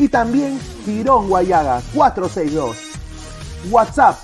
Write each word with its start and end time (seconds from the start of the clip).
y 0.00 0.08
también 0.08 0.58
Tirón 0.86 1.28
Guayaga 1.28 1.82
462. 1.94 2.76
WhatsApp 3.70 4.16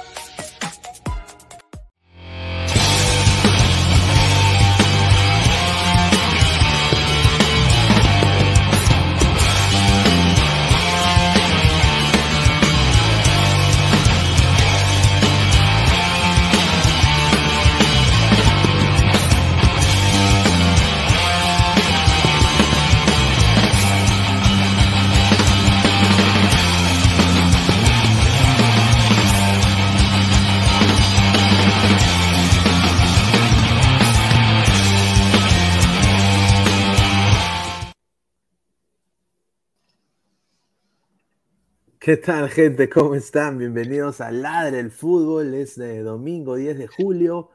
¿Qué 42.08 42.16
tal, 42.16 42.48
gente? 42.48 42.88
¿Cómo 42.88 43.14
están? 43.14 43.58
Bienvenidos 43.58 44.22
a 44.22 44.30
Ladre 44.30 44.80
el 44.80 44.90
Fútbol. 44.90 45.52
Es 45.52 45.76
de 45.76 46.00
domingo 46.00 46.56
10 46.56 46.78
de 46.78 46.86
julio, 46.86 47.50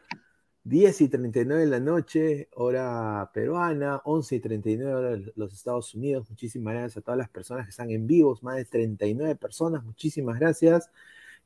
10 0.63 1.01
y 1.01 1.09
39 1.09 1.61
de 1.61 1.67
la 1.67 1.79
noche, 1.79 2.50
hora 2.53 3.31
peruana, 3.33 4.03
11 4.05 4.35
y 4.35 4.39
39 4.39 4.94
hora 4.94 5.09
de 5.09 5.33
los 5.35 5.55
Estados 5.55 5.95
Unidos. 5.95 6.29
Muchísimas 6.29 6.75
gracias 6.75 6.97
a 6.97 7.01
todas 7.01 7.17
las 7.17 7.29
personas 7.29 7.65
que 7.65 7.71
están 7.71 7.89
en 7.89 8.05
vivos, 8.05 8.44
más 8.44 8.57
de 8.57 8.65
39 8.65 9.38
personas. 9.38 9.83
Muchísimas 9.83 10.39
gracias. 10.39 10.91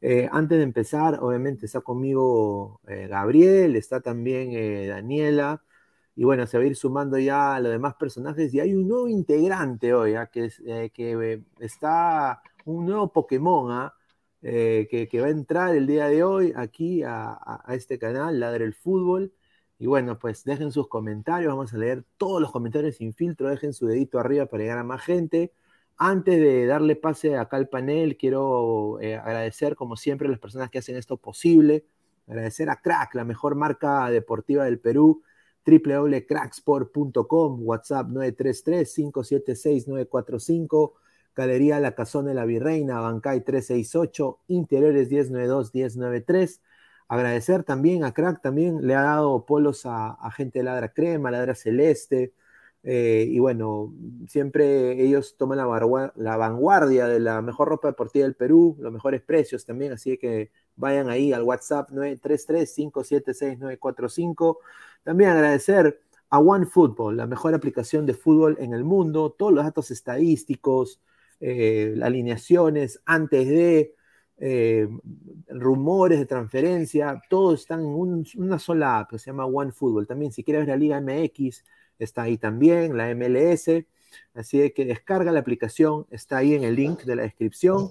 Eh, 0.01 0.27
antes 0.29 0.57
de 0.57 0.65
empezar, 0.65 1.19
obviamente 1.21 1.65
está 1.65 1.79
conmigo 1.79 2.81
eh, 2.87 3.07
Gabriel, 3.07 3.77
está 3.77 4.01
también 4.01 4.51
eh, 4.51 4.87
Daniela. 4.87 5.63
Y 6.13 6.25
bueno, 6.25 6.45
se 6.45 6.57
va 6.57 6.65
a 6.65 6.67
ir 6.67 6.75
sumando 6.75 7.17
ya 7.17 7.55
a 7.55 7.61
los 7.61 7.71
demás 7.71 7.95
personajes. 7.95 8.53
Y 8.53 8.59
hay 8.59 8.73
un 8.73 8.85
nuevo 8.85 9.07
integrante 9.07 9.93
hoy, 9.93 10.15
¿ah? 10.15 10.25
que, 10.27 10.49
que 10.93 11.41
está 11.59 12.41
un 12.67 12.85
nuevo 12.85 13.11
Pokémon 13.11 13.71
¿ah? 13.71 13.93
eh, 14.41 14.87
que, 14.89 15.21
va 15.21 15.27
a 15.27 15.31
entrar 15.31 15.75
el 15.75 15.87
día 15.87 16.07
de 16.07 16.23
hoy 16.23 16.53
aquí 16.55 17.01
a, 17.03 17.63
este 17.69 17.97
canal, 17.97 18.39
Ladre 18.39 18.65
el 18.65 18.73
Fútbol. 18.73 19.33
Y 19.79 19.85
bueno, 19.85 20.17
pues 20.17 20.43
dejen 20.43 20.71
sus 20.71 20.87
comentarios, 20.87 21.49
vamos 21.49 21.73
a 21.73 21.77
leer 21.77 22.03
todos 22.17 22.41
los 22.41 22.51
comentarios 22.51 22.95
sin 22.95 23.13
filtro, 23.13 23.49
dejen 23.49 23.73
su 23.73 23.85
dedito 23.85 24.19
arriba 24.19 24.47
para 24.47 24.63
llegar 24.63 24.79
a 24.79 24.83
más 24.83 25.01
gente. 25.01 25.53
Antes 25.97 26.39
de 26.39 26.65
darle 26.65 26.95
pase 26.95 27.37
acá 27.37 27.57
al 27.57 27.69
panel, 27.69 28.17
quiero 28.17 28.99
eh, 29.01 29.15
agradecer 29.15 29.75
como 29.75 29.95
siempre 29.95 30.27
a 30.27 30.31
las 30.31 30.39
personas 30.39 30.69
que 30.69 30.79
hacen 30.79 30.95
esto 30.95 31.17
posible. 31.17 31.85
Agradecer 32.27 32.69
a 32.69 32.81
Crack, 32.81 33.15
la 33.15 33.23
mejor 33.23 33.55
marca 33.55 34.09
deportiva 34.09 34.65
del 34.65 34.79
Perú, 34.79 35.23
www.cracksport.com, 35.65 37.61
WhatsApp 37.63 38.07
933-576-945. 38.07 40.93
Galería 41.37 41.79
La 41.79 41.93
Casona 41.93 42.29
de 42.29 42.35
la 42.35 42.45
Virreina, 42.45 42.99
Bancay 42.99 43.41
368, 43.41 44.39
Interiores 44.47 45.11
1092-1093. 45.11 46.61
Agradecer 47.07 47.63
también 47.63 48.03
a 48.03 48.11
Crack, 48.11 48.41
también 48.41 48.85
le 48.85 48.95
ha 48.95 49.03
dado 49.03 49.45
polos 49.45 49.83
a, 49.85 50.17
gente 50.35 50.59
de 50.59 50.65
Ladra 50.65 50.93
Crema, 50.93 51.29
Ladra 51.29 51.53
Celeste. 51.53 52.33
Eh, 52.81 53.27
y 53.29 53.37
bueno, 53.37 53.93
siempre 54.27 54.99
ellos 55.03 55.37
toman 55.37 55.59
la, 55.59 56.11
la, 56.15 56.37
vanguardia 56.37 57.07
de 57.07 57.19
la 57.19 57.43
mejor 57.43 57.69
ropa 57.69 57.89
deportiva 57.89 58.23
del 58.23 58.35
Perú, 58.35 58.75
los 58.79 58.91
mejores 58.91 59.21
precios 59.21 59.63
también, 59.63 59.93
así 59.93 60.17
que 60.17 60.49
vayan 60.75 61.07
ahí 61.09 61.33
al 61.33 61.43
WhatsApp 61.43 61.91
933-576-945. 61.91 64.57
También 65.03 65.29
agradecer 65.31 65.99
a 66.29 66.39
OneFootball, 66.39 67.15
la 67.15 67.27
mejor 67.27 67.53
aplicación 67.53 68.07
de 68.07 68.15
fútbol 68.15 68.57
en 68.59 68.73
el 68.73 68.83
mundo, 68.83 69.35
todos 69.37 69.53
los 69.53 69.63
datos 69.63 69.91
estadísticos, 69.91 70.99
eh, 71.39 71.95
alineaciones, 72.01 72.99
antes 73.05 73.47
de 73.47 73.93
eh, 74.39 74.87
rumores 75.49 76.17
de 76.17 76.25
transferencia, 76.25 77.21
todo 77.29 77.53
están 77.53 77.81
en 77.81 78.25
una 78.35 78.59
sola 78.59 78.99
app 78.99 79.11
que 79.11 79.19
se 79.19 79.27
llama 79.27 79.45
OneFootball. 79.45 80.07
También, 80.07 80.31
si 80.31 80.43
quieres 80.43 80.65
ver 80.65 80.69
la 80.69 80.77
Liga 80.77 81.01
MX, 81.01 81.63
está 81.99 82.23
ahí 82.23 82.37
también, 82.37 82.97
la 82.97 83.13
MLS. 83.13 83.85
Así 84.33 84.71
que 84.71 84.85
descarga 84.85 85.31
la 85.31 85.39
aplicación, 85.39 86.07
está 86.09 86.37
ahí 86.37 86.55
en 86.55 86.63
el 86.63 86.75
link 86.75 87.03
de 87.03 87.15
la 87.15 87.23
descripción. 87.23 87.89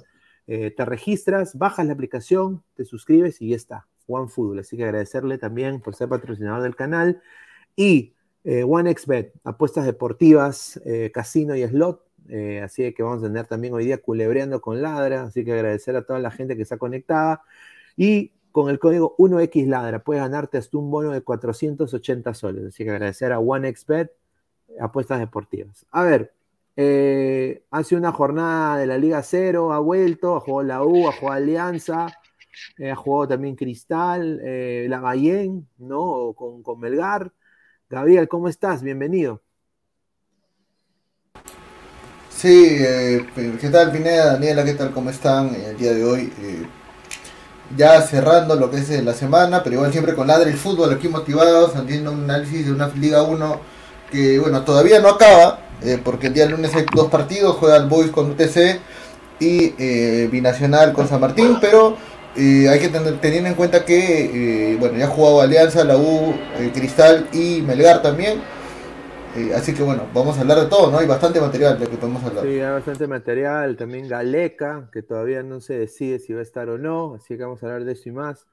Eh, 0.48 0.70
te 0.70 0.84
registras, 0.84 1.56
bajas 1.56 1.86
la 1.86 1.92
aplicación, 1.92 2.64
te 2.74 2.84
suscribes 2.84 3.40
y 3.40 3.50
ya 3.50 3.56
está, 3.56 3.88
OneFootball. 4.08 4.58
Así 4.58 4.76
que 4.76 4.84
agradecerle 4.84 5.38
también 5.38 5.80
por 5.80 5.94
ser 5.94 6.08
patrocinador 6.08 6.62
del 6.62 6.74
canal. 6.74 7.22
Y 7.76 8.14
OneXBet, 8.44 9.32
apuestas 9.42 9.84
deportivas, 9.84 10.80
casino 11.12 11.56
y 11.56 11.66
slot, 11.66 12.05
eh, 12.28 12.60
así 12.62 12.92
que 12.92 13.02
vamos 13.02 13.22
a 13.22 13.26
tener 13.26 13.46
también 13.46 13.74
hoy 13.74 13.84
día 13.84 13.98
culebreando 13.98 14.60
con 14.60 14.82
Ladra. 14.82 15.24
Así 15.24 15.44
que 15.44 15.52
agradecer 15.52 15.96
a 15.96 16.04
toda 16.04 16.18
la 16.18 16.30
gente 16.30 16.56
que 16.56 16.62
está 16.62 16.78
conectada. 16.78 17.42
Y 17.96 18.32
con 18.52 18.70
el 18.70 18.78
código 18.78 19.14
1X 19.18 19.66
Ladra 19.66 20.00
puedes 20.00 20.22
ganarte 20.22 20.58
hasta 20.58 20.78
un 20.78 20.90
bono 20.90 21.12
de 21.12 21.22
480 21.22 22.34
soles. 22.34 22.66
Así 22.66 22.84
que 22.84 22.90
agradecer 22.90 23.32
a 23.32 23.38
OneXBet, 23.38 24.12
apuestas 24.80 25.20
deportivas. 25.20 25.86
A 25.90 26.04
ver, 26.04 26.32
eh, 26.76 27.64
hace 27.70 27.96
una 27.96 28.12
jornada 28.12 28.78
de 28.78 28.86
la 28.86 28.98
Liga 28.98 29.22
Cero, 29.22 29.72
ha 29.72 29.78
vuelto, 29.78 30.36
ha 30.36 30.40
jugado 30.40 30.62
la 30.62 30.84
U, 30.84 31.08
ha 31.08 31.12
jugado 31.12 31.36
Alianza, 31.38 32.08
eh, 32.78 32.90
ha 32.90 32.96
jugado 32.96 33.28
también 33.28 33.56
Cristal, 33.56 34.40
la 34.88 35.00
Bayén, 35.00 35.68
¿no? 35.78 36.32
Con, 36.34 36.62
con 36.62 36.80
Melgar. 36.80 37.32
Gabriel, 37.88 38.28
¿cómo 38.28 38.48
estás? 38.48 38.82
Bienvenido. 38.82 39.42
Sí, 42.36 42.76
eh, 42.78 43.24
¿qué 43.58 43.70
tal 43.70 43.90
Pineda, 43.92 44.34
Daniela? 44.34 44.62
¿Qué 44.62 44.74
tal? 44.74 44.90
¿Cómo 44.90 45.08
están 45.08 45.54
el 45.54 45.74
día 45.78 45.94
de 45.94 46.04
hoy? 46.04 46.30
Eh, 46.42 46.66
ya 47.74 48.02
cerrando 48.02 48.56
lo 48.56 48.70
que 48.70 48.76
es 48.76 48.90
la 49.02 49.14
semana, 49.14 49.62
pero 49.62 49.76
igual 49.76 49.90
siempre 49.90 50.14
con 50.14 50.26
Ladre 50.26 50.50
el 50.50 50.58
Fútbol 50.58 50.92
aquí 50.92 51.08
motivados, 51.08 51.74
haciendo 51.74 52.12
un 52.12 52.24
análisis 52.24 52.66
de 52.66 52.72
una 52.72 52.88
Liga 52.88 53.22
1 53.22 53.60
que, 54.12 54.38
bueno, 54.38 54.60
todavía 54.64 55.00
no 55.00 55.08
acaba, 55.08 55.60
eh, 55.82 55.98
porque 56.04 56.26
el 56.26 56.34
día 56.34 56.44
lunes 56.44 56.74
hay 56.74 56.84
dos 56.94 57.08
partidos, 57.08 57.56
juega 57.56 57.78
el 57.78 57.86
Boys 57.86 58.10
con 58.10 58.30
UTC 58.30 58.80
y 59.40 60.26
Binacional 60.26 60.92
con 60.92 61.08
San 61.08 61.22
Martín, 61.22 61.56
pero 61.58 61.96
hay 62.36 62.78
que 62.78 62.90
tener, 62.90 63.18
teniendo 63.18 63.48
en 63.48 63.54
cuenta 63.54 63.86
que, 63.86 64.76
bueno, 64.78 64.98
ya 64.98 65.06
ha 65.06 65.08
jugado 65.08 65.40
Alianza, 65.40 65.84
la 65.84 65.96
U, 65.96 66.34
Cristal 66.74 67.28
y 67.32 67.62
Melgar 67.62 68.02
también 68.02 68.42
así 69.54 69.74
que 69.74 69.82
bueno, 69.82 70.08
vamos 70.14 70.38
a 70.38 70.40
hablar 70.40 70.60
de 70.60 70.66
todo, 70.66 70.90
¿no? 70.90 70.98
Hay 70.98 71.06
bastante 71.06 71.40
material 71.40 71.78
de 71.78 71.86
que 71.86 71.96
podemos 71.96 72.22
hablar. 72.24 72.44
Sí, 72.44 72.60
hay 72.60 72.72
bastante 72.72 73.06
material. 73.06 73.76
También 73.76 74.08
Galeca, 74.08 74.88
que 74.92 75.02
todavía 75.02 75.42
no 75.42 75.60
se 75.60 75.78
decide 75.78 76.18
si 76.18 76.32
va 76.32 76.40
a 76.40 76.42
estar 76.42 76.68
o 76.68 76.78
no. 76.78 77.14
Así 77.14 77.36
que 77.36 77.42
vamos 77.42 77.62
a 77.62 77.66
hablar 77.66 77.84
de 77.84 77.92
eso 77.92 78.08
y 78.08 78.12
más. 78.12 78.46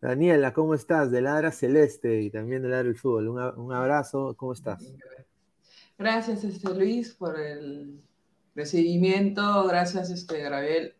Daniela, 0.00 0.54
¿cómo 0.54 0.74
estás? 0.74 1.10
De 1.10 1.20
Ladra 1.20 1.52
Celeste 1.52 2.22
y 2.22 2.30
también 2.30 2.62
de 2.62 2.70
Ladra 2.70 2.88
el 2.88 2.96
Fútbol. 2.96 3.28
Un, 3.28 3.72
abrazo, 3.72 4.34
¿cómo 4.36 4.54
estás? 4.54 4.82
Gracias, 5.98 6.42
este, 6.44 6.74
Luis, 6.74 7.12
por 7.12 7.38
el 7.38 8.00
recibimiento. 8.54 9.66
Gracias, 9.66 10.08
este, 10.08 10.42
Gravel. 10.42 10.94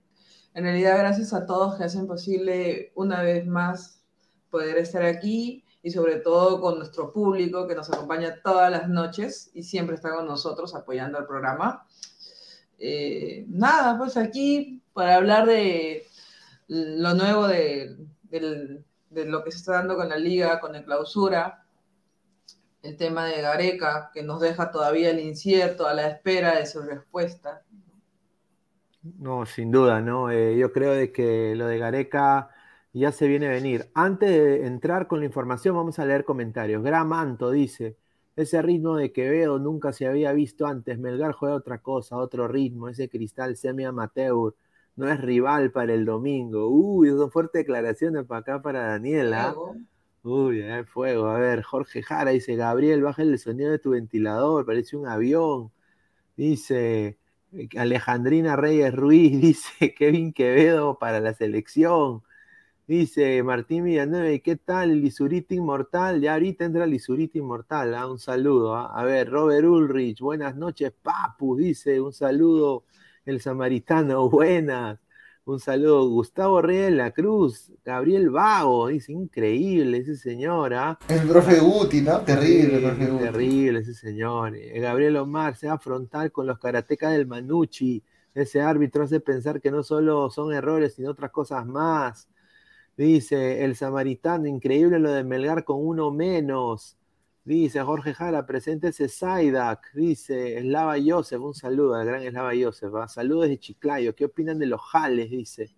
En 0.52 0.64
realidad, 0.64 0.98
gracias 0.98 1.32
a 1.32 1.46
todos 1.46 1.78
que 1.78 1.84
hacen 1.84 2.06
posible 2.06 2.92
una 2.94 3.22
vez 3.22 3.46
más 3.46 4.02
poder 4.50 4.76
estar 4.76 5.02
aquí 5.02 5.64
y 5.82 5.90
sobre 5.90 6.16
todo 6.16 6.60
con 6.60 6.78
nuestro 6.78 7.12
público 7.12 7.66
que 7.66 7.74
nos 7.74 7.90
acompaña 7.90 8.40
todas 8.42 8.70
las 8.70 8.88
noches 8.88 9.50
y 9.54 9.62
siempre 9.62 9.96
está 9.96 10.14
con 10.14 10.26
nosotros 10.26 10.74
apoyando 10.74 11.18
el 11.18 11.26
programa. 11.26 11.86
Eh, 12.78 13.44
nada, 13.48 13.96
pues 13.98 14.16
aquí 14.16 14.82
para 14.92 15.16
hablar 15.16 15.46
de 15.46 16.06
lo 16.68 17.14
nuevo 17.14 17.48
de, 17.48 17.96
lo 19.10 19.44
que 19.44 19.50
se 19.50 19.58
está 19.58 19.72
dando 19.72 19.96
con 19.96 20.08
la 20.08 20.16
liga, 20.16 20.60
con 20.60 20.74
el 20.74 20.84
clausura, 20.84 21.64
el 22.82 22.96
tema 22.96 23.26
de 23.26 23.42
Gareca, 23.42 24.10
que 24.14 24.22
nos 24.22 24.40
deja 24.40 24.70
todavía 24.70 25.10
el 25.10 25.20
incierto 25.20 25.86
a 25.86 25.94
la 25.94 26.08
espera 26.08 26.56
de 26.56 26.66
su 26.66 26.80
respuesta. 26.82 27.62
No, 29.02 29.46
sin 29.46 29.70
duda, 29.70 30.00
¿no? 30.00 30.30
Eh, 30.30 30.56
yo 30.58 30.72
creo 30.72 30.92
de 30.92 31.10
que 31.10 31.54
lo 31.56 31.66
de 31.66 31.78
Gareca 31.78 32.50
ya 32.92 33.12
se 33.12 33.28
viene 33.28 33.46
a 33.46 33.50
venir. 33.50 33.86
Antes 33.94 34.30
de 34.30 34.66
entrar 34.66 35.06
con 35.06 35.20
la 35.20 35.26
información, 35.26 35.76
vamos 35.76 35.98
a 35.98 36.04
leer 36.04 36.24
comentarios. 36.24 36.82
Gramanto 36.82 37.50
dice: 37.50 37.96
Ese 38.36 38.62
ritmo 38.62 38.96
de 38.96 39.12
Quevedo 39.12 39.58
nunca 39.58 39.92
se 39.92 40.06
había 40.06 40.32
visto 40.32 40.66
antes. 40.66 40.98
Melgar 40.98 41.32
juega 41.32 41.54
otra 41.54 41.78
cosa, 41.78 42.16
otro 42.16 42.48
ritmo. 42.48 42.88
Ese 42.88 43.08
cristal 43.08 43.56
semi 43.56 43.84
amateur 43.84 44.54
no 44.96 45.08
es 45.10 45.20
rival 45.20 45.72
para 45.72 45.94
el 45.94 46.04
domingo. 46.04 46.68
Uy, 46.68 47.10
son 47.10 47.30
fuertes 47.30 47.60
declaraciones 47.60 48.24
para 48.24 48.40
acá 48.40 48.62
para 48.62 48.88
Daniela. 48.88 49.54
Uy, 50.22 50.62
hay 50.62 50.84
fuego. 50.84 51.28
A 51.28 51.38
ver, 51.38 51.62
Jorge 51.62 52.02
Jara 52.02 52.32
dice, 52.32 52.56
Gabriel, 52.56 53.02
baja 53.02 53.22
el 53.22 53.38
sonido 53.38 53.70
de 53.70 53.78
tu 53.78 53.90
ventilador, 53.90 54.66
parece 54.66 54.96
un 54.96 55.06
avión. 55.06 55.72
Dice 56.36 57.18
Alejandrina 57.76 58.56
Reyes 58.56 58.94
Ruiz, 58.94 59.40
dice 59.40 59.94
Kevin 59.94 60.32
Quevedo 60.32 60.98
para 60.98 61.20
la 61.20 61.34
selección. 61.34 62.22
Dice 62.90 63.40
Martín 63.44 63.84
Villanueva, 63.84 64.32
¿y 64.32 64.40
qué 64.40 64.56
tal 64.56 64.90
el 64.90 65.00
Lisurita 65.00 65.54
Inmortal? 65.54 66.20
Ya 66.20 66.32
ahorita 66.32 66.64
entra 66.64 66.82
el 66.82 66.90
Lisurita 66.90 67.38
Inmortal, 67.38 67.94
¿ah? 67.94 68.10
un 68.10 68.18
saludo. 68.18 68.74
¿ah? 68.74 68.90
A 68.92 69.04
ver, 69.04 69.30
Robert 69.30 69.64
Ulrich, 69.64 70.18
buenas 70.18 70.56
noches, 70.56 70.92
Papu, 71.00 71.56
dice, 71.56 72.00
un 72.00 72.12
saludo, 72.12 72.82
el 73.24 73.40
samaritano, 73.40 74.28
buenas. 74.28 74.98
Un 75.44 75.60
saludo, 75.60 76.08
Gustavo 76.08 76.60
Reyes 76.62 76.86
de 76.86 76.96
la 76.96 77.12
Cruz, 77.12 77.70
Gabriel 77.84 78.28
Vago, 78.28 78.88
dice, 78.88 79.12
increíble 79.12 79.98
ese 79.98 80.16
señor, 80.16 80.74
¿ah? 80.74 80.98
El 81.06 81.28
profe 81.28 81.60
Guti, 81.60 82.00
¿no? 82.00 82.22
Terrible, 82.22 82.80
profe 82.80 83.06
Terrible 83.06 83.78
ese 83.78 83.94
señor. 83.94 84.56
Eh, 84.56 84.80
Gabriel 84.80 85.16
Omar 85.18 85.54
se 85.54 85.68
va 85.68 85.74
a 85.74 85.76
afrontar 85.76 86.32
con 86.32 86.44
los 86.44 86.58
karatecas 86.58 87.12
del 87.12 87.28
Manucci. 87.28 88.02
Ese 88.34 88.60
árbitro 88.60 89.04
hace 89.04 89.20
pensar 89.20 89.60
que 89.60 89.70
no 89.70 89.84
solo 89.84 90.28
son 90.28 90.52
errores, 90.52 90.94
sino 90.94 91.12
otras 91.12 91.30
cosas 91.30 91.64
más. 91.64 92.28
Dice, 93.00 93.64
el 93.64 93.76
samaritano, 93.76 94.46
increíble 94.46 94.98
lo 94.98 95.10
de 95.10 95.24
Melgar 95.24 95.64
con 95.64 95.78
uno 95.86 96.10
menos. 96.10 96.98
Dice 97.44 97.80
Jorge 97.80 98.12
Jara, 98.12 98.44
presente 98.44 98.88
ese. 98.88 99.08
Dice 99.94 100.58
Eslava 100.58 100.98
Yosef, 100.98 101.40
un 101.40 101.54
saludo 101.54 101.94
al 101.94 102.06
gran 102.06 102.22
Eslava 102.22 102.54
Yosef. 102.54 102.92
Saludos 103.08 103.48
de 103.48 103.58
Chiclayo. 103.58 104.14
¿Qué 104.14 104.26
opinan 104.26 104.58
de 104.58 104.66
los 104.66 104.82
jales? 104.82 105.30
Dice. 105.30 105.74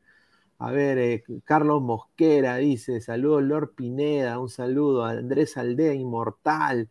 A 0.58 0.72
ver, 0.72 0.98
eh, 0.98 1.24
Carlos 1.44 1.80
Mosquera 1.80 2.56
dice, 2.56 3.00
saludos 3.00 3.44
Lord 3.44 3.74
Pineda, 3.76 4.40
un 4.40 4.48
saludo 4.48 5.04
a 5.04 5.10
Andrés 5.10 5.56
Aldea, 5.56 5.94
inmortal. 5.94 6.90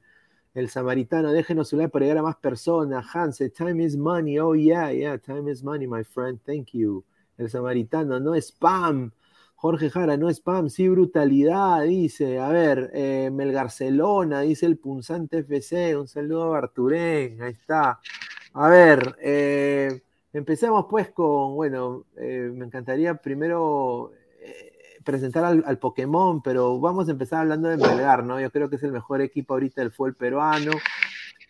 El 0.54 0.70
samaritano, 0.70 1.34
déjenos 1.34 1.68
su 1.68 1.76
like 1.76 1.90
para 1.92 2.06
llegar 2.06 2.20
a 2.20 2.24
más 2.24 2.38
personas. 2.38 3.06
Hanse, 3.14 3.50
time 3.50 3.84
is 3.84 3.98
money. 3.98 4.40
Oh, 4.40 4.56
yeah, 4.56 4.94
yeah, 4.94 5.18
time 5.18 5.52
is 5.52 5.62
money, 5.62 5.88
my 5.88 6.06
friend. 6.06 6.40
Thank 6.46 6.70
you. 6.72 7.04
El 7.38 7.50
samaritano, 7.50 8.18
no 8.22 8.34
spam. 8.36 9.12
Jorge 9.62 9.92
Jara, 9.92 10.18
no 10.18 10.28
spam, 10.28 10.70
sí 10.72 10.90
brutalidad, 10.90 11.84
dice. 11.84 12.40
A 12.40 12.50
ver, 12.50 12.90
eh, 12.96 13.30
Melgarcelona, 13.32 14.42
dice 14.42 14.66
el 14.66 14.80
punzante 14.80 15.38
FC. 15.40 15.96
Un 15.96 16.08
saludo 16.08 16.46
a 16.46 16.50
Barturén, 16.50 17.40
ahí 17.44 17.52
está. 17.52 18.00
A 18.54 18.68
ver, 18.70 19.18
eh, 19.22 20.02
empecemos 20.34 20.88
pues 20.90 21.12
con, 21.12 21.54
bueno, 21.54 22.06
eh, 22.18 22.50
me 22.52 22.66
encantaría 22.66 23.14
primero 23.14 24.14
presentar 25.06 25.46
al, 25.46 25.78
Pokémon, 25.78 26.42
pero 26.42 26.80
vamos 26.80 27.08
a 27.08 27.12
empezar 27.12 27.42
hablando 27.42 27.70
de 27.70 27.78
Melgar, 27.78 28.24
¿no? 28.24 28.42
Yo 28.42 28.50
creo 28.50 28.68
que 28.68 28.78
es 28.78 28.84
el 28.84 28.92
mejor 28.92 29.22
equipo 29.22 29.54
ahorita 29.54 29.82
del 29.82 29.92
fútbol 29.92 30.16
peruano. 30.16 30.72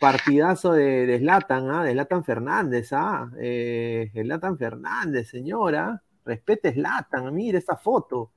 Partidazo 0.01 0.73
de, 0.73 1.05
de 1.05 1.29
¿ah? 1.29 1.83
De 1.85 2.23
Fernández, 2.25 2.91
¿ah? 2.91 3.31
Eh, 3.39 4.11
Zlatan 4.13 4.57
Fernández, 4.57 5.29
señora. 5.29 6.03
Respete 6.25 6.75
Latan, 6.75 7.33
mire 7.33 7.57
esa 7.57 7.77
foto. 7.77 8.31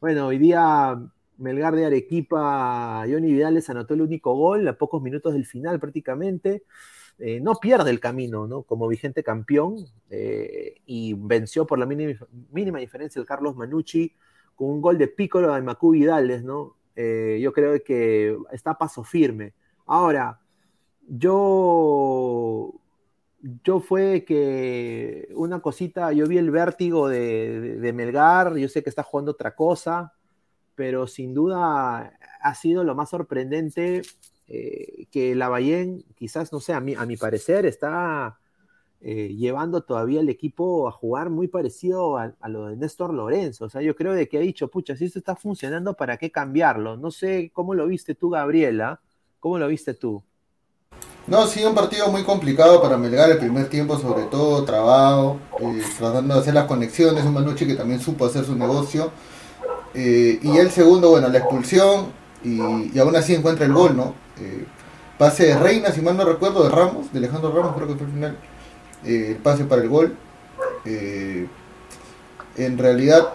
Bueno, 0.00 0.26
hoy 0.26 0.38
día 0.38 0.96
Melgar 1.38 1.74
de 1.74 1.86
Arequipa, 1.86 3.04
Johnny 3.08 3.32
Vidal 3.32 3.54
les 3.54 3.68
anotó 3.68 3.94
el 3.94 4.02
único 4.02 4.34
gol 4.34 4.66
a 4.68 4.78
pocos 4.78 5.02
minutos 5.02 5.34
del 5.34 5.46
final 5.46 5.78
prácticamente. 5.80 6.64
Eh, 7.18 7.40
no 7.40 7.54
pierde 7.54 7.90
el 7.90 8.00
camino, 8.00 8.46
¿no? 8.46 8.62
Como 8.62 8.88
vigente 8.88 9.22
campeón 9.22 9.76
eh, 10.10 10.80
y 10.84 11.14
venció 11.14 11.66
por 11.66 11.78
la 11.78 11.86
mínima, 11.86 12.78
diferencia 12.78 13.20
el 13.20 13.26
Carlos 13.26 13.56
Manucci 13.56 14.14
con 14.54 14.68
un 14.68 14.80
gol 14.82 14.98
de 14.98 15.08
Piccolo 15.08 15.54
de 15.54 15.62
Macú 15.62 15.90
Vidales, 15.90 16.44
¿no? 16.44 16.76
Eh, 16.94 17.38
yo 17.42 17.52
creo 17.52 17.82
que 17.82 18.36
está 18.52 18.72
a 18.72 18.78
paso 18.78 19.02
firme. 19.04 19.54
Ahora, 19.86 20.40
yo 21.08 22.72
yo 23.40 23.80
fue 23.80 24.24
que 24.24 25.28
una 25.34 25.60
cosita, 25.60 26.12
yo 26.12 26.26
vi 26.26 26.38
el 26.38 26.50
vértigo 26.50 27.08
de, 27.08 27.92
Melgar, 27.94 28.56
yo 28.56 28.68
sé 28.68 28.82
que 28.82 28.90
está 28.90 29.02
jugando 29.02 29.32
otra 29.32 29.54
cosa, 29.54 30.14
pero 30.74 31.06
sin 31.06 31.34
duda 31.34 32.18
ha 32.40 32.54
sido 32.54 32.84
lo 32.84 32.94
más 32.94 33.10
sorprendente 33.10 34.02
eh, 34.48 35.06
que 35.10 35.34
la 35.34 35.48
Bayén, 35.48 36.04
quizás, 36.16 36.52
no 36.52 36.60
sé, 36.60 36.72
a 36.72 36.80
mi, 36.80 36.94
a 36.94 37.06
mi 37.06 37.16
parecer, 37.16 37.66
está 37.66 38.38
eh, 39.00 39.34
llevando 39.36 39.82
todavía 39.82 40.20
el 40.20 40.28
equipo 40.28 40.88
a 40.88 40.92
jugar 40.92 41.30
muy 41.30 41.48
parecido 41.48 42.18
a, 42.18 42.34
a, 42.40 42.48
lo 42.48 42.66
de 42.66 42.76
Néstor 42.76 43.12
Lorenzo. 43.12 43.66
O 43.66 43.68
sea, 43.68 43.82
yo 43.82 43.94
creo 43.96 44.12
de 44.12 44.28
que 44.28 44.38
ha 44.38 44.40
dicho, 44.40 44.68
pucha, 44.68 44.96
si 44.96 45.04
esto 45.04 45.18
está 45.18 45.36
funcionando, 45.36 45.94
¿para 45.94 46.16
qué 46.16 46.30
cambiarlo? 46.30 46.96
No 46.96 47.10
sé 47.10 47.50
cómo 47.52 47.74
lo 47.74 47.86
viste 47.86 48.14
tú, 48.14 48.30
Gabriela. 48.30 49.00
¿Cómo 49.40 49.58
lo 49.58 49.68
viste 49.68 49.94
tú? 49.94 50.24
No, 51.26 51.44
sí, 51.48 51.64
un 51.64 51.74
partido 51.74 52.06
muy 52.08 52.22
complicado 52.22 52.80
para 52.80 52.96
Melgar 52.96 53.28
el 53.28 53.38
primer 53.38 53.68
tiempo, 53.68 53.98
sobre 53.98 54.24
todo 54.26 54.62
trabajo, 54.62 55.40
eh, 55.58 55.82
tratando 55.98 56.34
de 56.34 56.40
hacer 56.40 56.54
las 56.54 56.66
conexiones, 56.66 57.24
un 57.24 57.34
Manucci 57.34 57.66
que 57.66 57.74
también 57.74 57.98
supo 57.98 58.26
hacer 58.26 58.44
su 58.44 58.54
negocio. 58.54 59.10
Eh, 59.92 60.38
y 60.40 60.56
el 60.58 60.70
segundo, 60.70 61.10
bueno, 61.10 61.28
la 61.28 61.38
expulsión 61.38 62.12
y, 62.44 62.96
aún 62.96 63.16
así 63.16 63.34
encuentra 63.34 63.66
el 63.66 63.72
gol, 63.72 63.96
¿no? 63.96 64.14
Eh, 64.38 64.66
pase 65.18 65.46
de 65.46 65.58
Reina, 65.58 65.90
si 65.90 66.00
mal 66.00 66.16
no 66.16 66.24
recuerdo, 66.24 66.62
de 66.62 66.70
Ramos, 66.70 67.12
de 67.12 67.18
Alejandro 67.18 67.50
Ramos, 67.50 67.74
creo 67.74 67.88
que 67.88 67.94
fue 67.96 68.06
el 68.06 68.12
final, 68.12 68.36
el 69.04 69.36
pase 69.36 69.64
para 69.64 69.82
el 69.82 69.88
gol. 69.88 70.16
en 70.84 72.78
realidad, 72.78 73.30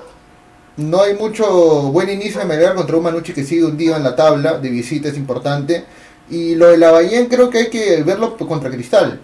no 0.78 1.02
hay 1.02 1.16
mucho 1.16 1.92
buen 1.92 2.10
inicio 2.10 2.40
de 2.40 2.46
Melgar 2.46 2.74
contra 2.76 2.96
un 2.96 3.04
Manucci 3.04 3.34
que 3.34 3.44
sigue 3.44 3.66
hundido 3.66 3.98
en 3.98 4.04
la 4.04 4.16
tabla, 4.16 4.60
de 4.60 4.70
visita 4.70 5.10
es 5.10 5.18
importante 5.18 5.84
y 6.32 6.56
lo 6.56 6.68
de 6.68 6.78
la 6.78 6.98
creo 7.30 7.50
que 7.50 7.58
hay 7.58 7.70
que 7.70 8.02
verlo 8.04 8.38
contra 8.38 8.72
Cristal. 8.72 9.20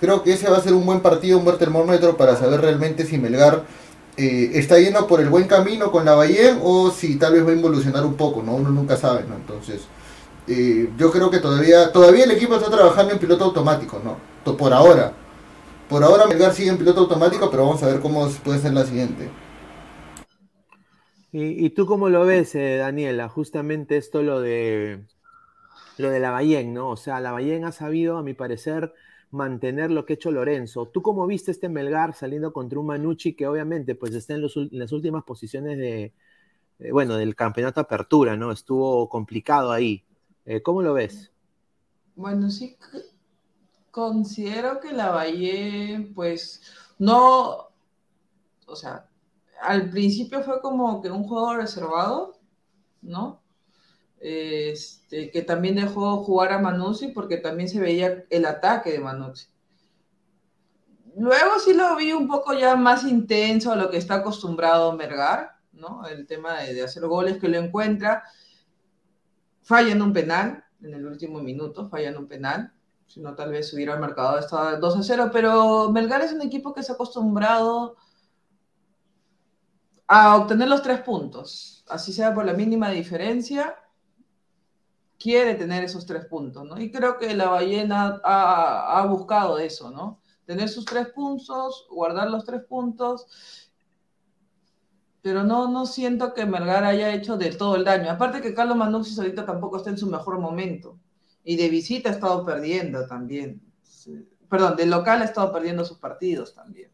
Creo 0.00 0.22
que 0.22 0.32
ese 0.32 0.48
va 0.48 0.56
a 0.56 0.62
ser 0.62 0.72
un 0.72 0.86
buen 0.86 1.00
partido, 1.00 1.36
un 1.36 1.44
buen 1.44 1.58
termómetro 1.58 2.16
para 2.16 2.34
saber 2.34 2.62
realmente 2.62 3.04
si 3.04 3.18
Melgar 3.18 3.64
eh, 4.16 4.52
está 4.54 4.78
yendo 4.78 5.06
por 5.06 5.20
el 5.20 5.28
buen 5.28 5.46
camino 5.46 5.92
con 5.92 6.06
la 6.06 6.14
Bahía 6.14 6.58
o 6.62 6.90
si 6.90 7.16
tal 7.16 7.34
vez 7.34 7.46
va 7.46 7.50
a 7.50 7.54
involucionar 7.54 8.06
un 8.06 8.14
poco, 8.14 8.42
¿no? 8.42 8.54
Uno 8.54 8.70
nunca 8.70 8.96
sabe, 8.96 9.24
¿no? 9.28 9.36
Entonces, 9.36 9.82
eh, 10.48 10.88
yo 10.96 11.12
creo 11.12 11.30
que 11.30 11.40
todavía, 11.40 11.92
todavía 11.92 12.24
el 12.24 12.30
equipo 12.30 12.56
está 12.56 12.70
trabajando 12.70 13.12
en 13.12 13.18
piloto 13.18 13.44
automático, 13.44 14.00
¿no? 14.02 14.16
Por 14.56 14.72
ahora. 14.72 15.12
Por 15.90 16.02
ahora 16.02 16.26
Melgar 16.26 16.54
sigue 16.54 16.70
en 16.70 16.78
piloto 16.78 17.00
automático, 17.00 17.50
pero 17.50 17.66
vamos 17.66 17.82
a 17.82 17.86
ver 17.86 18.00
cómo 18.00 18.26
puede 18.42 18.60
ser 18.60 18.72
la 18.72 18.86
siguiente. 18.86 19.28
¿Y, 21.32 21.70
tú 21.70 21.84
cómo 21.84 22.08
lo 22.08 22.24
ves, 22.24 22.54
eh, 22.54 22.76
Daniela? 22.78 23.28
Justamente 23.28 23.96
esto 23.98 24.22
lo 24.22 24.40
de 24.40 25.04
lo 26.00 26.10
de 26.10 26.20
la 26.20 26.30
Bayén, 26.30 26.74
¿no? 26.74 26.90
O 26.90 26.96
sea, 26.96 27.20
la 27.20 27.32
Bayén 27.32 27.64
ha 27.64 27.72
sabido, 27.72 28.18
a 28.18 28.22
mi 28.22 28.34
parecer, 28.34 28.92
mantener 29.30 29.90
lo 29.90 30.04
que 30.04 30.14
ha 30.14 30.16
hecho 30.16 30.30
Lorenzo. 30.30 30.86
¿Tú 30.86 31.02
cómo 31.02 31.26
viste 31.26 31.50
este 31.50 31.68
Melgar 31.68 32.14
saliendo 32.14 32.52
contra 32.52 32.78
un 32.78 32.86
Manucci 32.86 33.34
que 33.34 33.46
obviamente 33.46 33.94
pues 33.94 34.14
está 34.14 34.34
en, 34.34 34.42
las 34.72 34.92
últimas 34.92 35.24
posiciones 35.24 35.78
de, 35.78 36.12
bueno, 36.90 37.16
del 37.16 37.36
campeonato 37.36 37.80
apertura, 37.80 38.36
¿no? 38.36 38.50
Estuvo 38.50 39.08
complicado 39.08 39.70
ahí. 39.70 40.04
Eh, 40.44 40.62
¿Cómo 40.62 40.82
lo 40.82 40.94
ves? 40.94 41.30
Bueno, 42.16 42.50
sí, 42.50 42.76
considero 43.90 44.80
que 44.80 44.92
la 44.92 45.10
Bayén, 45.10 46.12
pues, 46.12 46.62
no, 46.98 47.68
o 48.66 48.76
sea, 48.76 49.06
al 49.60 49.90
principio 49.90 50.42
fue 50.42 50.60
como 50.60 51.00
que 51.00 51.10
un 51.10 51.24
juego 51.24 51.54
reservado, 51.54 52.38
¿no? 53.02 53.40
Este, 54.20 55.30
que 55.30 55.42
también 55.42 55.76
dejó 55.76 56.22
jugar 56.22 56.52
a 56.52 56.58
Manuzzi 56.58 57.08
porque 57.08 57.38
también 57.38 57.70
se 57.70 57.80
veía 57.80 58.24
el 58.28 58.44
ataque 58.44 58.92
de 58.92 59.00
Manuzzi. 59.00 59.46
Luego 61.16 61.58
sí 61.58 61.72
lo 61.72 61.96
vi 61.96 62.12
un 62.12 62.28
poco 62.28 62.52
ya 62.52 62.76
más 62.76 63.04
intenso 63.04 63.72
a 63.72 63.76
lo 63.76 63.90
que 63.90 63.96
está 63.96 64.16
acostumbrado 64.16 64.92
Mergar, 64.92 65.56
¿no? 65.72 66.06
El 66.06 66.26
tema 66.26 66.60
de, 66.60 66.82
hacer 66.82 67.06
goles 67.06 67.38
que 67.38 67.48
lo 67.48 67.58
encuentra. 67.58 68.22
Falla 69.62 69.92
en 69.92 70.02
un 70.02 70.12
penal, 70.12 70.64
en 70.82 70.94
el 70.94 71.06
último 71.06 71.40
minuto, 71.40 71.88
falla 71.88 72.10
en 72.10 72.18
un 72.18 72.28
penal. 72.28 72.72
Si 73.06 73.20
no, 73.20 73.34
tal 73.34 73.50
vez 73.50 73.72
hubiera 73.74 73.96
marcado 73.96 74.38
estaba 74.38 74.76
2 74.76 74.96
a 74.98 75.02
0. 75.02 75.30
Pero 75.32 75.90
Melgar 75.90 76.20
es 76.20 76.32
un 76.32 76.42
equipo 76.42 76.72
que 76.72 76.82
se 76.82 76.92
ha 76.92 76.94
acostumbrado 76.94 77.96
a 80.06 80.36
obtener 80.36 80.68
los 80.68 80.82
tres 80.82 81.00
puntos. 81.00 81.84
Así 81.88 82.12
sea 82.12 82.34
por 82.34 82.44
la 82.44 82.52
mínima 82.52 82.90
diferencia 82.90 83.76
quiere 85.20 85.54
tener 85.54 85.84
esos 85.84 86.06
tres 86.06 86.24
puntos, 86.24 86.64
¿no? 86.64 86.80
Y 86.80 86.90
creo 86.90 87.18
que 87.18 87.34
la 87.34 87.48
ballena 87.48 88.20
ha, 88.24 89.06
buscado 89.06 89.58
eso, 89.58 89.90
¿no? 89.90 90.18
Tener 90.46 90.68
sus 90.68 90.86
tres 90.86 91.08
puntos, 91.08 91.86
guardar 91.90 92.30
los 92.30 92.44
tres 92.44 92.62
puntos, 92.64 93.26
pero 95.22 95.44
no, 95.44 95.68
no 95.68 95.84
siento 95.84 96.32
que 96.32 96.46
Melgar 96.46 96.84
haya 96.84 97.12
hecho 97.12 97.36
de 97.36 97.52
todo 97.52 97.76
el 97.76 97.84
daño. 97.84 98.10
Aparte 98.10 98.40
que 98.40 98.54
Carlos 98.54 98.78
Manucci 98.78 99.14
ahorita 99.20 99.44
tampoco 99.44 99.76
está 99.76 99.90
en 99.90 99.98
su 99.98 100.06
mejor 100.06 100.38
momento. 100.38 100.98
Y 101.44 101.56
de 101.56 101.68
visita 101.68 102.08
ha 102.08 102.12
estado 102.12 102.44
perdiendo 102.46 103.06
también. 103.06 103.60
Perdón, 104.48 104.76
de 104.76 104.86
local 104.86 105.20
ha 105.20 105.26
estado 105.26 105.52
perdiendo 105.52 105.84
sus 105.84 105.98
partidos 105.98 106.54
también. 106.54 106.90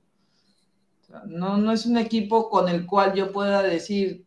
no, 1.26 1.56
no 1.56 1.72
es 1.72 1.86
un 1.86 1.96
equipo 1.96 2.50
con 2.50 2.68
el 2.68 2.84
cual 2.84 3.14
yo 3.14 3.32
pueda 3.32 3.62
decir 3.62 4.26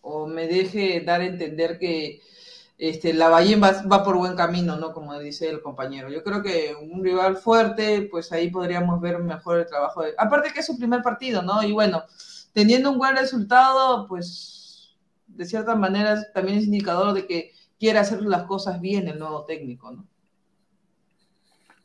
o 0.00 0.26
me 0.26 0.46
deje 0.48 1.00
dar 1.00 1.20
a 1.20 1.26
entender 1.26 1.78
que 1.78 2.20
este, 2.80 3.12
la 3.12 3.28
Ballén 3.28 3.60
va, 3.62 4.02
por 4.02 4.16
buen 4.16 4.34
camino, 4.34 4.74
¿no? 4.74 4.94
Como 4.94 5.18
dice 5.18 5.50
el 5.50 5.60
compañero. 5.60 6.08
Yo 6.08 6.24
creo 6.24 6.42
que 6.42 6.74
un 6.74 7.04
rival 7.04 7.36
fuerte, 7.36 8.08
pues 8.10 8.32
ahí 8.32 8.50
podríamos 8.50 9.02
ver 9.02 9.18
mejor 9.18 9.58
el 9.58 9.66
trabajo. 9.66 10.02
De... 10.02 10.14
Aparte 10.16 10.50
que 10.50 10.60
es 10.60 10.66
su 10.66 10.78
primer 10.78 11.02
partido, 11.02 11.42
¿no? 11.42 11.62
Y 11.62 11.72
bueno, 11.72 12.04
teniendo 12.54 12.90
un 12.90 12.96
buen 12.96 13.14
resultado, 13.14 14.08
pues 14.08 14.96
de 15.26 15.44
cierta 15.44 15.74
manera 15.74 16.32
también 16.32 16.56
es 16.56 16.64
indicador 16.64 17.12
de 17.12 17.26
que 17.26 17.52
quiere 17.78 17.98
hacer 17.98 18.22
las 18.22 18.44
cosas 18.44 18.80
bien 18.80 19.08
el 19.08 19.18
nuevo 19.18 19.44
técnico, 19.44 19.90
¿no? 19.90 20.06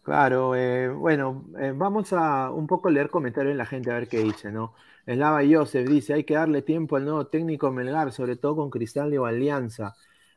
Claro, 0.02 0.56
eh, 0.56 0.88
bueno, 0.88 1.44
eh, 1.60 1.74
vamos 1.76 2.14
a 2.14 2.52
un 2.52 2.68
poco 2.68 2.90
leer 2.90 3.10
comentarios 3.10 3.52
de 3.54 3.58
la 3.58 3.66
gente 3.66 3.92
a 3.92 3.96
ver 3.96 4.08
qué 4.08 4.20
dice, 4.20 4.50
¿no? 4.50 4.76
Lava 5.06 5.42
Joseph 5.46 5.90
dice, 5.90 6.14
hay 6.14 6.24
que 6.24 6.36
darle 6.36 6.62
tiempo 6.62 6.96
al 6.96 7.04
nuevo 7.04 7.28
técnico 7.28 7.70
Melgar, 7.70 8.14
sobre 8.14 8.38
todo 8.38 8.56
con 8.56 8.70
Cristal 8.70 9.14
y 9.14 9.18
Alianza. 9.18 9.94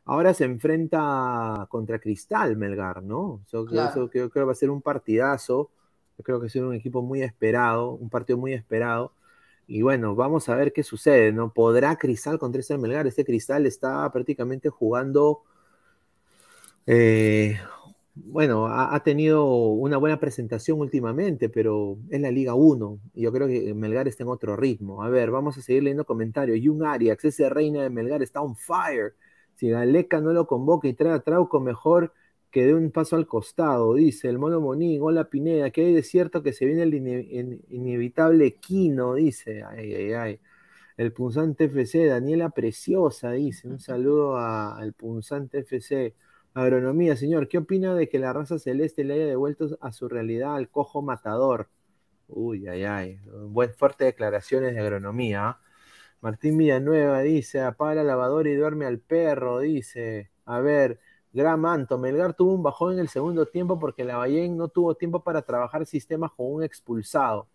Ahora 0.09 0.33
se 0.33 0.45
enfrenta 0.45 1.67
contra 1.69 1.99
Cristal 1.99 2.57
Melgar, 2.57 3.03
¿no? 3.03 3.43
Yo, 3.53 3.67
creo 3.67 4.31
que 4.31 4.41
va 4.43 4.53
a 4.53 4.55
ser 4.55 4.71
un 4.71 4.81
partidazo. 4.81 5.71
Yo 6.17 6.25
creo 6.25 6.41
que 6.41 6.49
ser 6.49 6.65
un 6.65 6.75
equipo 6.75 7.03
muy 7.03 7.23
esperado, 7.23 7.93
un 7.93 8.09
partido 8.09 8.39
muy 8.39 8.55
esperado. 8.55 9.13
Y 9.67 9.83
bueno, 9.83 10.15
vamos 10.15 10.49
a 10.49 10.57
ver 10.57 10.73
qué 10.73 10.83
sucede, 10.83 11.31
¿no? 11.33 11.53
¿Podrá 11.53 11.97
Cristal 11.99 12.39
contra 12.39 12.61
este 12.61 12.79
Melgar? 12.79 13.07
Este 13.07 13.23
Cristal 13.23 13.67
está 13.67 14.11
prácticamente 14.11 14.71
jugando. 14.71 15.43
Eh, 16.87 17.59
bueno, 18.15 18.67
ha, 18.67 18.99
tenido 19.05 19.45
una 19.45 19.99
buena 19.99 20.19
presentación 20.19 20.81
últimamente, 20.81 21.51
pero 21.51 21.99
es 22.09 22.21
la 22.21 22.31
Liga 22.31 22.55
1. 22.55 22.99
Y 23.15 23.23
yo 23.23 23.33
creo 23.33 23.47
que 23.47 23.75
Melgar 23.75 24.09
está 24.09 24.23
en 24.23 24.31
otro 24.31 24.57
ritmo. 24.57 25.03
A 25.03 25.11
ver, 25.11 25.31
vamos 25.31 25.59
a 25.59 25.63
seguir 25.63 25.83
leyendo 25.83 26.07
comentarios. 26.07 26.59
Jung 26.65 26.83
Arias, 26.85 27.23
ese 27.25 27.51
reina 27.51 27.83
de 27.83 27.91
Melgar, 27.91 28.23
está 28.23 28.41
on 28.41 28.57
fire. 28.57 29.15
Si 29.59 29.69
Galeca 29.71 30.21
no 30.21 30.33
lo 30.33 30.47
convoca 30.47 30.87
y 30.87 30.93
trae 30.93 31.15
a 31.15 31.19
Trauco, 31.19 31.59
mejor 31.59 32.13
que 32.53 32.65
dé 32.65 32.75
un 32.75 32.93
paso 32.93 33.17
al 33.17 33.27
costado, 33.27 33.95
dice 33.95 34.29
el 34.29 34.39
mono 34.39 34.61
Monín. 34.61 35.01
Hola 35.03 35.25
Pineda, 35.25 35.71
que 35.71 35.85
hay 35.85 35.93
de 35.93 36.05
cierto 36.05 36.45
que 36.45 36.53
se 36.53 36.65
viene 36.65 36.85
el 36.85 36.95
inevitable 37.69 38.55
Quino, 38.55 39.15
dice. 39.15 39.65
Ay, 39.65 39.93
ay, 39.95 40.13
ay. 40.13 40.41
El 40.97 41.13
punzante 41.13 41.65
FC, 41.65 42.07
Daniela 42.07 42.51
Preciosa, 42.51 43.33
dice. 43.33 43.67
Un 43.67 43.81
saludo 43.81 44.37
al 44.37 44.93
punzante 44.93 45.59
FC. 45.59 46.15
Agronomía, 46.55 47.17
señor, 47.17 47.49
¿qué 47.49 47.59
opina 47.59 47.97
de 47.97 48.09
que 48.09 48.21
la 48.21 48.33
raza 48.33 48.61
celeste 48.61 49.03
le 49.03 49.15
haya 49.15 49.27
devuelto 49.27 49.77
a 49.81 49.91
su 49.91 50.09
realidad 50.09 50.55
al 50.55 50.69
cojo 50.71 51.03
matador? 51.03 51.69
Uy, 52.29 52.69
ay, 52.69 52.85
ay. 52.85 53.19
Buen, 53.49 53.75
fuertes 53.75 54.07
declaraciones 54.07 54.75
de 54.75 54.81
agronomía. 54.81 55.59
Martín 56.21 56.59
Villanueva 56.59 57.21
dice, 57.21 57.61
apaga 57.61 57.97
la 57.97 58.05
lavadora 58.05 58.51
y 58.51 58.55
duerme 58.55 58.87
al 58.87 58.99
perro, 58.99 59.61
dice. 59.61 60.31
A 60.47 60.61
ver, 60.61 60.99
Gran 61.33 61.61
Manto, 61.61 61.99
Melgar 61.99 62.35
tuvo 62.35 62.55
un 62.55 62.63
bajón 62.63 62.95
en 62.95 62.99
el 63.01 63.09
segundo 63.09 63.47
tiempo 63.47 63.79
porque 63.79 64.05
la 64.05 64.17
Ballén 64.17 64.57
no 64.57 64.69
tuvo 64.69 64.95
tiempo 64.97 65.23
para 65.23 65.43
trabajar 65.43 65.87
sistemas 65.87 66.33
con 66.33 66.53
un 66.53 66.63
expulsado. 66.65 67.47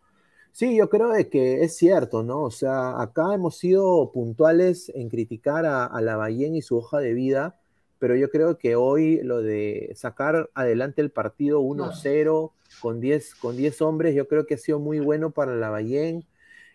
Sí, 0.51 0.77
yo 0.77 0.88
creo 0.88 1.10
de 1.10 1.29
que 1.29 1.63
es 1.63 1.75
cierto, 1.75 2.24
¿no? 2.24 2.43
O 2.43 2.51
sea, 2.51 3.01
acá 3.01 3.34
hemos 3.34 3.58
sido 3.58 4.12
puntuales 4.12 4.89
en 4.93 5.10
criticar 5.10 5.65
a, 5.65 5.86
a 5.86 6.00
la 6.01 6.15
Ballén 6.15 6.55
y 6.55 6.62
su 6.62 6.77
hoja 6.77 7.00
de 7.00 7.13
vida, 7.13 7.60
pero 7.98 8.15
yo 8.15 8.29
creo 8.29 8.58
que 8.58 8.75
hoy 8.75 9.22
lo 9.24 9.41
de 9.41 9.91
sacar 9.96 10.50
adelante 10.53 11.01
el 11.01 11.10
partido 11.10 11.62
1-0 11.62 12.51
con 12.82 13.00
10 13.00 13.36
con 13.36 13.58
10 13.58 13.82
hombres, 13.82 14.15
yo 14.15 14.27
creo 14.27 14.46
que 14.46 14.53
ha 14.53 14.58
sido 14.58 14.79
muy 14.79 15.00
bueno 15.00 15.31
para 15.31 15.55
la 15.55 15.70
Ballén 15.70 16.25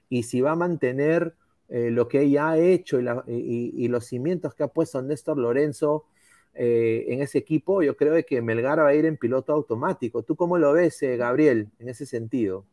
y 0.08 0.24
si 0.24 0.40
va 0.40 0.52
a 0.52 0.56
mantener 0.56 1.34
eh, 1.70 1.90
lo 1.90 2.08
que 2.08 2.22
ella 2.22 2.50
ha 2.50 2.58
hecho 2.58 2.98
y, 3.26 3.88
los 3.88 4.06
cimientos 4.06 4.54
que 4.54 4.62
ha 4.62 4.68
puesto 4.68 5.02
Néstor 5.02 5.36
Lorenzo 5.36 6.06
eh, 6.54 7.04
en 7.08 7.20
ese 7.20 7.38
equipo, 7.38 7.82
yo 7.82 7.94
creo 7.94 8.14
que 8.26 8.40
Melgar 8.40 8.78
va 8.78 8.88
a 8.88 8.94
ir 8.94 9.04
en 9.04 9.18
piloto 9.18 9.52
automático. 9.52 10.22
¿Tú 10.22 10.34
cómo 10.34 10.56
lo 10.56 10.72
ves, 10.72 11.02
eh, 11.02 11.16
Gabriel, 11.18 11.68
en 11.78 11.90
ese 11.90 12.06
sentido? 12.06 12.64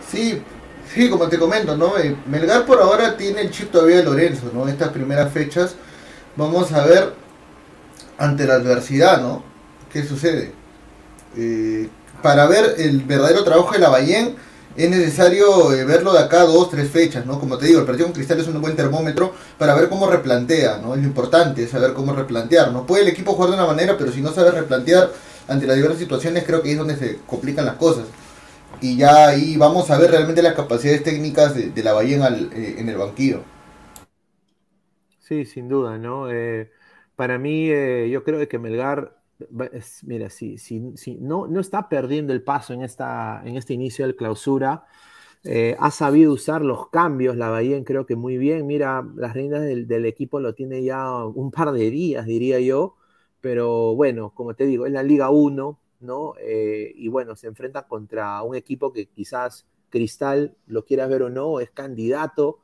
Sí, 0.00 0.40
sí, 0.88 1.10
como 1.10 1.28
te 1.28 1.38
comento, 1.38 1.76
¿no? 1.76 1.92
Melgar 2.26 2.64
por 2.64 2.80
ahora 2.80 3.14
tiene 3.16 3.42
el 3.42 3.50
chip 3.50 3.70
todavía 3.70 3.96
de 3.96 4.04
Lorenzo, 4.04 4.50
¿no? 4.54 4.66
Estas 4.66 4.88
primeras 4.88 5.30
fechas, 5.30 5.76
vamos 6.34 6.72
a 6.72 6.86
ver 6.86 7.12
ante 8.16 8.46
la 8.46 8.54
adversidad, 8.54 9.20
¿no? 9.20 9.44
¿Qué 9.92 10.02
sucede? 10.02 10.52
para 12.22 12.46
ver 12.46 12.76
el 12.78 13.02
verdadero 13.02 13.44
trabajo 13.44 13.72
de 13.72 13.78
la 13.78 13.90
Bayén 13.90 14.36
es 14.76 14.90
necesario 14.90 15.72
eh, 15.72 15.84
verlo 15.84 16.12
de 16.12 16.20
acá 16.20 16.42
dos, 16.42 16.70
tres 16.70 16.90
fechas, 16.90 17.24
¿no? 17.24 17.40
Como 17.40 17.56
te 17.56 17.66
digo, 17.66 17.80
el 17.80 17.86
partido 17.86 18.06
con 18.06 18.14
Cristal 18.14 18.40
es 18.40 18.48
un 18.48 18.60
buen 18.60 18.76
termómetro 18.76 19.32
para 19.58 19.74
ver 19.74 19.88
cómo 19.88 20.06
replantea, 20.08 20.78
¿no? 20.78 20.94
Es 20.94 21.00
lo 21.00 21.06
importante, 21.06 21.66
saber 21.66 21.94
cómo 21.94 22.12
replantear, 22.12 22.72
¿no? 22.72 22.86
Puede 22.86 23.02
el 23.02 23.08
equipo 23.08 23.32
jugar 23.32 23.50
de 23.50 23.56
una 23.56 23.66
manera, 23.66 23.96
pero 23.96 24.12
si 24.12 24.20
no 24.20 24.32
sabe 24.32 24.50
replantear 24.50 25.10
ante 25.48 25.66
las 25.66 25.76
diversas 25.76 26.00
situaciones, 26.00 26.44
creo 26.44 26.62
que 26.62 26.68
ahí 26.68 26.72
es 26.72 26.78
donde 26.78 26.96
se 26.96 27.18
complican 27.26 27.64
las 27.64 27.76
cosas. 27.76 28.04
Y 28.80 28.96
ya 28.98 29.28
ahí 29.28 29.56
vamos 29.56 29.90
a 29.90 29.98
ver 29.98 30.10
realmente 30.10 30.42
las 30.42 30.54
capacidades 30.54 31.02
técnicas 31.02 31.54
de, 31.54 31.82
la 31.82 31.94
Bahía 31.94 32.26
en, 32.26 32.50
eh, 32.52 32.76
en, 32.78 32.88
el 32.88 32.98
banquillo. 32.98 33.42
Sí, 35.20 35.46
sin 35.46 35.68
duda, 35.68 35.96
¿no? 35.96 36.30
Eh, 36.30 36.70
para 37.16 37.38
mí, 37.38 37.68
yo 38.10 38.22
creo 38.22 38.46
que 38.46 38.58
Melgar 38.58 39.15
mira, 40.02 40.30
si, 40.30 40.58
si, 40.58 40.80
no, 41.20 41.46
no 41.46 41.60
está 41.60 41.88
perdiendo 41.88 42.32
el 42.32 42.42
paso 42.42 42.72
en, 42.72 42.82
esta, 42.82 43.42
en 43.44 43.56
este 43.56 43.74
inicio 43.74 44.06
de 44.06 44.16
clausura, 44.16 44.86
eh, 45.44 45.76
ha 45.78 45.90
sabido 45.90 46.32
usar 46.32 46.62
los 46.62 46.88
cambios, 46.90 47.36
la 47.36 47.50
Bahía 47.50 47.82
creo 47.84 48.06
que 48.06 48.16
muy 48.16 48.38
bien. 48.38 48.66
Mira, 48.66 49.06
las 49.16 49.34
reinas 49.34 49.62
del, 49.62 50.06
equipo 50.06 50.40
lo 50.40 50.54
tiene 50.54 50.82
ya 50.82 51.24
un 51.24 51.50
par 51.50 51.72
de 51.72 51.90
días, 51.90 52.26
diría 52.26 52.60
yo, 52.60 52.96
pero 53.40 53.94
bueno, 53.94 54.32
como 54.34 54.54
te 54.54 54.66
digo, 54.66 54.86
es 54.86 54.92
la 54.92 55.02
Liga 55.02 55.30
1, 55.30 55.78
¿no? 56.00 56.34
Eh, 56.40 56.92
y 56.96 57.08
bueno, 57.08 57.36
se 57.36 57.46
enfrenta 57.46 57.86
contra 57.86 58.42
un 58.42 58.56
equipo 58.56 58.92
que 58.92 59.06
quizás 59.08 59.66
Cristal, 59.88 60.56
lo 60.66 60.84
quieras 60.84 61.08
ver 61.08 61.22
o 61.22 61.30
no, 61.30 61.60
es 61.60 61.70
candidato 61.70 62.58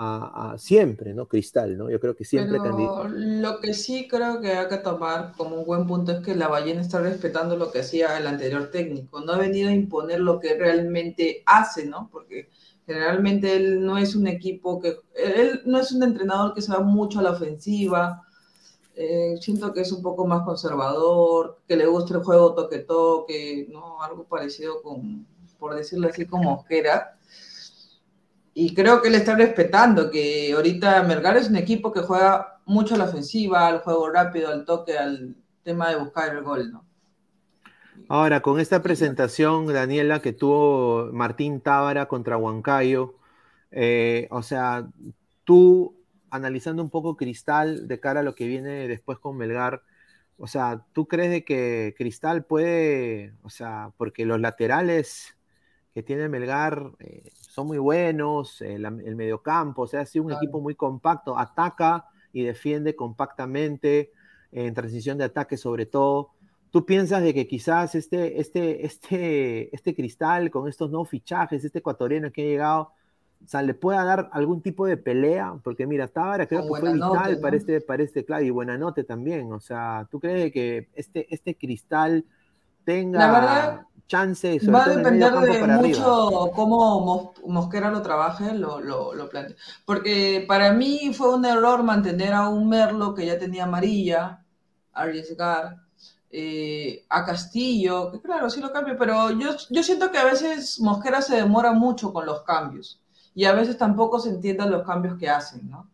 a, 0.00 0.54
siempre, 0.58 1.12
¿no? 1.12 1.26
Cristal, 1.26 1.76
¿no? 1.76 1.90
Yo 1.90 1.98
creo 1.98 2.14
que 2.14 2.24
siempre 2.24 2.58
Pero 2.62 3.08
Lo 3.08 3.60
que 3.60 3.74
sí 3.74 4.06
creo 4.08 4.40
que 4.40 4.52
hay 4.52 4.68
que 4.68 4.76
tomar 4.76 5.32
como 5.36 5.56
un 5.56 5.66
buen 5.66 5.86
punto 5.88 6.12
es 6.12 6.20
que 6.20 6.36
la 6.36 6.46
ballena 6.46 6.80
está 6.80 7.00
respetando 7.00 7.56
lo 7.56 7.72
que 7.72 7.80
hacía 7.80 8.16
el 8.16 8.28
anterior 8.28 8.70
técnico, 8.70 9.20
no 9.20 9.32
ha 9.32 9.38
venido 9.38 9.68
a 9.68 9.72
imponer 9.72 10.20
lo 10.20 10.38
que 10.38 10.54
realmente 10.54 11.42
hace, 11.46 11.86
¿no? 11.86 12.08
Porque 12.12 12.48
generalmente 12.86 13.56
él 13.56 13.84
no 13.84 13.98
es 13.98 14.14
un 14.14 14.28
equipo 14.28 14.80
que, 14.80 15.00
él 15.14 15.62
no 15.66 15.80
es 15.80 15.90
un 15.90 16.04
entrenador 16.04 16.54
que 16.54 16.62
se 16.62 16.72
va 16.72 16.80
mucho 16.80 17.18
a 17.18 17.22
la 17.22 17.32
ofensiva, 17.32 18.22
eh, 18.94 19.36
siento 19.40 19.72
que 19.72 19.80
es 19.80 19.90
un 19.90 20.02
poco 20.02 20.26
más 20.26 20.44
conservador, 20.44 21.58
que 21.66 21.76
le 21.76 21.86
gusta 21.86 22.14
el 22.14 22.22
juego 22.22 22.54
toque-toque, 22.54 23.68
¿no? 23.70 24.00
Algo 24.02 24.24
parecido 24.24 24.80
con, 24.80 25.26
por 25.58 25.74
decirlo 25.74 26.08
así, 26.08 26.24
como 26.24 26.54
Ojera 26.54 27.17
y 28.60 28.74
creo 28.74 29.00
que 29.00 29.08
le 29.08 29.18
está 29.18 29.36
respetando, 29.36 30.10
que 30.10 30.52
ahorita 30.52 31.04
Melgar 31.04 31.36
es 31.36 31.48
un 31.48 31.54
equipo 31.54 31.92
que 31.92 32.00
juega 32.00 32.58
mucho 32.66 32.96
a 32.96 32.98
la 32.98 33.04
ofensiva, 33.04 33.68
al 33.68 33.78
juego 33.82 34.10
rápido, 34.10 34.48
al 34.48 34.64
toque, 34.64 34.98
al 34.98 35.36
tema 35.62 35.90
de 35.90 35.96
buscar 35.96 36.34
el 36.34 36.42
gol, 36.42 36.72
¿no? 36.72 36.84
Ahora, 38.08 38.40
con 38.40 38.58
esta 38.58 38.82
presentación, 38.82 39.66
Daniela, 39.66 40.20
que 40.20 40.32
tuvo 40.32 41.08
Martín 41.12 41.60
Tábara 41.60 42.08
contra 42.08 42.36
Huancayo, 42.36 43.14
eh, 43.70 44.26
o 44.32 44.42
sea, 44.42 44.88
tú 45.44 45.94
analizando 46.28 46.82
un 46.82 46.90
poco 46.90 47.16
Cristal 47.16 47.86
de 47.86 48.00
cara 48.00 48.20
a 48.20 48.24
lo 48.24 48.34
que 48.34 48.48
viene 48.48 48.88
después 48.88 49.20
con 49.20 49.36
Melgar, 49.36 49.82
o 50.36 50.48
sea, 50.48 50.84
¿tú 50.92 51.06
crees 51.06 51.30
de 51.30 51.44
que 51.44 51.94
Cristal 51.96 52.44
puede, 52.44 53.34
o 53.42 53.50
sea, 53.50 53.92
porque 53.96 54.26
los 54.26 54.40
laterales 54.40 55.36
que 55.94 56.02
tiene 56.02 56.28
Melgar 56.28 56.90
eh, 56.98 57.30
son 57.58 57.66
muy 57.66 57.78
buenos, 57.78 58.62
el, 58.62 58.88
mediocampo, 59.16 59.82
o 59.82 59.86
sea, 59.88 60.02
ha 60.02 60.06
sido 60.06 60.26
un 60.26 60.32
equipo 60.32 60.60
muy 60.60 60.76
compacto, 60.76 61.36
ataca 61.36 62.04
y 62.32 62.44
defiende 62.44 62.94
compactamente, 62.94 64.12
en 64.52 64.72
transición 64.74 65.18
de 65.18 65.24
ataque 65.24 65.56
sobre 65.56 65.84
todo. 65.84 66.30
¿Tú 66.70 66.86
piensas 66.86 67.20
de 67.20 67.34
que 67.34 67.48
quizás 67.48 67.96
este, 67.96 68.40
este, 68.40 68.86
este, 68.86 69.74
este 69.74 69.92
cristal 69.92 70.52
con 70.52 70.68
estos 70.68 70.88
nuevos 70.90 71.08
fichajes, 71.08 71.64
este 71.64 71.80
ecuatoriano 71.80 72.30
que 72.30 72.42
ha 72.42 72.46
llegado, 72.46 72.92
o 73.44 73.48
sea, 73.48 73.62
le 73.62 73.74
pueda 73.74 74.04
dar 74.04 74.30
algún 74.32 74.62
tipo 74.62 74.86
de 74.86 74.96
pelea? 74.96 75.56
Porque 75.64 75.84
mira, 75.84 76.06
Tábara 76.06 76.46
creo 76.46 76.62
que 76.62 76.68
fue 76.68 76.92
vital 76.92 77.40
para, 77.40 77.56
este, 77.56 77.80
para 77.80 78.04
este, 78.04 78.24
claro, 78.24 78.44
y 78.44 78.50
Buenanote 78.50 79.02
también. 79.02 79.52
O 79.52 79.58
sea, 79.58 80.06
¿tú 80.12 80.20
crees 80.20 80.52
que 80.52 80.90
este, 80.94 81.26
este 81.34 81.56
cristal 81.56 82.24
tenga 82.84 83.87
chances. 84.08 84.68
Va 84.72 84.84
a 84.84 84.88
depender 84.88 85.32
de 85.32 85.66
mucho 85.66 86.50
cómo 86.54 87.34
Mosquera 87.46 87.90
lo 87.90 88.02
trabaje, 88.02 88.54
lo, 88.54 88.80
lo, 88.80 89.14
lo 89.14 89.28
plantea. 89.28 89.56
Porque 89.84 90.44
para 90.48 90.72
mí 90.72 91.12
fue 91.14 91.34
un 91.34 91.44
error 91.44 91.82
mantener 91.82 92.32
a 92.32 92.48
un 92.48 92.68
Merlo 92.68 93.14
que 93.14 93.26
ya 93.26 93.38
tenía 93.38 93.64
amarilla, 93.64 94.42
arriesgar. 94.92 95.76
Eh, 96.30 97.06
a 97.08 97.24
Castillo, 97.24 98.12
que 98.12 98.20
claro, 98.20 98.50
sí 98.50 98.60
lo 98.60 98.70
cambio, 98.70 98.98
pero 98.98 99.30
yo, 99.30 99.56
yo 99.70 99.82
siento 99.82 100.10
que 100.12 100.18
a 100.18 100.26
veces 100.26 100.78
Mosquera 100.78 101.22
se 101.22 101.36
demora 101.36 101.72
mucho 101.72 102.12
con 102.12 102.26
los 102.26 102.42
cambios 102.42 103.00
y 103.34 103.46
a 103.46 103.54
veces 103.54 103.78
tampoco 103.78 104.20
se 104.20 104.28
entienden 104.28 104.70
los 104.70 104.86
cambios 104.86 105.16
que 105.16 105.30
hacen, 105.30 105.70
¿no? 105.70 105.88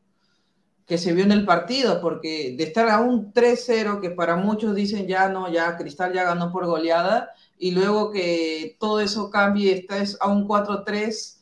Que 0.86 0.98
se 0.98 1.12
vio 1.12 1.22
en 1.22 1.30
el 1.30 1.44
partido, 1.44 2.00
porque 2.00 2.56
de 2.58 2.64
estar 2.64 2.88
a 2.88 2.98
un 2.98 3.32
3-0, 3.32 4.00
que 4.00 4.10
para 4.10 4.34
muchos 4.34 4.74
dicen 4.74 5.06
ya 5.06 5.28
no, 5.28 5.48
ya 5.48 5.76
Cristal 5.76 6.12
ya 6.12 6.24
ganó 6.24 6.50
por 6.50 6.66
goleada, 6.66 7.30
y 7.58 7.70
luego 7.70 8.10
que 8.10 8.76
todo 8.78 9.00
eso 9.00 9.30
cambie, 9.30 9.72
estás 9.72 10.16
a 10.20 10.28
un 10.28 10.46
4-3, 10.46 11.40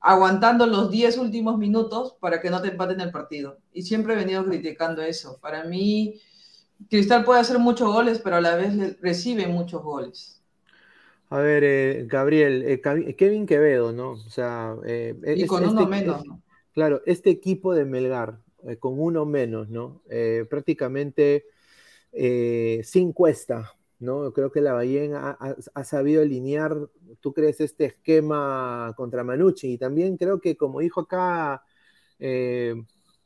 aguantando 0.00 0.66
los 0.66 0.90
10 0.90 1.18
últimos 1.18 1.58
minutos 1.58 2.16
para 2.20 2.40
que 2.40 2.50
no 2.50 2.62
te 2.62 2.68
empaten 2.68 3.00
el 3.00 3.10
partido. 3.10 3.58
Y 3.72 3.82
siempre 3.82 4.14
he 4.14 4.16
venido 4.16 4.44
criticando 4.44 5.02
eso. 5.02 5.38
Para 5.40 5.64
mí, 5.64 6.20
Cristal 6.88 7.24
puede 7.24 7.40
hacer 7.40 7.58
muchos 7.58 7.92
goles, 7.92 8.20
pero 8.22 8.36
a 8.36 8.40
la 8.40 8.56
vez 8.56 9.00
recibe 9.00 9.46
muchos 9.46 9.82
goles. 9.82 10.40
A 11.28 11.38
ver, 11.38 11.62
eh, 11.62 12.06
Gabriel, 12.08 12.64
eh, 12.66 13.14
Kevin 13.16 13.46
Quevedo, 13.46 13.92
¿no? 13.92 14.12
O 14.12 14.30
sea, 14.30 14.74
eh, 14.84 15.14
y 15.36 15.46
con 15.46 15.64
uno 15.64 15.82
este 15.82 15.90
menos, 15.90 16.26
¿no? 16.26 16.42
Claro, 16.72 17.02
este 17.06 17.30
equipo 17.30 17.72
de 17.72 17.84
Melgar, 17.84 18.40
con 18.78 19.00
uno 19.00 19.24
menos, 19.24 19.68
¿no? 19.70 20.02
prácticamente 20.48 21.46
sin 22.12 23.12
cuesta, 23.12 23.74
¿no? 24.00 24.32
Creo 24.32 24.50
que 24.50 24.60
la 24.60 24.72
Ballén 24.72 25.14
ha, 25.14 25.84
sabido 25.84 26.22
alinear, 26.22 26.76
¿tú 27.20 27.32
crees, 27.32 27.60
este 27.60 27.86
esquema 27.86 28.92
contra 28.96 29.24
Manucci? 29.24 29.74
Y 29.74 29.78
también 29.78 30.16
creo 30.16 30.40
que, 30.40 30.56
como 30.56 30.80
dijo 30.80 31.02
acá 31.02 31.62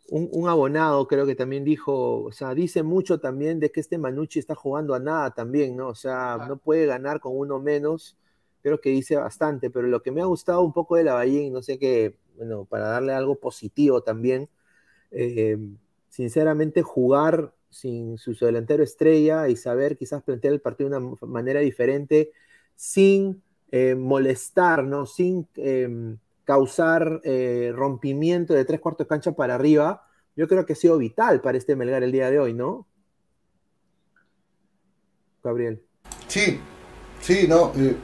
un, 0.08 0.48
abonado 0.48 1.06
creo 1.06 1.26
que 1.26 1.34
también 1.34 1.64
dijo, 1.64 2.22
o 2.24 2.32
sea, 2.32 2.54
dice 2.54 2.82
mucho 2.82 3.20
también 3.20 3.60
de 3.60 3.70
que 3.70 3.80
este 3.80 3.98
Manucci 3.98 4.38
está 4.38 4.54
jugando 4.54 4.94
a 4.94 4.98
nada 4.98 5.32
también, 5.32 5.76
¿no? 5.76 5.88
O 5.88 5.94
sea, 5.94 6.46
no 6.48 6.58
puede 6.58 6.86
ganar 6.86 7.20
con 7.20 7.36
uno 7.36 7.58
menos, 7.60 8.16
creo 8.62 8.80
que 8.80 8.90
dice 8.90 9.16
bastante, 9.16 9.70
pero 9.70 9.88
lo 9.88 10.02
que 10.02 10.10
me 10.10 10.20
ha 10.20 10.26
gustado 10.26 10.62
un 10.62 10.72
poco 10.72 10.96
de 10.96 11.04
la 11.04 11.14
Bahía, 11.14 11.50
no 11.50 11.62
sé 11.62 11.78
qué, 11.78 12.18
bueno, 12.36 12.64
para 12.66 12.86
darle 12.88 13.12
algo 13.12 13.36
positivo 13.36 14.02
también, 14.02 14.48
eh, 15.10 15.58
sinceramente 16.08 16.82
jugar 16.82 17.54
sin 17.74 18.16
su 18.16 18.32
delantero 18.34 18.82
estrella 18.82 19.48
y 19.48 19.56
saber 19.56 19.96
quizás 19.96 20.22
plantear 20.22 20.54
el 20.54 20.60
partido 20.60 20.90
de 20.90 20.96
una 20.96 21.16
manera 21.26 21.60
diferente, 21.60 22.30
sin 22.74 23.42
eh, 23.70 23.94
molestar, 23.94 24.84
¿no? 24.84 25.04
Sin... 25.04 25.46
Em, 25.56 26.18
causar 26.44 27.20
eh, 27.24 27.72
rompimiento 27.74 28.54
de 28.54 28.64
tres 28.64 28.80
cuartos 28.80 29.06
de 29.06 29.08
cancha 29.08 29.32
para 29.32 29.54
arriba, 29.54 30.06
yo 30.36 30.46
creo 30.46 30.66
que 30.66 30.74
ha 30.74 30.76
sido 30.76 30.98
vital 30.98 31.40
para 31.40 31.58
este 31.58 31.76
Melgar 31.76 32.02
el 32.02 32.12
día 32.12 32.30
de 32.30 32.38
hoy, 32.38 32.52
¿no? 32.52 32.86
Gabriel. 35.42 35.82
Sí, 36.28 36.58
sí, 37.20 37.46
no. 37.48 37.72
Eh, 37.76 37.96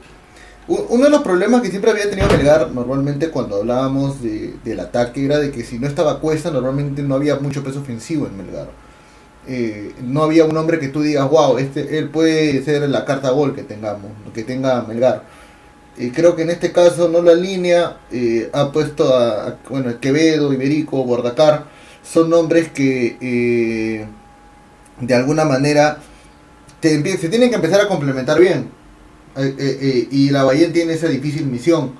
uno 0.67 1.03
de 1.03 1.09
los 1.09 1.21
problemas 1.21 1.61
que 1.61 1.69
siempre 1.69 1.91
había 1.91 2.09
tenido 2.09 2.27
Melgar 2.29 2.71
normalmente 2.71 3.29
cuando 3.29 3.57
hablábamos 3.57 4.21
del 4.21 4.79
ataque 4.79 5.25
era 5.25 5.39
de 5.39 5.51
que 5.51 5.63
si 5.63 5.79
no 5.79 5.87
estaba 5.87 6.19
Cuesta, 6.19 6.51
normalmente 6.51 7.01
no 7.01 7.15
había 7.15 7.35
mucho 7.37 7.63
peso 7.63 7.81
ofensivo 7.81 8.27
en 8.27 8.37
Melgar. 8.37 8.69
Eh, 9.47 9.93
no 10.03 10.23
había 10.23 10.45
un 10.45 10.55
hombre 10.55 10.79
que 10.79 10.89
tú 10.89 11.01
digas, 11.01 11.29
wow, 11.29 11.57
este, 11.57 11.97
él 11.97 12.09
puede 12.09 12.63
ser 12.63 12.87
la 12.89 13.05
carta 13.05 13.31
gol 13.31 13.55
que 13.55 13.63
tengamos, 13.63 14.11
que 14.33 14.43
tenga 14.43 14.83
Melgar 14.83 15.23
creo 16.09 16.35
que 16.35 16.41
en 16.41 16.49
este 16.49 16.71
caso 16.71 17.09
no 17.09 17.21
la 17.21 17.35
línea 17.35 17.97
eh, 18.11 18.49
ha 18.53 18.71
puesto 18.71 19.13
a, 19.15 19.57
bueno, 19.69 19.99
Quevedo, 19.99 20.51
Iberico, 20.51 21.03
Bordacar, 21.03 21.65
son 22.03 22.29
nombres 22.29 22.69
que 22.69 23.17
eh, 23.21 24.07
de 24.99 25.13
alguna 25.13 25.45
manera 25.45 25.99
se 26.81 27.29
tienen 27.29 27.49
que 27.49 27.55
empezar 27.55 27.81
a 27.81 27.87
complementar 27.87 28.39
bien. 28.39 28.71
Eh, 29.37 30.07
y 30.09 30.29
la 30.31 30.43
Bahía 30.43 30.73
tiene 30.73 30.93
esa 30.93 31.07
difícil 31.07 31.45
misión. 31.45 31.93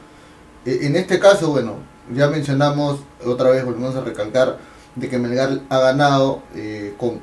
en 0.66 0.96
este 0.96 1.20
caso, 1.20 1.52
bueno, 1.52 1.76
ya 2.14 2.28
mencionamos, 2.30 3.02
otra 3.24 3.52
vez 3.52 3.64
volvemos 3.64 3.96
a 3.96 4.02
recalcar, 4.02 4.58
de 4.96 5.08
que 5.08 5.20
Melgar 5.20 5.62
ha 5.70 5.80
ganado 5.80 6.42
con, 6.98 7.22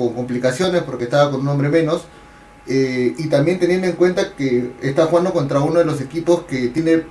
con 0.00 0.14
complicaciones 0.14 0.82
porque 0.82 1.04
estaba 1.04 1.30
con 1.30 1.42
un 1.42 1.48
hombre 1.48 1.68
menos 1.68 2.04
eh, 2.66 3.14
y 3.18 3.28
también 3.28 3.58
teniendo 3.58 3.86
en 3.86 3.94
cuenta 3.94 4.34
que 4.34 4.72
está 4.80 5.06
jugando 5.06 5.32
contra 5.32 5.60
uno 5.60 5.78
de 5.78 5.84
los 5.84 6.00
equipos 6.00 6.42
que 6.42 6.68
tiene 6.68 7.04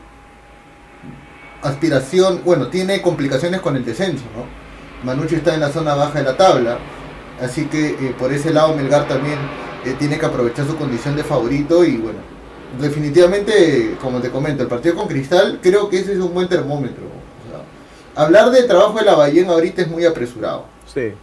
aspiración, 1.61 2.41
bueno, 2.45 2.67
tiene 2.67 3.01
complicaciones 3.01 3.61
con 3.61 3.75
el 3.75 3.85
descenso, 3.85 4.23
¿no? 4.35 5.25
Está 5.25 5.53
en 5.53 5.61
la 5.61 5.69
zona 5.69 5.95
baja 5.95 6.19
de 6.19 6.25
la 6.25 6.37
tabla, 6.37 6.77
así 7.41 7.65
que 7.65 7.89
eh, 7.89 8.15
por 8.17 8.33
ese 8.33 8.53
lado 8.53 8.75
Melgar 8.75 9.07
también 9.07 9.37
eh, 9.85 9.95
tiene 9.97 10.17
que 10.17 10.25
aprovechar 10.25 10.65
su 10.65 10.75
condición 10.75 11.15
de 11.15 11.23
favorito 11.23 11.85
y 11.85 11.97
bueno, 11.97 12.19
definitivamente, 12.79 13.97
como 14.01 14.19
te 14.19 14.29
comento, 14.29 14.63
el 14.63 14.69
partido 14.69 14.95
con 14.95 15.07
Cristal 15.07 15.59
creo 15.61 15.89
que 15.89 15.99
ese 15.99 16.13
es 16.13 16.19
un 16.19 16.33
buen 16.33 16.49
termómetro. 16.49 17.03
hablar 18.15 18.49
de 18.51 18.63
trabajo 18.63 18.99
de 18.99 19.05
la 19.05 19.15
Ballena 19.15 19.53
ahorita 19.53 19.83
es 19.83 19.87
muy 19.87 20.05
apresurado. 20.05 20.65
Sí. 20.85 21.13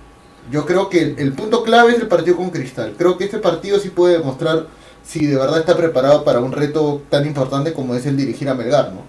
Yo 0.50 0.64
creo 0.64 0.88
que 0.88 1.14
el, 1.18 1.32
punto 1.32 1.64
clave 1.64 1.92
es 1.92 2.00
el 2.00 2.06
partido 2.06 2.37
con 2.37 2.50
Cristal. 2.50 2.94
Creo 2.96 3.18
que 3.18 3.24
este 3.24 3.38
partido 3.38 3.78
sí 3.78 3.90
puede 3.90 4.18
demostrar 4.18 4.68
si 5.02 5.26
de 5.26 5.37
verdad 5.37 5.59
está 5.59 5.76
preparado 5.76 6.24
para 6.24 6.40
un 6.40 6.52
reto 6.52 7.02
tan 7.09 7.26
importante 7.26 7.72
como 7.72 7.94
es 7.96 8.06
el 8.06 8.16
dirigir 8.16 8.48
a 8.48 8.54
Melgar, 8.54 8.92
¿no? 8.92 9.02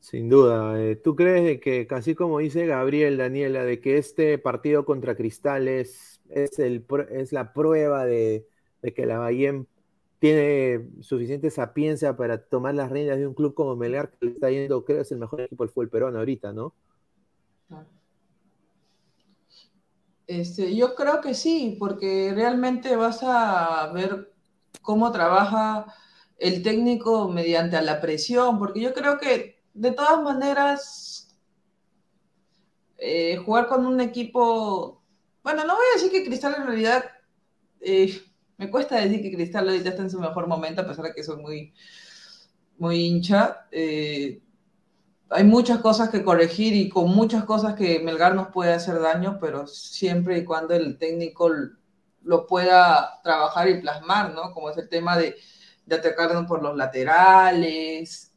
Sin 0.00 0.28
duda. 0.28 0.78
Eh, 0.82 0.96
¿Tú 0.96 1.16
crees 1.16 1.60
que, 1.62 1.86
casi 1.86 2.14
como 2.14 2.40
dice 2.40 2.66
Gabriel, 2.66 3.16
Daniela, 3.16 3.64
de 3.64 3.80
que 3.80 3.96
este 3.96 4.36
partido 4.36 4.84
contra 4.84 5.14
Cristal 5.14 5.66
es, 5.66 6.20
el, 6.28 6.84
es 7.10 7.32
la 7.32 7.54
prueba 7.54 8.04
de, 8.04 8.46
que 8.94 9.06
la 9.06 9.18
Bayern 9.18 9.66
tiene 10.18 10.90
suficiente 11.00 11.50
sapiencia 11.50 12.16
para 12.16 12.36
tomar 12.36 12.74
las 12.74 12.90
riendas 12.90 13.18
de 13.18 13.26
un 13.26 13.34
club 13.34 13.54
como 13.54 13.76
Melgar, 13.76 14.10
que 14.10 14.26
le 14.26 14.32
está 14.32 14.50
yendo, 14.50 14.84
creo, 14.84 15.00
es 15.00 15.10
el 15.10 15.18
mejor 15.18 15.40
equipo 15.40 15.64
del 15.64 15.70
fútbol 15.70 15.88
peruano 15.88 16.18
ahorita, 16.18 16.52
¿no? 16.52 16.74
Este, 20.26 20.74
yo 20.74 20.94
creo 20.94 21.20
que 21.20 21.34
sí, 21.34 21.76
porque 21.78 22.32
realmente 22.34 22.96
vas 22.96 23.20
a 23.22 23.90
ver 23.92 24.32
cómo 24.80 25.12
trabaja 25.12 25.86
el 26.38 26.62
técnico 26.62 27.28
mediante 27.28 27.80
la 27.82 28.00
presión, 28.00 28.58
porque 28.58 28.80
yo 28.80 28.94
creo 28.94 29.18
que 29.18 29.62
de 29.74 29.92
todas 29.92 30.22
maneras 30.22 31.36
eh, 32.98 33.36
jugar 33.36 33.66
con 33.66 33.84
un 33.86 34.00
equipo, 34.00 35.02
bueno, 35.42 35.64
no 35.64 35.74
voy 35.74 35.84
a 35.90 35.96
decir 35.96 36.12
que 36.12 36.24
Cristal 36.24 36.54
en 36.56 36.66
realidad, 36.66 37.04
eh, 37.80 38.22
me 38.58 38.70
cuesta 38.70 38.96
decir 38.96 39.22
que 39.22 39.32
Cristal 39.32 39.68
ahorita 39.68 39.90
está 39.90 40.02
en 40.02 40.10
su 40.10 40.20
mejor 40.20 40.46
momento, 40.46 40.82
a 40.82 40.86
pesar 40.86 41.06
de 41.06 41.14
que 41.14 41.24
soy 41.24 41.42
muy, 41.42 41.74
muy 42.78 43.06
hincha. 43.06 43.66
Eh, 43.72 44.40
hay 45.32 45.44
muchas 45.44 45.78
cosas 45.78 46.10
que 46.10 46.22
corregir 46.22 46.74
y 46.74 46.88
con 46.88 47.08
muchas 47.08 47.44
cosas 47.44 47.74
que 47.74 48.00
Melgar 48.00 48.34
nos 48.34 48.48
puede 48.48 48.72
hacer 48.72 49.00
daño, 49.00 49.38
pero 49.40 49.66
siempre 49.66 50.38
y 50.38 50.44
cuando 50.44 50.74
el 50.74 50.98
técnico 50.98 51.50
lo 52.22 52.46
pueda 52.46 53.20
trabajar 53.22 53.68
y 53.68 53.80
plasmar, 53.80 54.32
¿no? 54.34 54.52
Como 54.52 54.70
es 54.70 54.78
el 54.78 54.88
tema 54.88 55.16
de, 55.16 55.36
de 55.86 55.96
atacarnos 55.96 56.46
por 56.46 56.62
los 56.62 56.76
laterales, 56.76 58.32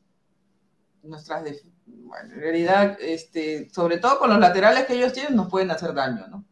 nuestras... 1.04 1.44
Bueno, 1.86 2.34
en 2.34 2.40
realidad, 2.40 2.98
este, 3.00 3.70
sobre 3.70 3.98
todo 3.98 4.18
con 4.20 4.30
los 4.30 4.40
laterales 4.40 4.86
que 4.86 4.94
ellos 4.94 5.14
tienen, 5.14 5.36
nos 5.36 5.50
pueden 5.50 5.72
hacer 5.72 5.94
daño, 5.94 6.28
¿no? 6.28 6.46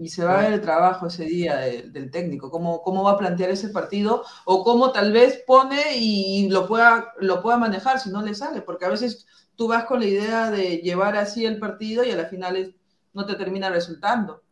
Y 0.00 0.08
se 0.08 0.24
va 0.24 0.38
a 0.38 0.42
ver 0.42 0.54
el 0.54 0.60
trabajo 0.62 1.08
ese 1.08 1.26
día 1.26 1.58
del 1.58 2.10
técnico, 2.10 2.50
cómo, 2.50 2.82
cómo 2.82 3.02
va 3.02 3.12
a 3.12 3.18
plantear 3.18 3.50
ese 3.50 3.68
partido 3.68 4.24
o 4.46 4.64
cómo 4.64 4.92
tal 4.92 5.12
vez 5.12 5.44
pone 5.46 5.98
y 5.98 6.48
lo 6.48 6.66
pueda, 6.66 7.12
lo 7.18 7.42
pueda 7.42 7.58
manejar 7.58 8.00
si 8.00 8.08
no 8.10 8.22
le 8.22 8.34
sale, 8.34 8.62
porque 8.62 8.86
a 8.86 8.88
veces 8.88 9.26
tú 9.56 9.68
vas 9.68 9.84
con 9.84 10.00
la 10.00 10.06
idea 10.06 10.50
de 10.50 10.78
llevar 10.78 11.16
así 11.16 11.44
el 11.44 11.58
partido 11.58 12.02
y 12.02 12.10
a 12.10 12.16
la 12.16 12.24
final 12.24 12.74
no 13.12 13.26
te 13.26 13.34
termina 13.34 13.68
resultando. 13.68 14.42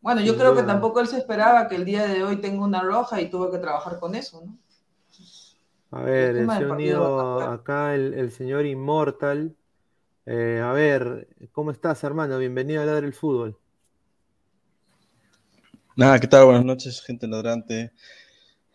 Bueno, 0.00 0.20
yo 0.22 0.36
creo 0.36 0.56
que 0.56 0.64
tampoco 0.64 1.00
él 1.00 1.06
se 1.06 1.18
esperaba 1.18 1.68
que 1.68 1.76
el 1.76 1.84
día 1.84 2.08
de 2.08 2.24
hoy 2.24 2.40
tenga 2.40 2.64
una 2.64 2.82
roja 2.82 3.20
y 3.20 3.30
tuvo 3.30 3.52
que 3.52 3.58
trabajar 3.58 4.00
con 4.00 4.16
eso, 4.16 4.42
¿no? 4.44 4.58
A 5.92 6.02
ver, 6.02 6.34
se 6.50 6.66
unido 6.66 7.40
acá 7.40 7.94
el, 7.94 8.32
señor 8.32 8.66
Inmortal. 8.66 9.54
Eh, 10.26 10.60
a 10.62 10.72
ver, 10.72 11.28
¿cómo 11.52 11.70
estás, 11.70 12.02
hermano? 12.02 12.38
Bienvenido 12.38 12.82
a 12.82 12.86
Ladre 12.86 13.06
el 13.06 13.14
Fútbol. 13.14 13.56
Nada, 15.96 16.18
¿qué 16.18 16.26
tal? 16.26 16.46
Buenas 16.46 16.64
noches, 16.64 17.00
gente 17.02 17.28
ladrante. 17.28 17.92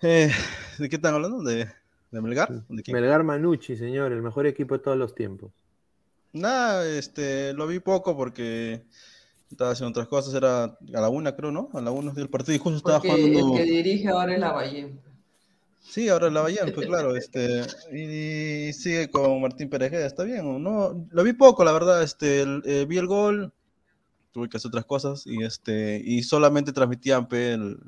Eh, 0.01 0.31
¿De 0.77 0.87
qué 0.87 0.95
están 0.95 1.15
hablando? 1.15 1.43
¿De, 1.43 1.67
Melgar? 2.11 2.63
Melgar 2.69 3.23
Manucci, 3.25 3.75
señor, 3.75 4.13
el 4.13 4.21
mejor 4.21 4.47
equipo 4.47 4.77
de 4.77 4.83
todos 4.83 4.97
los 4.97 5.13
tiempos. 5.13 5.51
Nada, 6.31 6.87
este, 6.87 7.51
lo 7.51 7.67
vi 7.67 7.79
poco 7.79 8.15
porque 8.15 8.83
estaba 9.51 9.71
haciendo 9.71 9.89
otras 9.89 10.07
cosas, 10.07 10.33
era 10.33 10.63
a 10.63 10.77
la 11.01 11.09
una, 11.09 11.35
creo, 11.35 11.51
¿no? 11.51 11.69
A 11.73 11.81
la 11.81 11.91
una 11.91 12.13
del 12.13 12.29
partido 12.29 12.55
y 12.55 12.59
justo 12.59 12.77
estaba 12.77 13.01
jugando. 13.01 13.57
El 13.57 13.65
que 13.65 13.69
dirige 13.69 14.07
ahora 14.07 14.33
es 14.33 14.39
la 14.39 14.53
Bahía. 14.53 14.87
Sí, 15.81 16.07
ahora 16.07 16.27
es 16.27 16.33
la 16.33 16.41
Bahía, 16.41 16.61
pues 16.73 16.87
claro, 16.87 17.15
este, 17.17 17.63
y, 17.91 18.71
sigue 18.71 19.09
con 19.09 19.41
Martín 19.41 19.69
Perejeda, 19.69 20.05
está 20.05 20.23
bien, 20.23 20.63
¿no? 20.63 21.05
Lo 21.11 21.23
vi 21.23 21.33
poco, 21.33 21.65
la 21.65 21.73
verdad, 21.73 22.01
este, 22.01 22.43
eh, 22.63 22.85
vi 22.87 22.97
el 22.97 23.07
gol, 23.07 23.51
tuve 24.31 24.49
que 24.49 24.57
hacer 24.57 24.69
otras 24.69 24.85
cosas 24.85 25.25
y, 25.25 25.43
este, 25.43 26.01
y 26.03 26.23
solamente 26.23 26.73
transmitían 26.73 27.27
el, 27.31 27.79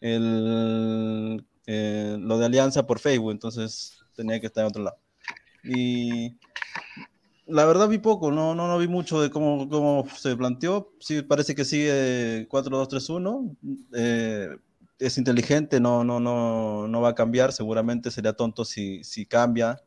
el, 0.00 1.46
eh, 1.66 2.16
lo 2.18 2.38
de 2.38 2.46
Alianza 2.46 2.86
por 2.86 2.98
Facebook, 2.98 3.32
entonces 3.32 4.00
tenía 4.14 4.40
que 4.40 4.46
estar 4.46 4.62
en 4.62 4.68
otro 4.68 4.82
lado. 4.82 4.98
Y 5.64 6.36
la 7.46 7.64
verdad 7.64 7.88
vi 7.88 7.98
poco, 7.98 8.30
no, 8.30 8.54
no, 8.54 8.68
no 8.68 8.78
vi 8.78 8.88
mucho 8.88 9.20
de 9.20 9.30
cómo, 9.30 9.68
cómo 9.68 10.06
se 10.16 10.36
planteó. 10.36 10.92
Sí, 11.00 11.22
parece 11.22 11.54
que 11.54 11.64
sigue 11.64 12.48
4-2-3-1. 12.48 13.56
Eh, 13.94 14.48
es 14.98 15.18
inteligente, 15.18 15.80
no, 15.80 16.04
no, 16.04 16.20
no, 16.20 16.88
no 16.88 17.00
va 17.00 17.10
a 17.10 17.14
cambiar. 17.14 17.52
Seguramente 17.52 18.10
sería 18.10 18.34
tonto 18.34 18.64
si, 18.64 19.02
si 19.04 19.26
cambia 19.26 19.80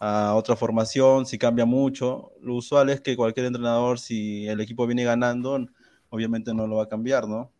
a 0.00 0.34
otra 0.34 0.56
formación, 0.56 1.26
si 1.26 1.38
cambia 1.38 1.66
mucho. 1.66 2.32
Lo 2.40 2.54
usual 2.54 2.88
es 2.88 3.02
que 3.02 3.16
cualquier 3.16 3.46
entrenador, 3.46 3.98
si 4.00 4.48
el 4.48 4.60
equipo 4.60 4.86
viene 4.86 5.04
ganando, 5.04 5.66
obviamente 6.08 6.54
no 6.54 6.66
lo 6.66 6.76
va 6.76 6.84
a 6.84 6.88
cambiar, 6.88 7.28
¿no? 7.28 7.52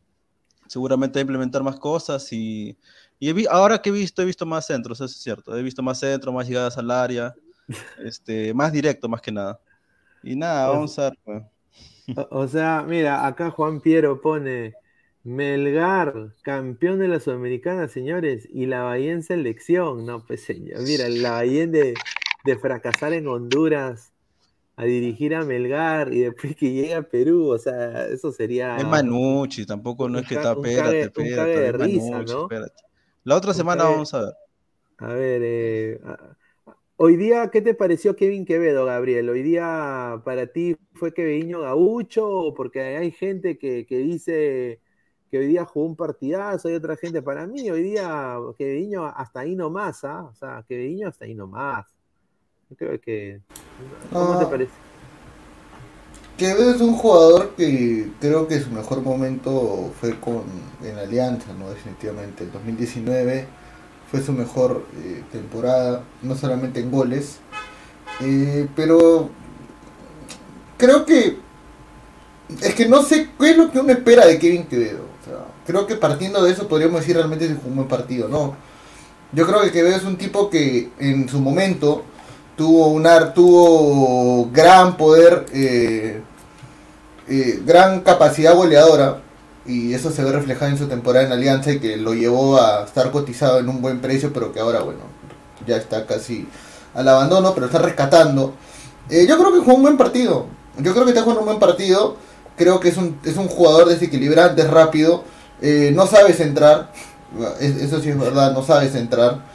Seguramente 0.66 1.18
va 1.18 1.20
a 1.20 1.22
implementar 1.22 1.62
más 1.62 1.79
cosas 1.79 2.33
y, 2.33 2.79
y 3.18 3.46
ahora 3.46 3.83
que 3.83 3.90
he 3.90 3.92
visto, 3.92 4.22
he 4.22 4.24
visto 4.24 4.46
más 4.46 4.66
centros, 4.66 4.98
eso 4.98 5.05
es 5.05 5.22
cierto. 5.22 5.55
He 5.57 5.62
visto 5.62 5.83
más 5.83 6.00
centros, 6.00 6.35
más 6.35 6.48
llegadas 6.48 6.79
al 6.79 6.90
área, 6.90 7.35
este, 8.03 8.55
más 8.55 8.72
directo 8.72 9.09
más 9.09 9.20
que 9.20 9.33
nada. 9.33 9.61
Y 10.22 10.35
nada, 10.35 10.70
vamos 10.70 10.98
a 10.98 11.11
ver. 11.11 11.18
Pues. 11.24 11.42
O, 12.31 12.48
sea, 12.48 12.85
mira, 12.88 13.26
acá 13.26 13.50
Juan 13.50 13.81
Piero 13.81 14.20
pone 14.20 14.74
Melgar, 15.22 16.35
campeón 16.42 16.98
de 16.98 17.09
la 17.09 17.20
Sudamericana, 17.20 17.87
señores, 17.88 18.48
y 18.50 18.66
la 18.66 18.83
Bahía 18.83 19.12
en 19.12 19.22
selección. 19.22 20.07
No, 20.07 20.24
pues 20.26 20.42
señor, 20.42 20.81
mira, 20.83 21.09
la 21.09 21.33
Bahía 21.33 21.66
de, 21.66 21.94
de 22.44 22.57
fracasar 22.57 23.12
en 23.12 23.29
Honduras 23.29 24.12
a 24.76 24.85
dirigir 24.85 25.35
a 25.35 25.44
Melgar 25.44 26.12
y 26.12 26.20
después 26.20 26.57
que 26.57 26.72
llegue 26.72 26.94
a 26.94 27.03
Perú, 27.03 27.50
o 27.50 27.59
sea, 27.59 28.07
eso 28.07 28.33
sería. 28.33 28.79
Es 28.79 28.87
Manucci, 28.87 29.66
tampoco 29.66 30.09
no 30.09 30.20
es 30.20 30.26
que 30.26 30.37
está, 30.37 30.53
espérate, 30.53 31.03
espérate, 31.03 31.72
risa, 31.72 32.22
¿no? 32.22 32.48
La 33.24 33.37
otra 33.37 33.53
semana 33.53 33.85
vamos 33.85 34.14
a 34.14 34.22
ver. 34.22 34.35
A 34.96 35.12
ver, 35.12 35.42
eh, 35.44 36.00
hoy 36.96 37.16
día, 37.16 37.50
¿qué 37.50 37.61
te 37.61 37.74
pareció 37.74 38.16
Kevin 38.16 38.46
Quevedo, 38.46 38.87
Gabriel? 38.87 39.29
Hoy 39.29 39.42
día 39.42 40.22
para 40.24 40.46
ti 40.46 40.76
fue 40.94 41.12
Kevin 41.12 41.53
Gaucho, 41.53 42.55
porque 42.57 42.81
hay 42.81 43.11
gente 43.11 43.59
que, 43.59 43.85
que 43.85 43.98
dice 43.98 44.81
que 45.31 45.38
hoy 45.38 45.46
día 45.46 45.66
jugó 45.66 45.87
un 45.87 45.96
partidazo, 45.96 46.68
hay 46.68 46.74
otra 46.74 46.96
gente 46.96 47.20
para 47.20 47.46
mí, 47.46 47.70
hoy 47.70 47.83
día 47.83 48.37
Kevin 48.57 48.96
hasta 49.14 49.40
ahí 49.40 49.55
nomás, 49.55 50.05
¿ah? 50.05 50.24
O 50.24 50.35
sea, 50.35 50.64
Kevin 50.66 51.05
hasta 51.05 51.26
ahí 51.26 51.35
nomás. 51.35 51.87
Creo 52.76 53.00
que. 53.00 53.40
¿Cómo 54.12 54.38
te 54.38 54.46
parece? 54.46 54.72
Quevedo 56.37 56.74
es 56.74 56.80
un 56.80 56.94
jugador 56.94 57.54
que 57.56 58.09
creo 58.20 58.48
que 58.48 58.61
su 58.61 58.70
mejor 58.70 59.02
momento 59.02 59.92
fue 60.00 60.18
con 60.18 60.44
en 60.83 60.98
Alianza, 60.98 61.52
¿no? 61.59 61.68
Definitivamente. 61.68 62.44
El 62.44 62.52
2019 62.52 63.46
fue 64.11 64.22
su 64.22 64.33
mejor 64.33 64.87
eh, 65.04 65.22
temporada, 65.30 66.02
no 66.22 66.35
solamente 66.35 66.80
en 66.80 66.90
goles, 66.90 67.38
eh, 68.22 68.66
pero 68.74 69.30
creo 70.78 71.04
que 71.04 71.37
es 72.62 72.74
que 72.74 72.88
no 72.88 73.02
sé 73.02 73.28
qué 73.38 73.50
es 73.50 73.56
lo 73.56 73.70
que 73.70 73.78
uno 73.78 73.92
espera 73.92 74.26
de 74.26 74.38
Kevin 74.38 74.66
Quevedo. 74.66 75.04
creo 75.66 75.87
que 75.87 75.94
partiendo 75.94 76.42
de 76.42 76.52
eso 76.52 76.66
podríamos 76.66 77.00
decir 77.00 77.16
realmente 77.16 77.46
si 77.46 77.54
jugó 77.54 77.68
un 77.68 77.76
buen 77.76 77.88
partido, 77.88 78.28
¿no? 78.28 78.56
Yo 79.33 79.46
creo 79.46 79.61
que 79.61 79.70
Quevedo 79.70 79.96
es 79.96 80.04
un 80.04 80.16
tipo 80.16 80.50
que 80.50 80.90
en 80.98 81.28
su 81.28 81.38
momento 81.38 82.04
tuvo 82.61 82.88
un 82.88 83.09
tuvo 83.33 84.51
gran 84.53 84.99
poder, 84.99 85.46
eh, 85.55 86.20
eh, 87.27 87.62
gran 87.64 88.01
capacidad 88.03 88.55
goleadora 88.55 89.23
y 89.64 89.94
eso 89.94 90.11
se 90.11 90.23
ve 90.23 90.31
reflejado 90.31 90.70
en 90.70 90.77
su 90.77 90.87
temporada 90.87 91.25
en 91.25 91.33
Alianza 91.33 91.73
y 91.73 91.79
que 91.79 91.96
lo 91.96 92.12
llevó 92.12 92.61
a 92.61 92.85
estar 92.85 93.11
cotizado 93.12 93.61
en 93.61 93.70
un 93.70 93.81
buen 93.81 94.03
precio, 94.03 94.31
pero 94.35 94.53
que 94.53 94.61
ahora, 94.61 94.83
bueno, 94.83 95.01
ya 95.66 95.79
está 95.79 96.05
casi 96.05 96.46
al 96.92 97.09
abandono, 97.09 97.55
pero 97.55 97.64
está 97.64 97.79
rescatando. 97.79 98.53
Eh, 99.09 99.25
yo 99.27 99.38
creo 99.38 99.55
que 99.55 99.61
jugó 99.61 99.77
un 99.77 99.83
buen 99.83 99.96
partido. 99.96 100.44
Yo 100.77 100.92
creo 100.92 101.07
que 101.07 101.12
está 101.12 101.23
jugando 101.23 101.40
un 101.40 101.46
buen 101.46 101.61
partido. 101.61 102.16
Creo 102.59 102.79
que 102.79 102.90
es 102.90 102.99
un, 102.99 103.18
es 103.25 103.38
un 103.38 103.49
jugador 103.49 103.88
desequilibrante, 103.88 104.64
rápido. 104.64 105.25
no 105.62 106.07
sabe 106.07 106.35
centrar. 106.35 106.92
Eso 107.59 108.03
sí 108.03 108.11
es 108.11 108.18
verdad, 108.18 108.53
no 108.53 108.62
sabe 108.62 108.90
centrar. 108.90 109.49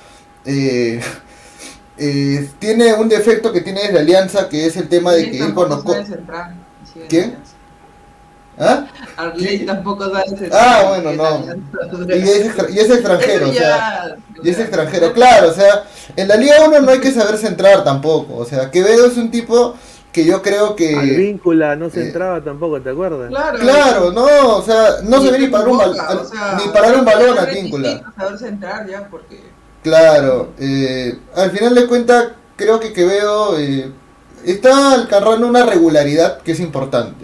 Eh, 0.44 1.02
eh, 1.98 2.50
tiene 2.60 2.94
un 2.94 3.10
defecto 3.10 3.52
que 3.52 3.62
tiene 3.62 3.92
la 3.92 4.02
alianza, 4.02 4.50
que 4.50 4.66
es 4.66 4.76
el 4.78 4.90
tema 4.90 5.14
de 5.14 5.32
que 5.32 5.40
él 5.40 5.54
cuando... 5.54 5.84
¿Quién? 7.10 7.38
¿Ah? 8.58 8.86
tampoco 9.66 10.10
sabe 10.10 10.50
Ah, 10.52 10.86
bueno, 10.88 11.12
no. 11.12 12.16
Y 12.16 12.22
es, 12.22 12.56
y 12.70 12.80
es 12.80 12.90
extranjero, 12.90 13.50
o 13.50 13.54
sea. 13.54 14.16
Y 14.42 14.50
es 14.50 14.60
extranjero, 14.60 15.14
claro, 15.14 15.50
o 15.50 15.54
sea, 15.54 15.84
en 16.16 16.28
la 16.28 16.38
Liga 16.38 16.56
1 16.66 16.82
no 16.82 16.92
hay 16.92 17.00
que 17.00 17.12
saber 17.12 17.38
centrar 17.38 17.84
tampoco. 17.84 18.38
O 18.38 18.46
sea, 18.46 18.72
Quevedo 18.72 19.08
es 19.08 19.18
un 19.18 19.30
tipo 19.30 19.76
que 20.12 20.24
yo 20.24 20.42
creo 20.42 20.76
que. 20.76 20.96
Al 20.96 21.10
víncula 21.10 21.76
no 21.76 21.90
centraba 21.90 22.38
eh, 22.38 22.42
tampoco, 22.42 22.82
¿te 22.82 22.92
acuerdas? 22.92 23.30
Claro, 23.30 23.60
claro 23.60 24.12
no, 24.12 24.58
o 24.58 24.62
sea, 24.62 25.02
no 25.04 25.22
se 25.22 25.32
ve 25.32 25.40
ni 25.40 25.48
parar 25.48 25.68
un, 25.68 25.78
balón 25.78 25.98
ni 26.58 26.72
parar 26.72 26.96
un 26.96 27.06
balón 27.06 27.38
a 27.38 27.46
víncula. 27.46 28.14
Saber 28.18 28.40
centrar 28.40 28.88
ya, 28.88 29.08
porque 29.10 29.42
Claro, 29.86 30.54
eh, 30.58 31.16
al 31.36 31.52
final 31.52 31.76
de 31.76 31.86
cuentas 31.86 32.32
creo 32.56 32.80
que 32.80 32.92
Quevedo 32.92 33.56
eh, 33.60 33.92
está 34.44 34.94
alcanzando 34.94 35.46
una 35.46 35.64
regularidad 35.64 36.42
que 36.42 36.54
es 36.54 36.60
importante. 36.60 37.24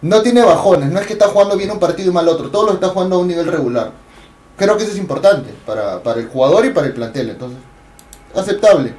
No 0.00 0.22
tiene 0.22 0.40
bajones, 0.44 0.92
no 0.92 1.00
es 1.00 1.06
que 1.08 1.14
está 1.14 1.26
jugando 1.26 1.56
bien 1.56 1.72
un 1.72 1.80
partido 1.80 2.12
y 2.12 2.14
mal 2.14 2.28
otro, 2.28 2.48
todo 2.48 2.66
lo 2.66 2.74
está 2.74 2.90
jugando 2.90 3.16
a 3.16 3.18
un 3.18 3.26
nivel 3.26 3.48
regular. 3.48 3.90
Creo 4.56 4.76
que 4.76 4.84
eso 4.84 4.92
es 4.92 4.98
importante 5.00 5.50
para, 5.66 6.00
el 6.14 6.28
jugador 6.28 6.64
y 6.64 6.70
para 6.70 6.86
el 6.86 6.92
plantel, 6.92 7.30
entonces, 7.30 7.58
aceptable. 8.36 8.94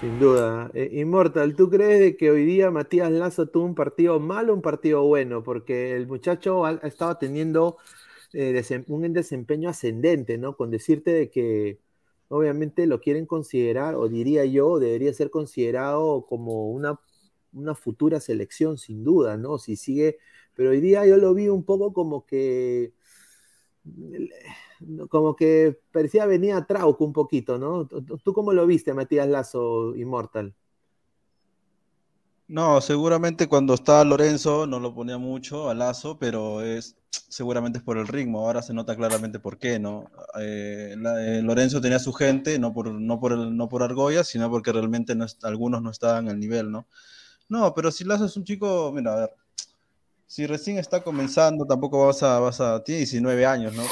Sin 0.00 0.20
duda. 0.20 0.70
Eh, 0.72 0.90
Immortal, 0.92 1.56
¿tú 1.56 1.70
crees 1.70 1.98
de 1.98 2.16
que 2.16 2.30
hoy 2.30 2.44
día 2.44 2.70
Matías 2.70 3.10
Lazo 3.10 3.46
tuvo 3.46 3.64
un 3.64 3.74
partido 3.74 4.20
malo 4.20 4.52
o 4.52 4.54
un 4.54 4.62
partido 4.62 5.02
bueno? 5.02 5.42
Porque 5.42 5.96
el 5.96 6.06
muchacho 6.06 6.64
ha, 6.64 6.74
estado 6.84 7.16
teniendo 7.16 7.78
eh, 8.32 8.84
un 8.88 9.12
desempeño 9.12 9.68
ascendente, 9.70 10.38
¿no? 10.38 10.56
Con 10.56 10.70
decirte 10.70 11.12
de 11.12 11.30
que 11.30 11.78
obviamente 12.28 12.86
lo 12.86 13.00
quieren 13.00 13.26
considerar, 13.26 13.96
o 13.96 14.08
diría 14.08 14.44
yo, 14.44 14.78
debería 14.78 15.12
ser 15.12 15.30
considerado 15.30 16.26
como 16.26 16.70
una, 16.70 17.00
una 17.52 17.74
futura 17.74 18.20
selección, 18.20 18.78
sin 18.78 19.04
duda, 19.04 19.36
¿no? 19.36 19.58
Si 19.58 19.76
sigue, 19.76 20.18
pero 20.54 20.70
hoy 20.70 20.80
día 20.80 21.06
yo 21.06 21.16
lo 21.16 21.34
vi 21.34 21.48
un 21.48 21.64
poco 21.64 21.92
como 21.92 22.24
que 22.26 22.92
como 25.08 25.36
que 25.36 25.78
parecía 25.92 26.26
venir 26.26 26.52
a 26.52 26.66
Trauco 26.66 27.04
un 27.04 27.12
poquito, 27.12 27.58
¿no? 27.58 27.86
¿Tú 27.86 28.32
cómo 28.32 28.52
lo 28.52 28.66
viste, 28.66 28.94
Matías 28.94 29.28
Lazo 29.28 29.94
Immortal? 29.96 30.54
No, 32.48 32.80
seguramente 32.80 33.48
cuando 33.48 33.74
estaba 33.74 34.04
Lorenzo 34.04 34.66
no 34.66 34.80
lo 34.80 34.94
ponía 34.94 35.18
mucho 35.18 35.68
a 35.70 35.74
Lazo, 35.74 36.18
pero 36.18 36.62
es 36.62 36.96
seguramente 37.10 37.78
es 37.78 37.84
por 37.84 37.98
el 37.98 38.06
ritmo. 38.06 38.40
Ahora 38.40 38.62
se 38.62 38.74
nota 38.74 38.96
claramente 38.96 39.38
por 39.38 39.58
qué, 39.58 39.78
¿no? 39.78 40.10
Eh, 40.38 40.94
eh, 40.94 41.40
Lorenzo 41.42 41.80
tenía 41.80 41.98
su 41.98 42.12
gente, 42.12 42.58
no 42.58 42.72
por, 42.72 42.92
no 42.92 43.20
por, 43.20 43.36
no 43.36 43.68
por 43.68 43.82
Argolla, 43.82 44.24
sino 44.24 44.50
porque 44.50 44.72
realmente 44.72 45.14
no 45.14 45.26
algunos 45.42 45.82
no 45.82 45.90
estaban 45.90 46.28
al 46.28 46.38
nivel, 46.38 46.70
¿no? 46.70 46.86
No, 47.48 47.74
pero 47.74 47.90
si 47.90 48.04
Lazo 48.04 48.26
es 48.26 48.36
un 48.36 48.44
chico, 48.44 48.92
mira, 48.94 49.12
a 49.12 49.16
ver, 49.20 49.30
si 50.26 50.46
recién 50.46 50.78
está 50.78 51.02
comenzando, 51.02 51.66
tampoco 51.66 52.06
vas 52.06 52.22
a, 52.22 52.38
vas 52.38 52.60
a, 52.60 52.82
tiene 52.84 53.00
19 53.00 53.46
años, 53.46 53.74
¿no? 53.74 53.82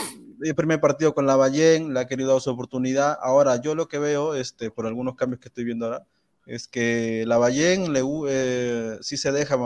El 0.41 0.55
primer 0.55 0.81
partido 0.81 1.13
con 1.13 1.27
la 1.27 1.35
Ballén, 1.35 1.93
le 1.93 1.99
ha 1.99 2.07
querido 2.07 2.31
dar 2.31 2.41
su 2.41 2.51
oportunidad. 2.51 3.19
Ahora, 3.21 3.61
yo 3.61 3.75
lo 3.75 3.89
que 3.89 3.99
veo, 3.99 4.37
este, 4.37 4.71
por 4.71 4.87
algunos 4.87 5.17
cambios 5.17 5.41
que 5.41 5.49
estoy 5.49 5.65
viendo 5.65 5.87
ahora, 5.87 6.07
es 6.47 6.69
que 6.69 7.25
la 7.27 7.39
Ballén 7.39 7.93
le, 7.93 8.03
eh, 8.29 8.99
sí 9.01 9.17
se 9.17 9.33
deja, 9.33 9.57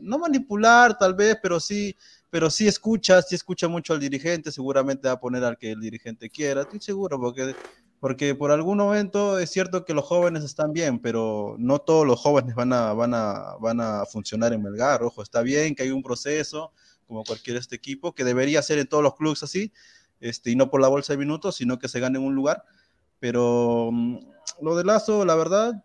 no 0.00 0.18
manipular 0.18 0.96
tal 0.98 1.14
vez, 1.14 1.36
pero 1.42 1.60
sí, 1.60 1.94
pero 2.30 2.48
sí 2.48 2.68
escucha, 2.68 3.20
sí 3.22 3.34
escucha 3.34 3.68
mucho 3.68 3.92
al 3.92 4.00
dirigente, 4.00 4.52
seguramente 4.52 5.08
va 5.08 5.14
a 5.14 5.20
poner 5.20 5.44
al 5.44 5.58
que 5.58 5.72
el 5.72 5.80
dirigente 5.80 6.30
quiera, 6.30 6.62
estoy 6.62 6.80
seguro, 6.80 7.18
porque, 7.18 7.54
porque 7.98 8.34
por 8.36 8.52
algún 8.52 8.78
momento 8.78 9.38
es 9.38 9.50
cierto 9.50 9.84
que 9.84 9.94
los 9.94 10.04
jóvenes 10.04 10.44
están 10.44 10.72
bien, 10.72 11.00
pero 11.00 11.56
no 11.58 11.80
todos 11.80 12.06
los 12.06 12.20
jóvenes 12.20 12.54
van 12.54 12.72
a, 12.72 12.92
van 12.92 13.14
a, 13.14 13.56
van 13.60 13.80
a 13.80 14.06
funcionar 14.06 14.52
en 14.52 14.62
Melgar, 14.62 15.02
ojo, 15.02 15.22
está 15.22 15.42
bien 15.42 15.74
que 15.74 15.82
hay 15.82 15.90
un 15.90 16.02
proceso, 16.02 16.72
como 17.06 17.24
cualquier 17.24 17.56
este 17.56 17.74
equipo, 17.74 18.14
que 18.14 18.22
debería 18.22 18.62
ser 18.62 18.78
en 18.78 18.86
todos 18.86 19.02
los 19.02 19.16
clubes 19.16 19.42
así, 19.42 19.72
este, 20.20 20.52
y 20.52 20.56
no 20.56 20.70
por 20.70 20.80
la 20.80 20.88
bolsa 20.88 21.12
de 21.12 21.18
minutos, 21.18 21.56
sino 21.56 21.78
que 21.80 21.88
se 21.88 21.98
gane 21.98 22.18
en 22.18 22.24
un 22.24 22.36
lugar, 22.36 22.64
pero 23.18 23.90
mm, 23.92 24.18
lo 24.62 24.76
de 24.76 24.84
Lazo, 24.84 25.24
la 25.24 25.34
verdad, 25.34 25.84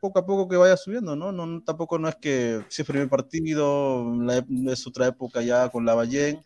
poco 0.00 0.18
a 0.18 0.26
poco 0.26 0.48
que 0.48 0.56
vaya 0.56 0.76
subiendo, 0.76 1.16
¿no? 1.16 1.32
no 1.32 1.62
tampoco 1.62 1.98
no 1.98 2.08
es 2.08 2.16
que 2.16 2.62
si 2.68 2.82
es 2.82 2.88
primer 2.88 3.08
partido, 3.08 4.04
es 4.68 4.86
otra 4.86 5.06
época 5.06 5.42
ya 5.42 5.68
con 5.68 5.84
la 5.84 5.94
Ballén. 5.94 6.40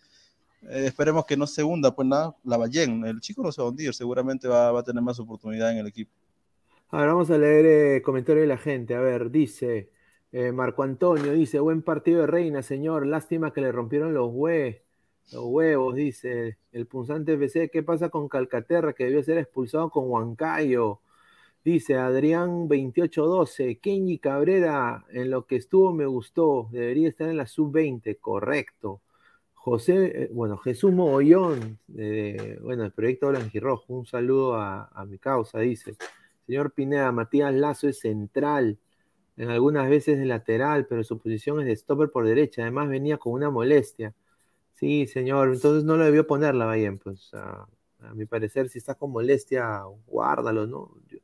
Eh, 0.63 0.87
esperemos 0.87 1.25
que 1.25 1.37
no 1.37 1.47
se 1.47 1.65
hunda, 1.65 1.95
pues 1.95 2.07
nada, 2.07 2.37
la 2.45 2.57
Ballén. 2.57 3.05
El 3.05 3.21
chico 3.21 3.43
no 3.43 3.53
se 3.53 3.61
va 3.61 3.69
a 3.69 3.71
hundir, 3.71 3.95
seguramente 3.95 4.49
va, 4.49 4.79
a 4.79 4.83
tener 4.83 5.03
más 5.03 5.19
oportunidad 5.19 5.73
en 5.73 5.79
el 5.79 5.87
equipo. 5.87 6.13
Ahora 6.91 7.13
vamos 7.13 7.31
a 7.31 7.39
leer 7.39 7.67
el 7.67 7.97
eh, 7.97 8.03
comentario 8.03 8.43
de 8.43 8.49
la 8.49 8.59
gente. 8.59 8.95
A 8.95 9.01
ver, 9.01 9.31
dice 9.31 9.91
Eh, 10.33 10.53
Marco 10.53 10.85
Antonio 10.85 11.33
dice, 11.33 11.59
buen 11.59 11.83
partido 11.83 12.21
de 12.21 12.27
Reina, 12.29 12.63
señor. 12.63 13.05
Lástima 13.07 13.53
que 13.53 13.61
le 13.61 13.73
rompieron 13.73 14.15
los, 14.15 14.31
hue 14.33 14.85
los 15.33 15.45
huevos, 15.45 15.95
dice. 15.95 16.59
El 16.73 16.87
punzante 16.87 17.35
FC, 17.35 17.69
¿qué 17.71 17.83
pasa 17.83 18.11
con 18.11 18.29
Calcaterra 18.29 18.93
que 18.93 19.05
debió 19.05 19.23
ser 19.23 19.39
expulsado 19.39 19.91
con 19.91 20.09
Huancayo? 20.09 21.01
Dice 21.63 21.97
Adrián 21.97 22.69
2812, 22.69 23.79
Kenny 23.81 24.19
Cabrera, 24.19 25.05
en 25.11 25.31
lo 25.31 25.47
que 25.47 25.57
estuvo 25.57 25.93
me 25.93 26.07
gustó, 26.07 26.69
debería 26.73 27.09
estar 27.09 27.29
en 27.29 27.37
la 27.37 27.47
sub-20, 27.47 28.19
correcto. 28.19 29.03
José, 29.53 30.25
eh, 30.25 30.31
bueno, 30.33 30.57
Jesús 30.57 30.91
Mogollón, 30.91 31.79
bueno, 32.63 32.85
el 32.85 32.93
proyecto 32.93 33.29
Blanquirrojo, 33.29 33.93
un 33.93 34.07
saludo 34.07 34.57
a, 34.57 35.05
mi 35.07 35.19
causa, 35.19 35.59
dice. 35.61 35.97
Señor 36.47 36.73
Pineda, 36.73 37.13
Matías 37.13 37.55
Lazo 37.55 37.89
es 37.89 38.01
central, 38.01 38.79
en 39.37 39.51
algunas 39.51 39.89
veces 39.91 40.19
de 40.19 40.27
lateral, 40.27 40.87
pero 40.87 41.05
su 41.05 41.19
posición 41.19 41.61
es 41.61 41.67
de 41.67 41.77
stopper 41.77 42.11
por 42.11 42.27
derecha, 42.27 42.63
además 42.63 42.89
venía 42.89 43.19
con 43.19 43.35
una 43.35 43.51
molestia. 43.51 44.15
Sí, 44.75 45.07
señor, 45.07 45.53
entonces 45.53 45.85
no 45.85 45.97
lo 45.97 46.05
debió 46.05 46.27
ponerla, 46.27 46.73
bien, 46.75 46.99
pues 46.99 47.35
a, 47.35 47.69
a, 48.01 48.15
mi 48.15 48.27
parecer, 48.27 48.71
si 48.71 48.79
está 48.79 48.95
con 48.95 49.13
molestia, 49.13 49.83
guárdalo, 50.07 50.67
¿no? 50.67 50.95
Yo, 51.09 51.19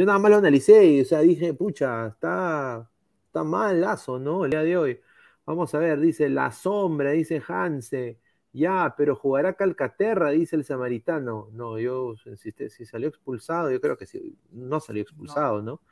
yo 0.00 0.06
nada 0.06 0.18
más 0.18 0.30
lo 0.30 0.38
analicé 0.38 0.86
y, 0.86 1.02
o 1.02 1.04
sea, 1.04 1.20
dije, 1.20 1.52
pucha, 1.52 2.06
está, 2.06 2.90
está 3.26 3.44
mal 3.44 3.82
Lazo, 3.82 4.18
¿no? 4.18 4.46
El 4.46 4.50
día 4.52 4.62
de 4.62 4.78
hoy. 4.78 5.00
Vamos 5.44 5.74
a 5.74 5.78
ver, 5.78 6.00
dice 6.00 6.30
La 6.30 6.52
Sombra, 6.52 7.10
dice 7.10 7.42
Hanse. 7.46 8.18
Ya, 8.50 8.94
pero 8.96 9.14
jugará 9.14 9.52
Calcaterra, 9.52 10.30
dice 10.30 10.56
el 10.56 10.64
samaritano. 10.64 11.50
No, 11.52 11.78
yo, 11.78 12.14
si, 12.16 12.50
si 12.70 12.86
salió 12.86 13.08
expulsado, 13.10 13.70
yo 13.70 13.78
creo 13.78 13.98
que 13.98 14.06
sí, 14.06 14.38
no 14.50 14.80
salió 14.80 15.02
expulsado, 15.02 15.60
¿no? 15.60 15.82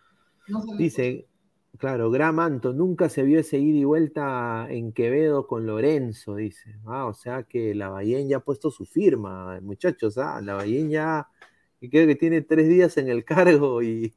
no 0.49 0.65
dice, 0.79 1.29
claro, 1.77 2.11
Gramanto, 2.11 2.73
nunca 2.73 3.11
se 3.11 3.25
vio 3.25 3.41
ese 3.41 3.59
ida 3.59 3.77
y 3.77 3.85
vuelta 3.85 4.69
en 4.71 4.95
Quevedo 4.95 5.47
con 5.47 5.67
Lorenzo, 5.67 6.37
dice. 6.37 6.77
Ah, 6.87 7.05
o 7.05 7.13
sea 7.13 7.43
que 7.43 7.75
la 7.75 7.91
Ballén 7.91 8.27
ya 8.27 8.39
ha 8.39 8.41
puesto 8.41 8.71
su 8.71 8.87
firma, 8.87 9.61
muchachos, 9.61 10.17
ah, 10.17 10.41
la 10.41 10.55
Ballén 10.55 10.89
ya, 10.89 11.29
creo 11.91 12.07
que 12.07 12.17
tiene 12.17 12.43
tres 12.43 12.69
días 12.69 12.97
en 12.97 13.09
el 13.09 13.25
cargo 13.25 13.83
y, 13.83 14.15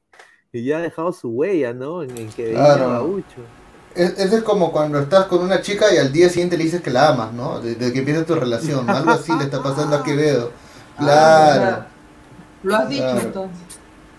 y 0.51 0.65
ya 0.65 0.77
ha 0.79 0.81
dejado 0.81 1.13
su 1.13 1.29
huella, 1.29 1.73
¿no? 1.73 2.03
En, 2.03 2.33
Quevedo 2.33 2.53
Claro. 2.55 2.89
Gaucho. 2.89 3.53
Es, 3.95 4.17
eso 4.19 4.37
es 4.37 4.43
como 4.43 4.71
cuando 4.71 4.99
estás 4.99 5.25
con 5.25 5.41
una 5.43 5.61
chica 5.61 5.93
y 5.93 5.97
al 5.97 6.11
día 6.13 6.29
siguiente 6.29 6.57
le 6.57 6.63
dices 6.63 6.81
que 6.81 6.91
la 6.91 7.09
amas, 7.09 7.33
¿no? 7.33 7.59
Desde 7.59 7.91
que 7.93 7.99
empieza 7.99 8.25
tu 8.25 8.35
relación. 8.35 8.89
Algo 8.89 9.11
así 9.11 9.33
le 9.37 9.45
está 9.45 9.61
pasando 9.61 9.97
a 9.97 10.03
Quevedo. 10.03 10.51
Claro. 10.97 11.87
Ah, 11.87 11.87
Lo 12.63 12.75
has 12.75 12.89
dicho 12.89 13.03
Claro. 13.03 13.21
entonces. 13.21 13.67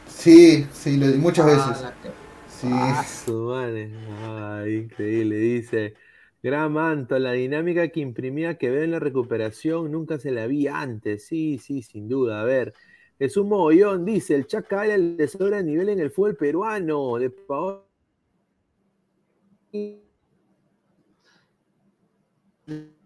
Sí, 0.06 0.66
sí, 0.72 0.96
lo- 0.98 1.06
muchas 1.18 1.46
Ah, 1.46 1.48
veces. 1.48 1.92
que- 2.02 2.10
Sí. 2.46 2.68
Ah, 2.70 3.04
su 3.04 3.32
madre. 3.44 3.90
Ay, 4.06 4.74
increíble. 4.76 5.36
Dice, 5.36 5.94
Gran 6.42 6.72
Manto, 6.72 7.18
la 7.18 7.32
dinámica 7.32 7.88
que 7.88 8.00
imprimía 8.00 8.56
que 8.58 8.70
veo 8.70 8.82
en 8.84 8.90
la 8.92 8.98
recuperación 9.00 9.90
nunca 9.90 10.18
se 10.18 10.30
la 10.32 10.46
vi 10.46 10.66
antes. 10.68 11.26
Sí, 11.26 11.58
sí, 11.58 11.82
sin 11.82 12.08
duda. 12.08 12.40
A 12.40 12.44
ver, 12.44 12.74
Jesús 13.22 13.46
Mogollón 13.46 14.04
dice, 14.04 14.34
el 14.34 14.48
Chaca 14.48 14.84
le 14.84 15.28
sobra 15.28 15.58
de 15.58 15.62
nivel 15.62 15.90
en 15.90 16.00
el 16.00 16.10
fútbol 16.10 16.34
peruano. 16.34 17.18
De 17.18 17.30
Paolo. 17.30 17.86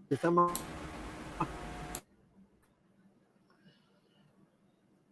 Está 0.09 0.31
más... 0.31 0.53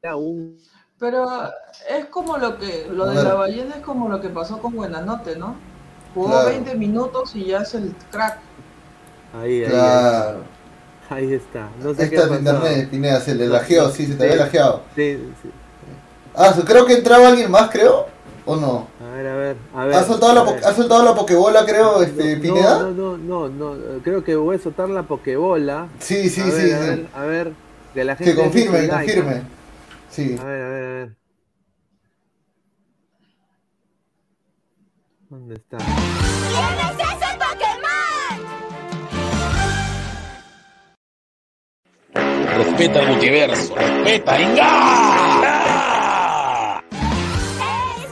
Aún 0.03 0.57
Pero 0.99 1.27
es 1.87 2.07
como 2.07 2.39
lo 2.39 2.57
que, 2.59 2.89
lo 2.91 3.05
A 3.05 3.11
de 3.11 3.23
la 3.25 3.35
ballena 3.35 3.77
es 3.77 3.83
como 3.83 4.09
lo 4.09 4.23
que 4.23 4.31
pasó 4.31 4.59
con 4.59 4.75
Buenanote, 4.75 5.37
¿no? 5.37 5.57
Jugó 6.15 6.29
Claro. 6.29 6.49
20 6.49 6.75
minutos 6.77 7.37
y 7.37 7.49
ya 7.49 7.59
es 7.59 7.75
el 7.75 7.95
crack. 8.11 8.39
Ahí, 9.35 9.65
ahí, 9.65 9.69
Claro. 9.69 10.39
ahí 10.39 10.54
está. 11.11 11.69
No 11.83 11.95
sé 11.95 12.03
Ahí 12.03 12.11
qué 12.11 12.17
está 12.17 12.29
pasado. 12.29 12.39
internet, 12.39 12.89
Pineda, 12.91 13.21
se 13.21 13.35
le 13.35 13.47
lajeó, 13.47 13.91
sí, 13.91 14.07
se 14.07 14.15
te 14.15 14.19
sí. 14.19 14.31
había 14.31 14.45
lajeado. 14.45 14.83
Sí, 14.95 15.19
sí. 15.43 15.51
Ah, 16.35 16.55
creo 16.67 16.85
que 16.87 16.95
entraba 16.95 17.29
alguien 17.29 17.51
más, 17.51 17.71
creo. 17.71 18.07
¿O 18.47 18.57
no? 18.57 18.89
A 19.01 19.17
ver, 19.17 19.27
a 19.27 19.37
ver, 19.37 19.57
a 19.75 19.85
ver. 19.87 19.97
¿Ha 19.97 20.05
soltado, 20.05 20.35
la, 20.35 20.41
a 20.43 20.45
po- 20.45 20.53
ver. 20.53 20.65
¿Ha 20.67 20.75
soltado 20.75 21.03
la 21.03 21.15
pokebola, 21.15 21.65
creo, 21.65 22.03
este, 22.03 22.37
No, 22.37 22.43
Pineda? 22.43 22.79
No, 22.79 22.91
no, 22.91 23.17
no, 23.17 23.49
no, 23.49 23.75
no, 23.75 24.03
creo 24.03 24.23
que 24.23 24.37
voy 24.37 24.57
a 24.57 24.59
soltar 24.59 24.91
la 24.91 25.03
pokebola. 25.05 25.89
Sí, 25.99 26.29
sí, 26.29 26.43
a 26.43 26.45
ver, 26.45 26.53
sí. 26.53 26.73
A 26.73 26.79
sí. 26.81 26.87
ver, 26.87 27.07
a 27.15 27.25
ver, 27.25 27.53
que 27.95 28.05
la 28.05 28.17
gente 28.17 28.35
Que 28.35 28.41
confirme, 28.43 28.83
like. 28.87 29.15
confirme. 29.15 29.43
Sí. 30.11 30.37
A 30.39 30.45
ver, 30.45 30.63
a 30.63 30.69
ver, 30.69 30.85
a 30.85 30.89
ver. 30.89 31.17
¿Dónde 35.31 35.55
está? 35.55 35.79
Respeta 42.57 43.01
el 43.01 43.09
multiverso. 43.09 43.75
Respeta, 43.75 44.41
Inga. 44.41 45.65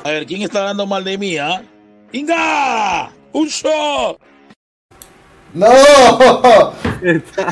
A 0.05 0.11
ver, 0.11 0.27
¿quién 0.27 0.43
está 0.43 0.61
hablando 0.61 0.85
mal 0.87 1.05
de 1.05 1.17
mí, 1.17 1.39
ah? 1.39 1.63
¡Inga! 2.11 3.13
¡Un 3.33 3.47
shot! 3.47 4.21
¡No! 5.55 5.67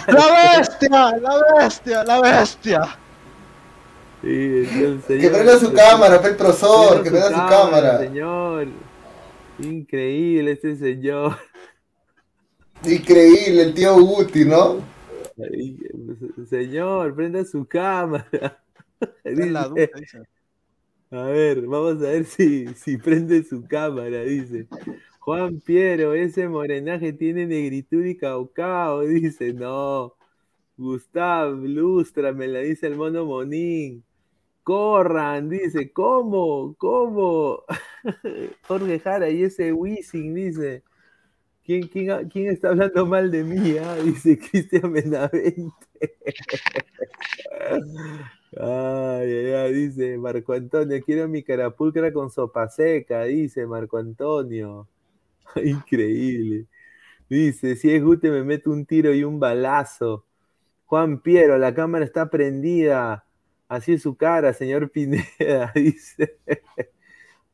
¡La 0.08 0.58
bestia! 0.58 1.16
¡La 1.20 1.42
bestia! 1.58 2.04
¡La 2.04 2.20
bestia! 2.20 2.98
Sí, 4.22 4.66
Que 5.06 5.30
prenda 5.30 5.58
su 5.58 5.72
cámara, 5.72 6.20
pel 6.20 6.36
profesor, 6.36 7.02
que 7.02 7.10
prenda 7.10 7.28
su 7.28 7.48
cámara. 7.48 7.98
Señor. 7.98 8.68
Increíble 9.60 10.52
este 10.52 10.76
señor. 10.76 11.38
Increíble, 12.84 13.62
el 13.62 13.74
tío 13.74 13.94
Guti, 13.94 14.44
¿no? 14.44 14.78
Señor, 16.48 17.14
prenda 17.14 17.44
su 17.44 17.66
cámara. 17.66 18.62
La 19.24 19.68
dice. 19.68 20.22
A 21.10 21.24
ver, 21.24 21.66
vamos 21.66 21.96
a 22.02 22.10
ver 22.10 22.24
si, 22.24 22.66
si 22.74 22.96
prende 22.96 23.42
su 23.42 23.66
cámara, 23.66 24.22
dice. 24.22 24.68
Juan 25.20 25.60
Piero, 25.60 26.14
ese 26.14 26.48
morenaje 26.48 27.12
tiene 27.12 27.46
negritud 27.46 28.04
y 28.04 28.16
caucao, 28.16 29.00
dice. 29.06 29.52
No. 29.52 30.14
Gustav, 30.76 31.56
lustra, 31.56 32.32
me 32.32 32.48
la 32.48 32.60
dice 32.60 32.86
el 32.86 32.96
mono 32.96 33.26
Monín. 33.26 34.04
Corran, 34.62 35.48
dice. 35.48 35.92
¿Cómo? 35.92 36.74
¿Cómo? 36.78 37.64
Jorge 38.68 39.00
Jara 39.00 39.30
y 39.30 39.44
ese 39.44 39.72
Wisin, 39.72 40.34
dice. 40.34 40.84
¿Quién, 41.78 42.48
está 42.48 42.70
hablando 42.70 43.06
mal 43.06 43.30
de 43.30 43.44
mí? 43.44 43.76
ah? 43.78 43.96
Dice 44.04 44.38
Cristian 44.38 44.92
Benavente. 44.92 45.72
Ay, 48.58 49.52
ay, 49.52 49.72
dice 49.72 50.18
Marco 50.18 50.52
Antonio, 50.52 51.00
quiero 51.04 51.28
mi 51.28 51.44
carapulcra 51.44 52.12
con 52.12 52.30
sopa 52.30 52.68
seca, 52.68 53.22
dice 53.24 53.64
Marco 53.66 53.98
Antonio. 53.98 54.88
Increíble. 55.62 56.66
Dice, 57.28 57.76
si 57.76 57.94
es 57.94 58.02
Gute 58.02 58.30
me 58.30 58.42
meto 58.42 58.72
un 58.72 58.84
tiro 58.86 59.14
y 59.14 59.22
un 59.22 59.38
balazo. 59.38 60.24
Juan 60.86 61.20
Piero, 61.20 61.58
la 61.58 61.72
cámara 61.74 62.04
está 62.04 62.30
prendida. 62.30 63.24
Así 63.68 63.92
es 63.92 64.02
su 64.02 64.16
cara, 64.16 64.52
señor 64.52 64.90
Pineda, 64.90 65.72
dice. 65.76 66.38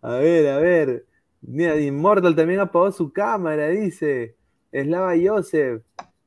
A 0.01 0.17
ver, 0.17 0.49
a 0.49 0.59
ver. 0.59 1.07
Mira, 1.43 1.79
Immortal 1.81 2.35
también 2.35 2.61
apagó 2.61 2.91
su 2.93 3.13
cámara, 3.13 3.69
dice. 3.69 4.37
Slava 4.73 5.15
Joseph. 5.23 5.83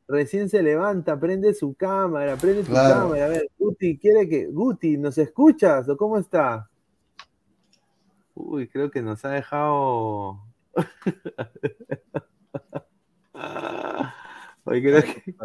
Recién 0.07 0.49
se 0.49 0.63
levanta, 0.63 1.19
prende 1.19 1.53
su 1.53 1.75
cámara, 1.75 2.35
prende 2.35 2.63
su 2.63 2.71
Claro. 2.71 3.01
cámara. 3.01 3.25
A 3.25 3.29
ver, 3.29 3.49
Guti, 3.59 3.97
quiere 3.99 4.27
que. 4.27 4.47
Guti, 4.47 4.97
¿nos 4.97 5.17
escuchas 5.17 5.87
o 5.89 5.97
cómo 5.97 6.17
está? 6.17 6.67
Uy, 8.33 8.67
creo 8.67 8.89
que 8.89 9.01
nos 9.01 9.23
ha 9.25 9.31
dejado. 9.31 10.39
Hoy 14.63 14.81
creo 14.81 15.01
que. 15.03 15.35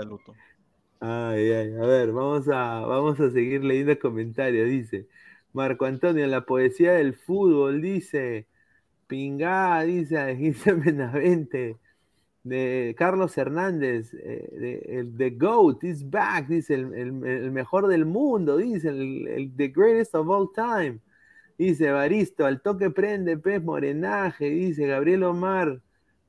Ay, 1.00 1.52
ay, 1.52 1.74
a 1.74 1.86
ver, 1.86 2.12
vamos 2.12 2.48
a, 2.48 2.80
vamos 2.86 3.20
a 3.20 3.30
seguir 3.30 3.62
leyendo 3.64 3.98
comentarios. 3.98 4.68
Dice 4.68 5.06
Marco 5.52 5.84
Antonio, 5.84 6.26
la 6.26 6.46
poesía 6.46 6.92
del 6.94 7.14
fútbol, 7.14 7.82
dice 7.82 8.46
Pingá, 9.18 9.82
dice 9.82 10.34
dice 10.34 10.72
Benavente, 10.72 11.76
de 12.42 12.94
Carlos 12.98 13.38
Hernández, 13.38 14.12
eh, 14.14 14.48
de- 14.52 14.98
el 14.98 15.16
The 15.16 15.30
GOAT 15.30 15.84
is 15.84 16.10
back, 16.10 16.48
dice 16.48 16.74
el, 16.74 16.92
el- 16.94 17.24
el 17.24 17.50
mejor 17.52 17.86
del 17.86 18.06
mundo, 18.06 18.56
dice 18.56 18.88
el, 18.88 19.28
el 19.28 19.56
The 19.56 19.68
greatest 19.68 20.16
of 20.16 20.28
all 20.28 20.48
time. 20.52 20.98
Dice 21.56 21.92
Baristo, 21.92 22.44
al 22.44 22.60
toque 22.60 22.90
prende 22.90 23.38
pez 23.38 23.62
morenaje, 23.62 24.50
dice 24.50 24.88
Gabriel 24.88 25.22
Omar. 25.22 25.80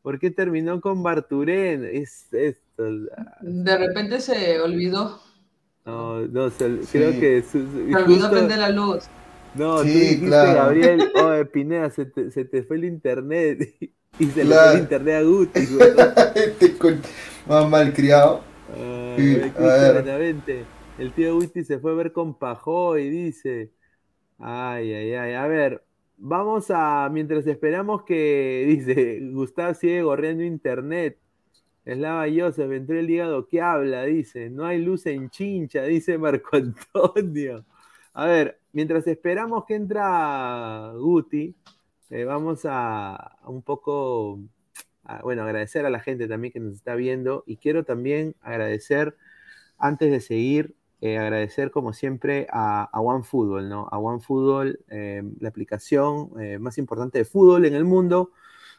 ¿Por 0.03 0.19
qué 0.19 0.29
terminó 0.29 0.79
con 0.79 1.01
Barturén? 1.01 1.83
Es 1.91 2.31
esto. 2.31 2.83
De 3.41 3.77
repente 3.79 4.19
se 4.21 4.61
olvidó. 4.61 5.19
No, 5.83 6.21
no, 6.27 6.51
se- 6.51 6.83
Sí. 6.83 6.89
creo 6.99 7.19
que 7.19 7.41
su- 7.41 7.65
su- 7.65 7.71
Se 7.71 7.95
olvidó 7.95 8.03
justo- 8.05 8.29
prender 8.31 8.59
la 8.59 8.69
luz. 8.69 9.05
No, 9.57 9.77
tú 9.77 9.83
Sí, 9.83 9.89
dijiste, 9.99 10.25
claro. 10.27 10.53
Gabriel, 10.53 11.11
oye, 11.23 11.45
Pineda, 11.45 11.89
se 11.89 12.05
te, 12.05 12.31
se 12.31 12.45
te 12.45 12.63
fue 12.63 12.77
el 12.77 12.85
internet. 12.85 13.75
Y 14.17 14.27
se 14.27 14.43
Claro. 14.43 14.47
le 14.47 14.55
fue 14.69 14.75
el 14.75 14.81
internet 14.83 15.15
a 15.15 15.21
Guti. 15.23 15.59
weón. 15.77 15.95
Este 16.35 16.77
con- 16.77 17.01
más 17.47 17.69
malcriado. 17.69 18.41
Ah, 18.71 19.15
Sí, 19.17 19.41
a 19.57 20.17
ver. 20.17 20.45
El 20.97 21.11
tío 21.11 21.35
Guti 21.35 21.65
se 21.65 21.79
fue 21.79 21.91
a 21.91 21.95
ver 21.95 22.13
con 22.13 22.33
Pajó 22.37 22.97
y 22.97 23.09
dice. 23.09 23.71
Ay, 24.39 24.93
ay, 24.93 25.13
ay. 25.15 25.33
A 25.33 25.47
ver, 25.47 25.83
vamos 26.17 26.67
a. 26.69 27.09
Mientras 27.11 27.45
esperamos 27.45 28.03
que. 28.03 28.63
Dice. 28.67 29.19
Gustavo 29.33 29.73
sigue 29.73 30.01
gorreando 30.01 30.43
internet. 30.43 31.17
Eslava 31.83 32.25
Joseph, 32.33 32.71
entró 32.71 32.97
el 32.97 33.09
hígado 33.09 33.47
que 33.49 33.59
habla, 33.61 34.03
dice. 34.05 34.49
No 34.49 34.65
hay 34.65 34.81
luz 34.81 35.05
en 35.07 35.29
chincha, 35.29 35.83
dice 35.83 36.17
Marco 36.17 36.55
Antonio. 36.55 37.65
A 38.17 38.25
ver, 38.27 38.61
mientras 38.71 39.05
esperamos 39.07 39.65
que 39.65 39.75
entra 39.75 40.93
Guti, 40.95 41.53
eh, 42.09 42.23
vamos 42.23 42.61
a, 42.63 43.37
un 43.45 43.61
poco, 43.61 44.39
a, 45.03 45.21
bueno, 45.21 45.43
agradecer 45.43 45.85
a 45.85 45.89
la 45.89 45.99
gente 45.99 46.25
también 46.29 46.53
que 46.53 46.61
nos 46.61 46.75
está 46.75 46.95
viendo 46.95 47.43
y 47.45 47.57
quiero 47.57 47.83
también 47.83 48.33
agradecer, 48.39 49.17
antes 49.77 50.09
de 50.11 50.21
seguir, 50.21 50.75
eh, 51.01 51.17
agradecer 51.17 51.71
como 51.71 51.91
siempre 51.91 52.47
a, 52.51 52.83
a 52.85 53.01
OneFootball, 53.01 53.67
¿no? 53.67 53.89
A 53.91 53.99
OneFootball, 53.99 54.79
eh, 54.89 55.21
la 55.41 55.49
aplicación 55.49 56.29
eh, 56.39 56.57
más 56.57 56.77
importante 56.77 57.17
de 57.17 57.25
fútbol 57.25 57.65
en 57.65 57.75
el 57.75 57.83
mundo. 57.83 58.31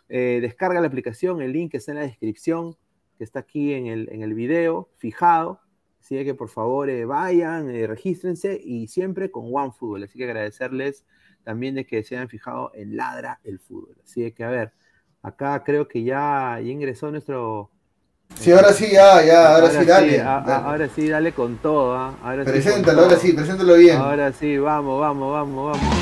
Descarga 0.08 0.80
la 0.80 0.86
aplicación, 0.86 1.42
el 1.42 1.52
link 1.52 1.74
está 1.74 1.92
en 1.92 1.98
la 1.98 2.04
descripción, 2.04 2.74
que 3.18 3.24
está 3.24 3.40
aquí 3.40 3.74
en 3.74 3.86
el, 3.86 4.08
en 4.10 4.22
el 4.22 4.32
video, 4.32 4.88
fijado. 4.96 5.60
Así 6.06 6.24
que 6.24 6.34
por 6.34 6.48
favor 6.48 6.88
eh, 6.88 7.04
vayan, 7.04 7.68
eh, 7.68 7.84
regístrense 7.84 8.56
y 8.62 8.86
siempre 8.86 9.28
con 9.32 9.46
OneFootball. 9.52 10.04
Así 10.04 10.16
que 10.16 10.22
agradecerles 10.24 11.04
también 11.42 11.74
de 11.74 11.84
que 11.84 12.04
se 12.04 12.14
hayan 12.14 12.28
fijado 12.28 12.70
en 12.74 12.96
Ladra 12.96 13.40
el 13.42 13.58
Fútbol. 13.58 13.96
Así 14.04 14.30
que 14.30 14.44
a 14.44 14.48
ver, 14.50 14.72
acá 15.22 15.64
creo 15.64 15.88
que 15.88 16.04
ya, 16.04 16.60
ya 16.62 16.70
ingresó 16.70 17.10
nuestro... 17.10 17.72
Sí, 18.36 18.52
ahora 18.52 18.72
sí, 18.72 18.86
ya, 18.92 19.20
ya, 19.24 19.56
ahora, 19.56 19.68
sí, 19.70 19.84
dale. 19.84 20.20
a- 20.20 20.36
a- 20.38 20.40
dale. 20.42 20.64
ahora 20.68 20.88
sí, 20.90 21.08
dale 21.08 21.32
con 21.32 21.56
todo. 21.56 21.96
¿ah? 21.96 22.16
Ahora 22.22 22.44
sí, 22.44 22.50
con 22.50 22.52
Preséntalo, 22.52 22.96
todo. 22.98 23.04
ahora 23.06 23.16
sí, 23.18 23.32
preséntalo 23.32 23.74
bien. 23.74 23.96
Ahora 23.96 24.32
sí, 24.32 24.58
vamos, 24.58 25.00
vamos, 25.00 25.32
vamos, 25.32 25.72
vamos. 25.80 25.96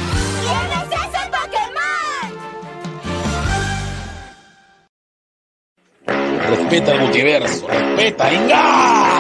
Respeta 6.51 6.93
el 6.93 7.01
multiverso. 7.01 7.67
Respeta, 7.69 8.33
Inga. 8.33 9.14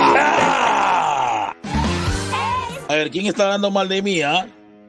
A 2.95 2.99
ver, 2.99 3.11
¿quién 3.11 3.26
está 3.26 3.47
hablando 3.47 3.72
mal 3.72 3.88
de 3.88 4.01
mí, 4.01 4.22
ah? 4.22 4.47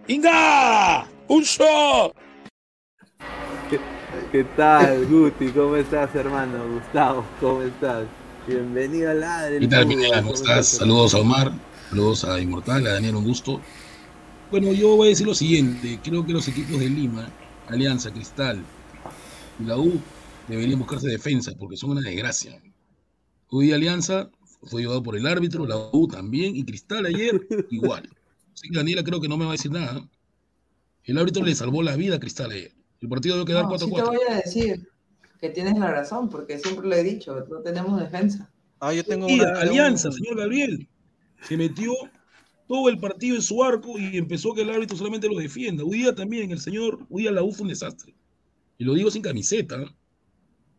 Inga. 0.07 1.09
Un 1.27 1.41
shot. 1.41 2.15
¿Qué 4.31 4.43
tal, 4.55 5.07
Guti? 5.07 5.47
¿Cómo 5.47 5.75
estás, 5.75 6.13
hermano? 6.13 6.71
Gustavo, 6.71 7.25
¿cómo 7.41 7.63
estás? 7.63 8.05
Bienvenido 8.45 9.09
a 9.09 9.15
Ladra 9.15 9.55
el 9.55 9.61
¿Qué 9.61 9.67
tal. 9.69 9.87
Pineda? 9.87 10.21
¿Cómo 10.21 10.35
estás? 10.35 10.67
Saludos 10.67 11.15
a 11.15 11.17
Omar, 11.17 11.51
saludos 11.89 12.23
a 12.25 12.39
Inmortal, 12.39 12.85
a 12.85 12.93
Daniel, 12.93 13.15
un 13.15 13.23
gusto. 13.23 13.59
Bueno, 14.51 14.71
yo 14.71 14.95
voy 14.97 15.07
a 15.07 15.09
decir 15.09 15.25
lo 15.25 15.33
siguiente, 15.33 15.99
creo 16.03 16.23
que 16.23 16.33
los 16.33 16.47
equipos 16.47 16.79
de 16.79 16.87
Lima, 16.87 17.27
Alianza, 17.69 18.13
Cristal 18.13 18.63
y 19.59 19.63
la 19.63 19.77
U 19.77 19.99
deberían 20.47 20.77
buscarse 20.77 21.07
defensa 21.07 21.53
porque 21.57 21.75
son 21.75 21.89
una 21.89 22.01
desgracia. 22.01 22.61
Hoy 23.49 23.73
Alianza 23.73 24.29
fue 24.65 24.81
llevado 24.81 25.03
por 25.03 25.15
el 25.15 25.27
árbitro, 25.27 25.65
la 25.67 25.77
U 25.91 26.07
también 26.07 26.55
y 26.55 26.65
Cristal 26.65 27.05
ayer 27.05 27.41
igual. 27.69 28.09
Así 28.53 28.69
que 28.69 28.77
Daniela 28.77 29.03
creo 29.03 29.21
que 29.21 29.27
no 29.27 29.37
me 29.37 29.45
va 29.45 29.51
a 29.51 29.53
decir 29.53 29.71
nada. 29.71 30.07
El 31.03 31.17
árbitro 31.17 31.43
le 31.43 31.55
salvó 31.55 31.81
la 31.83 31.95
vida 31.95 32.15
a 32.15 32.19
Cristal 32.19 32.51
ayer. 32.51 32.73
El 33.01 33.09
partido 33.09 33.35
debe 33.35 33.47
quedar 33.47 33.65
No, 33.65 33.77
sí 33.77 33.91
4-4. 33.91 33.95
te 33.95 34.01
voy 34.03 34.17
a 34.29 34.35
decir 34.35 34.89
que 35.39 35.49
tienes 35.49 35.77
la 35.77 35.91
razón, 35.91 36.29
porque 36.29 36.59
siempre 36.59 36.87
lo 36.87 36.95
he 36.95 37.03
dicho, 37.03 37.45
no 37.49 37.61
tenemos 37.61 37.99
defensa. 37.99 38.51
Ah, 38.79 38.93
yo 38.93 39.03
tengo 39.03 39.29
Y 39.29 39.35
una. 39.39 39.59
Alianza, 39.59 40.11
señor 40.11 40.37
Gabriel. 40.37 40.87
Se 41.41 41.57
metió 41.57 41.91
todo 42.67 42.89
el 42.89 42.97
partido 42.99 43.35
en 43.35 43.41
su 43.41 43.63
arco 43.63 43.97
y 43.99 44.17
empezó 44.17 44.53
que 44.53 44.61
el 44.63 44.69
árbitro 44.69 44.97
solamente 44.97 45.27
lo 45.29 45.37
defienda. 45.39 45.83
Hoy 45.83 45.99
día 45.99 46.15
también, 46.15 46.51
el 46.51 46.59
señor, 46.59 47.05
hoy 47.09 47.23
día 47.23 47.31
la 47.31 47.43
U 47.43 47.51
fue 47.51 47.63
un 47.63 47.69
desastre. 47.69 48.15
Y 48.77 48.83
lo 48.83 48.93
digo 48.93 49.11
sin 49.11 49.21
camiseta. 49.21 49.77
¿no? 49.77 49.95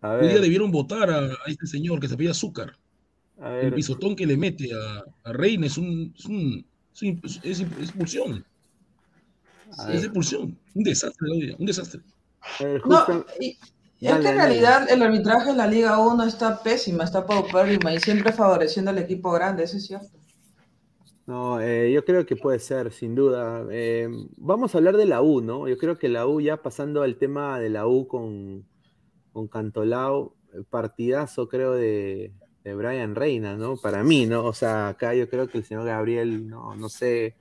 A 0.01 0.14
Hoy 0.14 0.28
día 0.28 0.41
debieron 0.41 0.70
votar 0.70 1.11
a, 1.11 1.18
a 1.26 1.37
este 1.47 1.66
señor 1.66 2.01
que 2.01 2.09
se 2.09 2.16
pide 2.16 2.30
azúcar. 2.30 2.78
A 3.41 3.61
El 3.61 3.74
pisotón 3.74 4.16
que 4.16 4.26
le 4.26 4.37
mete 4.37 4.70
a, 4.72 5.05
a 5.28 5.32
Reina 5.32 5.66
es 5.66 5.76
un, 5.78 6.12
es 6.16 6.24
un- 6.26 6.66
es 6.95 7.03
un- 7.03 7.20
es- 7.24 7.41
es 7.43 7.61
expulsión. 7.61 8.45
Es. 9.89 10.09
Un 10.74 10.82
desastre, 10.84 11.28
un 11.59 11.66
desastre. 11.66 12.01
No, 12.84 12.99
justa- 12.99 13.26
y- 13.41 13.59
Dale, 13.99 14.18
es 14.18 14.24
que 14.24 14.28
en 14.30 14.37
dale. 14.37 14.37
realidad 14.37 14.91
el 14.91 15.03
arbitraje 15.03 15.51
en 15.51 15.57
la 15.57 15.66
Liga 15.66 15.99
1 15.99 16.24
está 16.24 16.62
pésima, 16.62 17.05
está 17.05 17.26
paupérrima 17.26 17.95
y 17.95 17.99
siempre 18.01 18.32
favoreciendo 18.32 18.91
al 18.91 18.99
equipo 18.99 19.32
grande, 19.32 19.64
eso 19.64 19.78
es 19.78 19.87
cierto. 19.87 20.18
No, 21.26 21.61
eh, 21.61 21.91
yo 21.93 22.05
creo 22.05 22.24
que 22.24 22.37
puede 22.37 22.59
ser, 22.61 22.93
sin 22.93 23.14
duda. 23.14 23.66
Eh, 23.70 24.07
vamos 24.37 24.74
a 24.74 24.78
hablar 24.78 24.97
de 24.97 25.07
la 25.07 25.22
U, 25.22 25.41
¿no? 25.41 25.66
Yo 25.66 25.76
creo 25.76 25.99
que 25.99 26.09
la 26.09 26.26
U, 26.26 26.41
ya 26.41 26.62
pasando 26.62 27.03
al 27.03 27.16
tema 27.16 27.59
de 27.59 27.68
la 27.70 27.87
U 27.89 28.07
con, 28.07 28.64
con 29.32 29.49
Cantolao, 29.49 30.37
partidazo 30.70 31.49
creo 31.49 31.72
de, 31.72 32.32
de 32.67 32.75
Brian 32.75 33.14
Reina, 33.14 33.57
¿no? 33.57 33.77
Para 33.77 34.03
mí, 34.03 34.27
¿no? 34.27 34.45
O 34.45 34.53
sea, 34.53 34.89
acá 34.89 35.14
yo 35.14 35.29
creo 35.29 35.47
que 35.49 35.59
el 35.59 35.64
señor 35.64 35.85
Gabriel, 35.87 36.49
no, 36.49 36.75
no 36.75 36.89
sé. 36.89 37.37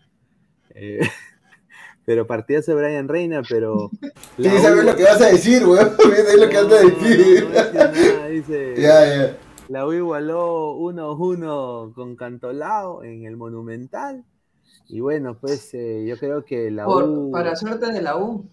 eh, 0.75 0.99
pero 2.05 2.27
partidazo 2.27 2.75
de 2.75 2.83
Brian 2.83 3.07
Reina, 3.07 3.41
pero. 3.47 3.89
Sí, 4.37 4.49
sabes 4.61 4.85
lo 4.85 4.95
que 4.95 5.03
vas 5.03 5.21
a 5.21 5.27
decir, 5.27 5.65
weón. 5.65 5.93
Es 6.15 6.35
lo 6.39 6.49
que 6.49 6.55
vas 6.61 6.65
a 6.65 6.83
No, 6.83 6.89
decir. 6.89 7.43
no 7.43 7.49
decir 7.49 8.13
nada, 8.15 8.27
dice. 8.27 8.73
Ya, 8.77 9.05
ya. 9.15 9.37
La 9.67 9.87
U 9.87 9.93
igualó 9.93 10.75
1-1 10.77 11.93
con 11.95 12.15
Cantolao 12.15 13.03
en 13.03 13.25
el 13.25 13.35
Monumental. 13.35 14.23
Y 14.87 14.99
bueno, 14.99 15.35
pues 15.41 15.73
eh, 15.73 16.05
yo 16.07 16.19
creo 16.19 16.45
que 16.45 16.69
la 16.69 16.85
Por- 16.85 17.05
U. 17.09 17.31
para 17.31 17.55
suerte 17.55 17.91
de 17.91 18.03
la 18.03 18.17
U, 18.17 18.45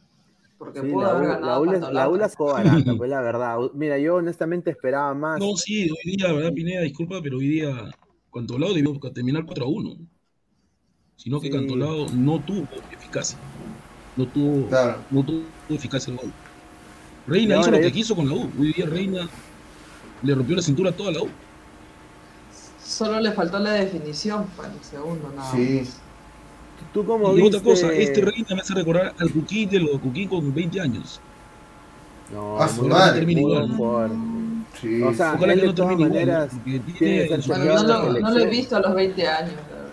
porque 0.65 0.81
sí, 0.81 0.87
pudo 0.89 1.03
la 1.05 1.11
haber 1.11 1.29
ganado 1.29 1.47
la 1.47 1.61
U, 1.61 1.65
les- 1.65 1.73
Cantolao. 1.81 2.17
la 2.17 2.97
pues 2.97 3.11
la 3.11 3.21
verdad. 3.31 3.57
Mira, 3.75 3.99
yo 3.99 4.15
honestamente 4.17 4.71
esperaba 4.71 5.13
más. 5.15 5.41
No, 5.41 5.57
sí, 5.57 5.91
hoy 5.91 6.17
día, 6.17 6.33
¿verdad, 6.33 6.53
Pineda? 6.53 6.83
Disculpa, 6.83 7.21
pero 7.23 7.39
hoy 7.39 7.49
día 7.49 7.91
Cantolao 8.33 8.73
debió 8.73 8.99
terminar 9.13 9.45
4 9.45 9.65
a 9.65 9.69
1. 9.69 9.97
Sino 11.17 11.41
que 11.41 11.49
Sí. 11.49 11.53
Cantolao 11.53 12.07
no 12.11 12.41
tuvo 12.41 12.67
eficacia. 12.93 13.37
No 14.17 14.27
tuvo, 14.27 14.69
Claro. 14.69 14.99
no 15.11 15.25
tuvo 15.25 15.43
eficacia 15.71 16.13
el 16.13 16.19
gol. 16.19 16.33
Reina 17.27 17.59
hizo 17.61 17.71
lo 17.71 17.79
que 17.79 17.85
yo- 17.85 17.93
quiso 17.93 18.15
con 18.17 18.29
la 18.29 18.35
U. 18.35 18.51
Hoy 18.59 18.73
día 18.73 18.87
Reina 18.87 19.29
le 20.23 20.35
rompió 20.35 20.55
la 20.57 20.63
cintura 20.63 20.91
a 20.91 20.93
toda 20.93 21.11
la 21.13 21.23
U. 21.23 21.29
Solo 22.85 23.21
le 23.21 23.33
faltó 23.33 23.59
la 23.59 23.73
definición 23.73 24.47
para 24.57 24.73
el 24.73 24.81
segundo, 24.85 25.33
nada 25.35 25.51
Sí. 25.53 25.83
¿Tú 26.93 27.05
cómo 27.05 27.33
Y 27.33 27.43
viste? 27.43 27.57
otra 27.59 27.70
cosa, 27.70 27.93
este 27.93 28.20
Reina 28.20 28.47
me 28.55 28.61
hace 28.61 28.74
recordar 28.74 29.14
al 29.18 29.30
Cuquín 29.30 29.68
de 29.70 29.80
los 29.80 29.99
Cuquín 30.01 30.28
con 30.28 30.55
20 30.55 30.80
años. 30.80 31.20
No, 32.33 32.59
A 32.61 32.68
su 32.68 32.87
madre. 32.89 33.30
igual. 33.30 34.11
Sí. 34.80 35.03
O 35.03 35.12
sea, 35.14 35.35
Ojalá 35.35 35.53
él 35.53 35.59
que 35.61 35.66
de 35.66 35.68
no 35.68 35.74
todas 35.74 35.89
termine 35.99 36.09
igual, 36.09 36.26
¿no? 36.26 36.33
maneras 36.33 36.49
porque 36.55 36.80
tiene 36.80 36.99
tiene 36.99 37.43
Lleva 37.43 37.83
no 37.83 38.20
no 38.20 38.30
lo 38.30 38.39
he 38.39 38.47
visto 38.49 38.76
a 38.76 38.80
los 38.80 38.95
20 38.95 39.28
años, 39.28 39.53
la 39.53 39.76
verdad. 39.76 39.89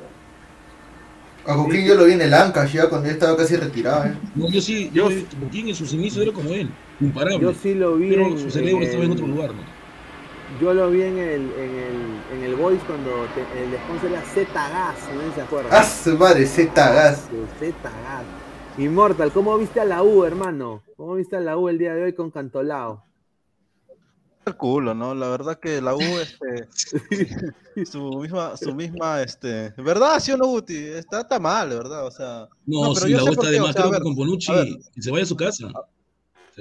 A 1.46 1.54
Joaquín 1.54 1.86
yo 1.86 1.96
lo 1.96 2.06
vi 2.06 2.14
en 2.14 2.22
el 2.22 2.34
Ancash 2.34 2.74
ya 2.74 2.88
cuando 2.90 3.08
ya 3.08 3.14
estaba 3.14 3.36
casi 3.38 3.56
retirado, 3.56 4.06
¿eh? 4.06 4.14
No, 4.36 4.50
yo 4.50 4.62
sí, 4.62 4.90
yo, 4.94 5.10
Cuquín 5.42 5.68
en 5.70 5.76
sus 5.76 5.92
inicios 5.94 6.24
era 6.24 6.34
como 6.34 6.50
él, 6.52 6.70
imparable. 7.02 7.40
Yo 7.40 7.54
sí 7.54 7.74
lo 7.74 7.96
vi. 7.98 8.10
pero 8.10 8.28
en- 8.28 8.40
su 8.40 8.50
cerebro 8.50 8.78
en 8.78 8.84
estaba 8.84 9.04
en 9.04 9.12
otro 9.12 9.28
lugar, 9.28 9.50
¿no? 9.54 9.79
Yo 10.60 10.74
lo 10.74 10.89
vi 10.89 11.04
en 11.04 11.18
el, 11.18 11.41
en 11.54 11.76
el, 11.76 12.38
en 12.38 12.43
el 12.43 12.56
Voice 12.56 12.84
cuando 12.86 13.12
te- 13.36 13.64
el 13.64 13.78
sponsor 13.78 14.12
era 14.12 14.22
Z-Gas, 14.24 14.95
no 15.14 15.22
sé 15.22 15.28
si 15.30 15.34
se 15.36 15.41
acuerdan. 15.41 15.72
¡Ah, 15.74 15.84
su 15.84 16.18
madre! 16.18 16.45
Z-Gas. 16.47 17.28
Z-Gas. 17.60 18.24
Immortal, 18.78 19.32
¿cómo 19.32 19.58
viste 19.58 19.80
a 19.80 19.86
la 19.86 20.02
U, 20.04 20.24
hermano? 20.24 20.82
¿Cómo 20.97 21.16
viste 21.16 21.36
a 21.36 21.39
la 21.39 21.58
U 21.58 21.70
el 21.70 21.78
día 21.78 21.93
de 21.93 22.04
hoy 22.04 22.14
con 22.14 22.32
Cantolao? 22.32 23.04
el 24.45 24.56
culo, 24.56 24.95
¿no? 24.95 25.14
La 25.14 25.28
verdad 25.30 25.60
que 25.60 25.80
la 25.80 25.93
U, 25.95 26.00
este, 26.02 27.86
su 27.86 28.10
misma, 28.20 28.58
su 28.58 28.74
misma, 28.74 29.22
este, 29.22 29.72
¿verdad? 29.78 30.20
¿Sí 30.20 30.32
o 30.32 30.38
no, 30.38 30.47
Guti? 30.47 30.76
Está, 30.76 31.22
está 31.22 31.39
mal, 31.39 31.70
¿verdad? 31.70 32.08
O 32.08 32.12
sea, 32.12 32.47
No, 32.66 32.93
pero 32.93 33.06
si 33.06 33.12
yo 33.12 33.18
la 33.18 33.24
sé 33.24 33.30
U 33.30 33.34
está 33.34 33.50
de 33.50 33.60
o 33.60 33.64
más, 33.64 33.74
sea, 33.74 33.82
creo 33.84 33.93
que 33.93 34.00
con 34.02 34.16
Bonucci 34.16 34.80
que 34.95 35.02
se 35.02 35.12
vaya 35.12 35.24
a 35.24 35.28
su 35.28 35.36
casa. 35.36 35.68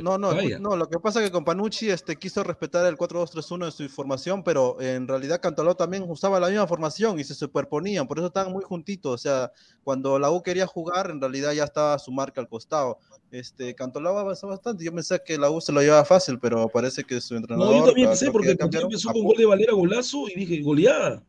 No, 0.02 0.18
no, 0.18 0.28
vaya. 0.28 0.58
no, 0.58 0.76
lo 0.76 0.88
que 0.88 0.98
pasa 0.98 1.20
es 1.20 1.26
que 1.26 1.32
con 1.32 1.44
Panucci 1.44 1.90
este, 1.90 2.16
quiso 2.16 2.42
respetar 2.42 2.86
el 2.86 2.96
4-2-3-1 2.96 3.64
de 3.66 3.70
su 3.72 3.88
formación, 3.88 4.42
pero 4.42 4.80
en 4.80 5.06
realidad 5.08 5.40
Cantolao 5.40 5.76
también 5.76 6.04
usaba 6.08 6.40
la 6.40 6.48
misma 6.48 6.66
formación 6.66 7.18
y 7.18 7.24
se 7.24 7.34
superponían, 7.34 8.06
por 8.06 8.18
eso 8.18 8.28
estaban 8.28 8.52
muy 8.52 8.64
juntitos. 8.64 9.14
O 9.14 9.18
sea, 9.18 9.52
cuando 9.84 10.18
la 10.18 10.30
U 10.30 10.42
quería 10.42 10.66
jugar, 10.66 11.10
en 11.10 11.20
realidad 11.20 11.52
ya 11.52 11.64
estaba 11.64 11.98
su 11.98 12.12
marca 12.12 12.40
al 12.40 12.48
costado. 12.48 12.98
Este, 13.30 13.74
Cantolao 13.74 14.18
avanzó 14.18 14.48
bastante. 14.48 14.84
Yo 14.84 14.92
pensé 14.92 15.20
que 15.24 15.36
la 15.38 15.50
U 15.50 15.60
se 15.60 15.72
lo 15.72 15.80
llevaba 15.80 16.04
fácil, 16.04 16.38
pero 16.38 16.68
parece 16.68 17.04
que 17.04 17.20
su 17.20 17.36
entrenador. 17.36 17.72
No, 17.72 17.80
yo 17.80 17.84
también 17.86 18.08
pensé 18.08 18.30
porque 18.30 18.48
que 18.48 18.52
el 18.52 18.58
partido 18.58 18.82
cambiaron. 18.82 18.92
empezó 18.92 19.12
con 19.12 19.24
gol 19.24 19.36
de 19.36 19.46
Valera 19.46 19.72
golazo 19.72 20.28
y 20.28 20.34
dije, 20.34 20.62
goleada. 20.62 21.22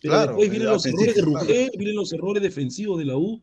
Pero 0.00 0.14
Claro, 0.14 0.26
después 0.32 0.50
vienen 0.50 0.68
los 0.68 0.84
errores 0.86 1.14
de 1.14 1.22
Rugel, 1.22 1.70
vienen 1.78 1.96
los 1.96 2.12
errores 2.12 2.42
defensivos 2.42 2.98
de 2.98 3.06
la 3.06 3.16
U, 3.16 3.40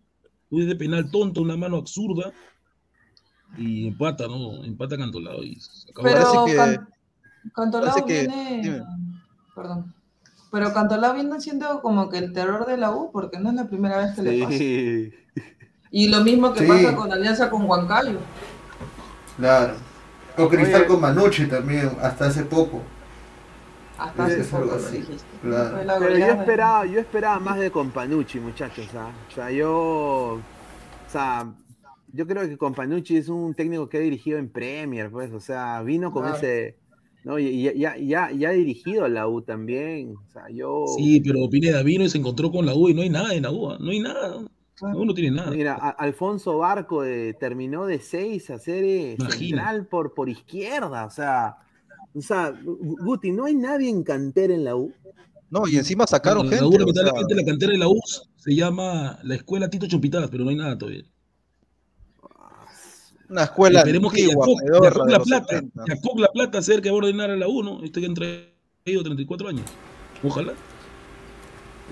un 0.52 0.68
de 0.68 0.76
penal 0.76 1.10
tonto, 1.10 1.42
una 1.42 1.58
mano 1.58 1.78
absurda. 1.78 2.32
Y 3.58 3.88
empata, 3.88 4.28
¿no? 4.28 4.64
Empata 4.64 4.98
Cantolao 4.98 5.44
y. 5.44 5.60
Pero 5.96 6.04
Parece 6.04 6.38
que- 6.46 6.56
Can- 6.56 6.90
Cantolao 7.56 7.90
parece 7.96 8.06
que- 8.08 8.28
viene. 8.28 8.62
dime. 8.64 8.84
Perdón. 9.56 9.94
Pero 10.52 10.74
Cantolao 10.74 11.14
viene 11.14 11.40
siendo 11.42 11.82
como 11.82 12.10
que 12.10 12.18
el 12.18 12.34
terror 12.34 12.66
de 12.66 12.78
la 12.78 12.92
U, 12.92 13.12
porque 13.12 13.40
no 13.40 13.50
es 13.50 13.56
la 13.56 13.66
primera 13.68 13.98
vez 13.98 14.16
que 14.16 14.22
le 14.22 14.44
pasa. 14.44 15.46
Y 15.94 16.08
lo 16.10 16.22
mismo 16.22 16.54
que 16.54 16.62
Sí. 16.62 16.68
pasa 16.68 16.96
con 16.96 17.12
Alianza 17.12 17.50
con 17.50 17.64
Huancayo. 17.70 18.20
Claro. 19.38 19.74
O 20.38 20.48
Cristal 20.48 20.82
Oye. 20.82 20.88
con 20.88 21.02
Manucci 21.02 21.46
también, 21.48 21.92
hasta 22.02 22.28
hace 22.28 22.44
poco. 22.44 22.82
Hasta 23.98 24.26
hace 24.26 24.44
poco 24.46 24.66
lo 24.66 24.76
así, 24.76 24.98
dijiste. 24.98 25.28
claro. 25.42 25.78
Pero 26.00 26.18
yo 26.18 26.26
esperaba, 26.26 26.86
yo 26.86 27.00
esperaba 27.00 27.40
más 27.40 27.60
de 27.60 27.70
Companucci, 27.72 28.40
muchachos. 28.40 28.88
¿ah? 28.98 29.12
O 29.30 29.36
sea, 29.36 29.52
yo. 29.52 29.70
O 30.36 30.42
sea, 31.10 31.46
yo 32.14 32.28
creo 32.28 32.48
que 32.48 32.58
Companucci 32.58 33.18
es 33.18 33.30
un 33.30 33.54
técnico 33.54 33.88
que 33.90 33.98
ha 33.98 34.02
dirigido 34.02 34.38
en 34.38 34.50
Premier, 34.50 35.10
pues. 35.10 35.32
O 35.32 35.40
sea, 35.40 35.82
vino 35.84 36.12
con 36.12 36.24
Claro. 36.24 36.38
ese. 36.38 36.78
¿no? 37.24 37.38
Y 37.38 37.62
ya, 37.78 37.96
ya, 37.98 38.32
ya 38.32 38.50
ha 38.50 38.52
dirigido 38.54 39.06
a 39.06 39.10
la 39.10 39.28
U 39.28 39.42
también. 39.44 40.16
O 40.16 40.32
sea, 40.32 40.44
yo. 40.52 40.86
Sí, 40.98 41.22
pero 41.22 41.48
Pineda 41.50 41.84
vino 41.84 42.04
y 42.04 42.10
se 42.10 42.18
encontró 42.18 42.52
con 42.52 42.66
la 42.66 42.74
U 42.74 42.90
y 42.90 42.94
no 42.96 43.02
hay 43.04 43.10
nada 43.10 43.34
en 43.36 43.44
la 43.44 43.52
U, 43.52 43.70
¿ah? 43.70 43.78
no 43.80 43.92
hay 43.92 44.00
nada. 44.00 44.44
La 44.82 44.94
no 44.94 45.14
tiene 45.14 45.36
nada. 45.36 45.52
Mira, 45.52 45.76
a- 45.76 45.90
Alfonso 45.92 46.58
Barco 46.58 47.04
eh, 47.06 47.36
terminó 47.40 47.86
de 47.86 48.00
seis 48.00 48.50
a 48.50 48.58
ser 48.58 48.84
eh, 48.84 49.16
central 49.30 49.86
por, 49.86 50.16
por 50.16 50.28
izquierda. 50.30 51.06
O 51.06 51.12
sea, 51.12 51.58
o 52.16 52.22
sea, 52.22 52.52
Gu- 52.52 52.98
Guti, 53.06 53.32
no 53.32 53.46
hay 53.46 53.54
nadie 53.54 53.90
en 53.90 54.02
cantera 54.02 54.56
en 54.56 54.64
la 54.64 54.76
U. 54.76 54.92
No, 55.52 55.68
y 55.68 55.76
encima 55.76 56.08
sacaron 56.08 56.50
la 56.50 56.58
gente. 56.58 56.66
U, 56.66 56.90
o 56.90 56.94
sea, 56.94 57.04
la 57.04 57.44
cantera 57.46 57.74
de 57.74 57.78
la 57.78 57.88
U 57.88 58.00
se 58.38 58.56
llama 58.56 59.20
la 59.22 59.36
escuela 59.36 59.70
Tito 59.70 59.86
Chupitas, 59.86 60.28
pero 60.32 60.44
no 60.44 60.50
hay 60.50 60.56
nada 60.56 60.76
todavía. 60.76 61.04
Una 63.32 63.44
escuela 63.44 63.80
Esperemos 63.80 64.14
que 64.14 64.24
antigua, 64.24 64.46
de 64.62 65.12
La 65.12 65.20
Plata, 65.20 65.46
70. 65.48 65.84
Yacoc 65.88 66.20
La 66.20 66.28
Plata 66.28 66.62
sea 66.62 66.76
el 66.76 66.82
que 66.82 66.90
va 66.90 66.96
a 66.96 66.98
ordenar 66.98 67.32
a 67.32 67.36
la 67.36 67.48
U, 67.48 67.64
¿no? 67.64 67.82
Este 67.84 68.00
que 68.02 68.06
han 68.08 68.14
traído 68.14 69.04
34 69.04 69.48
años. 69.50 69.66
Ojalá. 70.24 70.54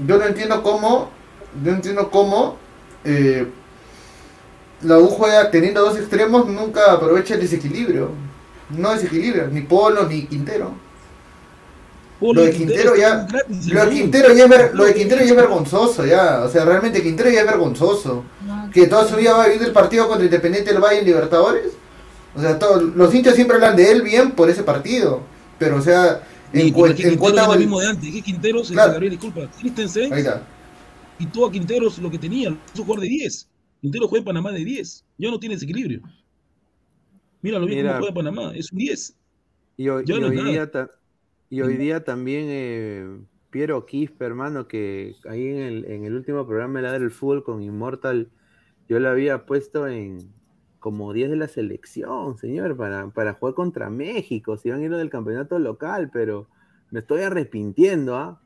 Yo 0.05 0.17
no 0.17 0.25
entiendo 0.25 0.61
cómo, 0.61 1.09
yo 1.63 1.71
no 1.71 1.77
entiendo 1.77 2.11
cómo 2.11 2.57
eh, 3.03 3.47
la 4.81 4.97
U 4.99 5.07
juega 5.07 5.49
teniendo 5.51 5.81
dos 5.81 5.97
extremos, 5.97 6.45
nunca 6.47 6.91
aprovecha 6.93 7.33
el 7.35 7.41
desequilibrio. 7.41 8.11
No 8.69 8.91
desequilibra, 8.93 9.47
ni 9.47 9.61
Polo 9.61 10.07
ni 10.07 10.25
Quintero. 10.27 10.73
Polo 12.19 12.41
Lo 12.41 12.47
de 12.47 12.51
Quintero 12.53 12.95
ya, 12.97 13.25
gratis 13.25 13.67
lo 13.67 13.85
de. 13.85 13.91
Quintero 13.91 14.33
ya 14.33 14.43
es 14.43 14.49
ver- 14.49 14.71
lo 14.75 14.83
de 14.83 14.93
Quintero 14.93 15.21
ya 15.23 15.29
es 15.29 15.35
vergonzoso 15.35 16.05
ya, 16.05 16.41
o 16.43 16.49
sea, 16.49 16.65
realmente 16.65 17.01
Quintero 17.01 17.29
ya 17.29 17.39
es 17.41 17.45
vergonzoso. 17.47 18.23
Que 18.73 18.87
toda 18.87 19.07
su 19.07 19.15
vida 19.15 19.33
va 19.33 19.43
a 19.43 19.47
vivir 19.47 19.63
el 19.65 19.71
partido 19.73 20.07
contra 20.07 20.25
Independiente 20.25 20.71
del 20.73 20.81
Valle 20.81 20.99
en 20.99 21.05
Libertadores. 21.05 21.73
O 22.35 22.39
sea, 22.41 22.57
todos 22.59 22.83
los 22.95 23.13
hinchas 23.13 23.35
siempre 23.35 23.55
hablan 23.55 23.75
de 23.75 23.91
él 23.91 24.01
bien 24.01 24.31
por 24.31 24.49
ese 24.49 24.63
partido. 24.63 25.21
Pero, 25.57 25.77
o 25.77 25.81
sea, 25.81 26.21
en, 26.53 26.67
Y 26.67 26.71
cu- 26.71 26.81
pero 26.83 26.93
es 26.93 26.99
que 26.99 27.03
en 27.03 27.09
Quintero 27.09 27.19
cuenta. 27.19 27.41
es 27.43 27.47
lo 27.49 27.55
mismo 27.59 27.79
de 27.79 27.87
antes. 27.87 28.11
Que 28.13 28.21
Quintero 28.21 28.63
se 28.63 28.73
Claro. 28.73 28.91
Gabriel, 28.93 29.11
disculpa. 29.11 29.49
Christensen 29.59 30.13
Ahí 30.13 30.19
está. 30.19 30.43
quitó 31.17 31.45
a 31.47 31.51
Quinteros 31.51 31.97
lo 31.99 32.09
que 32.11 32.17
tenía, 32.17 32.55
hizo 32.73 32.83
jugar 32.83 33.01
de 33.01 33.07
10. 33.07 33.47
Quintero 33.81 34.07
juega 34.07 34.19
en 34.21 34.25
Panamá 34.25 34.51
de 34.51 34.63
10. 34.63 35.03
Ya 35.17 35.29
no 35.31 35.39
tiene 35.39 35.55
desequilibrio. 35.55 36.01
Mira 37.41 37.59
lo 37.59 37.65
bien 37.65 37.79
Mira. 37.79 37.91
cómo 37.93 37.99
juega 38.07 38.13
Panamá. 38.15 38.51
Es 38.55 38.71
un 38.71 38.77
10. 38.79 39.15
Y 39.77 39.89
hoy, 39.89 40.03
Ya 40.05 40.15
y 40.15 40.19
no 40.19 40.27
hoy 40.27 40.43
día, 40.51 40.69
ta- 40.71 40.91
y 41.49 41.61
hoy 41.61 41.77
día 41.77 42.03
también 42.03 42.45
eh, 42.49 43.07
Piero 43.49 43.85
Quispe, 43.85 44.25
hermano, 44.25 44.67
que 44.67 45.15
ahí 45.29 45.47
en 45.47 45.57
el, 45.57 45.85
en 45.85 46.05
el 46.05 46.13
último 46.15 46.45
programa 46.45 46.79
de 46.79 46.83
Ladra 46.83 47.03
el 47.03 47.11
Fútbol 47.11 47.43
con 47.43 47.63
Immortal, 47.63 48.29
yo 48.89 48.99
lo 48.99 49.09
había 49.09 49.45
puesto 49.45 49.87
en 49.87 50.33
como 50.79 51.13
10 51.13 51.29
de 51.29 51.35
la 51.35 51.47
selección, 51.47 52.37
señor, 52.37 52.75
para, 52.75 53.09
para 53.11 53.33
jugar 53.33 53.53
contra 53.53 53.89
México, 53.89 54.57
si 54.57 54.71
van 54.71 54.81
a 54.81 54.85
ir 54.85 54.91
del 54.91 55.09
campeonato 55.09 55.59
local, 55.59 56.09
pero 56.11 56.49
me 56.89 56.99
estoy 56.99 57.21
arrepintiendo, 57.21 58.15
¿ah? 58.15 58.41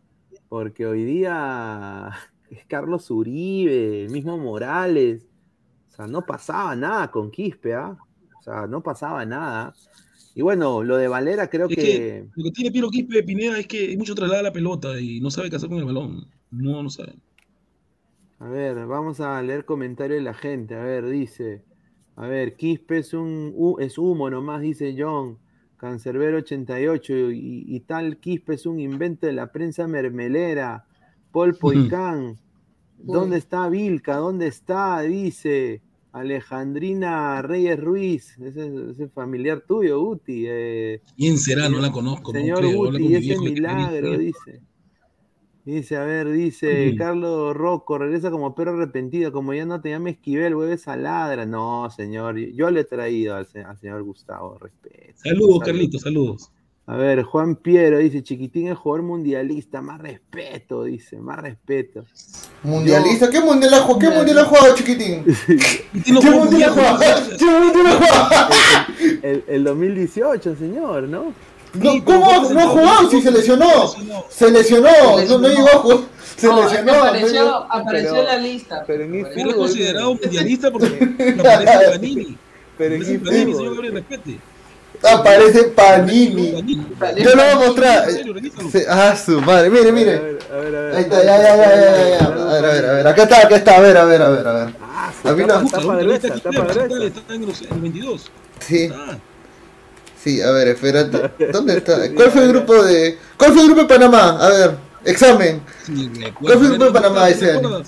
Porque 0.50 0.86
hoy 0.86 1.06
día 1.06 2.10
es 2.50 2.66
Carlos 2.66 3.10
Uribe, 3.10 4.04
el 4.04 4.12
mismo 4.12 4.38
Morales, 4.38 5.26
o 5.90 5.96
sea, 5.96 6.08
no 6.08 6.26
pasaba 6.26 6.76
nada 6.76 7.10
con 7.10 7.32
Quispe, 7.32 7.76
¿ah? 7.76 7.98
O 8.40 8.44
sea, 8.44 8.68
no 8.68 8.84
pasaba 8.84 9.26
nada. 9.26 9.74
Y 10.36 10.42
bueno, 10.42 10.84
lo 10.84 10.98
de 10.98 11.08
Valera 11.08 11.48
creo 11.50 11.70
Es 11.70 11.76
que, 11.76 11.82
que 11.84 12.30
lo 12.36 12.44
que 12.44 12.52
tiene 12.52 12.72
Piero 12.72 12.90
Quispe 12.90 13.24
Pineda 13.24 13.60
es 13.60 13.68
que 13.68 13.96
mucho 13.96 14.16
traslada 14.16 14.42
la 14.42 14.52
pelota 14.52 15.00
y 15.00 15.22
no 15.22 15.30
sabe 15.30 15.50
qué 15.50 15.56
hacer 15.56 15.70
con 15.70 15.78
el 15.78 15.86
balón. 15.86 16.28
No, 16.50 16.82
no 16.82 16.90
sabe. 16.90 17.14
A 18.44 18.48
ver, 18.50 18.86
vamos 18.88 19.22
a 19.22 19.42
leer 19.42 19.64
comentarios 19.64 20.18
de 20.18 20.24
la 20.24 20.34
gente. 20.34 20.76
A 20.76 20.84
ver, 20.84 21.08
dice. 21.08 21.64
A 22.18 22.28
ver, 22.28 22.58
Quispe 22.58 22.98
es 22.98 23.14
un 23.14 23.56
es 23.80 23.98
humo 23.98 24.30
nomás, 24.30 24.62
dice 24.62 24.94
John. 24.98 25.38
Cancerbero 25.78 26.40
88 26.40 27.32
y, 27.32 27.64
y 27.66 27.80
tal 27.80 28.18
Quispe 28.18 28.56
es 28.56 28.66
un 28.66 28.82
invento 28.82 29.28
de 29.28 29.32
la 29.32 29.50
prensa 29.50 29.88
mermelera. 29.88 30.86
Paul 31.32 31.56
Poicán. 31.56 32.38
¿Dónde 32.98 33.38
está 33.38 33.70
Vilca? 33.70 34.18
¿Dónde 34.18 34.48
está? 34.48 35.00
Dice 35.04 35.82
Alejandrina 36.12 37.42
Reyes 37.44 37.80
Ruiz. 37.80 38.38
Ese 38.40 38.92
es, 38.92 39.12
familiar 39.14 39.64
tuyo, 39.66 40.02
Uti. 40.02 40.44
Eh, 40.48 41.02
¿Quién 41.16 41.38
será? 41.38 41.70
No 41.70 41.80
la 41.80 41.94
conozco. 41.94 42.34
no 42.34 42.40
Señor 42.40 42.60
creo. 42.60 42.78
Con 42.78 42.88
Guti, 42.88 43.04
mi 43.04 43.16
ese 43.16 43.20
viejo 43.20 43.48
y 43.48 43.54
milagro, 43.54 44.18
dice, 44.18 44.62
dice. 45.66 45.98
A 45.98 46.04
ver, 46.04 46.30
dice 46.32 46.90
Ujú. 46.90 46.98
Carlos 46.98 47.56
Rocco, 47.56 47.98
regresa 47.98 48.32
como 48.32 48.54
perro 48.56 48.72
arrepentido, 48.74 49.32
como 49.32 49.54
ya 49.54 49.66
no 49.66 49.82
te 49.82 49.90
llame 49.90 50.12
Esquivel, 50.12 50.56
vuelves 50.56 50.88
a 50.88 50.96
ladra. 50.96 51.46
No, 51.46 51.90
señor, 51.90 52.38
yo 52.38 52.70
le 52.72 52.82
he 52.82 52.86
traído 52.86 53.36
al, 53.36 53.46
se- 53.46 53.64
al 53.64 53.78
señor 53.78 54.04
Gustavo, 54.04 54.58
respeto. 54.60 55.14
Saludos, 55.24 55.64
Carlitos, 55.64 56.02
saludos. 56.02 56.52
A 56.86 56.98
ver, 56.98 57.24
Juan 57.24 57.56
Piero 57.56 57.98
dice, 58.00 58.24
chiquitín 58.24 58.68
es 58.68 58.78
jugador 58.78 59.06
mundialista, 59.06 59.82
más 59.82 60.02
respeto, 60.02 60.84
dice, 60.84 61.18
más 61.18 61.40
respeto. 61.40 62.04
Mundialista, 62.62 63.30
¿qué 63.30 63.40
mundial 63.40 63.74
ha 63.76 63.80
jugado? 63.80 64.00
¿Qué 64.00 64.18
mundial 64.18 64.40
ha 64.40 64.44
jugado, 64.46 64.76
chiquitín? 64.76 65.24
¿Qué 66.04 66.12
mundial 66.30 66.64
ha 66.64 66.74
jugado? 66.74 67.00
¿Qué 67.40 67.46
mundial 67.46 67.88
ha 67.88 67.92
jugado? 67.94 69.44
El 69.48 69.64
2018, 69.64 70.56
señor, 70.58 71.04
¿no? 71.04 71.34
No, 71.74 72.04
¿Cómo 72.06 72.50
no 72.52 72.60
ha 72.60 72.68
jugado 72.68 73.10
si 73.10 73.22
se 73.22 73.32
lesionó? 73.32 73.68
Se 74.30 74.52
lesionó, 74.52 74.90
no, 75.28 75.38
no 75.40 75.48
llegó 75.48 75.68
a 75.70 75.78
jugar. 75.80 75.98
Se 76.36 76.48
No, 76.48 76.64
lesionó. 76.64 76.94
apareció, 77.04 77.56
apareció 77.72 78.10
Pero- 78.12 78.22
en 78.22 78.28
la 78.28 78.38
lista. 78.38 78.84
Pero 78.86 79.04
en 79.04 79.16
es 79.16 79.56
considerado 79.56 80.16
mundialista 80.16 80.72
porque 80.72 80.88
aparece 81.40 81.90
Panini. 81.92 82.38
Pero 82.78 82.96
en 82.96 83.24
Panini, 83.24 83.54
señor 83.54 83.74
Gabriel, 83.76 83.94
respete. 83.94 84.40
Aparece 85.04 85.64
Panini. 85.66 86.52
Yo 87.18 87.30
lo 87.36 87.44
voy 87.44 87.52
a 87.52 87.56
mostrar. 87.56 88.08
Ah, 88.90 89.16
su 89.16 89.42
madre, 89.42 89.70
mire, 89.70 89.90
A 89.90 89.92
mire. 89.92 90.20
ver, 90.20 90.40
a 90.52 90.56
ver, 90.58 90.76
a 90.76 90.82
ver. 90.82 90.96
Ahí 90.96 91.02
está, 91.04 91.24
ya, 91.24 91.38
ya, 91.38 92.20
ya. 92.20 92.26
A 92.26 92.30
ver, 92.30 92.66
a 92.66 92.72
ver, 92.74 92.86
a 92.86 92.94
ver. 92.94 93.08
Acá 93.08 93.24
está, 93.24 93.38
acá 93.46 93.56
está. 93.56 93.76
A 93.78 93.80
ver, 93.82 93.98
a 93.98 94.06
ver, 94.06 94.22
a 94.22 94.30
ver, 94.30 94.48
a 94.48 94.54
ver. 94.54 94.76
Ah, 94.82 95.12
A 95.24 95.32
mí 95.34 95.42
no- 95.42 95.48
tapa, 95.48 95.62
Busca, 95.62 95.80
tapa 95.82 95.96
gruesa, 95.98 96.28
está 96.28 96.52
tapa 96.52 96.74
en 96.74 97.44
el 97.44 97.80
22. 97.82 98.32
Sí, 98.60 98.90
Ah, 98.94 99.18
sí, 100.24 100.42
a 100.42 100.52
ver, 100.52 100.70
espérate. 100.70 101.32
¿Dónde 101.52 101.78
está? 101.78 101.98
¿Cuál 102.14 102.32
fue 102.32 102.44
el 102.44 102.50
grupo 102.50 102.84
de. 102.84 103.18
¿Cuál 103.38 103.54
fue 103.54 103.62
el 103.62 103.68
grupo 103.68 103.82
de 103.82 103.88
Panamá? 103.88 104.38
A 104.40 104.50
ver, 104.50 104.76
examen. 105.06 105.62
sí, 105.86 106.10
¿Cuál 106.40 106.58
fue 106.58 106.68
el 106.68 106.70
grupo 106.74 106.86
de 106.86 106.92
Panamá 106.92 107.30
ese 107.30 107.46
¿Te 107.48 107.52
año? 107.58 107.84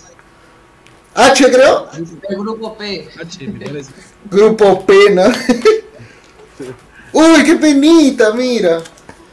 H, 1.16 1.52
creo. 1.52 1.88
El 2.30 2.38
grupo 2.38 2.78
P. 2.78 3.08
H, 3.22 3.48
me 3.48 3.66
parece. 3.66 3.92
Grupo 4.30 4.86
Pena. 4.86 5.28
Uy, 7.14 7.44
qué 7.46 7.56
penita, 7.56 8.34
mira. 8.34 8.82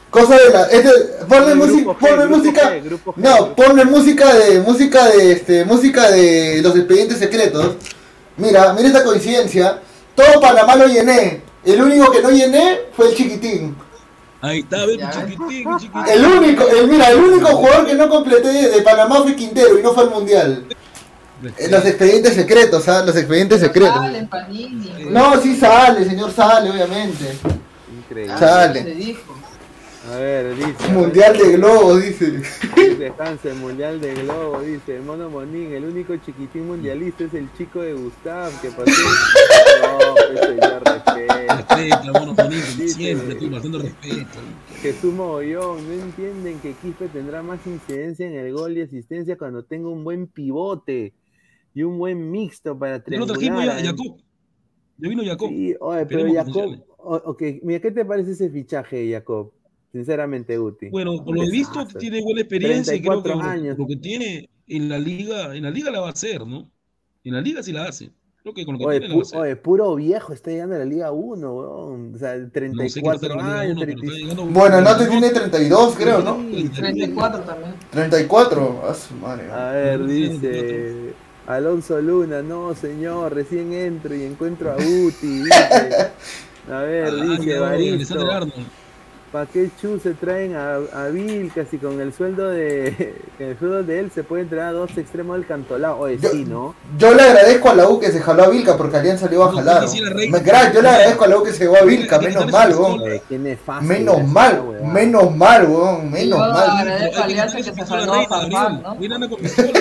Cosa 0.08 0.36
de 0.36 0.50
la. 0.50 0.62
Este, 0.66 0.90
ponle 1.28 1.54
música. 1.56 1.92
Ponle 1.94 2.26
música. 2.28 2.70
G, 2.74 2.82
grupo 2.84 3.12
G, 3.14 3.16
No, 3.16 3.56
ponle 3.56 3.84
música 3.84 4.32
de. 4.34 4.60
Música 4.60 5.08
de 5.08 5.32
este. 5.32 5.64
Música 5.64 6.10
de 6.10 6.60
los 6.62 6.76
expedientes 6.76 7.18
secretos. 7.18 7.76
Mira, 8.36 8.72
mira 8.74 8.86
esta 8.88 9.02
coincidencia. 9.02 9.80
Todo 10.14 10.40
Panamá 10.40 10.76
lo 10.76 10.86
llené. 10.86 11.40
El 11.64 11.80
único 11.82 12.10
que 12.10 12.20
no 12.22 12.30
llené 12.30 12.80
fue 12.92 13.08
el 13.10 13.14
chiquitín. 13.14 13.76
Ahí 14.40 14.60
está, 14.60 14.84
ve, 14.86 14.94
mi 14.94 14.98
Ya. 14.98 15.10
chiquitín, 15.12 15.78
chiquitín. 15.78 16.08
El 16.08 16.24
único, 16.26 16.68
el, 16.68 16.88
mira, 16.88 17.10
el 17.10 17.18
único 17.20 17.46
jugador 17.48 17.86
que 17.86 17.94
no 17.94 18.08
completé 18.08 18.48
de 18.70 18.82
Panamá 18.82 19.22
fue 19.22 19.36
Quintero 19.36 19.78
y 19.78 19.82
no 19.82 19.92
fue 19.92 20.04
al 20.04 20.10
mundial. 20.10 20.64
En 21.58 21.70
los 21.70 21.84
expedientes 21.84 22.34
secretos, 22.34 22.88
¿ah? 22.88 23.02
Los 23.04 23.16
expedientes 23.16 23.58
Pero 23.60 23.72
secretos. 23.72 23.96
salen, 23.96 24.28
Panini. 24.28 24.92
No, 25.10 25.40
sí 25.40 25.56
sale, 25.56 26.04
señor, 26.04 26.32
sale, 26.32 26.70
obviamente. 26.70 27.36
Increíble. 27.96 28.32
Ah, 28.34 28.38
sale. 28.38 28.82
Se 28.82 28.90
dijo. 28.94 29.34
A 30.10 30.16
ver, 30.16 30.56
dice. 30.56 30.92
Mundial 30.92 31.38
de 31.38 31.52
globos, 31.56 32.02
dice. 32.02 32.30
Dice 32.32 33.12
Hansel, 33.18 33.54
Mundial 33.56 34.00
de 34.00 34.14
Globo, 34.14 34.60
dice 34.60 35.00
Mono 35.00 35.30
Monín, 35.30 35.72
el 35.72 35.84
único 35.84 36.16
chiquitín 36.16 36.66
mundialista 36.66 37.24
es 37.24 37.34
el 37.34 37.52
chico 37.56 37.80
de 37.82 37.94
Gustav 37.94 38.50
que 38.60 38.68
pasó. 38.70 38.90
No, 39.82 40.14
pues 40.14 40.40
señor, 40.46 40.82
respeto. 40.84 41.34
Respeta, 41.48 42.12
mono 42.12 42.34
Sí, 42.76 42.88
siempre, 42.90 43.34
tú, 43.34 43.50
bastante 43.50 43.78
respeto. 43.78 44.38
Jesús 44.80 45.12
Mogollón, 45.12 45.86
no 45.88 45.92
entienden 46.04 46.60
que 46.60 46.72
Quispe 46.74 47.08
tendrá 47.08 47.42
más 47.42 47.66
incidencia 47.66 48.26
en 48.26 48.34
el 48.34 48.52
gol 48.52 48.76
y 48.78 48.82
asistencia 48.82 49.36
cuando 49.36 49.64
tenga 49.64 49.88
un 49.88 50.04
buen 50.04 50.28
pivote 50.28 51.14
y 51.74 51.82
un 51.82 51.98
buen 51.98 52.30
mixto 52.30 52.78
para 52.78 53.02
Ya 53.04 53.18
lo 53.18 53.26
trajimos 53.26 53.60
triangular. 53.60 53.76
ya, 53.76 53.82
¿eh? 53.82 53.86
Jacob. 53.86 54.16
Ya 54.98 55.08
vino 55.08 55.22
Jacob. 55.24 55.48
Sí, 55.48 55.74
oye, 55.80 56.06
pero 56.06 56.26
Jacob, 56.32 56.44
funcione. 56.52 56.82
o- 56.98 57.22
ok, 57.24 57.42
mira, 57.62 57.80
¿qué 57.80 57.90
te 57.90 58.04
parece 58.04 58.32
ese 58.32 58.50
fichaje, 58.50 59.10
Jacob? 59.10 59.52
Sinceramente, 59.92 60.56
Guti. 60.56 60.88
Bueno, 60.88 61.22
por 61.24 61.36
lo 61.36 61.42
visto 61.50 61.86
tiene 61.98 62.22
buena 62.22 62.40
experiencia 62.40 62.94
y 62.94 63.00
creo 63.02 63.22
que 63.22 63.28
34 63.28 63.34
lo, 63.34 63.40
años. 63.42 63.78
lo 63.78 63.86
que 63.86 63.96
tiene 63.96 64.48
en 64.66 64.88
la 64.88 64.98
liga, 64.98 65.54
en 65.54 65.64
la 65.64 65.70
liga 65.70 65.90
la 65.90 66.00
va 66.00 66.08
a 66.08 66.12
hacer, 66.12 66.46
¿no? 66.46 66.70
En 67.24 67.34
la 67.34 67.40
liga 67.42 67.62
sí 67.62 67.72
la 67.72 67.84
hace. 67.84 68.10
Creo 68.42 68.54
que 68.54 68.64
con 68.64 68.72
lo 68.74 68.78
que 68.80 68.86
Oye, 68.86 68.98
tiene 69.00 69.14
la 69.14 69.16
va 69.16 69.20
a 69.20 69.24
pu- 69.24 69.26
hacer. 69.28 69.38
oye, 69.40 69.56
puro 69.56 69.94
viejo 69.94 70.32
está 70.32 70.50
llegando 70.50 70.74
a 70.74 70.78
la 70.80 70.84
Liga 70.84 71.12
1, 71.12 71.54
weón. 71.54 72.12
O 72.14 72.18
sea, 72.18 72.34
No 72.36 72.40
sé 72.40 72.44
qué 72.46 72.50
34 72.50 73.12
pasa 73.12 73.28
con 73.28 73.36
la 73.36 73.44
Liga 73.44 73.60
años, 73.60 73.76
1, 73.76 73.80
pero 73.86 73.90
está 73.92 74.00
35. 74.06 74.32
llegando- 74.42 74.60
Bueno, 74.60 74.80
Nate 74.80 75.06
tiene 75.06 75.30
32, 75.30 75.94
creo, 75.96 76.22
¿no? 76.22 76.40
Sí, 76.50 76.68
34 76.70 77.40
también. 77.42 77.74
34. 77.90 78.82
A 78.88 78.94
su 78.94 79.14
madre. 79.14 79.48
A 79.52 79.70
ver, 79.72 80.06
dice 80.06 81.14
Alonso 81.46 82.00
Luna, 82.00 82.42
no 82.42 82.74
señor, 82.74 83.32
recién 83.34 83.72
entro 83.74 84.14
y 84.16 84.22
encuentro 84.24 84.72
a 84.72 84.74
Guti, 84.74 85.26
dice. 85.44 85.50
A 86.70 86.80
ver, 86.82 87.08
Ah, 87.08 87.24
dice 87.36 87.58
Baristo. 87.58 88.26
¿Para 89.32 89.46
qué 89.46 89.70
chu 89.80 89.98
se 89.98 90.12
traen 90.14 90.54
a, 90.54 90.74
a 90.92 91.08
Vilcas 91.08 91.66
y 91.72 91.78
con 91.78 92.00
el 92.00 92.12
sueldo 92.12 92.50
de 92.50 93.14
con 93.38 93.46
el 93.46 93.58
sueldo 93.58 93.82
de 93.82 93.98
él 94.00 94.10
se 94.14 94.22
puede 94.24 94.42
entrar 94.42 94.68
a 94.68 94.72
dos 94.72 94.96
extremos 94.98 95.36
del 95.38 95.46
cantolao? 95.46 95.98
Oye, 96.00 96.18
Yo- 96.20 96.28
sí, 96.30 96.44
¿no? 96.44 96.74
Yo 96.98 97.14
le 97.14 97.22
agradezco 97.22 97.70
a 97.70 97.74
la 97.74 97.88
U 97.88 97.98
que 97.98 98.10
se 98.12 98.20
jaló 98.20 98.44
a 98.44 98.48
Vilca 98.50 98.76
porque 98.76 98.98
Alianza 98.98 99.26
le 99.28 99.34
iba 99.36 99.46
a 99.46 99.50
No, 99.50 99.56
jalar. 99.56 99.88
sí, 99.88 99.98
sí. 99.98 100.28
Me- 100.30 100.38
gra- 100.44 100.72
Yo 100.72 100.82
le 100.82 100.88
agradezco 100.90 101.24
a 101.24 101.28
la 101.28 101.38
U 101.38 101.42
que 101.42 101.52
se 101.52 101.64
llevó 101.64 101.76
a 101.76 101.82
Vilca, 101.84 102.18
menos 102.20 102.52
mal, 102.52 102.74
weón. 102.76 103.00
Menos 103.80 104.28
mal, 104.28 104.62
menos 104.92 105.36
mal, 105.36 105.66
weón, 105.66 106.10
menos 106.10 106.38
Yo 106.38 106.52
mal. 106.52 106.70
agradezco 106.78 107.20
a 107.20 107.24
Alianza 107.24 107.56
que 107.56 107.62
se 107.64 107.84
jaló 107.86 108.12
a 108.14 108.26
Farfán, 108.26 108.82
¿no? 108.82 109.14
Anda 109.14 109.28
con 109.28 109.38
pistola. 109.40 109.80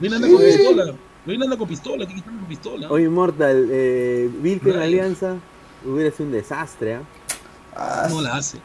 Anda 0.00 0.28
con 0.28 0.38
pistola. 0.38 0.94
Reina 1.24 1.44
anda 1.44 1.56
con 1.56 1.68
pistola. 1.68 2.04
¿Quién 2.06 2.18
está 2.18 2.30
con 2.30 2.44
pistola? 2.46 2.90
Oye, 2.90 3.04
Immortal, 3.04 3.68
eh, 3.70 4.28
Vilca 4.40 4.70
en. 4.70 4.78
Alianza 4.80 5.34
hubiera 5.84 6.10
sido 6.10 6.26
un 6.26 6.32
desastre, 6.32 6.94
¿ah? 6.96 7.00
Ah, 7.76 8.06
No 8.08 8.20
la 8.20 8.36
hace. 8.36 8.58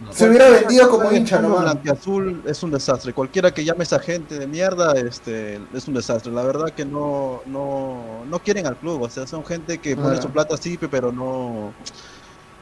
No. 0.00 0.12
se 0.12 0.28
hubiera 0.28 0.50
vendido 0.50 0.90
como 0.90 1.12
hincha 1.12 1.40
nomás. 1.40 1.62
blanquiazul 1.62 2.42
es 2.46 2.62
un 2.62 2.70
desastre. 2.72 3.12
Cualquiera 3.12 3.54
que 3.54 3.64
llame 3.64 3.80
a 3.80 3.82
esa 3.84 4.00
gente 4.00 4.38
de 4.38 4.46
mierda 4.46 4.92
este, 4.94 5.60
es 5.72 5.86
un 5.86 5.94
desastre. 5.94 6.32
La 6.32 6.42
verdad 6.42 6.70
que 6.70 6.84
no, 6.84 7.42
no, 7.46 8.24
no 8.28 8.38
quieren 8.40 8.66
al 8.66 8.76
club. 8.76 9.02
O 9.02 9.08
sea, 9.08 9.26
son 9.26 9.44
gente 9.44 9.78
que 9.78 9.96
pone 9.96 10.20
su 10.20 10.28
plata 10.30 10.54
así, 10.54 10.76
pero 10.90 11.12
no, 11.12 11.72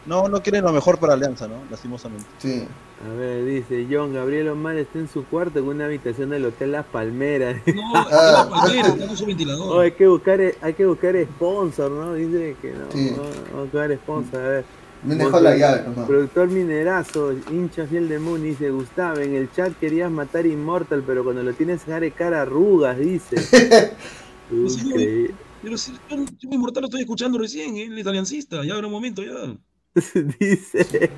no, 0.05 0.29
no 0.29 0.43
quieren 0.43 0.65
lo 0.65 0.73
mejor 0.73 0.99
para 0.99 1.15
Alianza, 1.15 1.49
¿no? 1.49 1.55
Lastimosamente. 1.71 2.27
Sí. 2.39 2.67
A 3.05 3.15
ver, 3.15 3.45
dice 3.45 3.87
John 3.91 4.15
Gabriel 4.15 4.49
Omar 4.51 4.77
está 4.77 4.99
en 4.99 5.09
su 5.09 5.25
cuarto 5.25 5.61
con 5.61 5.71
una 5.77 5.87
habitación 5.87 6.31
del 6.31 6.45
Hotel 6.45 6.73
Las 6.73 6.87
Palmeras. 6.87 7.57
No, 7.67 8.03
está 8.03 8.33
la 8.33 8.49
palmera, 8.49 8.89
está 8.89 9.07
con 9.07 9.17
su 9.17 9.27
ventilador. 9.27 9.77
Oh, 9.77 9.81
hay 9.81 9.93
que 9.93 10.07
buscar, 10.07 10.41
hay 10.61 10.75
que 10.75 10.87
buscar 10.87 11.15
sponsor, 11.25 11.91
¿no? 11.91 12.15
Dice 12.15 12.57
que 12.61 12.73
no. 12.73 12.93
Sí. 12.93 13.15
no, 13.17 13.23
Vamos 13.23 13.55
a 13.55 13.63
buscar 13.63 13.95
sponsor, 13.97 14.41
a 14.41 14.49
ver. 14.49 14.65
Me 15.05 15.17
dejó 15.17 15.41
la 15.41 15.57
llave 15.57 15.83
nomás. 15.85 16.07
Productor 16.07 16.49
Minerazo, 16.49 17.33
hincha 17.51 17.87
fiel 17.87 18.09
de 18.09 18.19
Moon, 18.21 18.43
dice 18.43 18.71
Gustavo, 18.71 19.19
en 19.19 19.35
el 19.35 19.51
chat 19.53 19.73
querías 19.79 20.11
matar 20.11 20.47
Immortal, 20.47 21.03
pero 21.07 21.25
cuando 21.25 21.43
lo 21.43 21.53
tienes 21.55 21.83
cara 21.83 22.01
de 22.01 22.13
cara 22.13 22.43
arrugas, 22.43 22.99
dice. 22.99 23.37
Increíble. 24.51 25.35
Pero 25.63 25.79
si 25.79 25.93
yo, 25.93 26.17
yo 26.17 26.49
inmortal 26.51 26.83
lo 26.83 26.87
estoy 26.89 27.03
escuchando 27.03 27.39
recién, 27.39 27.77
¿eh? 27.77 27.85
el 27.85 27.99
italiancista. 27.99 28.65
Ya 28.65 28.75
habrá 28.75 28.87
un 28.89 28.93
momento, 28.93 29.23
ya. 29.23 29.57
dice. 30.41 30.87
Ay, 30.91 31.09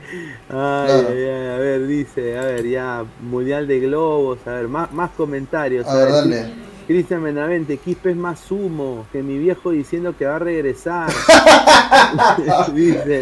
Claro. 0.49 1.09
ay, 1.09 1.23
ay, 1.25 1.47
a 1.49 1.59
ver, 1.59 1.87
dice, 1.87 2.37
a 2.39 2.45
ver, 2.45 2.67
ya, 2.69 3.05
Mundial 3.23 3.67
de 3.67 3.81
Globos, 3.81 4.47
a 4.47 4.55
ver, 4.55 4.69
más, 4.69 4.93
más 4.93 5.11
comentarios. 5.13 5.87
A 5.87 5.95
ver, 5.97 6.09
dale. 6.13 6.47
Cristian 6.87 7.23
Benavente, 7.23 7.79
Quispe 7.79 8.11
es 8.11 8.17
más 8.17 8.41
sumo 8.41 9.07
que 9.13 9.23
mi 9.23 9.39
viejo 9.39 9.71
diciendo 9.71 10.17
que 10.17 10.27
va 10.27 10.37
a 10.37 10.39
regresar. 10.39 11.11
Dice 12.75 13.21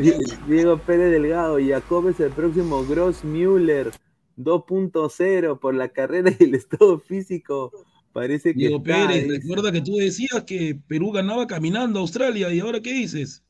Di- 0.00 0.12
Diego 0.46 0.78
Pérez 0.78 1.10
Delgado, 1.10 1.58
Jacob 1.60 2.08
es 2.08 2.20
el 2.20 2.30
próximo 2.30 2.84
Gross 2.86 3.24
Müller 3.24 3.90
2.0 4.38 5.58
por 5.58 5.74
la 5.74 5.88
carrera 5.88 6.30
y 6.38 6.44
el 6.44 6.54
estado 6.54 6.98
físico. 6.98 7.72
Parece 8.12 8.52
que 8.52 8.60
Diego 8.60 8.76
está, 8.78 9.08
Pérez, 9.08 9.24
dice. 9.24 9.38
recuerda 9.38 9.72
que 9.72 9.80
tú 9.80 9.96
decías 9.96 10.44
que 10.44 10.78
Perú 10.88 11.10
ganaba 11.12 11.46
caminando 11.46 11.98
a 11.98 12.02
Australia 12.02 12.52
y 12.52 12.60
ahora 12.60 12.80
¿qué 12.80 12.92
dices? 12.92 13.42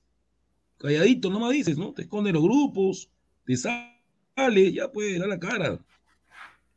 Calladito, 0.79 1.31
nomás 1.31 1.53
dices, 1.53 1.79
¿no? 1.79 1.93
Te 1.93 2.03
esconde 2.03 2.33
los 2.33 2.43
grupos, 2.43 3.11
te 3.45 3.57
sale, 3.57 4.73
ya 4.73 4.91
pues, 4.91 5.19
da 5.19 5.27
la 5.27 5.39
cara. 5.39 5.79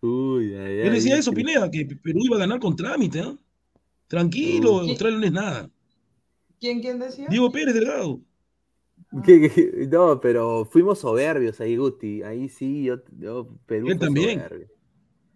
Uy, 0.02 0.54
ay, 0.54 0.80
Él 0.80 0.84
ay, 0.84 0.90
decía 0.92 1.16
dice- 1.16 1.20
eso, 1.20 1.32
Pineda, 1.34 1.70
que 1.70 1.86
Perú 1.86 2.20
iba 2.24 2.36
a 2.38 2.40
ganar 2.40 2.60
con 2.60 2.76
trámite, 2.76 3.22
¿no? 3.22 3.38
Tranquilo, 4.08 4.78
Uy. 4.82 4.90
Australia 4.92 5.20
no 5.20 5.26
es 5.26 5.32
nada. 5.32 5.70
¿Quién, 6.60 6.82
quién 6.82 7.00
decía? 7.00 7.28
Diego 7.30 7.52
Pérez 7.52 7.74
Delgado. 7.74 8.20
no, 9.92 10.20
pero 10.22 10.66
fuimos 10.66 11.00
soberbios 11.00 11.60
ahí, 11.62 11.78
Guti. 11.78 12.22
Ahí 12.24 12.50
sí, 12.50 12.84
yo, 12.84 12.98
yo 13.18 13.48
Perú 13.66 13.88
Él 13.90 14.00
también. 14.00 14.40
soberbio. 14.42 14.68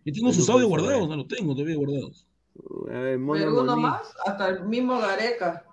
Yo 0.06 0.14
tengo 0.14 0.34
sus 0.34 0.50
audios 0.50 0.68
guardados, 0.70 1.08
no 1.08 1.16
los 1.16 1.28
tengo 1.28 1.54
todavía 1.54 1.76
guardados. 1.76 2.28
A 2.90 3.00
ver, 3.00 3.20
Perú 3.26 3.64
nomás, 3.64 4.14
hasta 4.26 4.50
el 4.50 4.66
mismo 4.66 5.00
Gareca. 5.00 5.66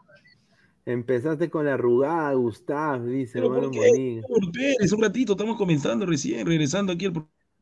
Empezaste 0.86 1.50
con 1.50 1.66
la 1.66 1.74
arrugada, 1.74 2.32
Gustav, 2.34 3.04
dice 3.04 3.34
Pero 3.34 3.46
hermano. 3.54 3.70
Por 3.70 4.52
Pérez, 4.52 4.92
un 4.92 5.02
ratito, 5.02 5.32
estamos 5.32 5.56
comenzando 5.56 6.06
recién, 6.06 6.46
regresando 6.46 6.92
aquí 6.92 7.06
al 7.06 7.12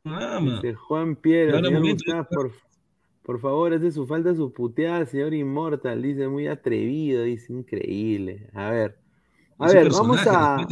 Dice 0.05 0.75
Juan 0.75 1.19
Gustav, 1.23 2.29
por, 2.31 2.53
por 3.23 3.41
favor, 3.41 3.75
hace 3.75 3.91
su 3.91 4.07
falta 4.07 4.35
su 4.35 4.53
puteada, 4.53 5.05
señor 5.07 5.35
Inmortal. 5.35 6.03
Dice, 6.03 6.29
muy 6.29 6.47
atrevido, 6.47 7.25
dice, 7.25 7.53
increíble. 7.53 8.49
A 8.55 8.71
ver, 8.71 8.99
a 9.59 9.69
ver, 9.69 9.91
vamos 9.91 10.21
a... 10.27 10.67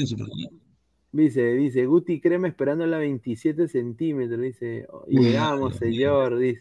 Dice, 1.12 1.55
dice, 1.55 1.87
Guti 1.87 2.20
Crema 2.20 2.47
esperando 2.49 2.87
la 2.87 2.99
27 2.99 3.68
centímetros, 3.68 4.39
dice, 4.39 4.87
"Oh, 4.91 5.05
Uy, 5.07 5.24
llegamos, 5.24 5.77
señor, 5.77 6.37
dice. 6.37 6.61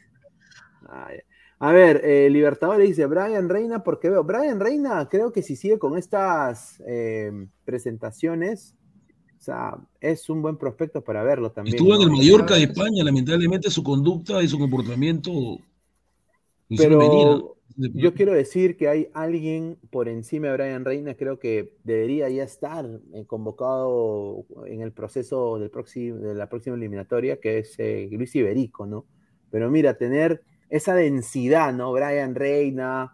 Ay, 0.87 1.19
A 1.59 1.71
ver, 1.71 2.01
eh, 2.03 2.29
Libertadores 2.29 2.87
dice, 2.87 3.05
Brian 3.05 3.49
Reina, 3.49 3.83
porque 3.83 4.09
veo, 4.09 4.23
Brian 4.23 4.59
Reina, 4.59 5.07
creo 5.09 5.31
que 5.31 5.41
si 5.41 5.55
sigue 5.55 5.77
con 5.79 5.97
estas 5.97 6.81
eh, 6.87 7.47
presentaciones, 7.65 8.75
sea, 9.45 9.77
es 10.01 10.29
un 10.29 10.41
buen 10.41 10.57
prospecto 10.57 11.03
para 11.03 11.23
verlo 11.23 11.51
también. 11.51 11.75
Estuvo 11.75 11.95
en 11.95 12.01
el 12.01 12.11
Mallorca 12.11 12.55
de 12.55 12.63
España, 12.63 13.03
lamentablemente 13.03 13.69
su 13.69 13.83
conducta 13.83 14.41
y 14.41 14.47
su 14.47 14.57
comportamiento 14.57 15.31
Pero 16.69 17.55
yo 17.77 18.13
quiero 18.13 18.33
decir 18.33 18.77
que 18.77 18.87
hay 18.87 19.09
alguien 19.13 19.77
por 19.91 20.07
encima 20.09 20.47
de 20.47 20.53
Brian 20.53 20.85
Reina, 20.85 21.15
creo 21.15 21.39
que 21.39 21.73
debería 21.83 22.29
ya 22.29 22.43
estar 22.43 22.85
eh, 23.13 23.25
convocado 23.25 24.45
en 24.65 24.81
el 24.81 24.91
proceso 24.91 25.59
del 25.59 25.69
próximo, 25.69 26.17
de 26.17 26.35
la 26.35 26.49
próxima 26.49 26.75
eliminatoria, 26.75 27.39
que 27.39 27.59
es 27.59 27.75
eh, 27.77 28.09
Luis 28.11 28.35
Iberico, 28.35 28.85
¿no? 28.85 29.05
Pero 29.51 29.69
mira, 29.69 29.97
tener 29.97 30.41
esa 30.69 30.95
densidad, 30.95 31.73
¿no? 31.73 31.91
Brian 31.91 32.33
Reina, 32.33 33.13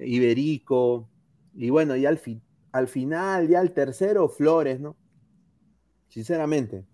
Iberico, 0.00 1.08
y 1.54 1.70
bueno, 1.70 1.96
ya 1.96 2.08
al, 2.08 2.18
fi- 2.18 2.40
al 2.72 2.88
final, 2.88 3.48
ya 3.48 3.60
al 3.60 3.72
tercero, 3.72 4.28
Flores, 4.28 4.80
¿no? 4.80 4.96
Sinceramente. 6.08 6.84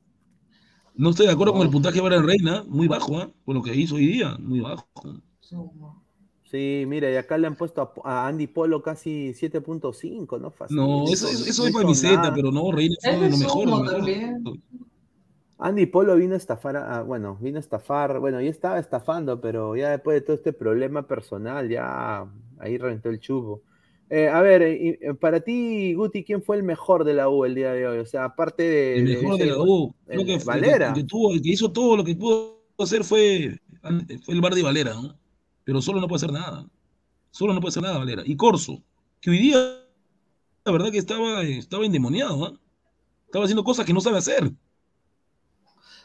No 0.97 1.11
estoy 1.11 1.27
de 1.27 1.33
acuerdo 1.33 1.55
con 1.55 1.63
el 1.63 1.71
puntaje 1.71 1.97
de 2.01 2.07
Brian 2.07 2.27
Reina, 2.27 2.65
muy 2.69 2.87
bajo, 2.87 3.19
¿ah? 3.19 3.31
Con 3.45 3.55
lo 3.57 3.63
que 3.63 3.75
hizo 3.75 3.97
hoy 3.97 4.07
día, 4.07 4.37
muy 4.39 4.61
bajo. 4.61 4.87
Sí, 6.45 6.85
mira, 6.87 7.11
y 7.11 7.17
acá 7.17 7.37
le 7.37 7.49
han 7.49 7.57
puesto 7.57 7.83
a, 8.05 8.25
a 8.25 8.29
Andy 8.29 8.47
Polo 8.47 8.81
casi 8.83 9.35
7.5, 9.35 10.39
¿no? 10.41 10.51
Fácil. 10.53 10.77
No, 10.77 11.05
eso, 11.09 11.27
eso, 11.29 11.45
eso 11.47 11.63
No 11.63 11.69
es 11.69 11.75
camiseta, 11.77 12.33
pero 12.33 12.53
no, 12.53 12.71
Reina 12.71 12.95
fue 13.03 13.17
lo 13.19 13.27
es 13.27 13.39
mejor. 13.39 13.67
lo 13.69 13.77
mejor. 13.79 13.97
también. 13.97 14.45
Andy 15.59 15.87
Polo 15.87 16.15
vino 16.17 16.35
a 16.35 16.37
estafar, 16.37 16.77
a- 16.77 17.03
bueno, 17.03 17.37
vino 17.41 17.57
a 17.57 17.61
estafar, 17.61 18.21
bueno, 18.21 18.41
ya 18.41 18.51
estaba 18.51 18.79
estafando, 18.79 19.41
pero 19.41 19.75
ya 19.77 19.91
después 19.91 20.17
de 20.17 20.21
todo 20.21 20.37
este 20.37 20.53
problema 20.53 21.07
personal, 21.07 21.69
ya 21.69 22.27
ahí 22.59 22.79
reventó 22.79 23.09
el 23.09 23.19
chubo. 23.19 23.63
Eh, 24.11 24.29
a 24.29 24.41
ver, 24.43 24.63
eh, 24.63 24.79
y, 24.81 24.89
eh, 25.07 25.15
para 25.15 25.41
ti, 25.41 25.95
Guti, 25.95 26.25
¿quién 26.25 26.43
fue 26.43 26.57
el 26.57 26.63
mejor 26.63 27.05
de 27.05 27.15
la 27.15 27.29
U 27.29 27.45
el 27.45 27.55
día 27.55 27.73
de 27.73 27.87
hoy? 27.87 27.99
O 27.99 28.07
sea, 28.07 28.25
aparte 28.25 28.63
de... 28.63 28.99
El 28.99 29.05
mejor 29.05 29.39
de 29.39 29.47
la 29.47 29.59
U. 29.59 29.95
Creo 30.07 30.25
que 30.27 30.39
Valera. 30.45 30.89
El 30.89 30.95
que, 30.95 31.05
tuvo, 31.05 31.33
el 31.33 31.43
que 31.43 31.49
hizo 31.49 31.73
todo 31.73 31.97
lo 31.97 32.05
que 32.05 32.15
pudo 32.15 32.61
hacer 32.79 33.03
fue, 33.03 33.61
fue 34.25 34.35
el 34.35 34.41
Bardi 34.41 34.63
Valera, 34.63 34.95
¿no? 34.95 35.17
Pero 35.65 35.81
solo 35.81 36.01
no 36.01 36.07
puede 36.09 36.19
hacer 36.19 36.33
nada. 36.33 36.67
Solo 37.31 37.55
no 37.55 37.61
puede 37.61 37.71
hacer 37.71 37.83
nada, 37.83 37.99
Valera. 37.99 38.23
Y 38.27 38.37
Corso, 38.37 38.83
que 39.21 39.31
hoy 39.31 39.39
día, 39.39 39.57
la 40.65 40.73
verdad 40.73 40.91
que 40.93 40.99
estaba, 40.99 41.43
estaba 41.43 41.85
endemoniado, 41.87 42.45
¿ah? 42.45 42.53
Estaba 43.25 43.47
haciendo 43.47 43.65
cosas 43.65 43.85
que 43.87 43.93
no 43.95 44.01
sabe 44.01 44.19
hacer. 44.19 44.53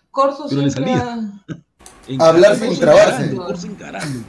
Corso 0.10 0.46
Pero 0.50 0.62
le 0.62 0.72
salía. 0.72 1.14
ha- 1.14 2.30
Hablar 2.30 2.58
Corso 2.58 2.72
sin 2.72 2.80
trabarse. 2.80 3.36
Corso 3.36 3.68
encarando. 3.68 4.28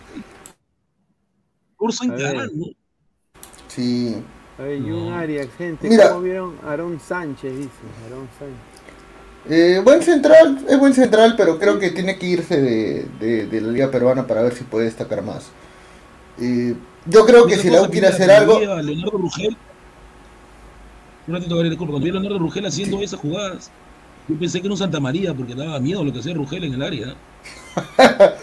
Corso 1.76 2.04
encarando. 2.04 2.66
Sí. 3.74 4.16
A 4.58 4.62
ver, 4.62 4.80
Jun 4.82 5.10
No. 5.10 5.14
Arias, 5.16 5.48
gente, 5.56 5.88
Mira. 5.88 6.10
¿cómo 6.10 6.22
vieron 6.22 6.56
a 6.66 6.72
Aaron 6.72 6.98
Sánchez? 7.00 7.56
Dice, 7.56 7.70
Aarón 8.04 8.28
Sánchez. 8.38 8.56
Eh, 9.48 9.80
buen 9.82 10.02
central, 10.02 10.64
es 10.68 10.78
buen 10.78 10.92
central, 10.92 11.34
pero 11.36 11.58
creo 11.58 11.78
que 11.78 11.90
tiene 11.92 12.18
que 12.18 12.26
irse 12.26 12.60
de, 12.60 13.06
de- 13.18 13.46
de 13.46 13.60
la 13.62 13.72
liga 13.72 13.90
peruana 13.90 14.26
para 14.26 14.42
ver 14.42 14.52
si 14.54 14.64
puede 14.64 14.84
destacar 14.84 15.22
más. 15.22 15.50
Eh, 16.38 16.74
yo 17.06 17.24
creo 17.24 17.46
que 17.46 17.56
si 17.56 17.70
la 17.70 17.82
U 17.82 17.88
quiere 17.90 18.08
hacer 18.08 18.30
algo. 18.30 18.58
Leonardo 18.60 19.12
Rugel. 19.12 19.56
Un 21.26 21.34
ratito, 21.34 21.54
Gabriel, 21.54 21.70
disculpa. 21.70 21.92
Cuando 21.92 22.04
vi 22.04 22.10
a 22.10 22.14
Leonardo 22.14 22.38
Rugel 22.38 22.66
haciendo 22.66 23.00
esas 23.00 23.18
jugadas, 23.20 23.70
yo 24.28 24.36
pensé 24.38 24.60
que 24.60 24.66
era 24.66 24.74
un 24.74 24.78
Santa 24.78 25.00
María 25.00 25.32
porque 25.32 25.54
daba 25.54 25.78
miedo 25.80 26.04
lo 26.04 26.12
que 26.12 26.18
hacía 26.18 26.34
Rugel 26.34 26.64
en 26.64 26.74
el 26.74 26.82
área. 26.82 27.14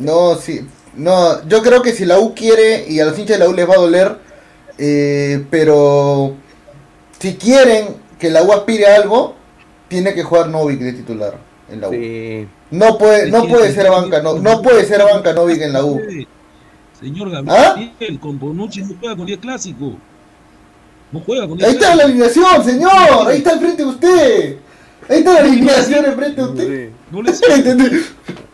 no, 0.00 0.34
sí. 0.36 0.66
No, 0.96 1.46
yo 1.46 1.62
creo 1.62 1.82
que 1.82 1.92
si 1.92 2.04
la 2.04 2.18
U 2.18 2.34
quiere 2.34 2.86
y 2.88 3.00
a 3.00 3.04
los 3.04 3.18
hinchas 3.18 3.38
de 3.38 3.44
la 3.44 3.50
U 3.50 3.54
les 3.54 3.68
va 3.68 3.74
a 3.74 3.78
doler, 3.78 4.16
eh, 4.78 5.44
pero 5.50 6.34
si 7.18 7.36
quieren 7.36 7.96
que 8.18 8.30
la 8.30 8.42
U 8.42 8.52
aspire 8.52 8.86
a 8.86 8.96
algo, 8.96 9.34
tiene 9.88 10.14
que 10.14 10.22
jugar 10.22 10.48
Novik 10.48 10.80
de 10.80 10.92
titular 10.92 11.34
en 11.70 11.80
la 11.80 11.88
U. 11.88 12.48
No 12.70 12.98
puede, 12.98 13.30
no 13.30 13.46
puede 13.46 13.72
ser 13.72 13.90
banca, 13.90 14.22
no, 14.22 14.38
no 14.38 14.62
puede 14.62 14.84
ser 14.84 15.02
banca 15.02 15.32
Novik 15.32 15.60
en 15.60 15.72
la 15.72 15.84
U. 15.84 16.00
Señor 16.98 17.30
Gabriel, 17.30 17.56
¿Ah? 17.58 18.18
con 18.20 18.38
Bonucci 18.38 18.80
no 18.80 18.94
juega 18.98 19.16
con 19.16 19.26
10 19.26 19.38
clásico. 19.38 19.92
No 21.12 21.20
juega 21.20 21.46
con 21.46 21.58
10 21.58 21.68
Ahí 21.68 21.74
está 21.74 21.94
la 21.94 22.04
alineación, 22.04 22.64
señor. 22.64 23.28
Ahí 23.28 23.38
está 23.38 23.50
al 23.50 23.60
frente 23.60 23.82
de 23.82 23.88
usted. 23.88 24.56
Ahí 25.08 25.18
está 25.18 25.34
la 25.34 25.40
alineación 25.40 26.04
enfrente 26.06 26.40
de 26.40 26.48
usted. 26.48 26.90
No 27.10 27.22
le 27.22 27.32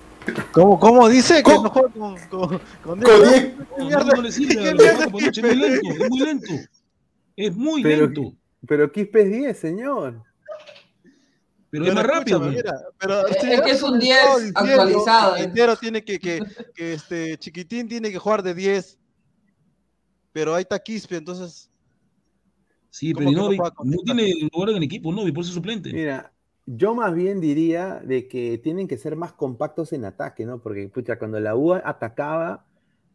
¿Cómo, 0.52 0.78
¿Cómo 0.78 1.08
dice? 1.08 1.42
¿Cómo? 1.42 1.62
Que 1.62 1.64
no 1.64 1.70
juega 1.70 1.92
con, 2.28 2.48
con, 2.48 2.60
con, 2.82 3.00
10. 3.00 3.54
No, 3.78 4.04
no, 4.04 4.22
le 4.22 4.32
sirve. 4.32 4.70
Es 4.70 5.10
muy 5.10 5.22
lento. 5.22 5.88
Es 5.88 6.10
muy 6.10 6.20
lento. 6.20 6.54
Es 7.36 7.56
muy 7.56 7.82
lento. 7.82 8.34
Pero 8.66 8.92
Quispe 8.92 9.22
es 9.22 9.30
10, 9.30 9.58
señor. 9.58 10.22
Pero, 11.70 11.86
es 11.86 11.94
más 11.94 12.06
rápido. 12.06 12.38
Mira, 12.40 12.74
pero, 12.98 13.26
es 13.26 13.36
que 13.36 13.70
es 13.70 13.82
un 13.82 13.98
10 13.98 14.52
actualizado. 14.54 15.36
¿eh? 15.36 15.44
Entero 15.44 15.76
tiene 15.76 16.04
que, 16.04 16.18
que, 16.18 16.40
que, 16.74 16.92
este 16.94 17.38
Chiquitín 17.38 17.88
tiene 17.88 18.10
que 18.10 18.18
jugar 18.18 18.42
de 18.42 18.54
10. 18.54 18.98
Pero 20.32 20.54
ahí 20.54 20.62
está 20.62 20.78
Quispe, 20.78 21.16
entonces. 21.16 21.70
Sí, 22.90 23.14
pero 23.14 23.30
no, 23.30 23.50
no 23.50 23.96
tiene 24.04 24.34
lugar 24.52 24.70
en 24.70 24.76
el 24.76 24.82
equipo, 24.82 25.12
no, 25.12 25.22
por 25.32 25.44
ser 25.44 25.54
suplente. 25.54 25.92
Mira, 25.92 26.31
yo 26.66 26.94
más 26.94 27.14
bien 27.14 27.40
diría 27.40 28.00
de 28.04 28.28
que 28.28 28.58
tienen 28.58 28.88
que 28.88 28.98
ser 28.98 29.16
más 29.16 29.32
compactos 29.32 29.92
en 29.92 30.04
ataque, 30.04 30.46
¿no? 30.46 30.60
Porque, 30.60 30.88
pucha, 30.88 31.18
cuando 31.18 31.40
la 31.40 31.56
U 31.56 31.72
atacaba, 31.74 32.64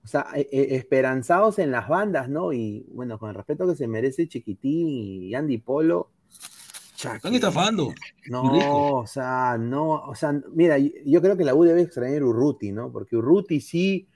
o 0.04 0.08
sea, 0.08 0.28
e, 0.36 0.48
e, 0.52 0.76
esperanzados 0.76 1.60
en 1.60 1.72
las 1.72 1.88
bandas, 1.88 2.30
¿no? 2.30 2.52
Y 2.54 2.86
bueno, 2.92 3.18
con 3.20 3.30
el 3.30 3.36
respeto 3.36 3.68
que 3.68 3.76
se 3.76 3.88
merece 3.88 4.28
Chiquitín 4.28 4.88
y 4.90 5.36
Andy 5.36 5.60
Polo. 5.60 6.12
Están 6.96 7.36
estafando. 7.36 7.94
No, 8.28 8.96
o 8.96 9.08
sea, 9.08 9.58
no, 9.60 9.92
o 9.92 10.16
sea, 10.16 10.34
mira, 10.54 10.78
yo 10.80 11.22
creo 11.22 11.38
que 11.38 11.44
la 11.44 11.54
U 11.54 11.64
debe 11.64 11.82
extrañar 11.82 12.24
Urruti, 12.24 12.72
¿no? 12.72 12.92
Porque 12.92 13.16
Urruti 13.16 13.62
sí, 13.62 14.08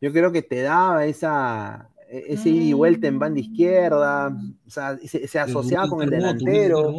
yo 0.00 0.12
creo 0.12 0.30
que 0.30 0.42
te 0.42 0.62
daba 0.62 1.04
esa, 1.04 1.90
ese 2.10 2.48
ida 2.48 2.64
y 2.64 2.72
vuelta 2.72 3.06
en 3.06 3.18
banda 3.18 3.40
izquierda, 3.40 4.36
o 4.66 4.70
sea, 4.70 4.96
se, 4.98 5.38
asociaba 5.38 5.88
con 5.88 6.02
el 6.02 6.10
delantero, 6.10 6.92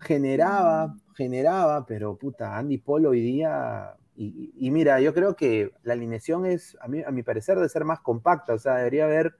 generaba, 0.00 0.96
generaba, 1.14 1.86
pero 1.86 2.16
puta, 2.16 2.56
Andy 2.58 2.78
Polo 2.78 3.10
hoy 3.10 3.20
día 3.20 3.96
y, 4.16 4.70
mira, 4.70 5.00
yo 5.00 5.12
creo 5.12 5.34
que 5.34 5.72
la 5.82 5.94
alineación 5.94 6.46
es, 6.46 6.76
a, 6.80 6.86
mí, 6.86 7.02
a 7.04 7.10
mi 7.10 7.24
parecer, 7.24 7.58
de 7.58 7.68
ser 7.68 7.84
más 7.84 8.00
compacta. 8.00 8.54
O 8.54 8.58
sea, 8.58 8.76
debería 8.76 9.06
haber. 9.06 9.34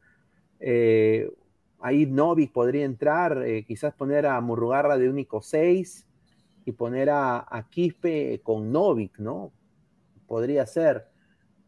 Eh, 0.58 1.30
ahí 1.80 2.06
Novik 2.06 2.52
podría 2.52 2.84
entrar, 2.84 3.44
eh, 3.46 3.64
quizás 3.64 3.94
poner 3.94 4.26
a 4.26 4.40
Murrugarra 4.40 4.98
de 4.98 5.08
único 5.08 5.42
6 5.42 6.06
y 6.64 6.72
poner 6.72 7.10
a, 7.10 7.68
Quispe 7.70 8.40
con 8.42 8.72
Novik, 8.72 9.18
¿no? 9.18 9.52
Podría 10.26 10.66
ser. 10.66 11.06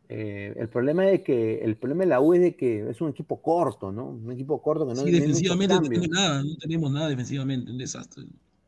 Eh, 0.09 0.55
el 0.57 0.69
problema 0.69 1.09
es 1.11 1.23
que 1.23 1.59
el 1.65 1.77
problema 1.77 2.05
de 2.05 2.11
la 2.11 2.21
U 2.21 2.35
es 2.35 2.41
de 2.41 2.55
que 2.55 2.89
es 2.89 3.01
un 3.01 3.11
equipo 3.11 3.43
corto, 3.43 3.91
¿no? 3.91 4.11
Un 4.11 4.31
equipo 4.31 4.63
corto 4.63 4.87
que 4.87 4.95
no. 4.95 5.03
Sí, 5.03 5.11
defensivamente 5.11 5.75
no 5.75 5.83
tenemos 5.83 6.09
nada, 6.09 6.43
no 6.45 6.57
tenemos 6.57 6.93
nada 6.93 7.09
defensivamente, 7.09 7.71
un 7.71 7.79
desastre. 7.79 8.25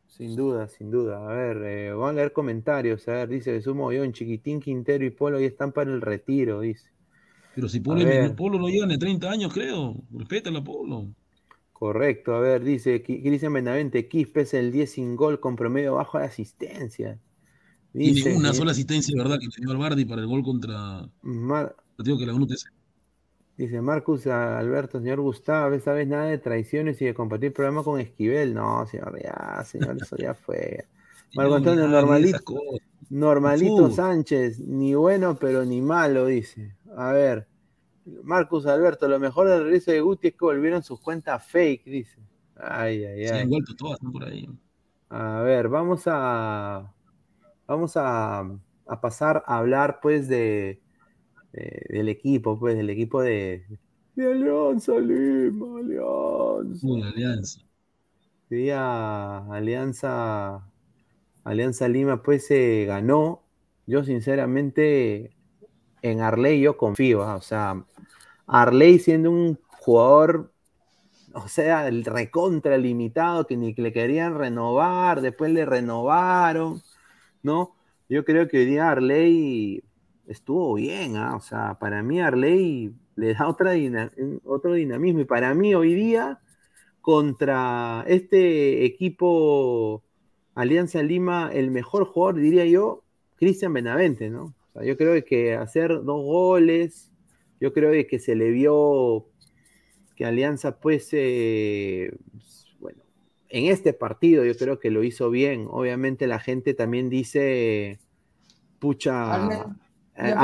Sin 0.08 0.34
duda, 0.34 0.66
sin 0.68 0.90
duda. 0.90 1.28
A 1.28 1.32
ver, 1.32 1.62
eh, 1.64 1.92
vamos 1.92 2.10
a 2.10 2.12
leer 2.14 2.32
comentarios. 2.32 3.06
A 3.06 3.12
ver, 3.12 3.28
dice 3.28 3.60
sumo 3.62 3.92
yo 3.92 4.02
en 4.02 4.12
Chiquitín, 4.12 4.58
Quintero 4.58 5.04
y 5.04 5.10
Polo 5.10 5.38
ya 5.38 5.46
están 5.46 5.70
para 5.70 5.92
el 5.92 6.00
retiro, 6.00 6.60
dice. 6.60 6.90
Pero 7.54 7.68
si 7.68 7.78
Polo, 7.78 8.04
Polo 8.34 8.58
no 8.58 8.68
llega 8.68 8.86
ni 8.86 8.98
30 8.98 9.30
años, 9.30 9.52
creo. 9.54 9.94
Respétalo 10.12 10.58
a 10.58 10.64
Polo. 10.64 11.06
Correcto, 11.72 12.34
a 12.34 12.40
ver, 12.40 12.64
dice 12.64 13.04
Cristian 13.04 13.52
Benavente, 13.52 14.08
Quispe 14.08 14.40
es 14.40 14.54
el 14.54 14.72
10 14.72 14.90
sin 14.90 15.14
gol 15.14 15.38
con 15.38 15.54
promedio 15.54 15.94
bajo 15.94 16.18
de 16.18 16.24
asistencia. 16.24 17.20
Dice, 17.98 18.36
una 18.36 18.54
sola 18.54 18.70
asistencia, 18.70 19.14
¿verdad? 19.16 19.38
Que 19.38 19.46
le 19.46 19.52
dio 19.58 19.70
al 19.70 19.78
Bardi 19.78 20.04
para 20.04 20.22
el 20.22 20.28
gol 20.28 20.42
contra. 20.42 21.08
Mar... 21.22 21.74
Digo 21.98 22.18
que 22.18 22.26
la 22.26 22.32
Dice 23.56 23.80
Marcus 23.80 24.28
Alberto, 24.28 25.00
señor 25.00 25.20
Gustavo, 25.20 25.74
esa 25.74 25.92
vez 25.92 26.06
nada 26.06 26.26
de 26.26 26.38
traiciones 26.38 27.02
y 27.02 27.06
de 27.06 27.14
compartir 27.14 27.52
programa 27.52 27.82
con 27.82 27.98
Esquivel. 27.98 28.54
No, 28.54 28.86
señor, 28.86 29.20
ya, 29.20 29.64
señor, 29.64 29.96
eso 30.00 30.16
ya 30.16 30.32
fue. 30.34 30.86
Marco 31.34 31.56
Antonio, 31.56 31.88
normalito, 31.88 32.54
normalito 33.10 33.90
Sánchez, 33.90 34.60
ni 34.60 34.94
bueno 34.94 35.36
pero 35.36 35.64
ni 35.64 35.80
malo, 35.80 36.26
dice. 36.26 36.76
A 36.96 37.10
ver, 37.12 37.48
Marcus 38.22 38.64
Alberto, 38.66 39.08
lo 39.08 39.18
mejor 39.18 39.48
del 39.48 39.64
regreso 39.64 39.90
de 39.90 40.00
Guti 40.02 40.28
es 40.28 40.34
que 40.34 40.44
volvieron 40.44 40.84
sus 40.84 41.00
cuentas 41.00 41.44
fake, 41.46 41.84
dice. 41.84 42.16
Ay, 42.54 43.04
ay, 43.04 43.22
ay. 43.22 43.28
Se 43.28 43.38
han 43.40 43.48
vuelto 43.48 43.74
todas 43.74 43.98
por 43.98 44.24
ahí. 44.24 44.48
A 45.10 45.40
ver, 45.40 45.68
vamos 45.68 46.02
a. 46.06 46.92
Vamos 47.68 47.96
a, 47.96 48.40
a 48.40 49.00
pasar 49.00 49.44
a 49.46 49.58
hablar, 49.58 50.00
pues, 50.02 50.26
de 50.26 50.80
del 51.52 52.08
equipo, 52.08 52.58
pues, 52.58 52.76
del 52.76 52.90
equipo 52.90 53.22
de, 53.22 53.64
de 54.14 54.32
Alianza 54.32 54.98
Lima, 54.98 55.78
Alianza. 55.78 56.86
Uy, 56.86 57.02
Alianza. 57.02 57.60
Día 58.50 59.38
Alianza, 59.52 60.68
Alianza 61.44 61.88
Lima, 61.88 62.22
pues 62.22 62.46
se 62.46 62.84
ganó. 62.86 63.42
Yo, 63.86 64.04
sinceramente, 64.04 65.36
en 66.02 66.20
Arley 66.20 66.60
yo 66.60 66.76
confío. 66.76 67.22
¿ah? 67.22 67.36
O 67.36 67.42
sea, 67.42 67.84
Arley 68.46 68.98
siendo 68.98 69.30
un 69.30 69.58
jugador, 69.80 70.52
o 71.34 71.46
sea, 71.48 71.86
el 71.88 72.04
recontra 72.04 72.76
limitado, 72.76 73.46
que 73.46 73.56
ni 73.56 73.74
le 73.74 73.92
querían 73.92 74.36
renovar, 74.36 75.20
después 75.20 75.52
le 75.52 75.64
renovaron, 75.64 76.82
¿no? 77.42 77.74
Yo 78.08 78.24
creo 78.24 78.48
que 78.48 78.58
hoy 78.58 78.64
día 78.64 78.90
Arley 78.90 79.82
estuvo 80.26 80.74
bien, 80.74 81.16
¿ah? 81.16 81.36
o 81.36 81.40
sea, 81.40 81.78
para 81.78 82.02
mí 82.02 82.20
Arley 82.20 82.92
le 83.16 83.34
da 83.34 83.48
otra 83.48 83.72
otro 84.44 84.72
dinamismo 84.74 85.20
y 85.20 85.24
para 85.24 85.54
mí 85.54 85.74
hoy 85.74 85.94
día 85.94 86.40
contra 87.00 88.04
este 88.06 88.84
equipo 88.84 90.02
Alianza 90.54 91.02
Lima, 91.02 91.50
el 91.52 91.70
mejor 91.70 92.04
jugador, 92.04 92.40
diría 92.40 92.66
yo, 92.66 93.04
Cristian 93.36 93.72
Benavente, 93.72 94.28
¿no? 94.28 94.54
O 94.68 94.72
sea, 94.72 94.84
yo 94.84 94.96
creo 94.96 95.24
que 95.24 95.54
hacer 95.54 96.02
dos 96.02 96.24
goles, 96.24 97.12
yo 97.60 97.72
creo 97.72 97.92
que 98.08 98.18
se 98.18 98.34
le 98.34 98.50
vio 98.50 99.26
que 100.16 100.24
Alianza 100.24 100.80
pues, 100.80 101.10
eh, 101.12 102.12
en 103.48 103.66
este 103.66 103.92
partido 103.92 104.44
yo 104.44 104.56
creo 104.56 104.78
que 104.78 104.90
lo 104.90 105.02
hizo 105.02 105.30
bien. 105.30 105.66
Obviamente 105.70 106.26
la 106.26 106.38
gente 106.38 106.74
también 106.74 107.08
dice, 107.08 107.98
pucha, 108.78 109.48
eh, 110.16 110.34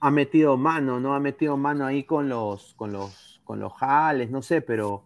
ha, 0.00 0.10
metido 0.10 0.56
mano, 0.56 1.00
¿no? 1.00 1.14
Ha 1.14 1.20
metido 1.20 1.56
mano 1.56 1.86
ahí 1.86 2.04
con 2.04 2.28
los, 2.28 2.74
con 2.74 2.92
los, 2.92 3.40
con 3.44 3.60
los 3.60 3.72
jales, 3.74 4.30
no 4.30 4.42
sé, 4.42 4.60
pero 4.60 5.04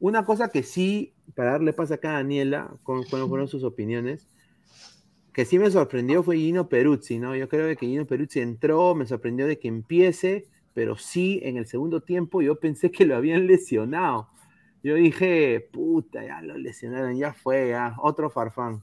una 0.00 0.24
cosa 0.24 0.48
que 0.48 0.62
sí, 0.62 1.14
para 1.34 1.52
darle 1.52 1.72
paso 1.72 1.94
acá 1.94 2.10
a 2.10 2.14
Daniela, 2.14 2.70
con 2.82 3.06
sus 3.48 3.64
opiniones, 3.64 4.28
que 5.32 5.44
sí 5.44 5.58
me 5.58 5.70
sorprendió 5.70 6.22
fue 6.22 6.36
Gino 6.36 6.68
Peruzzi, 6.68 7.18
¿no? 7.18 7.34
Yo 7.34 7.48
creo 7.48 7.74
que 7.76 7.86
Gino 7.86 8.06
Peruzzi 8.06 8.40
entró, 8.40 8.94
me 8.94 9.06
sorprendió 9.06 9.46
de 9.46 9.58
que 9.58 9.68
empiece, 9.68 10.46
pero 10.74 10.96
sí, 10.96 11.40
en 11.42 11.56
el 11.56 11.66
segundo 11.66 12.02
tiempo 12.02 12.42
yo 12.42 12.58
pensé 12.58 12.90
que 12.90 13.06
lo 13.06 13.16
habían 13.16 13.46
lesionado. 13.46 14.28
Yo 14.82 14.96
dije, 14.96 15.68
puta, 15.72 16.24
ya 16.24 16.42
lo 16.42 16.58
lesionaron, 16.58 17.14
ya 17.16 17.32
fue, 17.32 17.70
ya, 17.70 17.94
otro 18.02 18.30
farfán. 18.30 18.82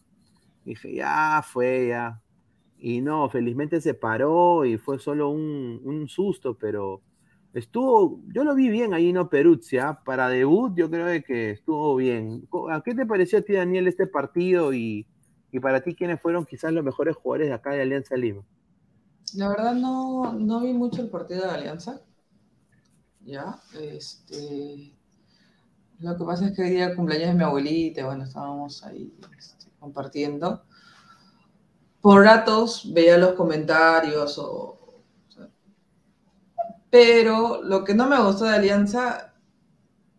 Dije, 0.63 0.95
ya 0.95 1.43
fue, 1.45 1.89
ya. 1.89 2.21
Y 2.77 3.01
no, 3.01 3.29
felizmente 3.29 3.81
se 3.81 3.93
paró 3.93 4.63
y 4.63 4.77
fue 4.77 4.99
solo 4.99 5.29
un, 5.29 6.07
susto, 6.07 6.57
pero 6.57 7.01
estuvo, 7.53 8.21
yo 8.33 8.45
lo 8.45 8.55
vi 8.55 8.69
bien 8.69 8.93
ahí, 8.93 9.11
¿no? 9.11 9.29
Peruzia, 9.29 9.89
¿ah? 9.89 10.03
para 10.05 10.29
debut 10.29 10.73
yo 10.75 10.89
creo 10.89 11.21
que 11.23 11.51
estuvo 11.51 11.97
bien. 11.97 12.47
¿A 12.71 12.81
qué 12.81 12.95
te 12.95 13.05
pareció 13.05 13.39
a 13.39 13.41
ti, 13.41 13.53
Daniel, 13.53 13.87
este 13.87 14.07
partido 14.07 14.73
y, 14.73 15.05
para 15.61 15.81
ti 15.81 15.95
quiénes 15.95 16.21
fueron 16.21 16.45
quizás 16.45 16.71
los 16.71 16.83
mejores 16.83 17.17
jugadores 17.17 17.49
de 17.49 17.55
acá 17.55 17.71
de 17.71 17.81
Alianza 17.81 18.15
Lima? 18.15 18.43
La 19.35 19.49
verdad 19.49 19.73
no, 19.73 20.33
no 20.33 20.61
vi 20.61 20.71
mucho 20.71 21.01
el 21.01 21.09
partido 21.09 21.41
de 21.43 21.51
Alianza. 21.51 22.01
Ya, 23.25 23.59
este... 23.81 24.98
Lo 25.99 26.17
que 26.17 26.23
pasa 26.23 26.47
es 26.47 26.55
que 26.55 26.63
hoy 26.63 26.69
día 26.71 26.95
cumpleaños 26.95 27.29
de 27.29 27.33
mi 27.35 27.43
abuelita, 27.43 28.05
bueno, 28.05 28.23
estábamos 28.23 28.83
ahí 28.83 29.13
este, 29.37 29.71
compartiendo 29.79 30.63
por 32.01 32.23
ratos 32.23 32.91
veía 32.93 33.17
los 33.17 33.33
comentarios 33.33 34.39
Pero 36.89 37.61
lo 37.61 37.83
que 37.83 37.93
no 37.93 38.07
me 38.07 38.21
gustó 38.21 38.45
de 38.45 38.55
Alianza 38.55 39.33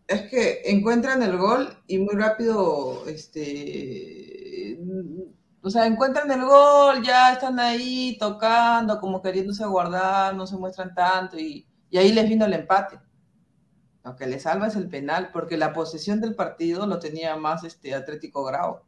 es 0.06 0.22
que 0.30 0.62
encuentran 0.66 1.22
el 1.22 1.36
gol 1.36 1.68
y 1.86 1.98
muy 1.98 2.14
rápido, 2.14 3.06
este, 3.06 4.78
o 5.62 5.70
sea, 5.70 5.86
encuentran 5.86 6.30
el 6.30 6.44
gol, 6.44 7.02
ya 7.02 7.32
están 7.32 7.58
ahí 7.58 8.16
tocando, 8.18 9.00
como 9.00 9.22
queriéndose 9.22 9.64
guardar, 9.66 10.34
no 10.34 10.46
se 10.46 10.56
muestran 10.56 10.94
tanto 10.94 11.38
y, 11.38 11.66
y 11.90 11.98
ahí 11.98 12.12
les 12.12 12.28
vino 12.28 12.44
el 12.44 12.54
empate. 12.54 12.98
Lo 14.04 14.16
que 14.16 14.26
le 14.26 14.40
salva 14.40 14.68
es 14.68 14.76
el 14.76 14.88
penal, 14.88 15.30
porque 15.32 15.56
la 15.56 15.72
posesión 15.72 16.20
del 16.20 16.34
partido 16.34 16.86
lo 16.86 16.98
tenía 16.98 17.36
más 17.36 17.64
este 17.64 17.94
Atlético 17.94 18.44
Grau 18.44 18.80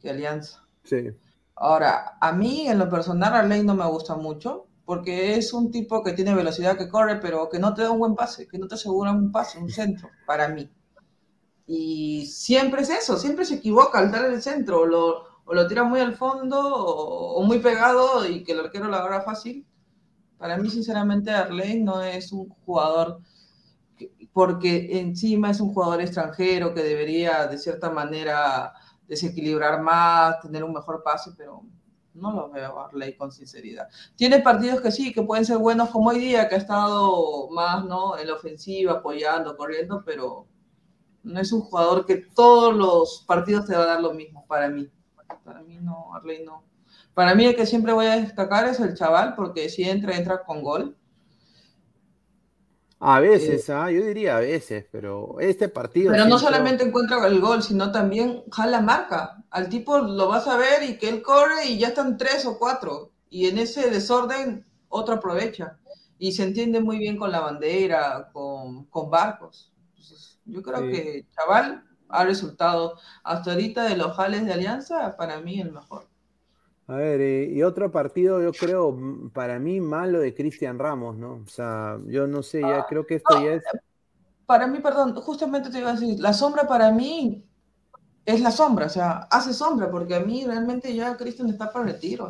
que 0.00 0.10
Alianza. 0.10 0.66
Sí. 0.84 1.10
Ahora, 1.56 2.16
a 2.20 2.32
mí 2.32 2.68
en 2.68 2.78
lo 2.78 2.88
personal 2.88 3.34
Arley 3.34 3.64
no 3.64 3.74
me 3.74 3.86
gusta 3.86 4.14
mucho, 4.14 4.66
porque 4.84 5.34
es 5.34 5.52
un 5.52 5.70
tipo 5.70 6.02
que 6.04 6.12
tiene 6.12 6.34
velocidad, 6.34 6.76
que 6.76 6.88
corre, 6.88 7.16
pero 7.16 7.48
que 7.48 7.58
no 7.58 7.74
te 7.74 7.82
da 7.82 7.90
un 7.90 7.98
buen 7.98 8.14
pase, 8.14 8.46
que 8.46 8.58
no 8.58 8.68
te 8.68 8.76
asegura 8.76 9.10
un 9.10 9.32
pase, 9.32 9.58
un 9.58 9.70
centro, 9.70 10.08
para 10.26 10.48
mí. 10.48 10.70
Y 11.66 12.26
siempre 12.26 12.82
es 12.82 12.90
eso, 12.90 13.16
siempre 13.16 13.44
se 13.44 13.56
equivoca 13.56 13.98
al 13.98 14.12
dar 14.12 14.26
el 14.26 14.40
centro, 14.40 14.82
o 14.82 14.86
lo, 14.86 15.24
o 15.44 15.54
lo 15.54 15.66
tira 15.66 15.82
muy 15.82 15.98
al 15.98 16.14
fondo, 16.14 16.60
o, 16.60 17.34
o 17.34 17.42
muy 17.42 17.58
pegado 17.58 18.24
y 18.28 18.44
que 18.44 18.52
el 18.52 18.60
arquero 18.60 18.86
lo 18.86 18.96
agarra 18.96 19.22
fácil. 19.22 19.66
Para 20.38 20.56
mí, 20.58 20.70
sinceramente, 20.70 21.30
Arley 21.30 21.82
no 21.82 22.02
es 22.02 22.30
un 22.30 22.50
jugador 22.64 23.20
porque 24.36 25.00
encima 25.00 25.50
es 25.50 25.60
un 25.60 25.72
jugador 25.72 26.02
extranjero 26.02 26.74
que 26.74 26.82
debería 26.82 27.46
de 27.46 27.56
cierta 27.56 27.88
manera 27.88 28.74
desequilibrar 29.08 29.80
más, 29.80 30.42
tener 30.42 30.62
un 30.62 30.74
mejor 30.74 31.02
pase, 31.02 31.30
pero 31.38 31.62
no 32.12 32.32
lo 32.34 32.50
veo 32.50 32.78
a 32.78 32.84
Arley 32.84 33.16
con 33.16 33.32
sinceridad. 33.32 33.88
Tiene 34.14 34.40
partidos 34.40 34.82
que 34.82 34.92
sí, 34.92 35.10
que 35.14 35.22
pueden 35.22 35.46
ser 35.46 35.56
buenos 35.56 35.88
como 35.88 36.10
hoy 36.10 36.18
día, 36.18 36.50
que 36.50 36.56
ha 36.56 36.58
estado 36.58 37.48
más 37.48 37.86
¿no? 37.86 38.18
en 38.18 38.26
la 38.26 38.34
ofensiva, 38.34 38.92
apoyando, 38.92 39.56
corriendo, 39.56 40.02
pero 40.04 40.46
no 41.22 41.40
es 41.40 41.50
un 41.50 41.62
jugador 41.62 42.04
que 42.04 42.16
todos 42.16 42.76
los 42.76 43.24
partidos 43.26 43.64
te 43.64 43.74
va 43.74 43.84
a 43.84 43.86
dar 43.86 44.02
lo 44.02 44.12
mismo, 44.12 44.44
para 44.46 44.68
mí. 44.68 44.86
Para 45.46 45.62
mí 45.62 45.78
no, 45.80 46.14
Arley 46.14 46.44
no. 46.44 46.62
Para 47.14 47.34
mí 47.34 47.46
el 47.46 47.56
que 47.56 47.64
siempre 47.64 47.94
voy 47.94 48.04
a 48.04 48.16
destacar 48.16 48.68
es 48.68 48.80
el 48.80 48.92
chaval, 48.92 49.34
porque 49.34 49.70
si 49.70 49.84
entra, 49.84 50.14
entra 50.14 50.44
con 50.44 50.62
gol. 50.62 50.94
A 52.98 53.20
veces, 53.20 53.68
ah, 53.68 53.90
yo 53.90 54.04
diría 54.06 54.38
a 54.38 54.40
veces, 54.40 54.86
pero 54.90 55.36
este 55.38 55.68
partido. 55.68 56.12
Pero 56.12 56.24
no 56.24 56.38
solamente 56.38 56.84
encuentra 56.84 57.26
el 57.26 57.40
gol, 57.40 57.62
sino 57.62 57.92
también 57.92 58.42
jala 58.50 58.80
marca. 58.80 59.44
Al 59.50 59.68
tipo 59.68 59.98
lo 59.98 60.28
vas 60.28 60.46
a 60.48 60.56
ver 60.56 60.82
y 60.82 60.96
que 60.98 61.08
él 61.10 61.22
corre 61.22 61.66
y 61.66 61.78
ya 61.78 61.88
están 61.88 62.16
tres 62.16 62.46
o 62.46 62.58
cuatro. 62.58 63.12
Y 63.28 63.48
en 63.48 63.58
ese 63.58 63.90
desorden, 63.90 64.64
otro 64.88 65.16
aprovecha. 65.16 65.76
Y 66.18 66.32
se 66.32 66.44
entiende 66.44 66.80
muy 66.80 66.98
bien 66.98 67.18
con 67.18 67.30
la 67.30 67.40
bandera, 67.40 68.30
con, 68.32 68.84
con 68.86 69.10
barcos. 69.10 69.72
Entonces, 69.90 70.38
yo 70.46 70.62
creo 70.62 70.80
Sí. 70.86 70.92
que 70.92 71.26
Chaval 71.36 71.84
ha 72.08 72.24
resultado 72.24 72.98
hasta 73.24 73.52
ahorita 73.52 73.84
de 73.84 73.96
los 73.98 74.16
jales 74.16 74.46
de 74.46 74.54
Alianza, 74.54 75.16
para 75.18 75.40
mí 75.40 75.60
el 75.60 75.72
mejor. 75.72 76.08
A 76.88 76.96
ver, 76.96 77.20
eh, 77.20 77.50
y 77.52 77.62
otro 77.64 77.90
partido, 77.90 78.40
yo 78.42 78.56
creo, 78.56 78.92
mm, 78.92 79.30
para 79.30 79.58
mí, 79.58 79.80
malo 79.80 80.20
de 80.20 80.34
Cristian 80.34 80.78
Ramos, 80.78 81.16
¿no? 81.16 81.42
O 81.44 81.48
sea, 81.48 81.98
yo 82.06 82.26
no 82.28 82.42
sé, 82.44 82.60
ya 82.60 82.86
creo 82.86 83.06
que 83.06 83.16
esto 83.16 83.34
ya 83.36 83.54
es. 83.54 83.64
Para 84.46 84.66
mí, 84.68 84.78
perdón, 84.80 85.14
justamente 85.16 85.70
te 85.70 85.78
iba 85.80 85.90
a 85.90 85.94
decir, 85.94 86.20
la 86.20 86.32
sombra 86.32 86.66
para 86.68 86.92
mí 86.92 87.44
es 88.26 88.40
la 88.40 88.50
sombra, 88.52 88.86
o 88.86 88.90
sea, 88.90 89.28
hace 89.30 89.54
sombra, 89.54 89.90
porque 89.90 90.14
a 90.14 90.20
mí 90.20 90.44
realmente 90.46 90.94
ya 90.94 91.16
Cristian 91.16 91.50
está 91.50 91.72
para 91.72 91.86
el 91.86 91.92
retiro. 91.94 92.28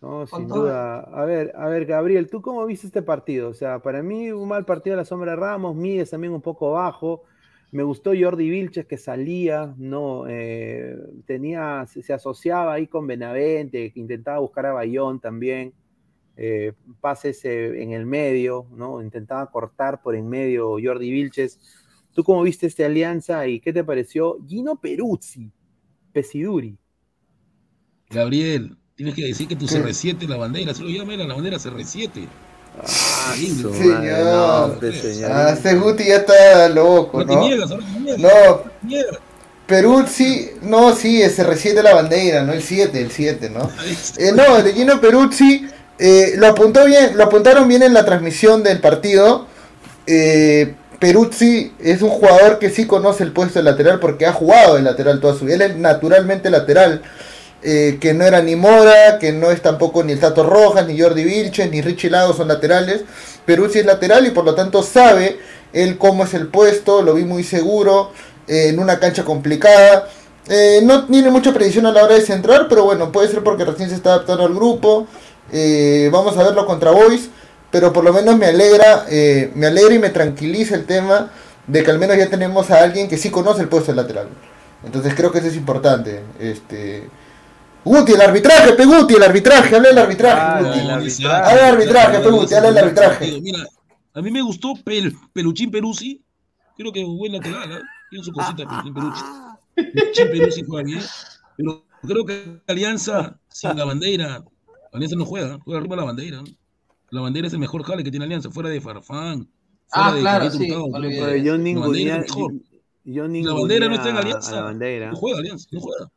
No, 0.00 0.26
Con 0.28 0.46
sin 0.46 0.48
todo. 0.48 0.62
duda. 0.62 1.00
A 1.00 1.24
ver, 1.26 1.52
a 1.56 1.68
ver, 1.68 1.84
Gabriel, 1.84 2.30
¿tú 2.30 2.40
cómo 2.40 2.64
viste 2.64 2.86
este 2.86 3.02
partido? 3.02 3.50
O 3.50 3.54
sea, 3.54 3.80
para 3.82 4.02
mí 4.02 4.30
un 4.32 4.48
mal 4.48 4.64
partido 4.64 4.96
de 4.96 5.02
la 5.02 5.04
sombra 5.04 5.32
de 5.32 5.36
Ramos, 5.36 5.76
Míguez 5.76 6.08
también 6.10 6.32
un 6.32 6.40
poco 6.40 6.72
bajo. 6.72 7.24
Me 7.72 7.82
gustó 7.84 8.12
Jordi 8.18 8.50
Vilches 8.50 8.86
que 8.86 8.98
salía, 8.98 9.74
no, 9.78 10.26
Eh, 10.28 10.96
tenía, 11.26 11.86
se, 11.86 12.02
se 12.02 12.12
asociaba 12.12 12.74
ahí 12.74 12.86
con 12.88 13.06
Benavente, 13.06 13.92
que 13.92 14.00
intentaba 14.00 14.40
buscar 14.40 14.66
a 14.66 14.72
Bayón 14.72 15.20
también, 15.20 15.72
eh, 16.36 16.72
pases 17.00 17.44
eh, 17.44 17.82
en 17.82 17.92
el 17.92 18.06
medio, 18.06 18.66
¿no? 18.72 19.02
Intentaba 19.02 19.50
cortar 19.50 20.02
por 20.02 20.16
en 20.16 20.28
medio 20.28 20.76
Jordi 20.82 21.10
Vilches. 21.10 21.60
¿Tú 22.14 22.24
cómo 22.24 22.42
viste 22.42 22.66
esta 22.66 22.86
alianza 22.86 23.46
y 23.46 23.60
qué 23.60 23.72
te 23.72 23.84
pareció 23.84 24.38
Gino 24.48 24.80
Peruzzi, 24.80 25.52
Pesiduri? 26.12 26.78
Gabriel, 28.10 28.76
tienes 28.94 29.14
que 29.14 29.24
decir 29.24 29.48
que 29.48 29.56
tu 29.56 29.66
CR7 29.66 30.26
la 30.28 30.36
bandera, 30.36 30.74
solo 30.74 30.90
llámela 30.90 31.24
la 31.26 31.34
bandera 31.34 31.58
CR7. 31.58 32.28
Ah, 32.78 33.00
Señor. 33.36 33.72
madre, 33.72 34.90
no, 34.90 34.92
señor. 34.92 35.32
Ah, 35.32 35.50
este 35.52 35.74
Guti 35.74 36.04
ya 36.04 36.16
está 36.16 36.68
loco, 36.68 37.24
¿no? 37.24 37.48
No, 38.18 38.62
Mierda. 38.82 39.18
Peruzzi, 39.70 40.50
no, 40.62 40.96
sí, 40.96 41.22
ese 41.22 41.44
recién 41.44 41.76
de 41.76 41.84
la 41.84 41.94
bandera, 41.94 42.42
no 42.42 42.52
el 42.52 42.60
7, 42.60 43.00
el 43.00 43.12
7, 43.12 43.50
¿no? 43.50 43.70
Eh, 44.18 44.32
no, 44.34 44.60
de 44.62 44.72
Gino 44.72 45.00
Peruzzi 45.00 45.64
eh, 45.96 46.32
lo 46.36 46.48
apuntó 46.48 46.86
bien, 46.86 47.16
lo 47.16 47.24
apuntaron 47.24 47.68
bien 47.68 47.84
en 47.84 47.94
la 47.94 48.04
transmisión 48.04 48.62
del 48.64 48.80
partido. 48.80 49.46
Eh, 50.06 50.74
Peruzzi 50.98 51.72
es 51.78 52.02
un 52.02 52.08
jugador 52.08 52.58
que 52.58 52.70
sí 52.70 52.86
conoce 52.86 53.22
el 53.22 53.32
puesto 53.32 53.58
de 53.58 53.64
lateral 53.64 54.00
porque 54.00 54.26
ha 54.26 54.32
jugado 54.32 54.74
de 54.74 54.82
lateral 54.82 55.20
toda 55.20 55.38
su 55.38 55.44
vida. 55.44 55.56
Él 55.56 55.62
es 55.62 55.76
naturalmente 55.76 56.50
lateral. 56.50 57.02
Eh, 57.62 57.98
que 58.00 58.14
no 58.14 58.24
era 58.24 58.40
ni 58.40 58.56
Mora, 58.56 59.18
que 59.18 59.32
no 59.32 59.50
es 59.50 59.60
tampoco 59.60 60.02
ni 60.02 60.12
el 60.12 60.20
Tato 60.20 60.42
Rojas, 60.42 60.86
ni 60.86 60.98
Jordi 60.98 61.24
Vilches, 61.24 61.70
ni 61.70 61.82
Richie 61.82 62.10
Lago 62.10 62.32
son 62.32 62.48
laterales. 62.48 63.02
Peruzzi 63.44 63.80
es 63.80 63.86
lateral 63.86 64.26
y 64.26 64.30
por 64.30 64.44
lo 64.44 64.54
tanto 64.54 64.82
sabe 64.82 65.38
él 65.72 65.98
cómo 65.98 66.24
es 66.24 66.34
el 66.34 66.48
puesto, 66.48 67.02
lo 67.02 67.14
vi 67.14 67.24
muy 67.24 67.44
seguro, 67.44 68.12
eh, 68.48 68.68
en 68.68 68.78
una 68.78 68.98
cancha 68.98 69.24
complicada. 69.24 70.08
Eh, 70.48 70.80
no 70.82 71.06
tiene 71.06 71.30
mucha 71.30 71.52
predicción 71.52 71.86
a 71.86 71.92
la 71.92 72.04
hora 72.04 72.14
de 72.14 72.22
centrar, 72.22 72.66
pero 72.68 72.84
bueno, 72.84 73.12
puede 73.12 73.28
ser 73.28 73.42
porque 73.42 73.64
recién 73.64 73.88
se 73.88 73.94
está 73.94 74.14
adaptando 74.14 74.44
al 74.44 74.54
grupo. 74.54 75.06
Eh, 75.52 76.08
vamos 76.12 76.36
a 76.38 76.42
verlo 76.44 76.66
contra 76.66 76.90
Boys, 76.92 77.28
pero 77.70 77.92
por 77.92 78.04
lo 78.04 78.12
menos 78.12 78.36
me 78.36 78.46
alegra, 78.46 79.06
me 79.54 79.66
alegra 79.66 79.94
y 79.94 79.98
me 79.98 80.10
tranquiliza 80.10 80.74
el 80.74 80.86
tema 80.86 81.30
de 81.66 81.84
que 81.84 81.90
al 81.90 81.98
menos 81.98 82.16
ya 82.16 82.28
tenemos 82.28 82.70
a 82.70 82.82
alguien 82.82 83.08
que 83.08 83.16
sí 83.16 83.30
conoce 83.30 83.60
el 83.62 83.68
puesto 83.68 83.92
de 83.92 83.96
lateral. 83.96 84.28
Entonces 84.84 85.14
creo 85.14 85.30
que 85.30 85.38
eso 85.38 85.48
es 85.48 85.56
importante. 85.56 86.22
Este 86.40 87.08
Guti, 87.84 88.12
el 88.12 88.20
arbitraje, 88.20 88.72
Peguti, 88.74 89.14
el 89.14 89.22
arbitraje, 89.22 89.74
habla 89.76 89.88
del 89.88 89.98
arbitraje. 89.98 90.40
Ah, 90.40 90.60
Guti. 90.62 90.78
el 90.78 90.86
No, 90.86 90.94
arbitraje. 90.94 91.04
dice, 91.04 91.26
Habla 91.26 91.54
del 91.66 91.74
arbitraje, 91.74 92.18
Peguti, 92.20 92.54
habla 92.54 92.68
del 92.72 92.78
arbitraje. 92.84 93.40
Mira, 93.40 93.58
a 94.14 94.22
mí 94.22 94.30
me 94.30 94.42
gustó 94.42 94.74
Pel- 94.74 95.16
Peluchín 95.32 95.70
Peruzzi. 95.70 96.22
Creo 96.76 96.92
que 96.92 97.04
buen 97.04 97.32
lateral, 97.32 97.72
¿eh? 97.72 97.80
Tiene 98.10 98.24
su 98.24 98.32
cosita 98.32 98.56
Peluchín 98.68 98.94
Peruzzi. 98.94 99.24
Peluchín 99.74 100.26
Peruzzi 100.30 100.62
juega 100.66 100.84
bien. 100.84 101.00
Pero 101.56 101.84
creo 102.02 102.24
que 102.24 102.62
Alianza 102.66 103.38
sin 103.48 103.76
la 103.76 103.84
bandera, 103.84 104.42
Alianza 104.92 105.16
no 105.16 105.24
juega, 105.24 105.58
juega 105.64 105.80
arriba 105.80 105.96
la 105.96 106.04
bandera. 106.04 106.42
La 107.10 107.20
bandera 107.22 107.46
es 107.48 107.52
el 107.54 107.58
mejor 107.58 107.82
jale 107.84 108.04
que 108.04 108.10
tiene 108.10 108.24
Alianza, 108.26 108.50
fuera 108.50 108.68
de 108.68 108.80
Farfán. 108.80 109.48
Fuera 109.88 110.08
Ah, 110.08 110.14
de 110.14 110.20
claro, 110.20 110.50
sí, 110.50 110.70
Hurtado, 110.70 110.86
Pero 110.92 111.36
yo 111.36 111.56
la 111.56 111.80
bandera 111.80 112.26
La 113.42 113.54
bandera 113.54 113.88
no 113.88 113.94
está 113.94 114.08
en 114.10 114.16
Alianza. 114.16 114.52
a 114.52 114.54
la 114.56 114.62
bandera. 114.62 115.10
No 115.10 115.16
juega 115.16 115.38
Alianza, 115.40 115.66
no 115.72 115.80
juega. 115.80 116.10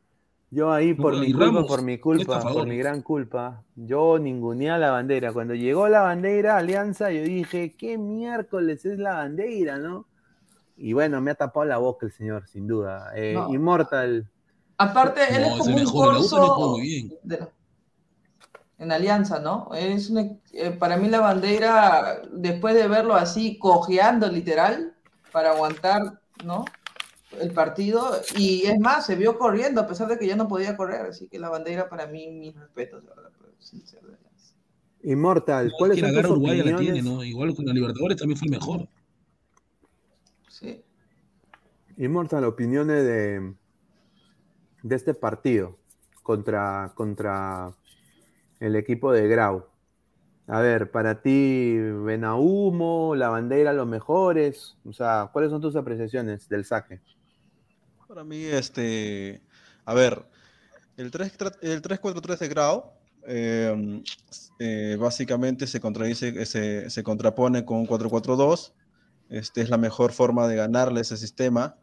Yo 0.54 0.72
ahí 0.72 0.94
por 0.94 1.18
mi 1.18 1.32
culpa, 1.32 1.46
Ramos, 1.46 1.66
por 1.66 1.82
mi 1.82 1.98
culpa, 1.98 2.40
por 2.40 2.64
mi 2.68 2.76
gran 2.76 3.02
culpa, 3.02 3.64
yo 3.74 4.20
ninguneé 4.20 4.70
a 4.70 4.78
la 4.78 4.92
bandera. 4.92 5.32
Cuando 5.32 5.52
llegó 5.54 5.88
la 5.88 6.02
bandera 6.02 6.58
Alianza, 6.58 7.10
yo 7.10 7.22
dije, 7.22 7.74
¿qué 7.76 7.98
miércoles 7.98 8.84
es 8.84 9.00
la 9.00 9.14
bandera, 9.14 9.78
no? 9.78 10.06
Y 10.76 10.92
bueno, 10.92 11.20
me 11.20 11.32
ha 11.32 11.34
tapado 11.34 11.66
la 11.66 11.78
boca 11.78 12.06
el 12.06 12.12
señor, 12.12 12.46
sin 12.46 12.68
duda. 12.68 13.10
Eh, 13.16 13.34
No. 13.34 13.52
Immortal, 13.52 14.28
Aparte, 14.76 15.20
él 15.30 15.42
No, 15.42 15.46
es 15.56 15.58
como 15.58 15.76
un 15.76 15.84
corso 15.84 16.76
de- 17.22 17.46
en 18.78 18.92
Alianza, 18.92 19.38
¿no? 19.40 19.70
Es 19.74 20.10
una- 20.10 20.28
eh, 20.52 20.70
para 20.70 20.96
mí 20.96 21.08
la 21.08 21.20
bandera, 21.20 22.22
después 22.32 22.74
de 22.74 22.86
verlo 22.88 23.14
así, 23.14 23.56
cojeando 23.58 24.28
literal, 24.28 24.92
para 25.32 25.50
aguantar, 25.52 26.20
¿no? 26.44 26.64
El 27.40 27.52
partido, 27.52 28.20
y 28.36 28.62
es 28.66 28.78
más, 28.78 29.06
se 29.06 29.16
vio 29.16 29.38
corriendo 29.38 29.80
a 29.80 29.86
pesar 29.86 30.08
de 30.08 30.18
que 30.18 30.26
ya 30.26 30.36
no 30.36 30.48
podía 30.48 30.76
correr, 30.76 31.02
así 31.06 31.28
que 31.28 31.38
la 31.38 31.48
bandera 31.48 31.88
para 31.88 32.06
mí, 32.06 32.30
mis 32.30 32.54
respetos, 32.58 33.02
de 33.02 33.08
verdad, 33.08 33.30
pero 33.38 33.52
sin 33.58 33.86
ser 33.86 34.02
de 34.02 34.14
Alianza. 34.14 34.54
Immortal, 35.02 35.68
No, 35.68 35.72
¿cuáles 35.78 35.96
es 35.98 36.02
la 36.02 36.08
tus 36.08 36.16
garra 36.16 36.28
uruguaya 36.30 36.64
la 36.64 36.74
opiniones? 36.74 37.02
tiene, 37.02 37.16
¿no? 37.16 37.24
Igual 37.24 37.54
con 37.54 37.66
la 37.66 37.72
Libertadores 37.72 38.16
también 38.16 38.38
fue 38.38 38.46
el 38.46 38.50
mejor. 38.52 38.88
Sí. 40.48 40.82
Immortal, 41.96 42.44
opiniones 42.44 43.04
de, 43.04 43.54
de 44.82 44.96
este 44.96 45.14
partido 45.14 45.78
contra, 46.22 46.92
contra 46.94 47.72
el 48.60 48.76
equipo 48.76 49.12
de 49.12 49.28
Grau. 49.28 49.66
A 50.46 50.60
ver, 50.60 50.90
para 50.90 51.22
ti, 51.22 51.76
Benahumo, 51.78 53.14
la 53.16 53.28
bandera, 53.30 53.72
los 53.72 53.86
mejores. 53.86 54.76
O 54.84 54.92
sea, 54.92 55.30
¿cuáles 55.32 55.50
son 55.50 55.60
tus 55.62 55.74
apreciaciones 55.76 56.48
del 56.48 56.64
saque? 56.64 57.00
Para 58.14 58.22
mí, 58.22 58.44
este, 58.44 59.42
a 59.84 59.92
ver, 59.92 60.24
el 60.96 61.10
3 61.10 61.32
el 61.62 61.82
3-4-3 61.82 62.38
de 62.38 62.48
Grau 62.48 62.92
eh, 63.26 64.02
eh, 64.60 64.96
básicamente 65.00 65.66
se 65.66 65.80
contradice, 65.80 66.46
se, 66.46 66.90
se 66.90 67.02
contrapone 67.02 67.64
con 67.64 67.78
un 67.78 67.88
4-4-2. 67.88 68.72
Este 69.30 69.62
es 69.62 69.68
la 69.68 69.78
mejor 69.78 70.12
forma 70.12 70.46
de 70.46 70.54
ganarle 70.54 71.00
ese 71.00 71.16
sistema 71.16 71.76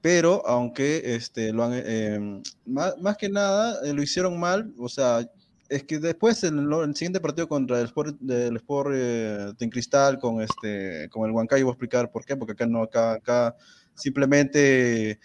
pero 0.00 0.44
aunque 0.46 1.14
este, 1.14 1.52
lo 1.52 1.62
han, 1.62 1.72
eh, 1.74 2.42
más, 2.66 2.98
más, 2.98 3.16
que 3.16 3.28
nada 3.28 3.78
eh, 3.84 3.92
lo 3.92 4.02
hicieron 4.02 4.38
mal, 4.38 4.72
o 4.78 4.88
sea, 4.88 5.28
es 5.68 5.84
que 5.84 5.98
después 5.98 6.42
en 6.44 6.58
el, 6.58 6.72
el 6.72 6.96
siguiente 6.96 7.20
partido 7.20 7.48
contra 7.48 7.78
el 7.78 7.86
Sport, 7.86 8.16
del 8.20 8.56
Sport 8.56 8.90
eh, 8.94 9.52
de 9.56 9.70
Cristal 9.70 10.18
con, 10.18 10.40
este, 10.40 11.08
con 11.10 11.26
el 11.26 11.32
Huancayo 11.32 11.64
voy 11.64 11.72
a 11.72 11.74
explicar 11.74 12.10
por 12.10 12.24
qué, 12.24 12.36
porque 12.36 12.52
acá 12.52 12.66
no, 12.66 12.82
acá, 12.82 13.12
acá 13.12 13.56
simplemente 13.94 15.18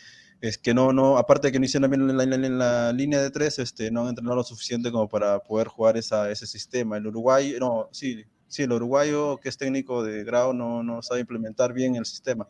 es 0.44 0.58
que 0.58 0.74
no, 0.74 0.92
no, 0.92 1.18
aparte 1.18 1.48
de 1.48 1.52
que 1.54 1.60
no 1.60 1.66
hicieron 1.66 1.90
bien 1.90 2.10
en 2.10 2.18
la, 2.18 2.24
en, 2.24 2.58
la, 2.58 2.92
línea 2.92 3.22
de 3.22 3.32
tres, 3.32 3.60
este, 3.60 3.90
no 3.92 4.02
han 4.02 4.10
entrenado 4.10 4.36
lo 4.36 4.44
suficiente 4.44 4.92
como 4.92 5.08
para 5.08 5.40
poder 5.40 5.70
jugar 5.70 5.96
esa, 5.96 6.30
ese 6.30 6.46
sistema. 6.46 6.98
El 6.98 7.08
Uruguay, 7.08 7.56
no, 7.60 7.88
sí, 7.94 8.26
sí, 8.50 8.64
el 8.64 8.74
uruguayo 8.74 9.38
que 9.38 9.48
es 9.48 9.58
técnico 9.58 10.04
de 10.04 10.26
grado 10.26 10.52
no, 10.54 10.84
no 10.84 11.02
sabe 11.02 11.22
implementar 11.22 11.72
bien 11.72 11.96
el 11.96 12.06
sistema 12.06 12.48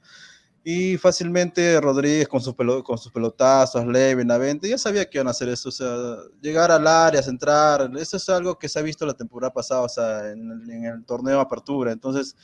y 0.64 0.98
fácilmente 0.98 1.80
Rodríguez 1.82 2.28
con 2.28 2.40
sus, 2.42 2.56
pelo, 2.56 2.84
con 2.84 2.98
sus 2.98 3.12
pelotazos, 3.12 3.86
Ley, 3.86 4.16
Benavente, 4.16 4.70
ya 4.70 4.78
sabía 4.78 5.10
que 5.10 5.18
iban 5.18 5.28
a 5.28 5.32
hacer 5.32 5.50
eso, 5.50 5.70
o 5.70 5.72
sea, 5.72 6.16
llegar 6.42 6.72
al 6.72 6.88
área, 6.88 7.22
centrar, 7.22 7.92
eso 7.98 8.18
es 8.18 8.30
algo 8.30 8.58
que 8.58 8.70
se 8.70 8.80
ha 8.80 8.82
visto 8.82 9.06
la 9.06 9.14
temporada 9.14 9.54
pasada, 9.54 9.82
o 9.82 9.90
sea, 9.90 10.32
en 10.32 10.50
el, 10.50 10.70
en 10.72 10.86
el 10.86 11.06
torneo 11.06 11.36
de 11.36 11.42
apertura, 11.42 11.92
entonces 11.92 12.36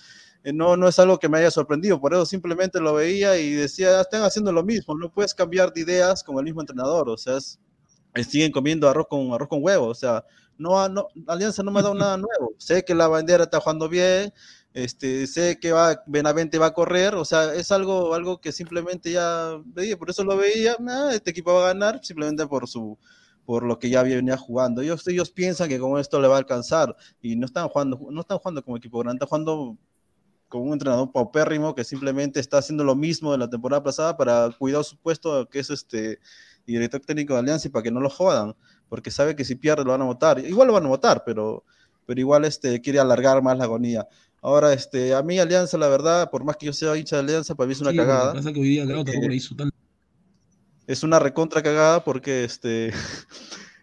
no, 0.43 0.77
no 0.77 0.87
es 0.87 0.99
algo 0.99 1.19
que 1.19 1.29
me 1.29 1.39
haya 1.39 1.51
sorprendido, 1.51 1.99
por 1.99 2.13
eso 2.13 2.25
simplemente 2.25 2.79
lo 2.79 2.93
veía 2.93 3.37
y 3.37 3.51
decía, 3.51 4.01
están 4.01 4.23
haciendo 4.23 4.51
lo 4.51 4.63
mismo, 4.63 4.95
no 4.95 5.11
puedes 5.11 5.33
cambiar 5.33 5.73
de 5.73 5.81
ideas 5.81 6.23
con 6.23 6.37
el 6.37 6.45
mismo 6.45 6.61
entrenador, 6.61 7.09
o 7.09 7.17
sea, 7.17 7.37
es, 7.37 7.59
siguen 8.27 8.51
comiendo 8.51 8.89
arroz 8.89 9.07
con, 9.09 9.33
arroz 9.33 9.49
con 9.49 9.63
huevo, 9.63 9.87
o 9.87 9.95
sea, 9.95 10.23
no, 10.57 10.87
no, 10.89 11.07
Alianza 11.27 11.63
no 11.63 11.71
me 11.71 11.79
ha 11.79 11.83
dado 11.83 11.95
nada 11.95 12.17
nuevo, 12.17 12.53
sé 12.57 12.83
que 12.83 12.95
la 12.95 13.07
bandera 13.07 13.43
está 13.43 13.59
jugando 13.59 13.89
bien, 13.89 14.33
este, 14.73 15.27
sé 15.27 15.59
que 15.59 15.71
va, 15.71 16.01
Benavente 16.05 16.57
va 16.57 16.67
a 16.67 16.73
correr, 16.73 17.15
o 17.15 17.25
sea, 17.25 17.53
es 17.53 17.71
algo, 17.71 18.13
algo 18.13 18.39
que 18.39 18.51
simplemente 18.51 19.11
ya 19.11 19.59
veía, 19.65 19.97
por 19.97 20.09
eso 20.09 20.23
lo 20.23 20.37
veía, 20.37 20.77
ah, 20.87 21.09
este 21.13 21.31
equipo 21.31 21.53
va 21.53 21.65
a 21.65 21.73
ganar 21.73 21.99
simplemente 22.03 22.45
por 22.47 22.67
su 22.67 22.97
por 23.49 23.63
lo 23.63 23.79
que 23.79 23.89
ya 23.89 24.03
venía 24.03 24.37
jugando. 24.37 24.83
Ellos, 24.83 25.07
ellos 25.07 25.31
piensan 25.31 25.69
que 25.69 25.79
con 25.79 25.99
esto 25.99 26.21
le 26.21 26.27
va 26.27 26.35
a 26.35 26.37
alcanzar 26.37 26.95
y 27.19 27.35
no 27.35 27.47
están 27.47 27.67
jugando, 27.67 27.99
no 28.11 28.21
están 28.21 28.37
jugando 28.37 28.63
como 28.63 28.77
equipo 28.77 28.99
grande, 28.99 29.15
están 29.15 29.27
jugando 29.27 29.75
con 30.49 30.61
un 30.63 30.73
entrenador 30.73 31.11
paupérrimo 31.11 31.75
que 31.75 31.83
simplemente 31.83 32.39
está 32.39 32.57
haciendo 32.57 32.83
lo 32.83 32.95
mismo 32.95 33.31
de 33.31 33.37
la 33.37 33.49
temporada 33.49 33.83
pasada 33.83 34.17
para 34.17 34.49
cuidar 34.57 34.83
su 34.83 34.97
puesto, 34.97 35.47
que 35.47 35.59
es 35.59 35.69
este 35.69 36.19
director 36.65 36.99
técnico 37.01 37.33
de 37.35 37.39
Alianza 37.39 37.67
y 37.67 37.71
para 37.71 37.83
que 37.83 37.91
no 37.91 38.01
lo 38.01 38.09
jodan, 38.09 38.55
porque 38.89 39.11
sabe 39.11 39.35
que 39.35 39.45
si 39.45 39.55
pierde 39.55 39.83
lo 39.85 39.91
van 39.91 40.01
a 40.01 40.05
votar. 40.05 40.39
Igual 40.39 40.67
lo 40.67 40.73
van 40.73 40.85
a 40.85 40.89
votar, 40.89 41.23
pero, 41.25 41.63
pero 42.05 42.19
igual 42.19 42.45
este, 42.45 42.81
quiere 42.81 42.99
alargar 42.99 43.41
más 43.41 43.57
la 43.57 43.63
agonía. 43.65 44.07
Ahora, 44.41 44.73
este, 44.73 45.13
a 45.13 45.21
mí 45.21 45.37
Alianza, 45.39 45.77
la 45.77 45.87
verdad, 45.87 46.29
por 46.31 46.43
más 46.43 46.57
que 46.57 46.65
yo 46.67 46.73
sea 46.73 46.95
hincha 46.97 47.17
de 47.17 47.21
Alianza, 47.23 47.55
para 47.55 47.67
mí 47.67 47.73
es 47.73 47.81
una 47.81 47.91
Sí, 47.91 47.97
cagada. 47.97 48.33
pasa 48.33 48.51
que 48.53 48.59
hoy 48.59 48.69
día, 48.69 48.85
claro, 48.85 49.03
tampoco 49.03 49.27
le 49.27 49.35
hizo 49.35 49.55
tan- 49.55 49.69
es 50.87 51.03
una 51.03 51.19
recontra 51.19 51.61
cagada 51.61 52.03
porque 52.03 52.43
este, 52.43 52.91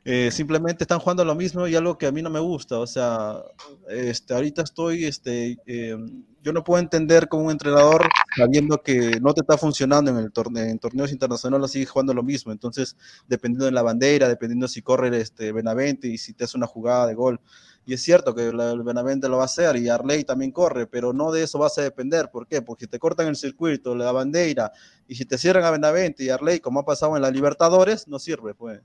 eh, 0.09 0.31
simplemente 0.31 0.85
están 0.85 1.01
jugando 1.01 1.25
lo 1.25 1.35
mismo 1.35 1.67
y 1.67 1.75
algo 1.75 1.99
que 1.99 2.07
a 2.07 2.13
mí 2.13 2.23
no 2.23 2.31
me 2.31 2.39
gusta. 2.39 2.79
O 2.79 2.87
sea, 2.87 3.43
este, 3.89 4.35
ahorita 4.35 4.63
estoy, 4.63 5.05
este, 5.05 5.59
eh, 5.67 5.97
yo 6.45 6.53
no 6.53 6.63
puedo 6.63 6.81
entender 6.81 7.27
como 7.27 7.47
un 7.47 7.51
entrenador 7.51 8.07
sabiendo 8.37 8.81
que 8.81 9.19
no 9.21 9.35
te 9.35 9.41
está 9.41 9.59
funcionando 9.59 10.13
en 10.13 10.19
el 10.19 10.31
torneo, 10.31 10.63
en 10.63 10.79
torneos 10.79 11.11
internacionales, 11.11 11.73
sigue 11.73 11.87
jugando 11.87 12.15
lo 12.15 12.23
mismo. 12.23 12.53
Entonces, 12.53 12.97
dependiendo 13.27 13.65
de 13.65 13.73
la 13.73 13.83
bandera, 13.83 14.29
dependiendo 14.29 14.69
si 14.69 14.81
corre 14.81 15.09
este 15.21 15.51
Benavente 15.51 16.07
y 16.07 16.19
si 16.19 16.35
te 16.35 16.45
hace 16.45 16.57
una 16.57 16.69
jugada 16.69 17.09
de 17.09 17.15
gol. 17.15 17.41
Y 17.85 17.93
es 17.95 18.01
cierto 18.01 18.33
que 18.33 18.47
el 18.47 18.83
Benavente 18.85 19.29
lo 19.29 19.39
va 19.39 19.43
a 19.43 19.47
hacer 19.47 19.75
y 19.75 19.89
Arley 19.89 20.23
también 20.23 20.53
corre, 20.53 20.87
pero 20.87 21.13
no 21.15 21.33
de 21.33 21.43
eso 21.43 21.59
vas 21.59 21.79
a 21.79 21.83
depender. 21.83 22.31
¿Por 22.31 22.47
qué? 22.47 22.63
Porque 22.63 22.87
te 22.87 23.01
cortan 23.01 23.27
el 23.27 23.35
circuito, 23.35 23.97
la 23.97 24.13
bandera, 24.13 24.71
y 25.09 25.17
si 25.17 25.25
te 25.25 25.37
cierran 25.37 25.65
a 25.65 25.73
Benavente 25.73 26.23
y 26.23 26.29
Arley, 26.29 26.61
como 26.61 26.79
ha 26.79 26.85
pasado 26.85 27.17
en 27.17 27.23
la 27.23 27.31
Libertadores, 27.33 28.07
no 28.07 28.21
sirve, 28.21 28.55
pues. 28.55 28.83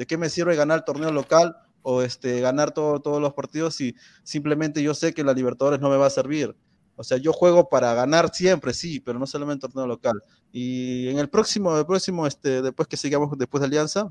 ¿De 0.00 0.06
qué 0.06 0.16
me 0.16 0.30
sirve 0.30 0.56
ganar 0.56 0.78
el 0.78 0.84
torneo 0.84 1.12
local 1.12 1.54
o 1.82 2.00
este, 2.00 2.40
ganar 2.40 2.72
todo- 2.72 3.00
todos 3.00 3.20
los 3.20 3.34
partidos 3.34 3.74
si 3.74 3.94
simplemente 4.22 4.82
yo 4.82 4.94
sé 4.94 5.12
que 5.12 5.22
la 5.22 5.34
Libertadores 5.34 5.78
no 5.78 5.90
me 5.90 5.98
va 5.98 6.06
a 6.06 6.10
servir? 6.10 6.56
O 6.96 7.04
sea, 7.04 7.18
yo 7.18 7.34
juego 7.34 7.68
para 7.68 7.92
ganar 7.92 8.30
siempre, 8.34 8.72
sí, 8.72 8.98
pero 9.00 9.18
no 9.18 9.26
solamente 9.26 9.66
el 9.66 9.72
torneo 9.74 9.86
local. 9.86 10.22
Y 10.52 11.08
en 11.08 11.18
el 11.18 11.28
próximo, 11.28 11.76
el 11.76 11.84
próximo, 11.84 12.26
este, 12.26 12.62
después 12.62 12.88
que 12.88 12.96
sigamos 12.96 13.36
después 13.36 13.60
de 13.60 13.66
Alianza, 13.66 14.10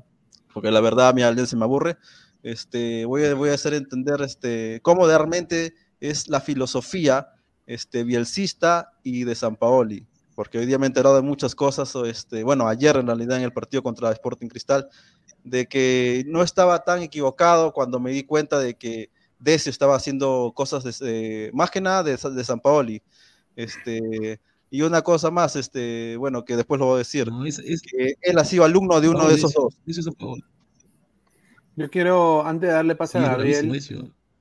porque 0.54 0.70
la 0.70 0.80
verdad 0.80 1.12
mi 1.12 1.22
Alianza 1.22 1.56
me 1.56 1.64
aburre, 1.64 1.96
este, 2.44 3.04
voy, 3.04 3.24
a, 3.24 3.34
voy 3.34 3.50
a 3.50 3.54
hacer 3.54 3.74
entender 3.74 4.22
este, 4.22 4.78
cómo 4.82 5.08
realmente 5.08 5.74
es 5.98 6.28
la 6.28 6.40
filosofía 6.40 7.30
este, 7.66 8.04
bielcista 8.04 8.92
y 9.02 9.24
de 9.24 9.34
San 9.34 9.56
Paoli, 9.56 10.06
porque 10.40 10.56
hoy 10.56 10.64
día 10.64 10.78
me 10.78 10.86
he 10.86 10.88
enterado 10.88 11.16
de 11.16 11.20
muchas 11.20 11.54
cosas, 11.54 11.94
o 11.94 12.06
este, 12.06 12.42
bueno, 12.44 12.66
ayer 12.66 12.96
en 12.96 13.06
realidad 13.06 13.36
en 13.36 13.42
el 13.42 13.52
partido 13.52 13.82
contra 13.82 14.10
Sporting 14.10 14.46
Cristal, 14.46 14.88
de 15.44 15.66
que 15.66 16.24
no 16.28 16.42
estaba 16.42 16.82
tan 16.82 17.02
equivocado 17.02 17.74
cuando 17.74 18.00
me 18.00 18.10
di 18.10 18.22
cuenta 18.22 18.58
de 18.58 18.72
que 18.72 19.10
Decio 19.38 19.68
estaba 19.68 19.96
haciendo 19.96 20.54
cosas 20.56 20.82
de, 20.82 20.94
eh, 21.48 21.50
más 21.52 21.70
que 21.70 21.82
nada 21.82 22.02
de, 22.02 22.16
de 22.16 22.44
San 22.44 22.58
Paoli. 22.58 23.02
Este, 23.54 24.40
y 24.70 24.80
una 24.80 25.02
cosa 25.02 25.30
más, 25.30 25.56
este, 25.56 26.16
bueno, 26.16 26.42
que 26.42 26.56
después 26.56 26.78
lo 26.78 26.86
voy 26.86 26.94
a 26.94 26.98
decir, 27.00 27.30
No, 27.30 27.44
es, 27.44 27.58
es, 27.58 27.82
que 27.82 28.14
él 28.22 28.38
ha 28.38 28.44
sido 28.46 28.64
alumno 28.64 28.98
de 28.98 29.10
uno 29.10 29.28
de 29.28 29.34
esos 29.34 29.52
dos. 29.52 29.76
Yo 31.76 31.90
quiero, 31.90 32.46
antes 32.46 32.66
de 32.66 32.74
darle 32.76 32.94
pase 32.94 33.18
a 33.18 33.28
Gabriel, 33.28 33.70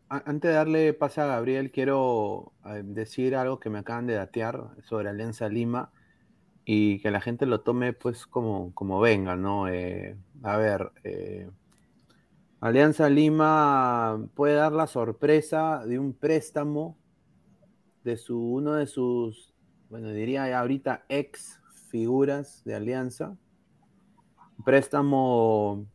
antes 0.10 0.50
de 0.50 0.56
darle 0.56 0.94
pase 0.94 1.22
a 1.22 1.28
Gabriel, 1.28 1.72
quiero 1.72 2.54
eh, 2.66 2.82
decir 2.84 3.36
algo 3.36 3.60
que 3.60 3.70
me 3.70 3.80
acaban 3.80 4.08
de 4.08 4.16
datear 4.16 4.72
sobre 4.84 5.10
Alianza 5.10 5.48
Lima 5.50 5.92
y 6.66 7.00
que 7.00 7.12
la 7.12 7.22
gente 7.22 7.46
lo 7.46 7.62
tome 7.62 7.94
pues 7.94 8.26
como, 8.26 8.74
como 8.74 9.00
venga, 9.00 9.36
¿no? 9.36 9.68
Eh, 9.68 10.18
a 10.44 10.58
ver, 10.58 10.92
eh, 11.04 11.50
Alianza 12.60 13.10
Lima 13.10 14.28
puede 14.34 14.56
dar 14.56 14.72
la 14.72 14.88
sorpresa 14.88 15.86
de 15.86 16.00
un 16.00 16.14
préstamo 16.14 16.98
de 18.04 18.18
su, 18.18 18.40
uno 18.40 18.74
de 18.74 18.88
sus, 18.88 19.54
bueno, 19.90 20.10
diría 20.10 20.60
ahorita 20.60 21.06
ex 21.08 21.60
figuras 21.90 22.64
de 22.66 22.76
Alianza. 22.76 23.38
Préstamo 24.66 25.86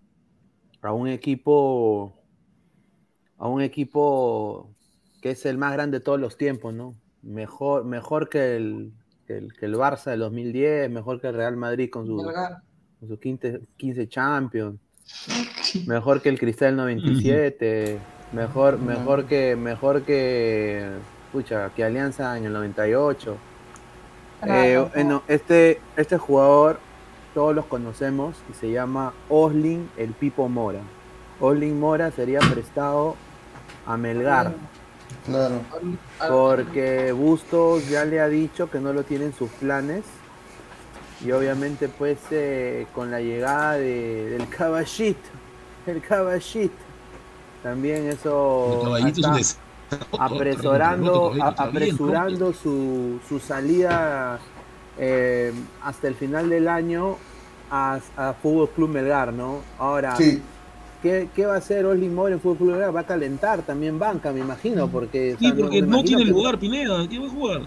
a 0.82 0.92
un 0.92 1.08
equipo 1.08 2.23
a 3.38 3.48
un 3.48 3.62
equipo 3.62 4.70
que 5.20 5.30
es 5.30 5.46
el 5.46 5.58
más 5.58 5.72
grande 5.72 5.98
de 5.98 6.04
todos 6.04 6.20
los 6.20 6.36
tiempos, 6.36 6.74
¿no? 6.74 6.94
Mejor, 7.22 7.84
mejor 7.84 8.28
que, 8.28 8.56
el, 8.56 8.92
que, 9.26 9.38
el, 9.38 9.52
que 9.54 9.66
el 9.66 9.74
Barça 9.74 10.10
del 10.10 10.20
2010, 10.20 10.90
mejor 10.90 11.20
que 11.20 11.28
el 11.28 11.34
Real 11.34 11.56
Madrid 11.56 11.88
con 11.90 12.06
su, 12.06 12.22
sus 13.06 13.18
15, 13.18 13.60
15 13.76 14.08
Champions, 14.08 14.78
mejor 15.86 16.20
que 16.20 16.28
el 16.28 16.38
Cristal 16.38 16.76
97, 16.76 17.98
mejor, 18.32 18.78
mejor 18.78 19.24
que, 19.26 19.56
mejor 19.56 20.02
que, 20.02 20.90
escucha, 21.26 21.70
que 21.74 21.84
Alianza 21.84 22.36
en 22.36 22.44
el 22.44 22.52
98. 22.52 23.36
Eh, 24.46 24.88
bueno, 24.94 25.22
este, 25.26 25.80
este 25.96 26.18
jugador 26.18 26.78
todos 27.32 27.54
los 27.54 27.66
conocemos 27.66 28.36
y 28.50 28.54
se 28.54 28.70
llama 28.70 29.14
Oslin 29.28 29.88
el 29.96 30.12
Pipo 30.12 30.48
Mora. 30.48 30.80
Oslin 31.40 31.78
Mora 31.78 32.10
sería 32.10 32.40
prestado 32.40 33.16
a 33.86 33.96
Melgar. 33.96 34.52
Claro. 35.26 35.56
Porque 36.28 37.12
Bustos 37.12 37.88
ya 37.88 38.04
le 38.04 38.20
ha 38.20 38.28
dicho 38.28 38.70
que 38.70 38.78
no 38.80 38.92
lo 38.92 39.02
tiene 39.04 39.26
en 39.26 39.34
sus 39.34 39.50
planes. 39.50 40.04
Y 41.24 41.32
obviamente 41.32 41.88
pues 41.88 42.18
eh, 42.30 42.86
con 42.94 43.10
la 43.10 43.20
llegada 43.20 43.72
de, 43.74 44.30
del 44.30 44.48
caballito, 44.48 45.20
el 45.86 46.02
caballito, 46.02 46.74
también 47.62 48.08
eso 48.08 48.74
El 48.78 48.84
caballito 48.84 49.20
es 49.20 49.26
un 49.26 49.36
está 49.36 49.36
des- 49.36 49.58
apresurando, 50.18 51.32
a- 51.40 51.48
apresurando 51.56 52.52
su, 52.52 53.20
su 53.28 53.38
salida 53.38 54.38
eh, 54.98 55.52
hasta 55.82 56.08
el 56.08 56.14
final 56.14 56.50
del 56.50 56.68
año 56.68 57.16
a, 57.70 58.00
a 58.16 58.34
Fútbol 58.34 58.68
Club 58.70 58.90
Melgar, 58.90 59.32
¿no? 59.32 59.60
Ahora, 59.78 60.16
Sí, 60.16 60.42
¿qué, 61.04 61.28
qué 61.36 61.46
va 61.46 61.54
a 61.54 61.58
hacer 61.58 61.86
Osli 61.86 62.08
Mora 62.08 62.34
en 62.34 62.40
Fútbol 62.40 62.56
Club 62.56 62.70
Melgar? 62.72 62.96
Va 62.96 63.00
a 63.00 63.06
calentar 63.06 63.62
también 63.62 63.96
banca, 64.00 64.32
me 64.32 64.40
imagino, 64.40 64.88
porque, 64.88 65.34
o 65.34 65.38
Sí, 65.38 65.46
sea, 65.46 65.54
porque 65.54 65.82
no 65.82 66.02
tiene 66.02 66.24
que- 66.24 66.30
lugar, 66.30 66.58
Pineda. 66.58 67.06
¿Qué 67.08 67.18
va 67.20 67.26
a 67.26 67.30
jugar? 67.30 67.60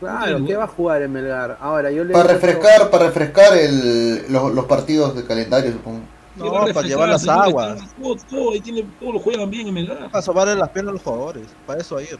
Claro, 0.00 0.46
¿qué 0.46 0.56
va 0.56 0.64
a 0.64 0.68
jugar 0.68 1.02
en 1.02 1.12
Melgar? 1.12 1.58
Ahora, 1.60 1.92
yo 1.92 2.02
le 2.04 2.14
para 2.14 2.32
refrescar, 2.32 2.90
para 2.90 3.04
refrescar 3.06 3.56
el, 3.56 4.32
los, 4.32 4.52
los 4.54 4.64
partidos 4.64 5.14
de 5.14 5.24
calendario, 5.24 5.72
supongo. 5.72 6.00
¿Qué 6.34 6.40
No, 6.42 6.56
a 6.56 6.72
para 6.72 6.88
llevar 6.88 7.08
las 7.10 7.20
señor? 7.22 7.44
aguas. 7.44 7.80
Todo, 8.00 8.16
todo, 8.28 8.52
ahí 8.52 8.60
tiene, 8.62 8.82
todos 8.98 9.14
lo 9.14 9.20
juegan 9.20 9.50
bien 9.50 9.68
en 9.68 9.74
Melgar. 9.74 10.10
Para 10.10 10.22
sobarle 10.22 10.54
las 10.56 10.70
piernas 10.70 10.90
a 10.90 10.94
los 10.94 11.02
jugadores, 11.02 11.48
para 11.66 11.80
eso 11.80 12.00
ir. 12.00 12.18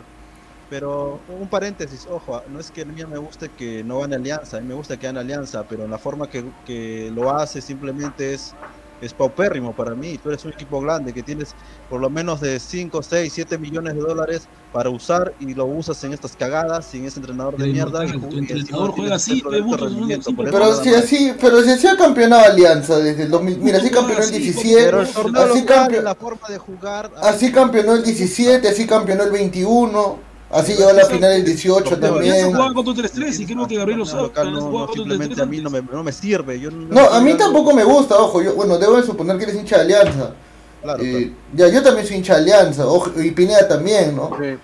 Pero 0.68 1.18
un 1.26 1.48
paréntesis, 1.48 2.06
ojo, 2.06 2.42
no 2.48 2.60
es 2.60 2.70
que 2.70 2.82
a 2.82 2.84
mí 2.84 3.02
me 3.04 3.18
guste 3.18 3.48
que 3.56 3.82
no 3.82 4.00
gane 4.00 4.14
Alianza, 4.16 4.58
a 4.58 4.60
mí 4.60 4.66
me 4.68 4.74
gusta 4.74 4.96
que 4.98 5.06
gane 5.06 5.18
Alianza, 5.18 5.64
pero 5.66 5.88
la 5.88 5.98
forma 5.98 6.28
que, 6.28 6.44
que 6.64 7.10
lo 7.12 7.34
hace 7.34 7.60
simplemente 7.60 8.34
es 8.34 8.54
es 9.00 9.14
paupérrimo 9.14 9.72
para 9.74 9.94
mí. 9.94 10.18
Tú 10.18 10.28
eres 10.28 10.44
un 10.44 10.52
equipo 10.52 10.80
grande 10.80 11.12
que 11.12 11.22
tienes 11.22 11.54
por 11.88 12.00
lo 12.00 12.10
menos 12.10 12.40
de 12.40 12.58
5, 12.58 13.02
6, 13.02 13.32
7 13.32 13.58
millones 13.58 13.94
de 13.94 14.00
dólares 14.00 14.48
para 14.72 14.90
usar 14.90 15.34
y 15.40 15.54
lo 15.54 15.66
usas 15.66 16.02
en 16.04 16.12
estas 16.12 16.36
cagadas 16.36 16.86
sin 16.86 17.04
ese 17.04 17.18
entrenador 17.18 17.56
de 17.56 17.64
Pero 17.64 17.72
mierda. 17.72 18.04
Y, 18.04 18.18
tu 18.18 18.38
entrenador 18.38 18.90
juega 18.92 19.14
así, 19.16 19.42
de 19.42 19.76
rendimiento, 19.76 20.30
pero 20.36 20.74
si 20.74 20.94
así, 20.94 21.32
pero 21.40 21.62
si 21.62 21.70
así 21.70 21.86
ha 21.86 21.96
campeonado 21.96 22.44
Alianza 22.44 22.98
desde 22.98 23.24
el 23.24 23.30
2000, 23.30 23.58
mira, 23.58 23.78
así 23.78 23.90
campeonó 23.90 24.22
el 24.22 24.30
Sí, 24.30 24.38
17, 24.38 24.84
Pero 24.84 25.00
el 25.00 25.08
torneo 25.08 25.42
así, 25.42 25.64
campeonó, 25.64 26.04
la 26.04 26.14
forma 26.14 26.48
de 26.48 26.58
jugar. 26.58 27.10
así 27.22 27.50
campeonó 27.50 27.94
el 27.94 28.04
17, 28.04 28.68
así 28.68 28.86
campeonó 28.86 29.24
el 29.24 29.30
21, 29.30 30.29
así 30.50 30.74
llegó 30.74 30.90
a 30.90 30.92
la 30.92 31.06
final 31.06 31.32
el 31.32 31.44
18 31.44 31.98
Torneo 31.98 32.14
Alianza 32.14 32.46
también. 32.46 32.52
jugaba 32.52 32.74
con 32.74 32.86
4-3-3 32.86 33.40
y 33.40 33.46
creo 33.46 33.66
que 33.66 33.76
Gabriel 33.76 33.98
lo 34.00 34.06
sabe. 34.06 34.22
local 34.24 34.52
no, 34.52 34.60
jugaba 34.62 34.88
no, 34.94 35.42
a 35.42 35.46
mí 35.46 35.60
no 35.60 35.70
me, 35.70 35.82
no 35.82 36.02
me 36.04 36.12
sirve. 36.12 36.60
Yo 36.60 36.70
No, 36.70 37.00
a 37.10 37.20
mí 37.20 37.34
tampoco 37.34 37.72
me 37.72 37.84
gusta, 37.84 38.16
ojo, 38.18 38.42
yo, 38.42 38.54
bueno, 38.54 38.78
debo 38.78 38.96
de 38.96 39.04
suponer 39.04 39.36
que 39.38 39.44
eres 39.44 39.56
hincha 39.56 39.76
de 39.76 39.82
Alianza. 39.82 40.34
Claro, 40.82 41.02
Eh, 41.04 41.32
ya, 41.54 41.68
yo 41.68 41.82
también 41.82 42.06
soy 42.06 42.16
hincha 42.16 42.34
de 42.36 42.40
Alianza, 42.40 42.86
ojo, 42.86 43.12
y 43.20 43.30
Pineda 43.32 43.68
también, 43.68 44.16
¿no? 44.16 44.30
Eh, 44.42 44.58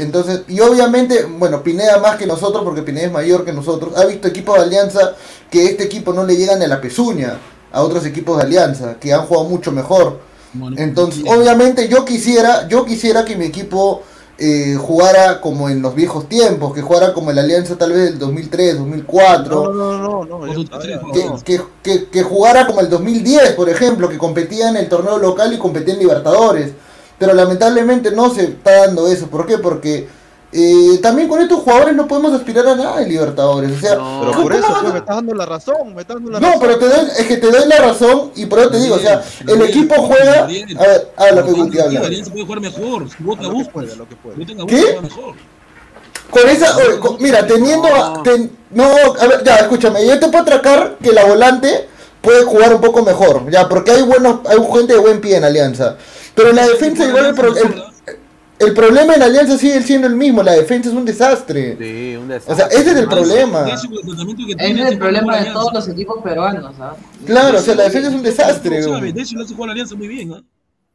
entonces, 0.00 0.42
y 0.48 0.58
obviamente, 0.60 1.24
bueno, 1.24 1.62
Pineda 1.62 1.98
más 1.98 2.16
que 2.16 2.26
nosotros, 2.26 2.64
porque 2.64 2.82
Pineda 2.82 3.06
es 3.06 3.12
mayor 3.12 3.44
que 3.44 3.52
nosotros, 3.52 3.96
ha 3.96 4.04
visto 4.04 4.26
equipos 4.26 4.56
de 4.56 4.64
Alianza 4.64 5.14
que 5.50 5.66
este 5.66 5.84
equipo 5.84 6.12
no 6.12 6.24
le 6.24 6.36
llegan 6.36 6.60
a 6.62 6.66
la 6.66 6.80
pezuña 6.80 7.38
a 7.72 7.82
otros 7.82 8.04
equipos 8.06 8.36
de 8.38 8.44
Alianza, 8.44 8.96
que 8.98 9.12
han 9.12 9.26
jugado 9.26 9.48
mucho 9.48 9.70
mejor. 9.72 10.20
Bueno, 10.52 10.76
Entonces, 10.78 11.22
sí. 11.22 11.28
obviamente 11.28 11.88
yo 11.88 12.04
quisiera, 12.04 12.68
yo 12.68 12.84
quisiera 12.84 13.24
que 13.24 13.36
mi 13.36 13.46
equipo 13.46 14.02
eh, 14.38 14.76
jugara 14.78 15.40
como 15.40 15.68
en 15.68 15.80
los 15.80 15.94
viejos 15.94 16.28
tiempos, 16.28 16.74
que 16.74 16.82
jugara 16.82 17.12
como 17.12 17.30
el 17.30 17.38
Alianza 17.38 17.76
tal 17.76 17.92
vez 17.92 18.10
del 18.10 18.18
2003, 18.18 18.78
2004. 18.78 19.54
No, 19.54 19.72
no, 19.72 19.98
no, 19.98 20.24
no. 20.24 20.40
Que, 21.12 21.24
no. 21.24 21.42
que, 21.44 21.60
que, 21.82 22.08
que 22.08 22.22
jugara 22.22 22.66
como 22.66 22.80
el 22.80 22.90
2010, 22.90 23.52
por 23.52 23.68
ejemplo, 23.68 24.08
que 24.08 24.18
competía 24.18 24.68
en 24.68 24.76
el 24.76 24.88
torneo 24.88 25.18
local 25.18 25.52
y 25.52 25.58
competía 25.58 25.94
en 25.94 26.00
Libertadores. 26.00 26.72
Pero 27.18 27.32
lamentablemente 27.32 28.10
no 28.10 28.34
se 28.34 28.44
está 28.44 28.86
dando 28.86 29.06
eso. 29.06 29.28
¿Por 29.28 29.46
qué? 29.46 29.58
Porque 29.58 30.08
eh, 30.56 30.98
también 31.02 31.28
con 31.28 31.40
estos 31.40 31.60
jugadores 31.60 31.94
no 31.96 32.06
podemos 32.06 32.32
aspirar 32.32 32.66
a 32.68 32.76
nada 32.76 33.02
en 33.02 33.08
Libertadores. 33.08 33.72
O 33.76 33.80
sea, 33.80 33.90
Pero 33.96 34.30
¿cómo 34.30 34.42
por 34.44 34.52
eso 34.54 34.66
a- 34.66 34.80
pues, 34.80 34.92
me 34.92 34.98
estás 35.00 35.16
dando 35.16 35.34
la 35.34 35.46
razón, 35.46 35.94
me 35.94 36.00
estás 36.02 36.16
dando 36.16 36.30
la 36.30 36.40
no, 36.40 36.46
razón. 36.46 36.60
pero 36.62 36.78
te 36.78 36.86
doy, 36.88 37.06
es 37.18 37.26
que 37.26 37.36
te 37.38 37.50
doy 37.50 37.68
la 37.68 37.78
razón 37.78 38.30
y 38.36 38.46
por 38.46 38.58
eso 38.60 38.70
te 38.70 38.78
digo, 38.80 38.94
o 38.94 38.98
sea, 39.00 39.22
el 39.46 39.62
equipo 39.62 39.94
juega... 39.96 40.44
A 40.44 40.46
ver, 40.46 41.12
habla, 41.16 41.42
Pero 41.42 41.46
sí, 41.54 41.60
Guti, 41.60 41.78
habla. 41.80 42.00
Alianza 42.00 42.30
puede 42.30 42.44
jugar 42.46 42.60
mejor. 42.60 43.10
Si 43.10 43.22
vota 43.22 43.42
Lo 43.42 43.48
que 43.48 43.54
Bustos. 43.54 43.72
puede, 43.72 43.96
lo 43.96 44.08
que 44.08 44.16
puede. 44.16 44.36
Voten 44.36 44.60
a 44.60 44.66
¿Qué? 44.66 44.98
Mejor. 45.02 45.34
Con 46.30 46.48
esa, 46.48 46.76
oye, 46.76 46.98
con- 47.00 47.16
mira, 47.20 47.46
teniendo, 47.46 47.88
a- 47.88 48.22
ten- 48.22 48.50
no, 48.70 48.84
a 48.84 49.26
ver, 49.26 49.44
ya, 49.44 49.56
escúchame, 49.56 50.06
yo 50.06 50.18
te 50.18 50.26
puedo 50.28 50.38
atracar 50.42 50.96
que 51.02 51.12
la 51.12 51.24
volante 51.24 51.88
puede 52.20 52.44
jugar 52.44 52.74
un 52.74 52.80
poco 52.80 53.02
mejor, 53.02 53.50
ya, 53.50 53.68
porque 53.68 53.90
hay 53.92 54.02
buenos, 54.02 54.40
hay 54.46 54.56
gente 54.72 54.94
de 54.94 54.98
buen 54.98 55.20
pie 55.20 55.36
en 55.36 55.44
Alianza, 55.44 55.96
pero 56.34 56.48
en 56.50 56.56
la 56.56 56.66
defensa 56.66 57.04
igual 57.04 57.26
el, 57.26 57.34
pro- 57.34 57.54
el, 57.56 57.84
el 58.58 58.72
problema 58.74 59.14
en 59.14 59.22
Alianza 59.22 59.58
sigue 59.58 59.82
siendo 59.82 60.06
el 60.06 60.14
mismo, 60.16 60.42
la 60.42 60.52
defensa 60.52 60.88
es 60.88 60.94
un 60.94 61.04
desastre, 61.04 61.76
Sí, 61.76 62.16
un 62.16 62.30
o 62.30 62.34
desastre. 62.34 62.54
sea, 62.56 62.66
ese 62.66 62.90
es 62.92 62.96
el 62.96 63.08
problema, 63.08 63.68
Ese 63.68 63.86
es 64.82 64.90
el 64.92 64.98
problema 64.98 65.38
de 65.40 65.50
todos 65.52 65.72
los 65.72 65.88
equipos 65.88 66.22
peruanos, 66.22 66.74
¿ah? 66.80 66.96
claro, 67.26 67.58
o 67.58 67.60
sea, 67.60 67.74
la 67.74 67.84
defensa 67.84 68.08
es 68.08 68.14
un 68.14 68.22
desastre, 68.22 68.76
Decio, 69.12 69.38
le 69.38 69.44
hace 69.44 69.54
jugar 69.54 69.70
a 69.70 69.72
Alianza 69.72 69.94
muy 69.96 70.08
bien, 70.08 70.32
¿ah? 70.32 70.42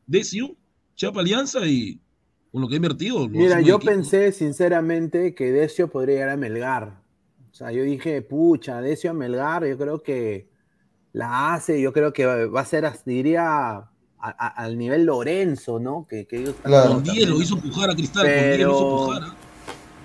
Decio, 0.07 0.55
Chapa 0.95 1.19
Alianza 1.21 1.59
y 1.65 1.99
con 2.51 2.61
lo 2.61 2.67
que 2.67 2.75
ha 2.75 2.77
invertido. 2.77 3.19
lo 3.19 3.29
Mira, 3.29 3.61
yo 3.61 3.75
equipo. 3.75 3.91
pensé 3.91 4.31
sinceramente 4.31 5.35
que 5.35 5.51
Decio 5.51 5.89
podría 5.89 6.15
llegar 6.15 6.29
a 6.29 6.37
Melgar. 6.37 7.01
O 7.51 7.53
sea, 7.53 7.71
yo 7.71 7.83
dije, 7.83 8.21
pucha, 8.21 8.81
Decio 8.81 9.11
a 9.11 9.13
Melgar, 9.13 9.65
yo 9.65 9.77
creo 9.77 10.01
que 10.01 10.49
la 11.13 11.53
hace, 11.53 11.79
yo 11.81 11.93
creo 11.93 12.11
que 12.13 12.25
va 12.25 12.61
a 12.61 12.65
ser, 12.65 12.91
diría, 13.05 13.88
a- 14.21 14.29
a- 14.47 14.63
al 14.63 14.77
nivel 14.77 15.05
Lorenzo, 15.05 15.79
¿no? 15.79 16.05
Que, 16.09 16.25
que 16.25 16.37
ellos 16.37 16.49
están 16.49 16.71
Claro. 16.71 16.89
Con 16.95 17.03
10 17.03 17.29
lo 17.29 17.41
hizo 17.41 17.55
empujar 17.55 17.89
a 17.89 17.95
Cristal, 17.95 18.23
con 18.25 18.33
10 18.33 18.45
lo 18.45 18.55
hizo 18.55 18.79
Pero- 18.79 18.99
empujar. 19.11 19.23
¿ah? 19.23 19.35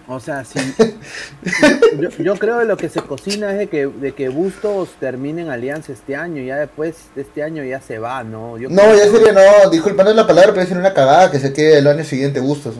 O 0.06 0.20
sea, 0.20 0.44
sí. 0.44 0.58
yo, 1.98 2.10
yo 2.22 2.34
creo 2.36 2.58
que 2.58 2.64
lo 2.66 2.76
que 2.76 2.88
se 2.90 3.00
cocina 3.00 3.50
es 3.52 3.58
de 3.58 3.68
que, 3.68 3.86
de 3.86 4.12
que 4.12 4.28
Bustos 4.28 4.90
termine 5.00 5.40
en 5.42 5.48
Alianza 5.48 5.92
este 5.92 6.14
año, 6.14 6.42
ya 6.42 6.56
después 6.56 6.94
de 7.14 7.22
este 7.22 7.42
año 7.42 7.64
ya 7.64 7.80
se 7.80 7.98
va, 7.98 8.22
¿no? 8.22 8.58
Yo 8.58 8.68
No, 8.68 8.82
ya 8.94 9.04
sería, 9.10 9.32
no, 9.32 9.70
disculpa, 9.70 10.04
no 10.04 10.10
es 10.10 10.16
la 10.16 10.26
palabra, 10.26 10.52
pero 10.52 10.66
sería 10.66 10.80
una 10.80 10.92
cagada 10.92 11.30
que 11.30 11.38
se 11.38 11.52
quede 11.54 11.78
el 11.78 11.86
año 11.86 12.04
siguiente 12.04 12.38
Bustos. 12.40 12.74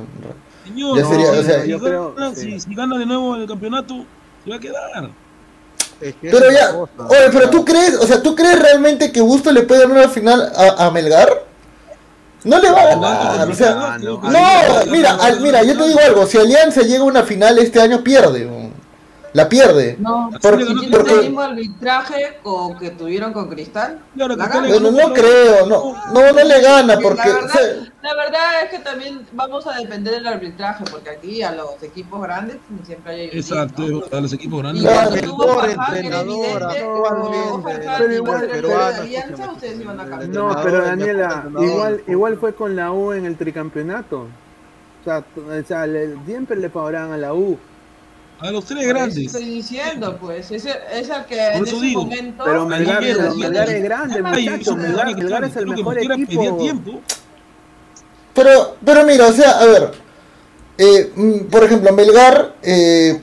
Señor, 0.65 0.99
Ya 0.99 1.05
sería, 1.07 1.31
o 1.31 1.43
sea, 1.43 1.63
si, 1.63 1.71
yo 1.71 1.79
gana, 1.79 1.89
creo, 2.15 2.35
si- 2.35 2.41
sí. 2.53 2.61
si 2.61 2.75
gana 2.75 2.99
de 2.99 3.07
nuevo 3.07 3.37
el 3.37 3.47
campeonato, 3.49 4.05
se 4.45 4.51
va 4.51 4.57
a 4.57 4.61
quedar. 4.61 5.11
Es 6.01 6.15
que 6.21 6.31
Pero 6.31 6.51
ya, 6.51 6.73
cosa, 6.73 6.93
oye, 7.09 7.31
pero 7.33 7.51
tú 7.51 7.65
crees, 7.65 7.95
o 7.97 8.07
sea, 8.07 8.21
¿tú 8.23 8.35
crees 8.35 8.59
realmente 8.61 9.11
que 9.13 9.21
Bustos 9.21 9.53
le 9.53 9.63
puede 9.63 9.83
ganar 9.83 9.99
la 10.05 10.09
final 10.09 10.53
a, 10.55 10.87
a 10.87 10.91
Melgar? 10.91 11.45
No 12.45 12.59
le 12.59 12.71
va 12.71 12.81
a 12.83 12.87
ganar, 12.87 13.49
o 13.49 13.55
sea, 13.55 13.97
no, 13.99 14.91
mira, 14.91 15.15
al- 15.15 15.41
mira, 15.41 15.63
yo 15.63 15.79
te 15.79 15.89
digo 15.89 16.01
algo, 16.05 16.27
si 16.27 16.37
Alianza 16.37 16.83
llega 16.83 17.01
a 17.01 17.05
una 17.07 17.23
final 17.23 17.59
este 17.59 17.81
año 17.81 18.03
pierde. 18.05 18.64
La 19.35 19.49
pierde. 19.49 19.97
No, 19.99 20.31
porque- 20.41 20.63
el 20.63 20.75
mismo 21.23 21.41
arbitraje 21.41 22.39
con, 22.43 22.79
que 22.79 22.91
tuvieron 22.91 23.33
con 23.33 23.49
Cristal. 23.49 24.01
Claro, 24.15 24.37
no 24.37 24.45
por- 25.09 25.13
creo, 25.13 25.67
no, 25.67 25.95
no, 26.13 26.33
no 26.33 26.45
le 26.45 26.61
gana 26.63 26.97
porque, 27.03 27.29
la, 27.29 27.39
o 27.45 27.49
sea, 27.49 27.61
verdad, 27.61 27.89
la 28.03 28.15
verdad 28.15 28.41
es 28.63 28.71
que 28.71 28.79
también 28.79 29.27
vamos 29.33 29.67
a 29.67 29.73
depender 29.79 30.15
del 30.15 30.27
arbitraje, 30.29 30.85
porque 30.89 31.11
aquí 31.11 31.43
a 31.43 31.51
los 31.51 31.83
equipos 31.83 32.23
grandes 32.23 32.59
siempre 32.87 33.13
hay 33.13 33.25
Exacto, 33.33 33.83
¿no? 33.83 34.03
a 34.17 34.21
los 34.21 34.33
equipos 34.33 34.61
Y 34.61 34.63
grandes. 34.63 34.83
Claro. 34.85 35.11
cuando 35.11 35.21
tuvo 35.27 35.47
Mejor 35.47 35.61
Farfán, 35.75 35.97
era 35.97 36.19
entrenador, 36.21 36.63
evidente, 36.63 36.81
no, 36.83 36.97
no, 39.95 40.55
no, 40.55 40.63
pero. 40.63 40.79
No, 40.79 40.85
Daniela, 40.85 41.45
igual, 41.61 42.03
igual 42.07 42.37
fue 42.39 42.55
con 42.55 42.77
la 42.77 42.93
U 42.93 43.13
en 43.13 43.25
el 43.27 43.37
tricampeonato. 43.37 44.29
O 45.01 45.05
sea, 45.05 45.21
t- 45.23 45.41
o 45.41 45.65
sea, 45.67 45.87
le- 45.87 46.15
siempre 46.25 46.57
le 46.57 46.71
pagaban 46.71 47.13
a 47.13 47.17
la 47.19 47.35
U. 47.35 47.59
A 48.41 48.51
los 48.51 48.65
tres 48.65 48.87
grandes. 48.87 49.17
Estoy 49.27 49.45
diciendo, 49.45 50.19
pues, 50.21 50.51
es 50.51 50.65
el, 50.67 50.75
es 50.93 51.09
el 51.09 51.25
que 51.25 51.47
en 51.55 51.65
ese 51.65 51.77
digo. 51.81 52.03
momento. 52.03 52.45
Pero 52.45 52.67
Melgar, 52.67 52.99
pero 53.01 53.35
Melgar 53.35 53.63
ayer. 53.63 53.77
es 53.77 53.83
grande, 53.85 54.23
muchachos. 54.23 54.77
Melgar, 54.77 55.05
Cristal, 55.05 55.23
Melgar 55.25 55.45
es 55.45 55.57
el 55.57 55.67
mejor 55.67 55.99
equipo. 55.99 56.57
tiempo. 56.59 57.01
pero, 58.35 58.77
pero 58.85 59.05
mira, 59.05 59.27
o 59.29 59.33
sea, 59.33 59.61
a 59.61 59.67
ver, 59.67 59.91
eh, 60.79 61.13
mm, 61.15 61.39
por 61.45 61.65
ejemplo, 61.65 61.93
Melgar, 61.93 62.55
eh, 62.63 63.21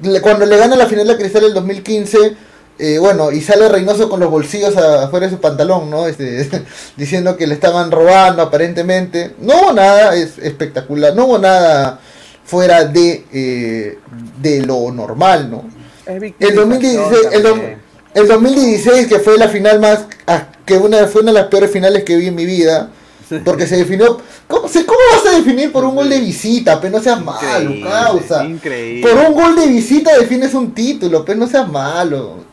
le- 0.00 0.20
cuando 0.20 0.46
le 0.46 0.56
gana 0.56 0.74
la 0.76 0.86
final 0.86 1.08
a 1.10 1.16
Cristal 1.16 1.44
el 1.44 1.54
2015, 1.54 2.36
eh, 2.78 2.98
bueno, 2.98 3.30
y 3.30 3.40
sale 3.42 3.68
Reynoso 3.68 4.08
con 4.08 4.18
los 4.20 4.30
bolsillos 4.30 4.76
a- 4.76 5.04
afuera 5.04 5.26
de 5.26 5.32
su 5.32 5.40
pantalón, 5.40 5.90
¿no? 5.90 6.06
Este, 6.06 6.48
diciendo 6.96 7.36
que 7.36 7.46
le 7.46 7.54
estaban 7.54 7.90
robando 7.90 8.42
aparentemente. 8.42 9.34
No 9.38 9.54
hubo 9.60 9.72
nada 9.74 10.14
es 10.16 10.38
espectacular, 10.38 11.14
no 11.14 11.26
hubo 11.26 11.38
nada 11.38 12.00
fuera 12.44 12.84
de, 12.84 13.24
eh, 13.32 13.98
de 14.40 14.62
lo 14.66 14.90
normal, 14.92 15.50
¿no? 15.50 15.64
Es 16.06 16.22
El 16.38 16.54
2016, 16.56 17.28
el, 17.32 17.46
el 18.14 18.28
2016 18.28 19.06
que 19.06 19.18
fue 19.20 19.38
la 19.38 19.48
final 19.48 19.80
más 19.80 20.06
ah, 20.26 20.48
que 20.66 20.74
una 20.76 21.06
fue 21.06 21.22
una 21.22 21.32
de 21.32 21.40
las 21.40 21.48
peores 21.48 21.70
finales 21.70 22.04
que 22.04 22.16
vi 22.16 22.28
en 22.28 22.34
mi 22.34 22.44
vida, 22.44 22.90
porque 23.44 23.66
se 23.66 23.76
definió 23.78 24.20
¿cómo, 24.46 24.68
se, 24.68 24.84
¿cómo 24.84 24.98
vas 25.12 25.26
a 25.32 25.36
definir 25.38 25.72
por 25.72 25.84
un 25.84 25.94
gol 25.96 26.08
de 26.10 26.20
visita? 26.20 26.78
Pero 26.80 26.98
no 26.98 27.02
seas 27.02 27.22
malo, 27.24 27.72
causa. 27.82 28.44
Increíble. 28.44 29.10
Por 29.10 29.18
un 29.26 29.34
gol 29.34 29.56
de 29.56 29.66
visita 29.66 30.16
defines 30.18 30.52
un 30.54 30.72
título, 30.74 31.24
pero 31.24 31.38
no 31.38 31.46
seas 31.46 31.66
malo. 31.68 32.44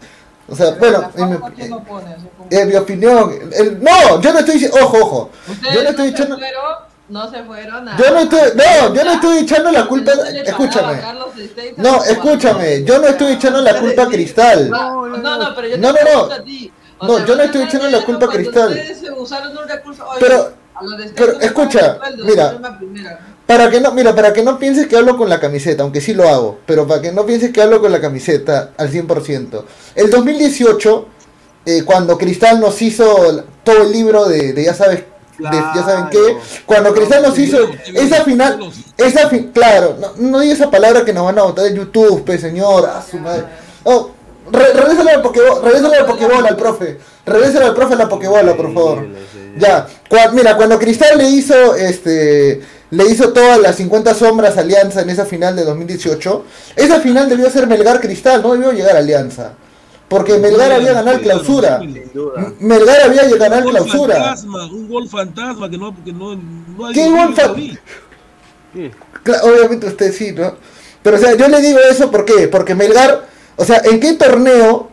O 0.48 0.56
sea, 0.56 0.72
bueno, 0.72 1.10
en 1.16 1.30
mi, 1.30 1.36
como- 1.36 2.02
en 2.50 2.68
mi 2.68 2.76
opinión, 2.76 3.32
el- 3.54 3.82
no, 3.84 4.22
yo 4.22 4.34
no 4.34 4.40
estoy 4.40 4.56
diciendo, 4.56 4.78
ojo, 4.82 4.98
ojo, 5.00 5.30
Ustedes 5.50 5.76
yo 5.76 5.84
no 5.84 5.90
estoy 5.90 6.12
fueron, 6.12 6.38
no 7.12 7.30
se 7.30 7.44
fueron 7.44 7.88
a. 7.90 7.98
yo 7.98 8.12
no 8.12 8.20
estoy, 8.22 8.40
no, 8.56 8.94
yo 8.96 9.04
no 9.04 9.12
estoy 9.12 9.38
echando 9.40 9.72
la 9.72 9.86
culpa, 9.86 10.12
escúchame, 10.46 11.02
no, 11.78 12.04
escúchame, 12.04 12.84
yo 12.84 13.00
no 13.00 13.08
estoy 13.08 13.34
echando 13.34 13.62
la 13.62 13.80
culpa 13.80 14.04
a 14.04 14.08
Cristal. 14.08 14.70
No, 14.70 15.08
no, 15.08 15.38
no, 15.38 15.56
pero 15.56 15.68
yo 15.68 15.78
No, 15.78 15.92
no, 15.92 15.98
no. 16.14 16.22
O 17.04 17.08
No, 17.08 17.18
sea, 17.18 17.26
yo 17.26 17.36
no 17.36 17.44
estoy 17.44 17.64
echando 17.64 17.90
la 17.90 18.06
culpa 18.06 18.26
a 18.26 18.30
Cristal. 18.30 18.70
Ustedes 18.70 19.02
usaron 19.18 19.58
un 19.58 19.68
recurso. 19.68 20.06
Oye, 20.08 20.20
Pero- 20.22 20.54
pero 21.16 21.40
escucha, 21.42 21.98
sueldo, 21.98 22.26
mira. 22.26 23.20
Para 23.46 23.70
que 23.70 23.82
no, 23.82 23.92
mira, 23.92 24.16
para 24.16 24.32
que 24.32 24.42
no 24.44 24.58
pienses 24.58 24.88
que 24.88 24.96
hablo 24.98 25.18
con 25.18 25.28
la 25.30 25.40
camiseta, 25.40 25.84
aunque 25.84 26.00
sí 26.00 26.14
lo 26.14 26.28
hago, 26.30 26.60
pero 26.66 26.88
para 26.88 27.02
que 27.02 27.12
no 27.12 27.26
pienses 27.26 27.52
que 27.52 27.62
hablo 27.62 27.82
con 27.82 27.92
la 27.92 28.00
camiseta 28.00 28.72
al 28.78 28.90
100%. 28.90 29.66
El 29.96 30.10
2018, 30.10 31.08
eh, 31.66 31.84
cuando 31.84 32.18
Cristal 32.18 32.60
nos 32.62 32.82
hizo 32.82 33.44
todo 33.64 33.82
el 33.84 33.92
libro 33.92 34.26
de, 34.26 34.54
de 34.54 34.64
ya 34.64 34.74
sabes, 34.74 35.04
de 35.50 35.58
ya 35.76 35.84
saben 35.84 36.10
qué, 36.10 36.38
cuando 36.66 36.94
Cristal 36.94 37.24
nos 37.24 37.38
hizo 37.38 37.58
esa 37.94 38.24
final, 38.24 38.60
esa 38.98 39.30
fin, 39.30 39.52
claro, 39.54 39.98
no, 40.00 40.14
no 40.18 40.40
diga 40.40 40.54
esa 40.54 40.70
palabra 40.70 41.04
que 41.04 41.14
nos 41.14 41.26
van 41.26 41.40
a 41.40 41.44
botar 41.44 41.66
en 41.66 41.76
YouTube, 41.76 42.24
pe 42.24 42.38
señor, 42.38 42.86
a 42.86 43.02
su 43.02 43.18
madre. 43.18 43.46
Oh, 43.84 44.12
re, 44.52 44.74
regrésale 44.74 45.12
al 45.12 45.22
Pokéball, 45.22 45.64
regrésale 45.64 45.98
al 45.98 46.06
Pokéball 46.06 46.46
al 46.46 46.56
profe, 46.56 47.00
regrésale 47.26 47.66
al 47.66 47.74
profe 47.74 47.94
a 47.94 47.98
la 47.98 48.10
Pokébola, 48.10 48.56
por 48.56 48.74
favor. 48.74 49.08
Ya, 49.58 49.88
mira, 50.34 50.56
cuando 50.56 50.80
Cristal 50.80 51.18
le 51.18 51.30
hizo 51.30 51.76
este 51.76 52.62
le 52.92 53.06
hizo 53.06 53.32
todas 53.32 53.58
las 53.58 53.78
50 53.78 54.14
sombras 54.14 54.58
a 54.58 54.62
Alianza 54.62 55.02
en 55.02 55.10
esa 55.10 55.26
final 55.26 55.56
de 55.56 55.64
2018, 55.64 56.46
esa 56.76 57.00
final 57.00 57.30
debió 57.30 57.50
ser 57.50 57.66
Melgar 57.66 58.02
Cristal, 58.02 58.42
no 58.42 58.52
debió 58.52 58.74
llegar 58.74 58.98
a 58.98 59.00
Alianza. 59.00 59.54
Porque 60.12 60.38
Melgar 60.38 60.74
había 60.74 60.92
ganado 60.92 61.16
el 61.18 61.22
clausura. 61.24 61.82
Melgar 62.60 63.02
había 63.02 63.24
ganado 63.30 63.62
el 63.62 63.66
Un 63.68 63.72
gol 63.72 63.72
clausura. 63.72 64.16
fantasma, 64.16 64.66
un 64.66 64.90
gol 64.90 65.08
fantasma 65.10 65.70
que 65.70 65.78
no, 65.78 65.96
que 66.04 66.12
no, 66.12 66.36
no 66.36 66.86
hay 66.86 66.94
¿Qué 66.94 67.06
gol 67.10 67.30
no 67.30 67.36
fa- 67.36 67.48
lo 67.48 67.56
vi. 67.56 67.78
Cla- 69.24 69.42
Obviamente 69.44 69.88
usted 69.88 70.12
sí, 70.14 70.34
¿no? 70.34 70.56
Pero 71.02 71.16
o 71.16 71.20
sea, 71.20 71.34
yo 71.36 71.48
le 71.48 71.62
digo 71.62 71.80
eso 71.90 72.12
¿por 72.12 72.26
qué? 72.26 72.50
Porque 72.50 72.76
Melgar, 72.76 73.26
o 73.56 73.64
sea, 73.64 73.82
¿en 73.86 74.02
qué 74.02 74.12
torneo 74.14 74.91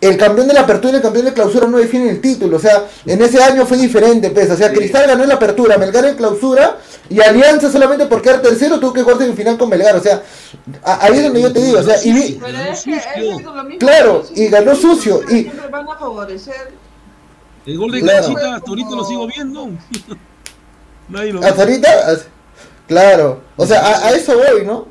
el 0.00 0.16
campeón 0.16 0.48
de 0.48 0.54
la 0.54 0.60
apertura 0.62 0.94
y 0.94 0.96
el 0.96 1.02
campeón 1.02 1.26
de 1.26 1.32
clausura 1.34 1.66
no 1.66 1.78
definen 1.78 2.08
el 2.08 2.20
título? 2.20 2.56
O 2.56 2.60
sea, 2.60 2.86
en 3.06 3.20
ese 3.22 3.42
año 3.42 3.66
fue 3.66 3.76
diferente, 3.76 4.30
pues. 4.30 4.50
O 4.50 4.56
sea, 4.56 4.72
Cristal 4.72 5.06
ganó 5.06 5.22
en 5.22 5.28
la 5.28 5.34
apertura, 5.36 5.76
Melgar 5.78 6.04
en 6.06 6.16
clausura 6.16 6.78
y 7.08 7.20
Alianza 7.20 7.70
solamente 7.70 8.06
por 8.06 8.22
quedar 8.22 8.40
tercero 8.40 8.78
tuvo 8.80 8.92
que 8.92 9.02
jugarse 9.02 9.24
en 9.26 9.36
final 9.36 9.58
con 9.58 9.68
Melgar. 9.68 9.96
O 9.96 10.00
sea, 10.02 10.22
a- 10.84 11.04
ahí 11.04 11.16
es 11.18 11.22
donde 11.24 11.42
yo 11.42 11.52
te 11.52 11.60
digo, 11.60 11.78
o 11.78 11.82
sea, 11.82 11.96
y 12.04 12.12
vi- 12.12 12.38
Pero 12.40 12.58
es 12.58 12.82
que 12.82 12.96
es 12.96 13.42
lo 13.44 13.64
mismo. 13.64 13.78
Claro, 13.78 14.22
y 14.34 14.46
ganó 14.48 14.74
sucio, 14.74 15.20
y- 15.28 15.42
Siempre 15.42 15.68
van 15.68 15.88
a 15.88 15.96
favorecer. 15.98 16.72
El 17.66 17.76
gol 17.78 17.92
de 17.92 18.00
Claro. 18.00 18.22
Cachita 18.22 18.54
hasta 18.56 18.70
ahorita 18.70 18.90
lo 18.90 19.04
sigo 19.04 19.26
viendo. 19.26 19.68
Nadie 21.08 21.32
lo 21.32 21.44
hasta 21.44 21.62
ahorita, 21.62 21.88
claro. 22.86 23.40
O 23.56 23.66
sea, 23.66 23.80
a, 23.80 24.06
a 24.06 24.10
eso 24.12 24.34
voy, 24.36 24.64
¿no? 24.64 24.86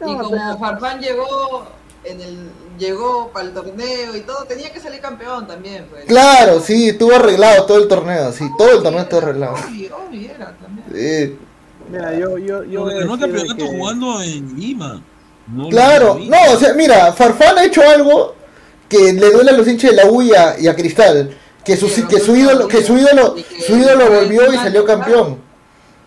y 0.00 0.16
como 0.16 0.58
Farfán 0.58 1.00
llegó 1.00 1.64
en 2.04 2.20
el 2.20 2.50
llegó 2.78 3.30
para 3.32 3.46
el 3.46 3.52
torneo 3.54 4.16
y 4.16 4.20
todo, 4.20 4.44
tenía 4.44 4.72
que 4.72 4.80
salir 4.80 5.00
campeón 5.00 5.46
también. 5.46 5.86
Pues. 5.90 6.04
Claro, 6.06 6.60
sí, 6.60 6.90
estuvo 6.90 7.14
arreglado 7.14 7.64
todo 7.66 7.78
el 7.78 7.88
torneo, 7.88 8.32
sí, 8.32 8.48
todo 8.58 8.76
el 8.78 8.82
torneo 8.82 9.02
estuvo 9.02 9.20
arreglado. 9.20 9.54
Obvio, 9.54 9.96
obvio 10.08 10.30
era 10.30 10.56
también. 10.56 11.38
Mira, 11.90 12.14
yo, 12.14 12.38
yo, 12.38 12.64
yo 12.64 12.82
voy 12.82 12.94
a 12.94 13.06
campeonato 13.06 13.56
que- 13.56 13.66
jugando 13.66 14.22
en 14.22 14.58
Lima. 14.58 15.02
No, 15.52 15.68
Claro, 15.68 16.18
no, 16.20 16.36
o 16.52 16.56
sea, 16.56 16.72
mira, 16.74 17.12
Farfán 17.12 17.58
ha 17.58 17.64
hecho 17.64 17.82
algo 17.82 18.34
que 18.88 19.12
le 19.12 19.30
duele 19.30 19.50
a 19.50 19.54
los 19.54 19.66
hinchas 19.66 19.90
de 19.90 19.96
la 19.96 20.06
U 20.10 20.22
y 20.22 20.32
a, 20.34 20.58
y 20.58 20.68
a 20.68 20.76
Cristal, 20.76 21.36
que 21.64 21.76
su, 21.76 21.86
que 22.06 22.20
su 22.20 22.36
ídolo, 22.36 22.68
que 22.68 22.82
su 22.82 22.96
ídolo, 22.96 23.34
su 23.66 23.76
ídolo 23.76 24.08
volvió 24.10 24.52
y 24.52 24.56
salió 24.56 24.84
campeón. 24.84 25.38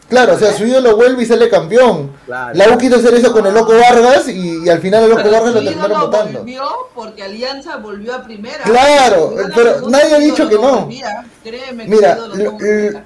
Claro, 0.08 0.36
o 0.36 0.38
sea, 0.38 0.54
su 0.54 0.66
ídolo 0.66 0.96
vuelve 0.96 1.24
y 1.24 1.26
sale 1.26 1.50
campeón. 1.50 2.12
Claro. 2.26 2.54
La 2.56 2.70
U 2.70 2.78
quiso 2.78 2.98
hacer 2.98 3.14
eso 3.16 3.34
con 3.34 3.46
el 3.48 3.54
Loco 3.54 3.74
Vargas 3.74 4.28
y, 4.28 4.64
y 4.64 4.70
al 4.70 4.80
final 4.80 5.04
el 5.04 5.10
Loco 5.10 5.22
Pero 5.24 5.36
Vargas 5.36 5.54
lo 5.56 5.64
terminaron 5.64 6.00
votando. 6.02 6.40
volvió 6.40 6.64
porque 6.94 7.24
Alianza 7.24 7.78
volvió 7.78 8.14
a 8.14 8.24
primera. 8.24 8.64
Claro, 8.64 9.34
pero 9.56 9.90
nadie 9.90 10.16
ha 10.16 10.20
dicho 10.20 10.48
que 10.48 10.56
no. 10.56 10.82
volvía. 10.82 11.26
Créeme 11.44 11.86
que 11.86 11.90
Mira, 11.90 12.16
su 12.18 12.22
ídolo 12.22 12.36
lo- 12.36 12.52
lo 12.52 12.58
que 12.58 13.02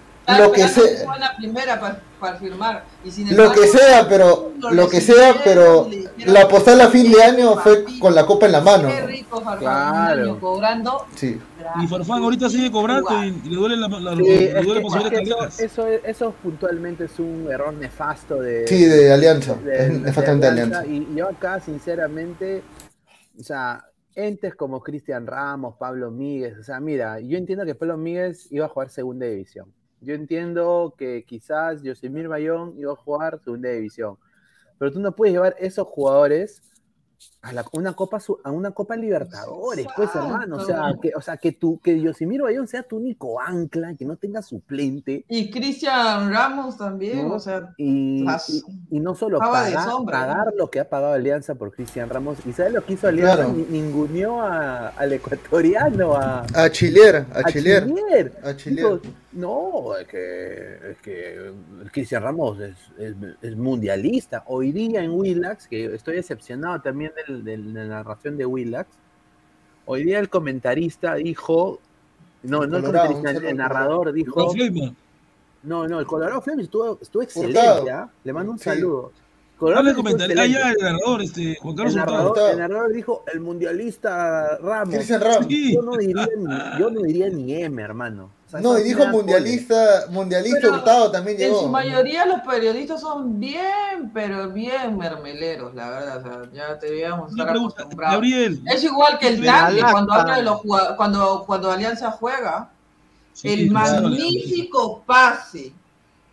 que 0.61 1.05
la 1.19 1.35
primera 1.37 1.79
para, 1.79 1.99
para 2.19 2.37
firmar. 2.37 2.83
Y 3.03 3.11
sin 3.11 3.35
Lo 3.35 3.51
que 3.51 3.61
embargo, 3.61 3.77
sea, 3.79 4.07
pero 4.07 4.51
lo 4.71 4.89
que 4.89 5.01
sea, 5.01 5.35
pero 5.43 5.89
la 6.25 6.47
postal 6.47 6.81
a 6.81 6.89
fin 6.89 7.11
de 7.11 7.23
año 7.23 7.55
fue 7.57 7.77
"Papi, 7.77 7.99
con 7.99 8.13
la 8.13 8.25
copa 8.25 8.45
en 8.45 8.51
la 8.51 8.61
mano. 8.61 8.89
Farfán, 9.29 9.59
Claro. 9.59 10.21
un 10.23 10.29
año 10.29 10.39
cobrando. 10.39 11.05
Sí. 11.15 11.39
Y 11.83 11.87
Farfán 11.87 12.23
ahorita 12.23 12.49
sigue 12.49 12.71
cobrando 12.71 13.23
y, 13.23 13.27
y 13.45 13.49
le 13.49 13.55
duele 13.55 13.77
la, 13.77 13.87
la, 13.87 14.15
Sí, 14.15 14.23
le 14.23 14.59
es 14.59 14.65
duele 14.65 14.81
que- 15.09 15.21
eso, 15.21 15.47
eso, 15.59 15.87
eso 15.87 16.31
puntualmente 16.43 17.05
es 17.05 17.19
un 17.19 17.47
error 17.51 17.73
nefasto 17.73 18.41
de, 18.41 18.67
Sí, 18.67 18.85
de 18.85 19.11
Alianza. 19.13 19.53
de- 19.55 19.77
Es 19.77 19.89
de 19.93 19.99
nefastamente 19.99 20.45
de 20.47 20.51
Alianza. 20.51 20.85
Y 20.85 21.07
yo 21.15 21.29
acá, 21.29 21.59
sinceramente, 21.59 22.63
o 23.39 23.43
sea, 23.43 23.85
entes 24.15 24.55
como 24.55 24.81
Cristian 24.81 25.25
Ramos, 25.27 25.75
Pablo 25.77 26.11
Míguez, 26.11 26.57
o 26.57 26.63
sea, 26.63 26.79
mira, 26.79 27.19
yo 27.19 27.37
entiendo 27.37 27.65
que 27.65 27.75
Pablo 27.75 27.97
Míguez 27.97 28.51
iba 28.51 28.65
a 28.65 28.69
jugar 28.69 28.89
segunda 28.89 29.25
división. 29.25 29.71
Yo 30.01 30.13
entiendo 30.13 30.95
que 30.97 31.23
quizás 31.25 31.81
Yosemir 31.83 32.27
Bayón 32.27 32.73
iba 32.77 32.93
a 32.93 32.95
jugar 32.95 33.39
segunda 33.43 33.69
división. 33.69 34.17
Pero 34.77 34.93
tú 34.93 34.99
no 35.01 35.13
puedes 35.13 35.33
llevar 35.33 35.55
esos 35.59 35.85
jugadores 35.87 36.61
a 37.41 37.53
la, 37.53 37.63
una 37.71 37.93
copa 37.93 38.17
a 38.43 38.51
una 38.51 38.71
copa 38.71 38.97
Libertadores, 38.97 39.87
pues 39.95 40.09
hermano, 40.13 40.57
o 40.57 40.59
sea, 40.65 40.93
que 41.01 41.11
o 41.15 41.21
sea 41.21 41.37
que 41.37 41.53
tu 41.53 41.79
que 41.79 41.99
Yosimir 42.01 42.41
Bayón 42.41 42.67
sea 42.67 42.83
tu 42.83 42.97
único 42.97 43.39
ancla, 43.39 43.95
que 43.95 44.03
no 44.03 44.17
tenga 44.17 44.41
suplente 44.41 45.23
Y 45.29 45.49
Cristian 45.49 46.31
Ramos 46.33 46.77
también, 46.77 47.29
¿no? 47.29 47.35
o 47.35 47.39
sea, 47.39 47.73
y, 47.77 48.23
Las- 48.25 48.49
y, 48.49 48.61
y 48.91 48.99
no 48.99 49.15
solo 49.15 49.39
pagar, 49.39 49.83
sombra, 49.89 50.19
pagar 50.19 50.47
¿no? 50.47 50.57
lo 50.57 50.69
que 50.69 50.81
ha 50.81 50.89
pagado 50.89 51.13
Alianza 51.13 51.55
por 51.55 51.71
Cristian 51.71 52.09
Ramos. 52.09 52.37
¿Y 52.45 52.51
sabes 52.51 52.73
lo 52.73 52.83
que 52.83 52.93
hizo 52.93 53.07
Alianza? 53.07 53.35
Claro. 53.37 53.53
Ni- 53.53 53.79
Ninguneó 53.79 54.41
a- 54.41 54.89
al 54.89 55.13
ecuatoriano, 55.13 56.15
a, 56.15 56.45
A 56.53 56.69
Chilear, 56.69 57.25
a, 57.33 57.39
a. 57.39 57.43
Chilier. 57.51 57.83
A 58.43 58.55
Chilear. 58.55 58.99
Dijo, 58.99 59.13
no, 59.31 59.95
es 59.95 60.07
que, 60.07 60.91
es 60.91 60.97
que 61.01 61.53
Cristian 61.93 62.23
Ramos 62.23 62.59
es, 62.59 62.75
es- 62.97 63.15
es 63.41 63.55
mundialista. 63.55 64.43
Hoy 64.47 64.71
día 64.71 65.01
en 65.03 65.11
Willax, 65.11 65.67
que 65.67 65.85
estoy 65.95 66.15
decepcionado 66.15 66.81
también 66.81 67.13
del- 67.15 67.28
de 67.29 67.57
la 67.57 67.85
narración 67.85 68.37
de 68.37 68.45
Willax, 68.45 68.89
hoy 69.85 70.03
día 70.03 70.19
el 70.19 70.29
comentarista 70.29 71.15
dijo, 71.15 71.79
no, 72.43 72.65
no 72.65 72.77
el 72.77 72.83
Colorado, 72.83 73.09
un 73.09 73.15
comentarista, 73.17 73.47
el, 73.47 73.51
el 73.51 73.57
narrador 73.57 74.11
dijo, 74.13 74.53
no, 75.63 75.87
no, 75.87 75.99
el 75.99 76.05
Colorado 76.05 76.41
Flames 76.41 76.65
estuvo, 76.65 76.97
estuvo 77.01 77.21
excelente. 77.21 77.91
¿ah? 77.91 78.09
Le 78.23 78.33
mando 78.33 78.53
un 78.53 78.59
Sí. 78.59 78.65
saludo. 78.65 79.11
Comentario. 79.57 80.37
Ah, 80.39 80.45
ya, 80.45 80.71
el 80.71 80.77
narrador, 80.79 81.21
este, 81.21 81.57
Juan 81.61 81.75
Carlos 81.75 81.93
el, 81.93 81.99
narrador, 81.99 82.37
el 82.51 82.57
narrador 82.59 82.93
dijo 82.93 83.23
el 83.31 83.41
mundialista 83.41 84.57
Ramos. 84.57 85.09
Ramos. 85.09 85.47
Sí. 85.49 85.73
Yo 85.75 85.81
no 85.81 85.97
diría 85.97 86.27
ni, 86.37 86.79
yo 86.79 86.89
no 86.89 87.01
diría 87.01 87.29
ni 87.29 87.53
M, 87.55 87.81
hermano. 87.81 88.31
O 88.49 88.51
sea, 88.51 88.61
No, 88.61 88.79
y 88.79 88.83
dijo 88.83 89.05
mundialista, 89.07 90.05
mundialista 90.09 90.57
Pero 90.59 90.73
Hurtado 90.73 91.11
también 91.11 91.37
En 91.39 91.43
llegó. 91.49 91.61
su 91.61 91.69
mayoría 91.69 92.25
los 92.25 92.41
periodistas 92.41 92.99
son 92.99 93.39
bien, 93.39 94.09
pero 94.11 94.49
bien 94.49 94.97
mermeleros, 94.97 95.75
la 95.75 95.89
verdad. 95.91 96.17
O 96.17 96.21
sea, 96.43 96.51
ya 96.51 96.75
debíamos 96.75 97.31
Una 97.31 97.43
estar 97.43 97.53
pregunta, 97.53 97.75
acostumbrados. 97.81 98.15
Gabriel. 98.15 98.61
Es 98.65 98.83
igual 98.83 99.19
que 99.19 99.27
el 99.27 99.47
alacta. 99.47 99.91
cuando 99.91 100.13
habla 100.13 100.35
de 100.37 100.41
los 100.43 100.61
cuando, 100.97 101.43
cuando 101.45 101.71
Alianza 101.71 102.09
juega, 102.11 102.71
Sí, 103.33 103.49
el 103.49 103.71
magnífico 103.71 105.03
pase, 105.05 105.71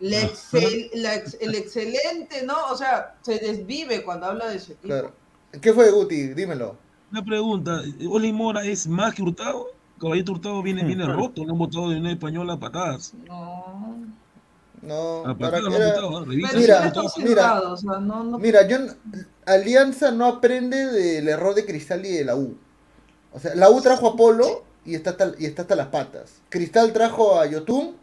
la 0.00 0.22
excel- 0.22 0.90
la 0.94 1.14
ex- 1.16 1.36
el 1.40 1.54
excelente, 1.54 2.44
¿no? 2.44 2.54
O 2.72 2.76
sea, 2.76 3.14
se 3.22 3.38
desvive 3.38 4.02
cuando 4.04 4.26
habla 4.26 4.48
de 4.48 4.58
su 4.58 4.72
equipo. 4.72 4.88
Claro. 4.88 5.12
¿Qué 5.60 5.72
fue, 5.72 5.90
Guti? 5.90 6.28
Dímelo. 6.28 6.76
Una 7.12 7.24
pregunta. 7.24 7.82
¿Oli 8.10 8.32
Mora 8.32 8.64
es 8.64 8.86
más 8.88 9.14
que 9.14 9.22
Hurtado? 9.22 9.66
Caballito 10.00 10.32
Hurtado 10.32 10.62
viene, 10.62 10.84
viene 10.84 11.06
roto. 11.12 11.44
Lo 11.44 11.52
han 11.52 11.58
botado 11.58 11.90
de 11.90 11.98
una 11.98 12.12
española 12.12 12.54
a 12.54 12.60
patadas. 12.60 13.12
No. 13.26 13.96
No, 14.82 15.26
A 15.26 15.36
patadas 15.36 15.74
era- 15.74 15.94
botado. 16.00 16.22
¿eh? 16.22 16.26
Revisa. 16.26 16.56
Mira, 16.56 16.92
mira. 16.92 17.08
sentado, 17.10 17.72
o 17.72 17.76
sea, 17.76 17.98
no, 17.98 18.22
no- 18.24 18.38
Mira, 18.38 18.66
yo 18.68 18.76
Alianza 19.46 20.10
no 20.10 20.26
aprende 20.26 20.86
del 20.86 21.28
error 21.28 21.54
de 21.54 21.64
Cristal 21.64 22.04
y 22.04 22.12
de 22.12 22.24
la 22.24 22.36
U. 22.36 22.56
O 23.32 23.40
sea, 23.40 23.54
la 23.54 23.70
U 23.70 23.80
trajo 23.80 24.08
a 24.08 24.16
Polo 24.16 24.64
y 24.84 24.94
está 24.94 25.10
hasta, 25.10 25.32
y 25.38 25.46
está 25.46 25.62
hasta 25.62 25.76
las 25.76 25.88
patas. 25.88 26.34
Cristal 26.48 26.92
trajo 26.92 27.40
a 27.40 27.46
Yotun, 27.46 27.96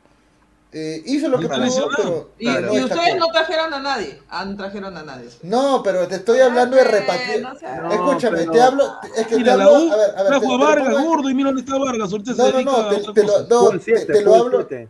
eh, 0.74 1.04
hizo 1.06 1.28
lo 1.28 1.38
Y 1.38 1.42
que 1.42 1.50
pudo, 1.50 1.90
pero 1.96 2.32
Y, 2.40 2.46
no 2.48 2.52
y 2.52 2.78
destacó. 2.80 2.86
ustedes 3.02 3.20
no 3.20 3.28
trajeron 3.28 3.74
a 3.74 3.80
nadie. 3.80 4.20
Han 4.30 4.58
trajeron 4.58 4.98
a 4.98 5.04
nadie. 5.04 5.30
No, 5.44 5.82
pero 5.84 6.08
te 6.08 6.16
estoy 6.16 6.40
hablando 6.40 6.76
de 6.76 6.84
repartir. 6.84 7.42
No 7.44 7.56
sé. 7.56 7.66
No, 7.82 7.92
Escúchame, 7.92 8.38
pero- 8.40 8.52
te 8.52 8.62
hablo, 8.62 8.84
es 9.16 9.28
que 9.28 9.36
te 9.36 9.38
Mira, 9.38 9.56
la 9.56 9.64
hablo, 9.66 9.80
U 9.84 9.92
a 9.92 9.96
ver, 9.98 10.10
a 10.10 10.14
ver, 10.16 10.16
te, 10.24 10.28
trajo 10.30 10.42
te 10.42 10.48
a 10.48 10.58
lo 10.58 10.66
Vargas, 10.66 10.94
pongo- 10.96 11.08
gordo, 11.08 11.30
y 11.30 11.34
mira 11.36 11.48
dónde 11.50 11.62
está 11.62 11.78
Vargas. 11.78 12.12
Ahorita 12.12 12.34
se 12.34 12.38
No, 12.42 12.44
no, 12.48 12.52
dedica 12.54 12.72
no, 12.72 12.78
a 12.78 12.90
te, 12.90 12.96
te 13.14 13.24
lo, 13.24 13.40
no, 13.48 13.70
te- 13.70 13.80
siete, 13.80 14.14
te 14.14 14.22
lo 14.22 14.36
hablo, 14.36 14.58
siete. 14.68 14.90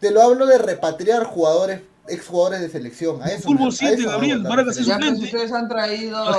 te 0.00 0.10
lo 0.10 0.22
hablo 0.22 0.46
de 0.46 0.58
repatriar 0.58 1.24
jugadores, 1.24 1.80
exjugadores 2.08 2.60
de 2.60 2.68
selección. 2.68 3.22
A 3.22 3.26
eso 3.26 3.42
Fútbol 3.44 3.58
me- 3.62 3.68
a 3.68 3.70
siete, 3.70 3.94
eso 3.94 4.04
me 4.06 4.10
Gabriel, 4.12 4.38
gusta 4.40 4.56
Vargas 4.56 4.76
es 4.78 4.86
Ya 4.86 4.94
referir. 4.96 5.18
pues 5.20 5.30
suplente. 5.30 5.36
ustedes 5.46 5.62
han 5.62 5.68
traído 5.68 6.16
a, 6.16 6.34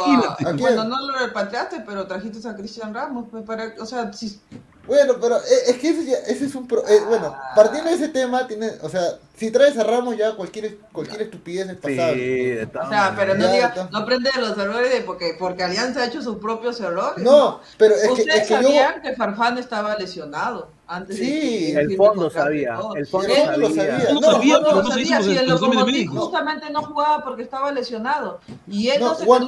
¿A 0.49 0.53
bueno, 0.53 0.83
no 0.83 0.99
lo 1.07 1.17
repatriaste, 1.19 1.83
pero 1.87 2.07
trajiste 2.07 2.45
a 2.45 2.55
Cristian 2.57 2.93
Ramos, 2.93 3.25
pues 3.31 3.43
para, 3.45 3.73
o 3.79 3.85
sea, 3.85 4.11
si, 4.11 4.37
Bueno, 4.87 5.13
pero 5.21 5.37
eh, 5.37 5.41
es 5.67 5.77
que 5.77 5.89
ese, 5.89 6.05
ya- 6.05 6.17
ese 6.27 6.45
es 6.45 6.55
un... 6.55 6.67
Pro, 6.67 6.85
eh, 6.87 6.99
bueno, 7.07 7.35
partiendo 7.55 7.89
de 7.89 7.95
ese 7.95 8.09
tema, 8.09 8.47
tiene, 8.47 8.71
o 8.81 8.89
sea, 8.89 9.01
si 9.37 9.51
traes 9.51 9.77
a 9.77 9.83
Ramos 9.83 10.17
ya 10.17 10.35
cualquier, 10.35 10.77
cualquier 10.91 11.21
estupidez 11.23 11.67
es 11.69 11.75
Sí, 11.75 11.81
pasable. 11.81 12.15
de 12.55 12.63
o 12.65 12.89
sea, 12.89 13.13
pero 13.15 13.35
no 13.35 13.47
diga, 13.51 13.89
no 13.91 14.05
prende 14.05 14.29
de 14.35 14.41
los 14.41 14.57
errores 14.57 14.91
de 14.91 15.01
porque, 15.01 15.35
porque 15.37 15.63
Alianza 15.63 16.01
ha 16.01 16.05
hecho 16.05 16.21
sus 16.21 16.37
propios 16.37 16.79
errores. 16.81 17.23
No, 17.23 17.59
pero 17.77 17.95
es 17.95 18.01
que, 18.03 18.09
Ustedes 18.11 18.41
es 18.41 18.47
que 18.47 18.53
yo... 18.55 18.61
sabían 18.63 19.01
que 19.01 19.13
Farfán 19.15 19.57
estaba 19.59 19.95
lesionado 19.97 20.69
antes 20.87 21.17
de 21.17 21.25
Sí, 21.25 21.73
que 21.73 21.79
El 21.79 21.95
fondo 21.97 22.29
sabía, 22.29 22.73
el 22.73 22.77
fondo 22.81 22.95
El 22.95 23.07
fondo 23.07 23.57
lo 23.57 23.69
sabía. 23.69 24.09
No, 24.13 24.19
No, 24.19 24.31
sabía, 24.31 24.57
no, 24.59 24.63
pero 24.63 24.75
No 24.75 24.83
se 24.83 24.89
sabía 24.89 25.21
si 25.21 25.37
el 25.37 25.85
médicos. 25.85 26.17
justamente 26.19 26.69
no 26.71 26.81
jugaba 26.83 27.23
porque 27.23 27.43
estaba 27.43 27.71
lesionado. 27.71 28.39
Y 28.67 28.89
él 28.89 28.99
no 28.99 29.09
No, 29.09 29.15
se 29.15 29.23
quedó 29.23 29.31
one 29.33 29.45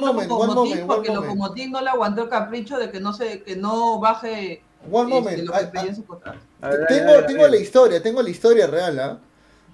porque 0.86 1.10
moment. 1.10 1.26
Lokomotiv 1.26 1.70
no 1.70 1.80
le 1.82 1.90
aguantó 1.90 2.22
el 2.22 2.28
capricho 2.28 2.78
de 2.78 2.90
que 2.90 3.00
no 3.00 3.12
se, 3.12 3.42
que 3.42 3.56
no 3.56 3.98
baje 4.00 4.62
One 4.90 5.08
moment, 5.08 5.38
lo 5.44 5.52
que 5.52 5.58
ay, 5.58 5.66
pedía 5.66 5.80
ay, 5.82 5.88
en 5.88 5.96
su 5.96 6.04
contrato. 6.04 6.38
A 6.60 6.68
ver, 6.68 6.86
tengo, 6.86 7.08
a 7.10 7.12
ver, 7.14 7.24
a 7.24 7.26
tengo 7.26 7.42
ver. 7.42 7.50
la 7.50 7.56
historia, 7.56 8.02
tengo 8.02 8.22
la 8.22 8.30
historia 8.30 8.66
real, 8.66 8.98
¿ah? 9.00 9.18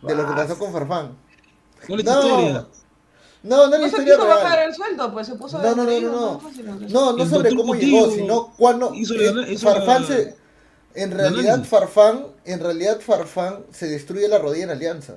De 0.03 0.15
lo 0.15 0.27
que 0.27 0.33
pasó 0.35 0.59
con 0.59 0.73
Farfán. 0.73 1.17
¿Cuál 1.87 2.01
es 2.01 2.07
No, 2.07 2.21
historia? 2.23 2.67
no, 3.43 3.57
no 3.57 3.65
es 3.65 3.71
la 3.71 3.79
No 3.79 3.83
se 3.83 3.89
historia 3.89 4.15
quiso 4.17 4.27
bajar 4.29 4.57
real. 4.59 4.69
el 4.69 4.75
sueldo, 4.75 5.13
pues 5.13 5.27
se 5.27 5.35
puso 5.35 5.59
No, 5.59 5.75
no, 5.75 5.85
no, 5.85 6.01
no, 6.01 6.01
no. 6.01 6.41
No- 6.41 6.89
No, 6.89 7.13
no 7.17 7.27
sobre 7.27 7.55
cómo 7.55 7.75
llegó, 7.75 8.11
sino 8.11 8.53
cuando 8.57 8.95
hizo 8.95 9.15
eh, 9.15 9.57
Farfán 9.59 10.07
se 10.07 10.37
en 10.95 11.11
realidad. 11.13 11.63
Farfán, 11.65 12.27
en 12.45 12.61
realidad 12.61 13.01
Farfán 13.01 13.65
se 13.73 13.87
destruye 13.89 14.27
la 14.29 14.39
rodilla 14.39 14.65
en 14.65 14.71
Alianza. 14.71 15.15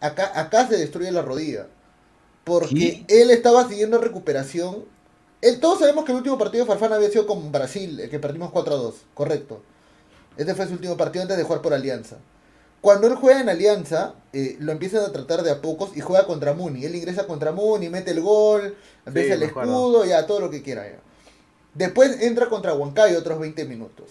Acá 0.00 0.32
acá 0.38 0.66
se 0.68 0.76
destruye 0.76 1.10
la 1.10 1.22
rodilla. 1.22 1.66
Porque 2.44 3.04
él 3.08 3.30
estaba 3.30 3.68
siguiendo 3.68 3.98
recuperación. 3.98 4.84
El, 5.46 5.60
todos 5.60 5.78
sabemos 5.78 6.04
que 6.04 6.10
el 6.10 6.18
último 6.18 6.36
partido 6.36 6.64
de 6.64 6.68
Farfán 6.68 6.92
había 6.92 7.08
sido 7.08 7.24
con 7.24 7.52
Brasil, 7.52 8.00
el 8.00 8.10
que 8.10 8.18
perdimos 8.18 8.50
4 8.50 8.74
a 8.74 8.78
2, 8.78 8.94
correcto. 9.14 9.62
Este 10.36 10.56
fue 10.56 10.66
su 10.66 10.72
último 10.72 10.96
partido 10.96 11.22
antes 11.22 11.36
de 11.36 11.44
jugar 11.44 11.62
por 11.62 11.72
Alianza. 11.72 12.16
Cuando 12.80 13.06
él 13.06 13.14
juega 13.14 13.42
en 13.42 13.48
Alianza, 13.48 14.14
eh, 14.32 14.56
lo 14.58 14.72
empiezan 14.72 15.04
a 15.04 15.12
tratar 15.12 15.44
de 15.44 15.52
a 15.52 15.62
pocos 15.62 15.96
y 15.96 16.00
juega 16.00 16.26
contra 16.26 16.52
Muni. 16.52 16.84
Él 16.84 16.96
ingresa 16.96 17.28
contra 17.28 17.52
Muni, 17.52 17.88
mete 17.88 18.10
el 18.10 18.22
gol, 18.22 18.76
empieza 19.04 19.34
el 19.34 19.44
escudo, 19.44 20.04
ya, 20.04 20.26
todo 20.26 20.40
lo 20.40 20.50
que 20.50 20.62
quiera. 20.62 20.82
ya. 20.82 20.98
Después 21.74 22.22
entra 22.22 22.48
contra 22.48 22.74
Huancayo 22.74 23.16
otros 23.16 23.38
20 23.38 23.66
minutos. 23.66 24.06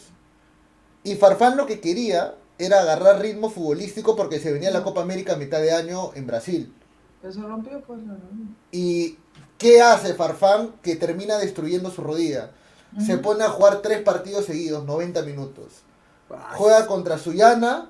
Y 1.04 1.16
Farfán 1.16 1.58
lo 1.58 1.66
que 1.66 1.82
quería 1.82 2.36
era 2.60 2.80
agarrar 2.80 3.20
ritmo 3.20 3.50
futbolístico 3.50 4.16
porque 4.16 4.40
se 4.40 4.54
venía 4.54 4.72
la 4.72 4.84
Copa 4.84 5.02
América 5.02 5.34
a 5.34 5.38
mitad 5.38 5.60
de 5.60 5.74
año 5.74 6.14
en 6.16 6.28
Brasil. 6.28 6.74
Que 7.22 7.30
se 7.30 7.42
rompió, 7.42 7.82
pues. 7.82 8.00
no, 8.00 8.14
no. 8.14 8.56
¿Y 8.72 9.18
qué 9.66 9.82
hace 9.82 10.14
Farfán 10.14 10.74
que 10.84 10.96
termina 10.96 11.38
destruyendo 11.38 11.90
su 11.90 12.02
rodilla? 12.02 12.52
Se 13.04 13.18
pone 13.18 13.44
a 13.44 13.50
jugar 13.50 13.82
tres 13.82 14.02
partidos 14.04 14.46
seguidos, 14.46 14.86
90 14.86 15.22
minutos. 15.24 15.66
Juega 16.54 16.86
contra 16.88 17.18
Suyana, 17.18 17.90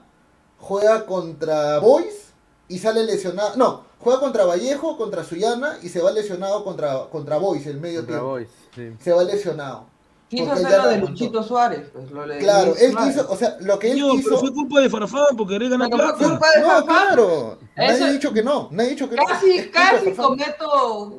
juega 0.57 1.06
contra 1.06 1.80
Boys 1.80 2.27
y 2.69 2.80
sale 2.80 3.03
lesionado. 3.03 3.56
No, 3.56 3.84
juega 3.99 4.19
contra 4.19 4.45
Vallejo, 4.45 4.97
contra 4.97 5.23
Suyana 5.23 5.77
y 5.84 5.89
se 5.89 6.02
va 6.02 6.11
lesionado 6.11 6.64
contra, 6.64 7.06
contra 7.11 7.38
Boys 7.38 7.68
el 7.68 7.80
medio 7.80 7.99
Contra 7.99 8.15
tiempo. 8.15 8.30
Boys, 8.30 8.47
sí. 8.73 8.93
Se 8.99 9.11
va 9.11 9.23
lesionado. 9.23 9.93
Quiso 10.27 10.52
hacer 10.53 10.72
lo 10.81 10.88
de. 10.89 10.97
Luchito 10.97 11.43
Suárez, 11.43 11.88
pues 11.93 12.10
lo 12.10 12.23
Claro, 12.39 12.73
él 12.76 12.91
Suárez. 12.93 13.14
quiso, 13.15 13.31
o 13.31 13.38
sea, 13.38 13.57
lo 13.60 13.77
que 13.77 13.91
él 13.91 13.97
Tío, 13.97 14.07
pero 14.07 14.18
quiso. 14.23 14.39
fue 14.39 14.53
culpa 14.53 14.80
de 14.81 14.89
Farfán 14.89 15.38
porque 15.38 15.53
quería 15.53 15.69
ganar 15.69 15.89
fue 15.89 15.99
plata. 15.99 16.18
culpa 16.18 16.47
de 16.56 16.61
No, 16.61 16.68
Farfán. 16.68 16.85
claro. 16.88 17.57
Nadie 17.77 18.03
ha 18.03 18.11
dicho 18.11 18.34
que 18.34 18.41
no. 18.41 18.68
Nadie 18.72 18.88
ha 18.89 18.91
dicho 18.93 19.07
que 19.07 19.15
no. 19.18 19.23
Casi, 19.23 19.69
casi 19.69 20.11
cometo. 20.14 21.14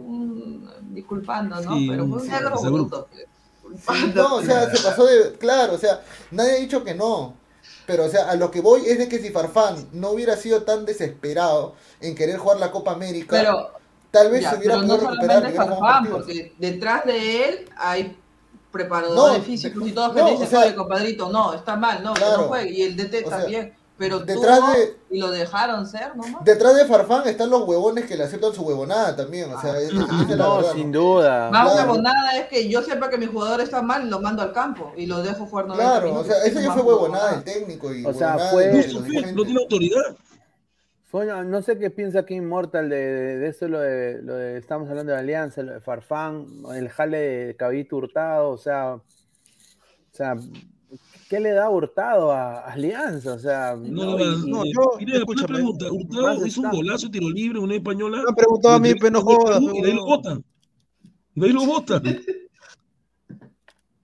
Disculpando, 0.96 1.60
¿no? 1.60 1.76
Sí, 1.76 1.86
Pero 1.88 2.06
fue 2.08 2.16
un 2.18 2.22
sí, 2.24 2.28
negro 2.30 2.56
seguro. 2.56 2.84
bruto. 2.86 3.08
pues. 3.62 4.14
No, 4.14 4.36
o 4.36 4.42
sea, 4.42 4.68
se 4.74 4.82
pasó 4.82 5.04
de. 5.06 5.32
Claro, 5.38 5.74
o 5.74 5.78
sea, 5.78 6.00
nadie 6.32 6.52
ha 6.52 6.56
dicho 6.56 6.82
que 6.82 6.94
no. 6.94 7.34
Pero, 7.86 8.04
o 8.06 8.08
sea, 8.08 8.30
a 8.30 8.34
lo 8.36 8.50
que 8.50 8.60
voy 8.60 8.82
es 8.86 8.98
de 8.98 9.08
que 9.08 9.18
si 9.20 9.30
Farfán 9.30 9.88
no 9.92 10.10
hubiera 10.10 10.36
sido 10.36 10.62
tan 10.64 10.84
desesperado 10.84 11.74
en 12.00 12.14
querer 12.16 12.36
jugar 12.38 12.58
la 12.58 12.72
Copa 12.72 12.92
América, 12.92 13.28
Pero, 13.38 13.70
tal 14.10 14.30
vez 14.32 14.42
ya, 14.42 14.50
se 14.50 14.56
hubiera 14.56 14.74
pero 14.76 14.86
no 14.86 14.94
podido 14.96 15.10
recuperar. 15.12 15.52
Farfán, 15.54 16.06
porque 16.10 16.54
detrás 16.58 17.04
de 17.04 17.48
él 17.48 17.68
hay 17.76 18.16
preparadores 18.72 19.38
No, 19.38 19.44
físicos 19.44 19.86
y 19.88 19.92
todos 19.92 20.12
que 20.14 20.20
no, 20.20 20.30
dicen, 20.30 20.46
o 20.46 20.50
sea- 20.50 20.60
"Oye, 20.60 20.74
compadrito, 20.74 21.30
no, 21.30 21.54
está 21.54 21.76
mal, 21.76 22.02
no, 22.02 22.12
que 22.14 22.20
Claro. 22.22 22.38
no 22.42 22.48
juegue. 22.48 22.70
Y 22.72 22.82
el 22.82 22.96
DT 22.96 23.24
O 23.24 23.28
sea, 23.28 23.38
también. 23.38 23.74
Pero 23.98 24.18
detrás 24.20 24.58
tuvo 24.60 24.72
de- 24.72 24.96
y 25.10 25.18
lo 25.18 25.30
dejaron 25.30 25.86
ser 25.86 26.14
nomás. 26.14 26.44
Detrás 26.44 26.76
de 26.76 26.84
Farfán 26.84 27.26
están 27.26 27.48
los 27.48 27.62
huevones 27.66 28.04
que 28.04 28.14
le 28.16 28.24
aceptan 28.24 28.52
su 28.52 28.62
huevonada 28.62 29.16
también. 29.16 29.50
O 29.50 29.58
sea, 29.60 29.78
es- 29.80 29.90
esa 29.90 30.00
es 30.22 30.28
la 30.28 30.36
No, 30.36 30.56
verdad, 30.56 30.72
sin 30.74 30.90
¿no? 30.92 30.98
duda. 31.00 31.50
Más 31.50 31.72
Claro. 31.72 31.90
huevonada 31.92 32.36
es 32.36 32.46
que 32.48 32.68
yo 32.68 32.82
sepa 32.82 33.08
que 33.08 33.16
mi 33.16 33.24
jugador 33.26 33.60
está 33.62 33.80
mal, 33.80 34.10
lo 34.10 34.20
mando 34.20 34.42
al 34.42 34.52
campo 34.52 34.92
y 34.96 35.06
lo 35.06 35.22
dejo 35.22 35.46
jugar 35.46 35.66
90 35.66 35.90
Claro, 36.00 36.14
o 36.20 36.24
sea, 36.24 36.44
eso 36.44 36.58
es 36.58 36.64
ya 36.66 36.72
fue 36.74 36.82
huevonada 36.82 37.30
del 37.32 37.44
técnico 37.44 37.94
y 37.94 38.04
O 38.04 38.12
sea, 38.12 38.36
fue- 38.50 38.86
no 39.34 39.44
tiene 39.44 39.60
autoridad. 39.62 40.16
Fue- 41.08 41.24
no 41.44 41.62
sé 41.62 41.78
qué 41.78 41.88
piensa 41.88 42.18
aquí 42.18 42.34
Immortal 42.34 42.90
de, 42.90 42.96
de, 42.96 43.36
de 43.38 43.48
eso, 43.48 43.68
lo 43.68 43.80
de, 43.80 44.20
lo 44.20 44.34
de- 44.34 44.58
estamos 44.58 44.90
hablando 44.90 45.12
de 45.12 45.18
Alianza, 45.18 45.62
lo 45.62 45.72
de 45.72 45.80
Farfán, 45.80 46.46
el 46.74 46.90
jale 46.90 47.16
de 47.18 47.56
Cabito 47.56 47.96
Hurtado, 47.96 48.50
o 48.50 48.58
sea, 48.58 48.94
o 48.96 49.02
sea, 50.12 50.34
¿qué 51.28 51.40
le 51.40 51.50
da 51.50 51.68
Hurtado 51.70 52.32
a 52.32 52.60
Alianza? 52.60 53.34
O 53.34 53.38
sea, 53.38 53.74
No, 53.76 54.16
no, 54.16 54.20
y- 54.20 54.50
no, 54.50 54.64
yo- 54.64 54.96
Mira, 54.98 55.18
escúchame. 55.18 55.54
pregunta. 55.54 55.86
Hurtado 55.90 56.46
hizo 56.46 56.60
un 56.62 56.70
golazo, 56.70 57.10
tiro 57.10 57.28
libre, 57.30 57.58
una 57.58 57.74
española. 57.74 58.18
Me 58.22 58.28
han 58.28 58.34
preguntado 58.34 58.74
a 58.74 58.78
mí, 58.80 58.94
pero 58.94 59.10
no 59.12 59.22
jodas, 59.22 59.60
Y 59.62 59.80
de 59.82 59.88
ahí 59.88 59.94
lo 59.94 60.04
botan. 60.04 60.44
De 61.34 61.46
ahí 61.46 61.52
lo 61.52 61.66
botan. 61.66 62.02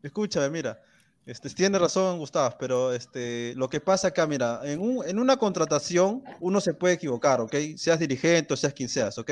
Escúchame, 0.03 0.51
mira, 0.51 0.81
este, 1.27 1.49
tiene 1.51 1.79
razón 1.79 2.19
Gustavo, 2.19 2.57
pero 2.59 2.93
este, 2.93 3.55
lo 3.57 3.69
que 3.69 3.81
pasa 3.81 4.09
acá, 4.09 4.27
mira, 4.27 4.61
en, 4.65 4.81
un- 4.81 5.07
en 5.07 5.19
una 5.19 5.37
contratación 5.37 6.25
uno 6.41 6.61
se 6.61 6.75
puede 6.75 6.95
equivocar, 6.95 7.41
¿ok? 7.41 7.55
Seas 7.77 8.01
dirigente 8.01 8.53
o 8.55 8.57
seas 8.57 8.75
quien 8.75 8.89
seas, 8.89 9.17
¿ok? 9.19 9.31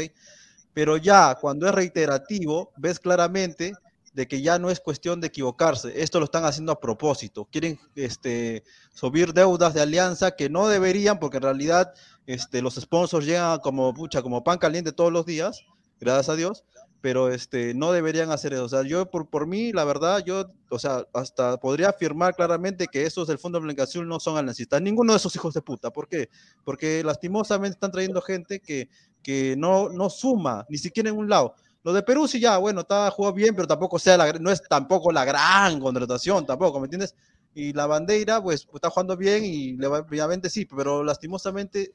Pero 0.72 0.96
ya 0.96 1.36
cuando 1.40 1.66
es 1.66 1.74
reiterativo, 1.74 2.70
ves 2.76 3.00
claramente 3.00 3.72
de 4.12 4.26
que 4.26 4.42
ya 4.42 4.58
no 4.58 4.70
es 4.70 4.80
cuestión 4.80 5.20
de 5.20 5.28
equivocarse. 5.28 6.02
Esto 6.02 6.18
lo 6.18 6.24
están 6.24 6.44
haciendo 6.44 6.72
a 6.72 6.80
propósito. 6.80 7.46
Quieren 7.50 7.78
este, 7.94 8.64
subir 8.92 9.32
deudas 9.32 9.74
de 9.74 9.80
alianza 9.80 10.32
que 10.32 10.48
no 10.48 10.68
deberían, 10.68 11.18
porque 11.18 11.38
en 11.38 11.44
realidad 11.44 11.92
este, 12.26 12.62
los 12.62 12.74
sponsors 12.74 13.26
llegan 13.26 13.60
como, 13.60 13.94
pucha, 13.94 14.22
como 14.22 14.42
pan 14.44 14.58
caliente 14.58 14.92
todos 14.92 15.12
los 15.12 15.26
días, 15.26 15.62
gracias 16.00 16.28
a 16.28 16.36
Dios 16.36 16.64
pero 17.00 17.30
este, 17.32 17.74
no 17.74 17.92
deberían 17.92 18.30
hacer 18.30 18.52
eso. 18.52 18.64
O 18.64 18.68
sea, 18.68 18.82
yo 18.82 19.10
por, 19.10 19.28
por 19.28 19.46
mí, 19.46 19.72
la 19.72 19.84
verdad, 19.84 20.22
yo, 20.24 20.52
o 20.70 20.78
sea, 20.78 21.06
hasta 21.14 21.58
podría 21.58 21.90
afirmar 21.90 22.34
claramente 22.34 22.86
que 22.86 23.04
esos 23.06 23.26
del 23.26 23.38
Fondo 23.38 23.60
Blanca-Azul 23.60 24.06
no 24.06 24.20
son 24.20 24.36
aliancistas. 24.36 24.82
Ninguno 24.82 25.12
de 25.12 25.18
esos 25.18 25.34
hijos 25.34 25.54
de 25.54 25.62
puta. 25.62 25.90
¿Por 25.90 26.08
qué? 26.08 26.28
Porque 26.64 27.02
lastimosamente 27.02 27.74
están 27.74 27.90
trayendo 27.90 28.20
gente 28.20 28.60
que, 28.60 28.88
que 29.22 29.54
no, 29.56 29.88
no 29.88 30.10
suma, 30.10 30.66
ni 30.68 30.78
siquiera 30.78 31.10
en 31.10 31.16
un 31.16 31.28
lado. 31.28 31.54
Lo 31.82 31.92
de 31.92 32.02
Perú 32.02 32.28
sí 32.28 32.40
ya, 32.40 32.58
bueno, 32.58 32.80
está 32.80 33.10
jugó 33.10 33.32
bien, 33.32 33.54
pero 33.54 33.66
tampoco 33.66 33.98
sea 33.98 34.16
la, 34.16 34.32
no 34.34 34.50
es 34.50 34.62
tampoco 34.62 35.10
la 35.12 35.24
gran 35.24 35.80
contratación, 35.80 36.44
tampoco, 36.44 36.78
¿me 36.78 36.86
entiendes? 36.86 37.14
Y 37.54 37.72
la 37.72 37.86
bandera, 37.86 38.42
pues, 38.42 38.66
está 38.74 38.90
jugando 38.90 39.16
bien 39.16 39.44
y 39.44 39.82
obviamente 39.84 40.50
sí, 40.50 40.66
pero 40.66 41.02
lastimosamente 41.02 41.94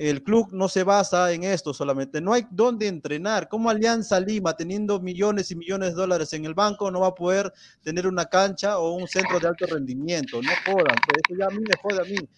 el 0.00 0.22
club 0.22 0.48
no 0.52 0.66
se 0.66 0.82
basa 0.82 1.30
en 1.30 1.44
esto 1.44 1.74
solamente. 1.74 2.22
No 2.22 2.32
hay 2.32 2.46
dónde 2.50 2.86
entrenar. 2.86 3.48
¿Cómo 3.50 3.68
Alianza 3.68 4.18
Lima, 4.18 4.54
teniendo 4.54 4.98
millones 4.98 5.50
y 5.50 5.56
millones 5.56 5.90
de 5.90 5.94
dólares 5.96 6.32
en 6.32 6.46
el 6.46 6.54
banco, 6.54 6.90
no 6.90 7.00
va 7.00 7.08
a 7.08 7.14
poder 7.14 7.52
tener 7.82 8.06
una 8.06 8.24
cancha 8.24 8.78
o 8.78 8.92
un 8.94 9.06
centro 9.06 9.38
de 9.38 9.48
alto 9.48 9.66
rendimiento? 9.66 10.40
No 10.40 10.50
jodan, 10.64 10.96
pues 11.06 11.20
eso 11.28 11.38
ya 11.38 11.46
a 11.46 11.50
mí 11.50 11.58
me 11.58 11.74
jode 11.82 12.00
a 12.00 12.04
mí. 12.04 12.28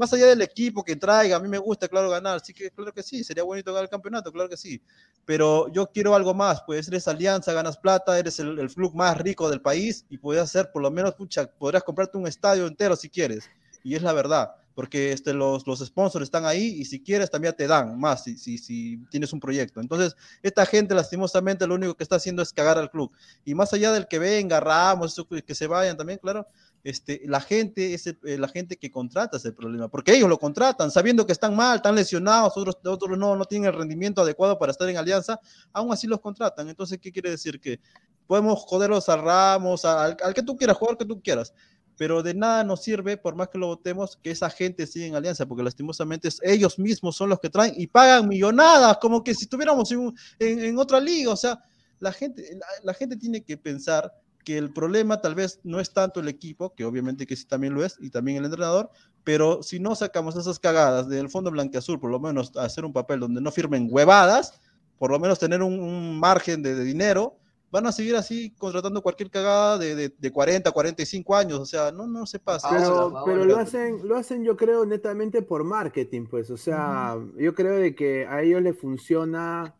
Más 0.00 0.14
allá 0.14 0.28
del 0.28 0.40
equipo 0.40 0.82
que 0.82 0.96
traiga, 0.96 1.36
a 1.36 1.40
mí 1.40 1.46
me 1.46 1.58
gusta, 1.58 1.86
claro, 1.86 2.08
ganar. 2.08 2.40
Sí 2.40 2.54
que, 2.54 2.70
claro 2.70 2.90
que 2.90 3.02
sí, 3.02 3.22
sería 3.22 3.42
bonito 3.42 3.70
ganar 3.70 3.84
el 3.84 3.90
campeonato, 3.90 4.32
claro 4.32 4.48
que 4.48 4.56
sí. 4.56 4.80
Pero 5.26 5.70
yo 5.74 5.88
quiero 5.92 6.14
algo 6.14 6.32
más, 6.32 6.62
pues 6.62 6.88
eres 6.88 7.06
Alianza, 7.06 7.52
ganas 7.52 7.76
plata, 7.76 8.18
eres 8.18 8.38
el, 8.38 8.56
club 8.74 8.94
más 8.94 9.18
rico 9.18 9.50
del 9.50 9.60
país 9.60 10.06
y 10.08 10.16
puedes 10.16 10.42
hacer, 10.42 10.72
por 10.72 10.80
lo 10.80 10.90
menos, 10.90 11.14
pucha, 11.16 11.50
podrías 11.50 11.84
comprarte 11.84 12.16
un 12.16 12.26
estadio 12.26 12.66
entero 12.66 12.96
si 12.96 13.10
quieres. 13.10 13.50
Y 13.84 13.94
es 13.94 14.00
la 14.00 14.14
verdad 14.14 14.54
porque 14.74 15.12
este, 15.12 15.34
los, 15.34 15.66
los 15.66 15.80
sponsors 15.80 16.22
están 16.22 16.46
ahí 16.46 16.76
y 16.78 16.86
si 16.86 17.02
quieres 17.02 17.30
también 17.30 17.54
te 17.54 17.66
dan 17.66 18.00
más 18.00 18.24
si, 18.24 18.38
si, 18.38 18.56
si 18.56 18.96
tienes 19.10 19.30
un 19.34 19.40
proyecto. 19.40 19.78
Entonces, 19.80 20.16
esta 20.42 20.64
gente 20.64 20.94
lastimosamente 20.94 21.66
lo 21.66 21.74
único 21.74 21.94
que 21.94 22.02
está 22.02 22.16
haciendo 22.16 22.40
es 22.40 22.50
cagar 22.50 22.78
al 22.78 22.90
club. 22.90 23.12
Y 23.44 23.54
más 23.54 23.74
allá 23.74 23.92
del 23.92 24.08
que 24.08 24.18
venga, 24.18 24.60
Ramos, 24.60 25.22
que 25.44 25.54
se 25.54 25.66
vayan 25.66 25.98
también, 25.98 26.18
claro, 26.18 26.46
este, 26.82 27.20
la 27.26 27.40
gente 27.40 27.92
es 27.92 28.06
eh, 28.06 28.16
la 28.38 28.48
gente 28.48 28.76
que 28.76 28.90
contrata 28.90 29.36
ese 29.36 29.52
problema, 29.52 29.88
porque 29.88 30.14
ellos 30.14 30.28
lo 30.28 30.38
contratan 30.38 30.90
sabiendo 30.90 31.26
que 31.26 31.32
están 31.32 31.54
mal, 31.54 31.76
están 31.76 31.94
lesionados, 31.94 32.56
otros, 32.56 32.78
otros 32.84 33.18
no, 33.18 33.36
no 33.36 33.44
tienen 33.44 33.68
el 33.68 33.76
rendimiento 33.76 34.22
adecuado 34.22 34.58
para 34.58 34.72
estar 34.72 34.88
en 34.88 34.96
alianza, 34.96 35.38
aún 35.72 35.92
así 35.92 36.06
los 36.06 36.20
contratan. 36.20 36.68
Entonces, 36.68 36.98
¿qué 36.98 37.12
quiere 37.12 37.30
decir? 37.30 37.60
Que 37.60 37.80
podemos 38.26 38.60
joderlos 38.60 39.08
a 39.08 39.16
Ramos, 39.16 39.84
al, 39.84 40.16
que 40.34 40.42
tú 40.42 40.56
quieras, 40.56 40.76
jugar 40.76 40.96
que 40.96 41.04
tú 41.04 41.20
quieras, 41.20 41.52
pero 41.98 42.22
de 42.22 42.32
nada 42.32 42.64
nos 42.64 42.82
sirve, 42.82 43.18
por 43.18 43.34
más 43.34 43.48
que 43.48 43.58
lo 43.58 43.66
votemos, 43.66 44.16
que 44.16 44.30
esa 44.30 44.48
gente 44.48 44.86
siga 44.86 45.06
en 45.06 45.16
alianza, 45.16 45.46
porque 45.46 45.62
lastimosamente 45.62 46.30
ellos 46.42 46.78
mismos 46.78 47.16
son 47.16 47.28
los 47.28 47.40
que 47.40 47.50
traen 47.50 47.74
y 47.76 47.88
pagan 47.88 48.26
millonadas, 48.26 48.96
como 48.98 49.22
que 49.22 49.34
si 49.34 49.44
estuviéramos 49.44 49.92
en, 50.38 50.78
otra 50.78 50.98
liga, 50.98 51.32
o 51.32 51.36
sea, 51.36 51.62
la 51.98 52.12
gente, 52.12 52.58
la 52.82 52.94
gente 52.94 53.16
tiene 53.16 53.42
que 53.42 53.58
pensar 53.58 54.10
que 54.44 54.58
el 54.58 54.72
problema 54.72 55.20
tal 55.20 55.34
vez 55.34 55.60
no 55.64 55.80
es 55.80 55.92
tanto 55.92 56.20
el 56.20 56.28
equipo, 56.28 56.74
que 56.74 56.84
obviamente 56.84 57.26
que 57.26 57.36
sí 57.36 57.44
también 57.46 57.74
lo 57.74 57.84
es, 57.84 57.96
y 58.00 58.10
también 58.10 58.38
el 58.38 58.44
entrenador, 58.44 58.90
pero 59.24 59.62
si 59.62 59.80
no 59.80 59.94
sacamos 59.94 60.36
esas 60.36 60.58
cagadas 60.58 61.08
del 61.08 61.28
fondo 61.28 61.50
blanqueazul, 61.50 62.00
por 62.00 62.10
lo 62.10 62.20
menos 62.20 62.56
hacer 62.56 62.84
un 62.84 62.92
papel 62.92 63.20
donde 63.20 63.40
no 63.40 63.50
firmen 63.52 63.88
huevadas, 63.90 64.60
por 64.98 65.10
lo 65.10 65.18
menos 65.18 65.38
tener 65.38 65.62
un, 65.62 65.78
un 65.78 66.18
margen 66.18 66.62
de, 66.62 66.74
de 66.74 66.84
dinero, 66.84 67.36
van 67.70 67.86
a 67.86 67.92
seguir 67.92 68.16
así 68.16 68.50
contratando 68.58 69.02
cualquier 69.02 69.30
cagada 69.30 69.78
de, 69.78 69.94
de, 69.94 70.14
de 70.16 70.32
40, 70.32 70.70
45 70.70 71.36
años, 71.36 71.58
o 71.60 71.66
sea, 71.66 71.92
no, 71.92 72.06
no 72.06 72.26
se 72.26 72.38
pasa. 72.38 72.68
Pero, 72.70 73.44
lo 73.44 73.56
hacen, 73.58 74.06
lo 74.06 74.16
hacen 74.16 74.44
yo 74.44 74.56
creo 74.56 74.84
netamente 74.84 75.42
por 75.42 75.64
marketing, 75.64 76.26
pues, 76.26 76.50
o 76.50 76.56
sea, 76.56 77.16
yo 77.36 77.54
creo 77.54 77.76
de 77.76 77.94
que 77.94 78.26
a 78.26 78.42
ellos 78.42 78.62
les 78.62 78.76
funciona 78.78 79.74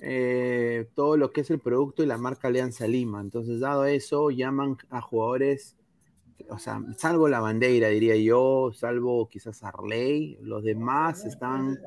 eh, 0.00 0.88
todo 0.94 1.16
lo 1.16 1.32
que 1.32 1.40
es 1.40 1.50
el 1.50 1.58
producto 1.58 2.02
y 2.02 2.06
la 2.06 2.18
marca 2.18 2.48
Alianza 2.48 2.86
Lima. 2.86 3.20
Entonces, 3.20 3.60
dado 3.60 3.84
eso, 3.86 4.30
llaman 4.30 4.76
a 4.90 5.00
jugadores, 5.00 5.76
o 6.50 6.58
sea, 6.58 6.82
salvo 6.98 7.28
la 7.28 7.40
bandera, 7.40 7.88
diría 7.88 8.16
yo, 8.16 8.70
salvo 8.74 9.28
quizás 9.28 9.62
Arley, 9.64 10.38
los 10.42 10.62
demás 10.62 11.24
están, 11.24 11.78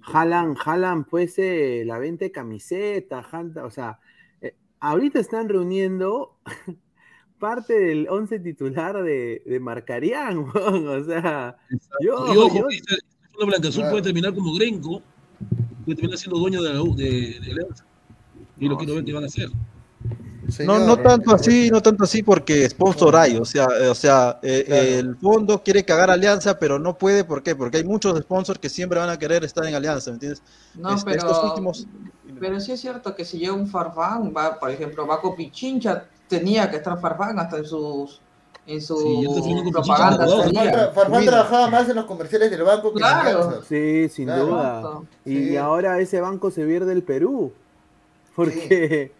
jalan, 0.00 0.54
jalan 0.54 1.04
pues 1.04 1.38
eh, 1.38 1.82
la 1.86 1.98
venta 1.98 2.24
de 2.24 2.32
camiseta, 2.32 3.22
janta- 3.22 3.64
o 3.66 3.70
sea, 3.70 3.98
eh, 4.40 4.56
ahorita 4.80 5.20
están 5.20 5.48
reuniendo 5.48 6.38
parte 7.38 7.78
del 7.78 8.08
once 8.08 8.38
titular 8.38 9.02
de, 9.02 9.42
de 9.44 9.60
Marcarián, 9.60 10.38
o 10.54 11.04
sea, 11.04 11.56
yo, 12.00 12.32
y 12.32 12.36
ojo, 12.38 12.58
yo- 12.60 12.66
que 12.68 12.78
Fondo 13.32 13.46
Blanca 13.46 13.68
Azul 13.68 13.80
Claro. 13.82 13.90
puede 13.92 14.02
terminar 14.04 14.34
como 14.34 14.54
Grenco, 14.54 15.02
puede 15.84 15.96
terminar 15.96 16.18
siendo 16.18 16.38
dueño 16.38 16.62
de, 16.62 16.72
la 16.74 16.82
U- 16.82 16.94
de, 16.96 17.38
de 17.40 17.50
Alianza. 17.52 17.84
Y 18.58 18.66
lo 18.66 18.72
No, 18.72 18.78
quiero 18.78 18.94
ver 18.94 19.02
sí. 19.02 19.06
qué 19.06 19.12
van 19.12 19.24
a 19.24 19.26
hacer. 19.26 19.48
No, 20.66 20.78
no 20.80 20.96
tanto 20.98 21.34
así, 21.34 21.70
no 21.70 21.80
tanto 21.80 22.04
así 22.04 22.22
porque 22.22 22.68
sponsor 22.68 23.16
hay, 23.16 23.36
o 23.36 23.44
sea, 23.44 23.66
eh, 23.80 23.86
o 23.88 23.94
sea, 23.94 24.38
eh, 24.42 24.64
Claro. 24.66 24.82
el 24.82 25.16
fondo 25.16 25.62
quiere 25.62 25.84
cagar 25.84 26.10
Alianza, 26.10 26.58
pero 26.58 26.78
no 26.78 26.98
puede, 26.98 27.24
¿por 27.24 27.42
qué? 27.42 27.56
Porque 27.56 27.78
hay 27.78 27.84
muchos 27.84 28.18
sponsors 28.18 28.58
que 28.58 28.68
siempre 28.68 28.98
van 28.98 29.08
a 29.08 29.18
querer 29.18 29.44
estar 29.44 29.64
en 29.66 29.74
Alianza, 29.74 30.10
¿me 30.10 30.14
entiendes? 30.16 30.42
No, 30.74 30.94
Este, 30.94 31.12
pero, 31.12 31.18
estos 31.26 31.44
últimos- 31.44 31.86
pero 32.38 32.60
sí 32.60 32.72
es 32.72 32.80
cierto 32.80 33.14
que 33.14 33.24
si 33.24 33.38
llega 33.38 33.52
un 33.52 33.68
Farfán, 33.68 34.32
va, 34.36 34.58
por 34.58 34.70
ejemplo, 34.70 35.06
Baco 35.06 35.34
Pichincha, 35.34 36.04
tenía 36.28 36.70
que 36.70 36.76
estar 36.78 37.00
Farfán 37.00 37.38
hasta 37.38 37.58
en 37.58 37.64
sus 37.64 38.20
en 38.66 38.80
su 38.80 38.96
Sí, 38.96 39.70
propaganda. 39.72 40.26
Farfán, 40.94 41.24
trabajaba 41.24 41.68
más 41.68 41.88
en 41.88 41.96
los 41.96 42.04
comerciales 42.04 42.50
del 42.50 42.62
banco 42.62 42.92
que 42.92 42.98
en 42.98 43.04
Claro. 43.04 43.28
Alianza. 43.44 43.66
Sí, 43.68 44.08
sin 44.08 44.26
Claro. 44.26 44.46
duda. 44.46 45.00
Y, 45.24 45.48
Sí. 45.48 45.56
ahora 45.56 45.98
ese 46.00 46.20
banco 46.20 46.50
se 46.50 46.64
viene 46.64 46.86
del 46.86 47.02
Perú. 47.02 47.52
Porque. 48.36 49.12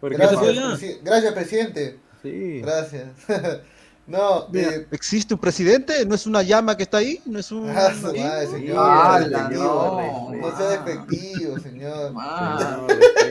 porque 0.00 0.16
Gracias, 0.16 1.00
gracias, 1.02 1.32
presidente. 1.34 1.98
sí. 2.22 2.60
Gracias. 2.60 3.08
no, 4.06 4.46
Mira, 4.50 4.68
eh, 4.74 4.86
¿existe 4.90 5.34
un 5.34 5.40
presidente? 5.40 6.04
¿No 6.04 6.14
es 6.16 6.26
una 6.26 6.42
llama 6.42 6.76
que 6.76 6.82
está 6.82 6.96
ahí? 6.98 7.20
¿No 7.26 7.38
es 7.38 7.52
un... 7.52 7.70
ah, 7.70 7.90
madre, 8.02 8.46
señor. 8.48 8.76
Ah, 8.78 9.20
no 9.30 9.48
no, 9.50 10.30
No 10.34 10.56
sea 10.56 10.66
ah. 10.66 10.70
despectivo, 10.84 11.58
señor. 11.60 12.12
Ah, 12.16 12.80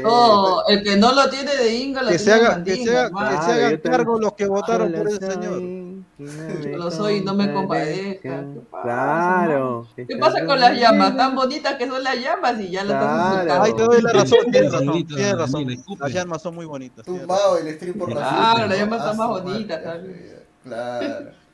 No, 0.02 0.66
el 0.68 0.82
que 0.84 0.96
no 0.96 1.12
lo 1.14 1.30
tiene 1.30 1.56
de 1.56 1.74
Inga 1.76 2.02
lo 2.04 2.10
Que 2.10 2.18
se 2.20 2.26
tiene 2.26 2.40
de 2.40 2.46
haga, 2.48 2.64
que 2.64 2.76
se 2.78 2.98
haga, 2.98 3.08
que 3.10 3.14
se 3.14 3.14
Claro, 3.14 3.30
hagan 3.52 3.62
también- 3.72 3.82
cargo 3.82 4.20
los 4.20 4.34
que 4.34 4.46
votaron 4.48 4.92
por 4.94 5.08
ese 5.10 5.32
señor. 5.32 5.62
Yo 6.20 6.78
lo 6.78 6.92
soy 6.92 7.16
y 7.18 7.22
no 7.22 7.34
me 7.34 7.52
compadezca. 7.54 8.42
¿Qué 8.42 8.60
pasa, 8.70 8.84
Claro. 8.84 9.88
¿Qué 9.96 10.18
pasa 10.18 10.46
con 10.46 10.60
las 10.60 10.78
llamas? 10.78 11.16
Tan 11.16 11.34
bonitas 11.36 11.76
que 11.76 11.88
son 11.88 12.04
las 12.04 12.16
llamas 12.18 12.60
y 12.60 12.70
ya 12.72 12.82
estás 12.82 12.98
Claro. 13.02 13.32
insultando. 13.34 13.64
Ay, 13.64 13.74
te 13.74 13.84
doy 13.84 14.02
la 14.02 14.12
razón, 14.14 14.40
tienes 14.52 14.72
razón, 14.72 15.06
tienes 15.08 15.38
razón. 15.38 15.68
Las 16.00 16.14
llamas 16.14 16.42
son 16.42 16.56
muy 16.56 16.66
bonitas. 16.66 17.06
Tumbado 17.06 17.58
el 17.58 17.74
stream 17.76 17.98
por 17.98 18.10
Claro, 18.12 18.22
racismo. 18.30 18.68
la 18.68 18.76
llama 18.76 18.96
está 18.98 19.10
Ah, 19.10 19.14
más 19.14 19.28
su 19.28 19.44
bonita, 19.44 19.76
madre, 19.76 19.84
¿sabes? 19.84 20.39
Claro. 20.64 21.32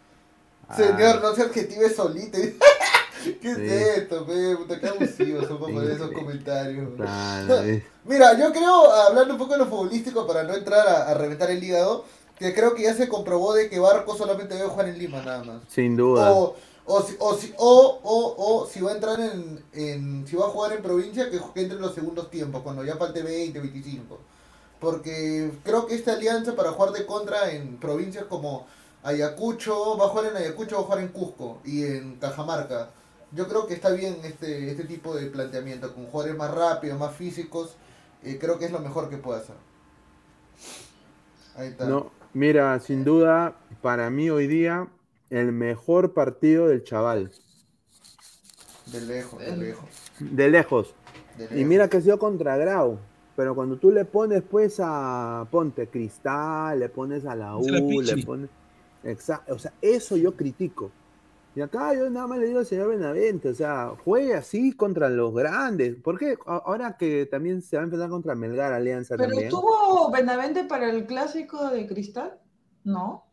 Ah. 0.67 0.75
Señor, 0.77 1.21
no 1.21 1.35
se 1.35 1.43
adjetive 1.43 1.91
solito. 1.91 2.39
¿Qué 3.39 3.51
es 3.51 3.55
Sí. 3.57 3.63
esto, 4.01 4.25
pe? 4.25 4.55
Puta, 4.57 4.79
qué 4.79 4.87
abusivos 4.87 5.47
son 5.47 5.59
con 5.59 5.69
Sí, 5.79 5.91
esos 5.91 6.09
sí. 6.09 6.15
comentarios. 6.15 6.89
Claro, 6.95 7.59
es- 7.61 7.83
Mira, 8.03 8.35
yo 8.39 8.51
creo, 8.51 8.91
hablando 8.91 9.33
un 9.35 9.39
poco 9.39 9.51
de 9.53 9.59
lo 9.59 9.67
futbolístico 9.67 10.25
para 10.25 10.41
no 10.41 10.55
entrar 10.55 10.87
a, 10.87 11.09
a 11.09 11.13
reventar 11.13 11.51
el 11.51 11.63
hígado, 11.63 12.05
que 12.39 12.55
creo 12.55 12.73
que 12.73 12.81
ya 12.81 12.95
se 12.95 13.07
comprobó 13.07 13.53
de 13.53 13.69
que 13.69 13.77
Barco 13.77 14.17
solamente 14.17 14.55
debe 14.55 14.67
jugar 14.67 14.89
en 14.89 14.97
Lima 14.97 15.21
nada 15.21 15.43
más. 15.43 15.61
Sin 15.69 15.95
duda. 15.95 16.31
O, 16.31 16.55
o, 16.85 17.01
si, 17.03 17.15
o, 17.19 17.35
si, 17.37 17.53
o, 17.57 17.99
o, 18.01 18.35
o 18.63 18.65
si 18.67 18.81
va 18.81 18.89
a 18.89 18.95
entrar 18.95 19.19
en, 19.19 19.63
en- 19.73 20.25
si 20.27 20.35
va 20.35 20.45
a 20.47 20.49
jugar 20.49 20.73
en 20.73 20.81
provincia, 20.81 21.29
que, 21.29 21.39
que 21.53 21.61
entre 21.61 21.75
en 21.77 21.81
los 21.83 21.93
segundos 21.93 22.31
tiempos, 22.31 22.63
cuando 22.63 22.83
ya 22.83 22.95
falte 22.95 23.21
20, 23.21 23.59
25. 23.59 24.17
Porque 24.79 25.51
creo 25.63 25.85
que 25.85 25.93
esta 25.93 26.13
alianza 26.13 26.55
para 26.55 26.71
jugar 26.71 26.91
de 26.91 27.05
contra 27.05 27.51
en 27.51 27.77
provincias 27.77 28.25
como 28.25 28.65
Ayacucho, 29.05 29.97
va 29.97 30.05
a 30.05 30.09
jugar 30.09 30.31
en 30.31 30.37
Ayacucho, 30.37 30.77
va 30.77 30.81
a 30.81 30.85
jugar 30.85 30.99
en 31.01 31.09
Cusco 31.09 31.59
y 31.63 31.83
en 31.83 32.15
Cajamarca. 32.15 32.89
Yo 33.31 33.47
creo 33.47 33.67
que 33.67 33.75
está 33.75 33.91
bien 33.91 34.17
este, 34.23 34.71
este 34.71 34.85
tipo 34.85 35.15
de 35.15 35.27
planteamiento, 35.27 35.93
con 35.93 36.07
jugadores 36.07 36.35
más 36.35 36.51
rápidos, 36.51 36.99
más 36.99 37.15
físicos, 37.15 37.75
eh, 38.23 38.39
creo 38.41 38.57
que 38.57 38.65
es 38.65 38.71
lo 38.71 38.79
mejor 38.79 39.09
que 39.09 39.17
puede 39.17 39.41
hacer. 39.41 39.55
Ahí 41.55 41.67
está. 41.67 41.85
No, 41.85 42.11
mira, 42.33 42.79
sin 42.79 43.03
duda, 43.03 43.55
para 43.83 44.09
mí 44.09 44.31
hoy 44.31 44.47
día, 44.47 44.87
el 45.29 45.51
mejor 45.51 46.13
partido 46.13 46.67
del 46.67 46.83
chaval. 46.83 47.31
De 48.87 49.01
lejos, 49.01 49.39
de 49.39 49.57
lejos. 49.57 49.89
De 50.19 50.49
lejos. 50.49 50.95
de 51.37 51.61
Y 51.61 51.63
mira 51.63 51.89
que 51.89 51.97
ha 51.97 52.01
sido 52.01 52.17
contra 52.17 52.57
Grau. 52.57 52.97
Pero 53.35 53.53
cuando 53.53 53.77
tú 53.77 53.91
le 53.91 54.05
pones 54.05 54.41
pues 54.41 54.79
a 54.79 55.45
Ponte 55.51 55.89
Cristal, 55.89 56.79
le 56.79 56.89
pones 56.89 57.25
a 57.25 57.35
la 57.35 57.55
U, 57.57 57.67
la 57.67 57.79
le 57.79 58.23
pones. 58.23 58.49
Exacto. 59.05 59.53
O 59.55 59.59
sea, 59.59 59.71
eso 59.81 60.17
yo 60.17 60.35
critico. 60.35 60.91
Y 61.55 61.61
acá 61.61 61.93
yo 61.93 62.09
nada 62.09 62.27
más 62.27 62.37
le 62.39 62.47
digo 62.47 62.59
al 62.59 62.65
señor 62.65 62.89
Benavente, 62.89 63.47
o 63.47 63.53
sea, 63.55 63.93
juegue 64.03 64.33
así 64.33 64.73
contra 64.73 65.07
los 65.07 65.33
grandes. 65.33 65.95
¿Por 65.95 66.19
qué? 66.19 66.37
A- 66.45 66.63
Ahora 66.65 66.97
que 66.97 67.25
también 67.27 67.61
se 67.61 67.77
va 67.77 67.83
a 67.83 67.85
empezar 67.85 68.09
contra 68.09 68.35
Melgar 68.35 68.73
Alianza 68.73 69.15
¿Pero 69.15 69.29
también. 69.29 69.45
estuvo 69.47 70.11
Benavente 70.11 70.65
para 70.65 70.89
el 70.89 71.05
clásico 71.05 71.69
de 71.69 71.87
Cristal? 71.87 72.37
No. 72.83 73.23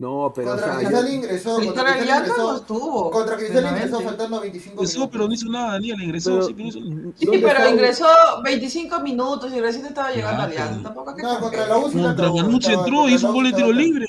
No, 0.00 0.30
pero 0.32 0.48
o 0.48 0.50
Contra 0.52 0.68
sea, 0.68 0.76
Cristal 0.78 1.08
yo- 1.08 1.12
ingresó, 1.14 1.56
Cristal 1.56 1.74
contra 1.74 1.92
Cristal 1.96 2.02
Alianza 2.02 2.36
no 2.36 2.44
ingresó, 2.44 2.56
estuvo. 2.60 3.10
contra 3.10 3.36
Cristal 3.36 3.64
ingresó 3.64 4.00
faltando 4.00 4.40
25 4.42 4.74
Ingresó, 4.74 4.94
minutos. 4.98 5.12
pero 5.12 5.26
no 5.28 5.34
hizo 5.34 5.48
nada, 5.48 5.72
Daniel 5.72 6.02
ingresó, 6.02 6.30
pero- 6.30 6.46
sí, 6.46 6.54
pero 6.54 6.68
hizo 6.68 6.80
nada. 6.80 7.12
Sí, 7.16 7.26
¿dónde 7.26 7.40
pero 7.48 7.68
ingresó 7.70 8.06
25 8.44 9.00
minutos 9.00 9.52
y 9.52 9.60
recién 9.60 9.86
estaba 9.86 10.12
llegando 10.12 10.38
Ya, 10.42 10.44
Alianza. 10.44 10.72
pero- 10.74 10.82
Tampoco 10.84 11.16
que 11.16 11.22
No, 11.22 11.40
contra 11.40 11.66
la 11.66 11.78
U 11.78 11.82
Contra 11.82 12.02
Manucci 12.32 12.72
entró, 12.72 12.84
contra 12.98 13.10
hizo 13.10 13.22
la 13.26 13.28
un 13.30 13.34
gol 13.34 13.44
de 13.50 13.52
tiro 13.56 13.72
libre. 13.72 14.06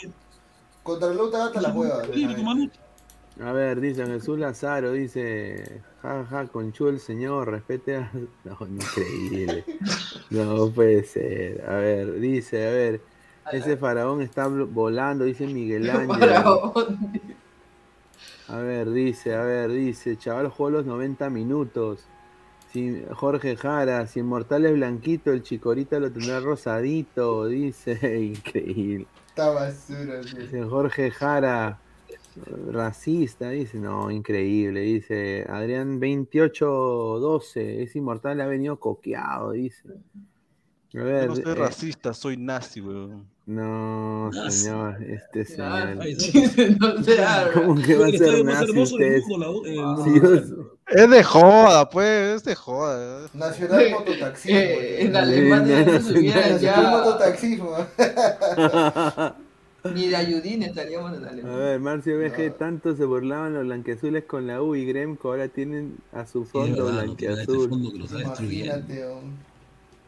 Contra 0.89 1.13
la 1.13 1.21
U 1.21 1.25
estaba 1.25 1.45
hasta 1.45 1.61
la 1.61 1.71
Manucci. 1.71 2.79
A 3.41 3.51
ver, 3.53 3.79
dice 3.79 4.07
Jesús 4.07 4.39
Lazaro, 4.39 4.91
dice, 4.91 5.83
ja, 6.01 6.25
ja, 6.25 6.47
conchudo 6.47 6.89
el 6.89 6.99
señor, 6.99 7.51
respete 7.51 7.97
a... 7.97 8.11
No, 8.43 8.57
increíble. 8.67 9.63
No 10.31 10.71
puede 10.71 11.03
ser. 11.03 11.63
A 11.69 11.75
ver, 11.75 12.19
dice, 12.19 12.67
a 12.67 12.71
ver, 12.71 13.01
ese 13.51 13.77
faraón 13.77 14.21
está 14.23 14.47
volando, 14.47 15.25
dice 15.25 15.45
Miguel 15.45 15.89
Ángel. 15.91 16.33
A 18.47 18.57
ver, 18.57 18.89
dice, 18.89 19.35
a 19.35 19.43
ver, 19.43 19.71
dice, 19.71 20.17
chaval 20.17 20.49
jugó 20.49 20.71
los 20.71 20.87
90 20.87 21.29
minutos. 21.29 22.07
Sin, 22.73 23.05
Jorge 23.13 23.55
Jara, 23.55 24.07
si 24.07 24.21
Inmortal 24.21 24.65
es 24.65 24.73
blanquito, 24.73 25.31
el 25.31 25.43
chicorita 25.43 25.99
lo 25.99 26.11
tendrá 26.11 26.39
rosadito, 26.39 27.45
dice, 27.45 28.19
increíble. 28.19 29.05
Basura. 29.47 30.19
Dice 30.21 30.63
Jorge 30.63 31.11
Jara, 31.11 31.79
racista, 32.71 33.49
dice, 33.49 33.77
no, 33.77 34.11
increíble, 34.11 34.81
dice 34.81 35.45
Adrián 35.49 35.99
2812, 35.99 37.83
es 37.83 37.95
inmortal, 37.95 38.41
ha 38.41 38.45
venido 38.45 38.79
coqueado, 38.79 39.51
dice. 39.51 39.89
A 40.91 40.97
Yo 40.97 41.03
ver, 41.03 41.27
no 41.27 41.35
soy 41.35 41.43
eh, 41.45 41.55
racista, 41.55 42.13
soy 42.15 42.35
nazi, 42.37 42.81
weón. 42.81 43.25
no, 43.45 44.31
Nazi. 44.31 44.57
señor, 44.63 44.97
este 45.03 45.41
Ah, 45.61 45.85
señor. 45.85 46.01
Ay, 46.01 46.15
sí. 46.15 46.31
no 46.79 47.03
se. 47.03 47.17
¿Cómo 47.53 47.75
que 47.81 47.95
va 47.95 48.07
a 48.07 48.09
ser 48.11 48.43
nazi 48.43 48.79
usted? 48.79 49.21
Sí, 49.21 49.37
Monumental. 49.37 50.33
os- 50.33 50.53
Es 50.87 51.07
de 51.11 51.23
joda, 51.23 51.87
pues, 51.91 52.37
es 52.37 52.43
de 52.43 52.55
joda. 52.55 53.27
Nacional 53.35 53.91
mototaxismo. 53.91 54.57
Eh, 54.57 55.01
en 55.03 55.11
tío. 55.11 55.19
Alemania 55.19 55.83
no 55.85 55.99
Sí, 56.01 56.25
Nacional 56.27 56.59
ya 56.59 56.81
mototaxismo. 56.89 57.75
ni 59.93 60.07
de 60.07 60.15
ayudín 60.15 60.63
estaríamos 60.63 61.15
en 61.15 61.25
A 61.25 61.29
Alemania. 61.29 61.55
ver, 61.57 61.79
Marcio 61.79 62.17
BG, 62.17 62.47
No. 62.47 62.53
tanto 62.55 62.95
se 62.95 63.05
burlaban 63.05 63.53
los 63.53 63.63
blanqueazules 63.65 64.23
con 64.25 64.47
la 64.47 64.61
U 64.63 64.75
y 64.75 64.85
Gremco, 64.85 65.29
ahora 65.29 65.47
tienen 65.49 65.97
a 66.11 66.25
su 66.25 66.43
Sí, 66.45 66.49
fondo 66.51 66.73
tiene 66.85 66.89
este 66.89 67.05
blanqueazul. 67.05 67.69
fondo 67.69 67.91
que 67.91 67.97
lo 67.99 68.05
está 68.05 68.17
destruyendo. 68.17 69.21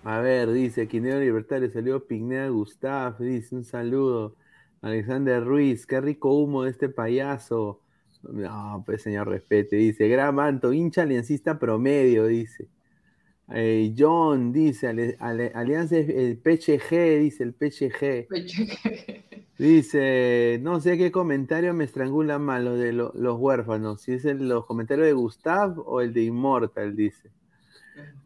A 0.03 0.19
ver, 0.19 0.51
dice 0.51 0.87
Quineo 0.87 1.19
Libertad, 1.19 1.59
le 1.61 1.69
salió 1.69 2.05
Pignea 2.07 2.49
Gustav, 2.49 3.19
dice 3.19 3.55
un 3.55 3.63
saludo. 3.63 4.35
Alexander 4.81 5.43
Ruiz, 5.43 5.85
qué 5.85 6.01
rico 6.01 6.33
humo 6.33 6.63
de 6.63 6.71
este 6.71 6.89
payaso. 6.89 7.81
No, 8.23 8.83
pues 8.85 9.03
señor, 9.03 9.27
respete, 9.27 9.75
dice. 9.75 10.07
Gran 10.07 10.33
manto, 10.35 10.73
hincha 10.73 11.03
aliancista 11.03 11.59
promedio, 11.59 12.25
dice. 12.25 12.67
Eh, 13.53 13.93
John 13.97 14.51
dice, 14.51 14.87
Ale- 14.87 15.17
Ale- 15.19 15.51
Alianza 15.53 15.97
el 15.97 16.37
PCG, 16.37 17.19
dice 17.19 17.43
el 17.43 17.53
PCG. 17.53 18.27
Dice, 19.59 20.59
no 20.63 20.79
sé 20.81 20.97
qué 20.97 21.11
comentario 21.11 21.73
me 21.75 21.83
estrangula 21.83 22.39
más, 22.39 22.63
los 22.63 22.79
de 22.79 22.93
lo- 22.93 23.11
los 23.13 23.37
huérfanos, 23.39 24.01
si 24.01 24.13
es 24.13 24.25
el, 24.25 24.47
los 24.49 24.65
comentarios 24.65 25.05
de 25.05 25.13
Gustav 25.13 25.77
o 25.85 26.01
el 26.01 26.13
de 26.13 26.23
Immortal, 26.23 26.95
dice. 26.95 27.29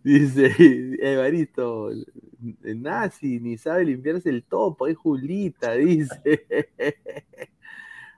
Dice, 0.06 0.52
Evaristo, 1.02 1.90
el 1.90 2.82
nazi, 2.82 3.40
ni 3.40 3.58
sabe 3.58 3.86
limpiarse 3.86 4.30
el 4.30 4.44
topo, 4.44 4.86
es 4.86 4.96
Julita, 4.96 5.74
dice. 5.74 6.70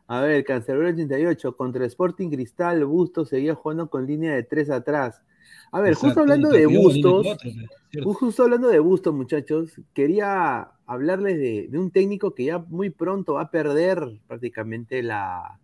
A 0.08 0.20
ver, 0.20 0.44
Cancerbero 0.44 0.90
88, 0.90 1.56
contra 1.56 1.86
Sporting 1.86 2.30
Cristal, 2.30 2.84
Bustos 2.84 3.30
seguía 3.30 3.56
jugando 3.56 3.90
con 3.90 4.06
línea 4.06 4.36
de 4.36 4.44
tres 4.44 4.70
atrás. 4.70 5.22
A 5.72 5.80
ver, 5.80 5.94
justo 5.94 6.20
hablando 6.20 6.50
de 6.50 6.66
Bustos. 6.66 7.38
Justo 8.04 8.44
hablando 8.44 8.68
de 8.68 8.80
Bustos, 8.80 9.14
muchachos, 9.14 9.80
quería 9.94 10.70
hablarles 10.86 11.38
de, 11.38 11.68
de 11.70 11.80
un 11.80 11.92
técnico 11.92 12.36
que 12.36 12.46
ya 12.46 12.60
muy 12.60 12.90
pronto 12.90 13.36
va 13.36 13.44
a 13.44 13.52
perder 13.52 14.20
prácticamente 14.28 15.02
la. 15.04 15.58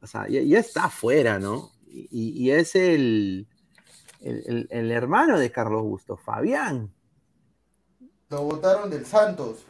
O 0.00 0.06
sea, 0.06 0.28
ya, 0.28 0.40
ya 0.40 0.60
está 0.60 0.84
afuera, 0.84 1.40
¿no? 1.40 1.70
Y, 1.88 2.30
y 2.44 2.50
es 2.52 2.76
el, 2.76 3.48
el, 4.20 4.42
el- 4.46 4.68
el 4.70 4.90
hermano 4.92 5.38
de 5.38 5.50
Carlos 5.50 5.82
Bustos, 5.82 6.20
Fabián. 6.20 6.90
Lo 8.28 8.42
votaron 8.42 8.90
del 8.90 9.04
Santos. 9.06 9.64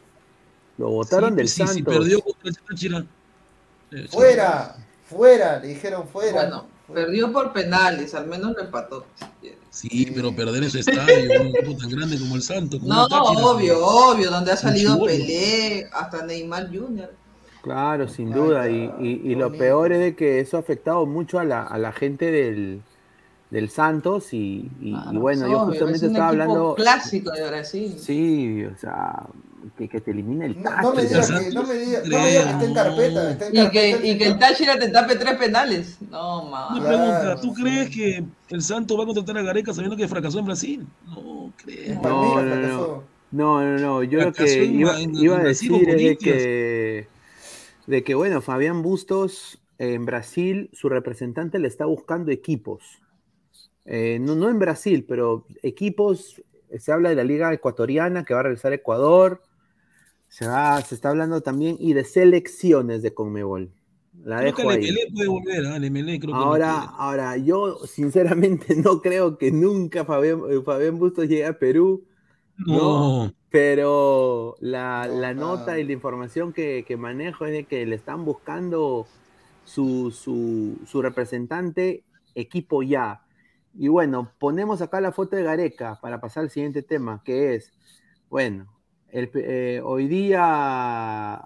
Lo 0.77 0.89
votaron 0.89 1.31
Sí, 1.31 1.35
del 1.35 1.47
sí, 1.47 1.67
sí, 1.67 1.73
Santos. 1.75 1.97
perdió 1.97 2.21
contra 2.21 2.49
el 2.49 4.07
sí. 4.07 4.07
Fuera, 4.09 4.75
fuera, 5.05 5.59
le 5.59 5.67
dijeron 5.67 6.07
fuera. 6.07 6.41
Bueno, 6.43 6.65
Perdió 6.93 7.31
por 7.31 7.53
penales, 7.53 8.13
al 8.15 8.27
menos 8.27 8.53
lo 8.53 8.61
empató. 8.61 9.05
Sí, 9.69 10.11
pero 10.13 10.35
perder 10.35 10.63
ese 10.63 10.79
estadio, 10.79 11.41
un 11.41 11.47
equipo 11.47 11.77
tan 11.77 11.89
grande 11.89 12.19
como 12.19 12.35
el 12.35 12.41
Santos. 12.41 12.81
No, 12.83 13.05
obvio, 13.05 13.85
obvio, 13.85 14.29
donde 14.29 14.51
ha 14.51 14.57
salido 14.57 15.01
Pelé, 15.03 15.87
hasta 15.93 16.25
Neymar 16.25 16.67
Jr. 16.67 17.13
Claro, 17.61 18.07
sin 18.07 18.31
duda. 18.31 18.69
Y, 18.69 18.91
y, 18.99 19.35
lo 19.35 19.51
peor 19.53 19.93
es 19.93 19.99
de 19.99 20.15
que 20.15 20.39
eso 20.39 20.57
ha 20.57 20.59
afectado 20.59 21.05
mucho 21.05 21.39
a 21.39 21.45
la, 21.45 21.63
a 21.63 21.77
la 21.77 21.91
gente 21.93 22.31
del, 22.31 22.81
del 23.51 23.69
Santos 23.69 24.33
y, 24.33 24.71
y, 24.81 24.95
bueno, 25.17 25.47
yo 25.47 25.59
justamente 25.65 26.07
estaba 26.07 26.29
hablando... 26.29 26.73
Clásico 26.75 27.31
de 27.31 27.47
Brasil. 27.47 27.95
Sí, 27.99 28.63
o 28.63 28.77
sea, 28.77 29.27
que, 29.77 29.89
que 29.89 29.99
te 29.99 30.11
elimine 30.11 30.45
el 30.45 30.63
Táchira. 30.63 30.81
No, 30.81 30.93
me 30.93 31.03
digas 31.03 31.29
que, 31.29 31.51
no 31.51 31.63
me 31.63 31.73
diga, 31.75 31.99
no 32.05 32.17
me 32.17 32.27
diga 32.29 32.43
que 32.43 32.49
está 32.49 32.63
en 32.63 32.73
carpeta. 32.73 33.31
Está 33.31 33.47
en 33.47 33.57
y, 33.57 33.69
que, 33.69 33.89
y 34.07 34.17
que 34.17 34.27
el 34.27 34.39
Táchira 34.39 34.79
te 34.79 34.87
tape 34.87 35.17
tres 35.17 35.35
penales. 35.35 35.97
No, 36.09 36.45
mamá. 36.45 36.77
Una 36.77 36.87
pregunta, 36.87 37.41
¿tú 37.41 37.53
crees 37.53 37.89
que 37.89 38.23
el 38.49 38.61
Santos 38.61 38.97
va 38.97 39.03
a 39.03 39.05
contratar 39.05 39.37
a 39.37 39.41
Gareca 39.41 39.73
sabiendo 39.73 39.97
que 39.97 40.07
fracasó 40.07 40.39
en 40.39 40.45
Brasil? 40.45 40.87
No, 41.07 41.51
creo. 41.57 42.01
No, 42.01 42.41
no, 42.41 42.55
no, 42.55 43.03
no, 43.31 43.61
no, 43.61 43.77
no, 43.77 44.03
yo 44.03 44.21
lo 44.21 44.31
que 44.31 44.63
iba, 44.63 44.97
iba 45.01 45.37
a 45.37 45.43
decir 45.43 45.89
es 45.89 45.97
de 45.97 46.17
que, 46.17 47.07
de 47.85 48.03
que, 48.03 48.15
bueno, 48.15 48.39
Fabián 48.39 48.81
Bustos 48.81 49.59
en 49.77 50.05
Brasil, 50.05 50.69
su 50.71 50.87
representante 50.87 51.59
le 51.59 51.67
está 51.67 51.85
buscando 51.85 52.31
equipos. 52.31 52.81
Eh, 53.93 54.19
no, 54.21 54.35
no 54.35 54.47
en 54.47 54.57
Brasil, 54.57 55.03
pero 55.05 55.45
equipos, 55.63 56.41
se 56.79 56.91
habla 56.93 57.09
de 57.09 57.15
la 57.15 57.25
Liga 57.25 57.53
Ecuatoriana 57.53 58.23
que 58.23 58.33
va 58.33 58.39
a 58.39 58.43
regresar 58.43 58.71
a 58.71 58.75
Ecuador, 58.75 59.43
se, 60.29 60.47
va, 60.47 60.79
se 60.81 60.95
está 60.95 61.09
hablando 61.09 61.41
también 61.41 61.75
y 61.77 61.91
de 61.91 62.05
selecciones 62.05 63.01
de 63.01 63.13
Conmebol. 63.13 63.69
La 64.23 64.39
creo 64.39 64.55
que 64.55 64.61
el 64.61 64.93
MLE 64.93 65.11
puede 65.13 65.27
volver, 65.27 65.65
¿eh? 65.65 65.75
el 65.75 65.91
MLE 65.91 66.19
creo 66.21 66.35
ahora, 66.35 66.79
ahora, 66.83 67.35
yo 67.35 67.79
sinceramente 67.85 68.75
no 68.77 69.01
creo 69.01 69.37
que 69.37 69.51
nunca 69.51 70.05
Fabián, 70.05 70.39
eh, 70.49 70.61
Fabián 70.63 70.97
Bustos 70.97 71.27
llegue 71.27 71.45
a 71.45 71.59
Perú. 71.59 72.05
No. 72.65 73.33
Pero 73.49 74.55
la, 74.61 75.05
la 75.05 75.33
nota 75.33 75.77
y 75.79 75.83
la 75.83 75.91
información 75.91 76.53
que, 76.53 76.85
que, 76.87 76.95
manejo 76.95 77.45
es 77.45 77.51
de 77.51 77.63
que 77.65 77.85
le 77.85 77.97
están 77.97 78.23
buscando 78.23 79.05
su, 79.65 80.11
su, 80.11 80.77
su 80.85 81.01
representante 81.01 82.05
equipo 82.35 82.83
ya. 82.83 83.25
Y 83.73 83.87
bueno, 83.87 84.33
ponemos 84.39 84.81
acá 84.81 84.99
la 85.01 85.11
foto 85.11 85.35
de 85.35 85.43
Gareca 85.43 85.99
para 86.01 86.19
pasar 86.19 86.43
al 86.43 86.49
siguiente 86.49 86.83
tema, 86.83 87.21
que 87.23 87.55
es, 87.55 87.71
bueno, 88.29 88.67
eh, 89.11 89.81
hoy 89.83 90.07
día 90.07 91.41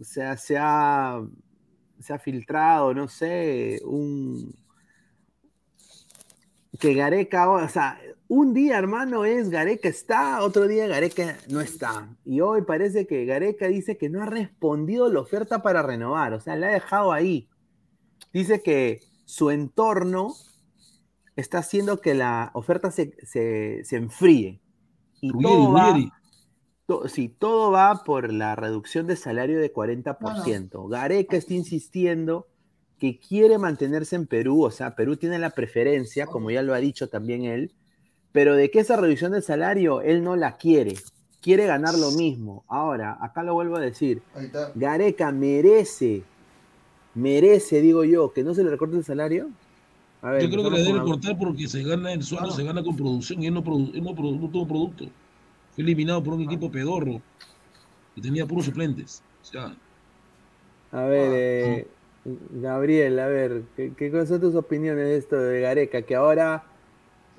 se, 0.00 0.22
ha, 0.22 0.36
se, 0.36 0.56
ha, 0.56 2.18
filtrado, 2.18 2.94
no 2.94 3.08
sé, 3.08 3.80
un 3.84 4.54
que 6.78 6.94
Gareca, 6.94 7.48
o 7.50 7.68
sea, 7.68 8.00
un 8.26 8.54
día, 8.54 8.78
hermano, 8.78 9.24
es 9.24 9.50
Gareca 9.50 9.88
está, 9.88 10.42
otro 10.42 10.66
día 10.66 10.86
Gareca 10.86 11.36
no 11.48 11.60
está. 11.60 12.16
Y 12.24 12.40
hoy 12.40 12.62
parece 12.62 13.06
que 13.06 13.24
Gareca 13.24 13.68
dice 13.68 13.98
que 13.98 14.08
no 14.08 14.22
ha 14.22 14.26
respondido 14.26 15.12
la 15.12 15.20
oferta 15.20 15.62
para 15.62 15.82
renovar, 15.82 16.32
o 16.32 16.40
sea, 16.40 16.56
la 16.56 16.68
ha 16.68 16.72
dejado 16.72 17.12
ahí. 17.12 17.48
Dice 18.32 18.62
que 18.62 19.00
su 19.26 19.50
entorno 19.50 20.34
está 21.36 21.58
haciendo 21.58 22.00
que 22.00 22.14
la 22.14 22.50
oferta 22.54 22.90
se, 22.90 23.84
enfríe. 23.90 24.60
Y 25.20 25.30
todo 25.40 25.72
va, 25.72 25.96
sí, 27.06 27.28
todo 27.28 27.70
va 27.70 28.02
por 28.04 28.32
la 28.32 28.56
reducción 28.56 29.06
de 29.06 29.16
salario 29.16 29.60
de 29.60 29.72
40%. 29.72 30.88
Gareca 30.88 31.36
está 31.36 31.54
insistiendo 31.54 32.48
que 32.98 33.18
quiere 33.18 33.58
mantenerse 33.58 34.14
en 34.14 34.26
Perú, 34.26 34.62
o 34.62 34.70
sea, 34.70 34.94
Perú 34.94 35.16
tiene 35.16 35.38
la 35.38 35.50
preferencia, 35.50 36.26
como 36.26 36.52
ya 36.52 36.62
lo 36.62 36.72
ha 36.72 36.78
dicho 36.78 37.08
también 37.08 37.44
él, 37.44 37.72
pero 38.30 38.54
de 38.54 38.70
que 38.70 38.78
esa 38.78 38.96
reducción 38.96 39.32
de 39.32 39.42
salario 39.42 40.02
él 40.02 40.22
no 40.22 40.36
la 40.36 40.56
quiere, 40.56 40.94
quiere 41.40 41.66
ganar 41.66 41.94
lo 41.94 42.12
mismo. 42.12 42.64
Ahora, 42.68 43.18
acá 43.20 43.42
lo 43.42 43.54
vuelvo 43.54 43.76
a 43.76 43.80
decir, 43.80 44.22
Gareca 44.76 45.32
merece, 45.32 46.22
merece, 47.14 47.80
digo 47.80 48.04
yo, 48.04 48.32
que 48.32 48.44
no 48.44 48.54
se 48.54 48.62
le 48.62 48.70
recorte 48.70 48.96
el 48.96 49.04
salario. 49.04 49.50
Yo 50.22 50.50
creo 50.50 50.64
que 50.64 50.70
le 50.70 50.82
debe 50.84 51.00
cortar 51.00 51.36
porque 51.36 51.66
se 51.66 51.82
gana 51.82 52.12
el 52.12 52.22
sueldo, 52.22 52.52
se 52.52 52.62
gana 52.62 52.82
con 52.82 52.96
producción 52.96 53.42
y 53.42 53.46
él 53.46 53.54
no, 53.54 53.60
no 53.60 54.48
tuvo 54.48 54.66
producto. 54.66 55.06
Fue 55.74 55.82
eliminado 55.82 56.22
por 56.22 56.34
un 56.34 56.42
equipo 56.42 56.70
pedorro 56.70 57.20
que 58.14 58.20
tenía 58.20 58.46
puros 58.46 58.66
suplentes. 58.66 59.22
a 60.92 61.04
ver, 61.04 61.28
ah, 61.28 61.34
eh, 61.34 61.86
Gabriel, 62.52 63.18
a 63.18 63.26
ver, 63.26 63.62
¿qué, 63.74 64.26
son 64.26 64.40
tus 64.40 64.54
opiniones 64.54 65.04
de 65.06 65.16
esto 65.16 65.36
de 65.36 65.60
Gareca? 65.60 66.02
Que 66.02 66.14
ahora, 66.14 66.62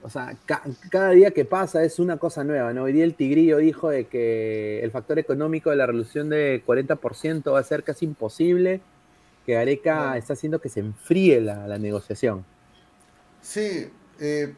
o 0.01 0.09
sea, 0.09 0.35
cada 0.89 1.11
día 1.11 1.31
que 1.31 1.45
pasa 1.45 1.85
es 1.85 1.99
una 1.99 2.17
cosa 2.17 2.43
nueva, 2.43 2.73
¿no? 2.73 2.83
Hoy 2.83 2.91
día 2.91 3.05
el 3.05 3.15
Tigrillo 3.15 3.59
dijo 3.59 3.89
de 3.89 4.07
que 4.07 4.83
el 4.83 4.91
factor 4.91 5.19
económico 5.19 5.69
de 5.69 5.77
la 5.77 5.85
reducción 5.85 6.27
de 6.27 6.61
40% 6.65 7.53
va 7.53 7.59
a 7.59 7.63
ser 7.63 7.83
casi 7.83 8.03
imposible, 8.03 8.81
que 9.45 9.53
Gareca 9.53 10.17
está 10.17 10.33
haciendo 10.33 10.59
que 10.59 10.67
se 10.67 10.81
enfríe 10.81 11.39
la, 11.39 11.65
la 11.65 11.77
negociación. 11.77 12.43
Sí, 13.43 13.91
eh, 14.19 14.55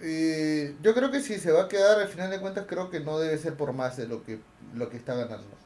eh, 0.00 0.76
yo 0.80 0.94
creo 0.94 1.10
que 1.10 1.20
si 1.20 1.38
se 1.38 1.50
va 1.50 1.64
a 1.64 1.68
quedar, 1.68 1.98
al 2.00 2.08
final 2.08 2.30
de 2.30 2.40
cuentas, 2.40 2.64
creo 2.68 2.88
que 2.88 3.00
no 3.00 3.18
debe 3.18 3.36
ser 3.36 3.56
por 3.56 3.72
más 3.72 3.96
de 3.96 4.06
lo 4.06 4.22
que, 4.24 4.40
lo 4.74 4.88
que 4.88 4.96
está 4.96 5.14
ganando. 5.14 5.58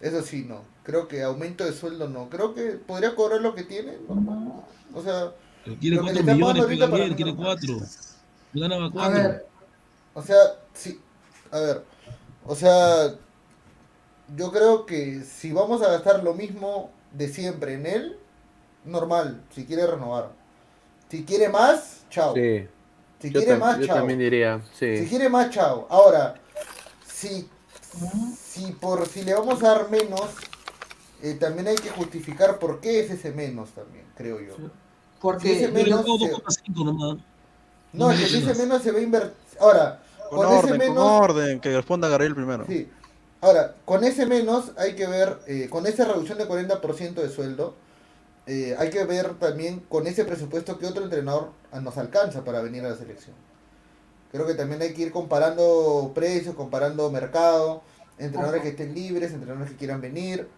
Eso 0.00 0.22
sí, 0.22 0.44
no. 0.46 0.62
Creo 0.82 1.08
que 1.08 1.22
aumento 1.22 1.64
de 1.64 1.72
sueldo 1.72 2.08
no. 2.08 2.28
Creo 2.28 2.54
que 2.54 2.72
podría 2.72 3.14
cobrar 3.14 3.40
lo 3.40 3.54
que 3.54 3.62
tiene. 3.64 3.94
O 4.94 5.02
sea. 5.02 5.32
quiere 5.80 5.98
4 5.98 6.22
millones, 6.22 6.66
Pilaguer, 6.66 7.16
quiere 7.16 7.34
4. 7.34 7.78
Ganaba 8.52 8.90
4. 8.90 9.02
A 9.02 9.08
ver. 9.08 9.46
O 10.12 10.22
sea, 10.22 10.36
sí. 10.74 11.00
A 11.50 11.60
ver. 11.60 11.82
O 12.44 12.54
sea. 12.54 13.14
Yo 14.36 14.50
creo 14.50 14.86
que 14.86 15.22
si 15.22 15.52
vamos 15.52 15.80
a 15.82 15.88
gastar 15.92 16.22
lo 16.24 16.34
mismo 16.34 16.90
de 17.12 17.28
siempre 17.28 17.74
en 17.74 17.86
él, 17.86 18.18
normal. 18.84 19.42
Si 19.54 19.64
quiere 19.64 19.86
renovar. 19.86 20.32
Si 21.10 21.24
quiere 21.24 21.48
más, 21.48 22.04
chao. 22.10 22.34
Sí. 22.34 22.66
Si 23.20 23.32
quiere 23.32 23.56
más, 23.56 23.78
yo 23.78 23.86
también 23.86 24.18
diría, 24.18 24.60
sí. 24.72 24.98
Si 24.98 25.06
quiere 25.06 25.28
más, 25.28 25.50
chao. 25.50 25.86
Ahora, 25.88 26.34
si, 27.06 27.48
si, 28.38 28.72
por, 28.72 29.06
si 29.06 29.22
le 29.22 29.34
vamos 29.34 29.62
a 29.62 29.68
dar 29.68 29.90
menos, 29.90 30.30
eh, 31.22 31.34
también 31.34 31.68
hay 31.68 31.76
que 31.76 31.90
justificar 31.90 32.58
por 32.58 32.80
qué 32.80 33.00
es 33.00 33.10
ese 33.10 33.32
menos 33.32 33.70
también, 33.70 34.04
creo 34.16 34.40
yo. 34.40 34.54
Porque 35.20 35.48
si 35.48 35.64
ese 35.64 35.72
menos... 35.72 36.04
No, 37.92 38.10
que 38.10 38.16
si 38.16 38.38
ese 38.38 38.54
menos 38.54 38.82
se 38.82 38.92
va 38.92 38.98
a 38.98 39.02
invertir... 39.02 39.32
Ahora, 39.58 40.02
con, 40.28 40.44
orden, 40.44 40.58
ese 40.58 40.78
menos... 40.78 40.96
Con 40.96 41.06
orden, 41.06 41.60
que 41.60 41.74
responda 41.74 42.08
Gabriel 42.08 42.34
primero. 42.34 42.66
Sí. 42.66 42.88
Ahora, 43.40 43.74
con 43.84 44.04
ese 44.04 44.26
menos 44.26 44.72
hay 44.76 44.94
que 44.94 45.06
ver, 45.06 45.38
eh, 45.46 45.68
con 45.70 45.86
esa 45.86 46.04
reducción 46.04 46.36
de 46.36 46.46
40% 46.46 47.14
de 47.14 47.28
sueldo, 47.30 47.74
eh, 48.46 48.76
hay 48.78 48.90
que 48.90 49.04
ver 49.04 49.34
también 49.34 49.80
con 49.80 50.06
ese 50.06 50.24
presupuesto 50.24 50.78
que 50.78 50.86
otro 50.86 51.02
entrenador 51.02 51.50
nos 51.82 51.96
alcanza 51.98 52.44
para 52.44 52.62
venir 52.62 52.84
a 52.84 52.90
la 52.90 52.96
selección. 52.96 53.34
Creo 54.30 54.46
que 54.46 54.54
también 54.54 54.82
hay 54.82 54.94
que 54.94 55.02
ir 55.02 55.12
comparando 55.12 56.12
precios, 56.14 56.54
comparando 56.54 57.10
mercado, 57.10 57.82
entrenadores 58.18 58.62
que 58.62 58.68
estén 58.68 58.94
libres, 58.94 59.32
entrenadores 59.32 59.70
que 59.70 59.76
quieran 59.76 60.00
venir. 60.00 60.48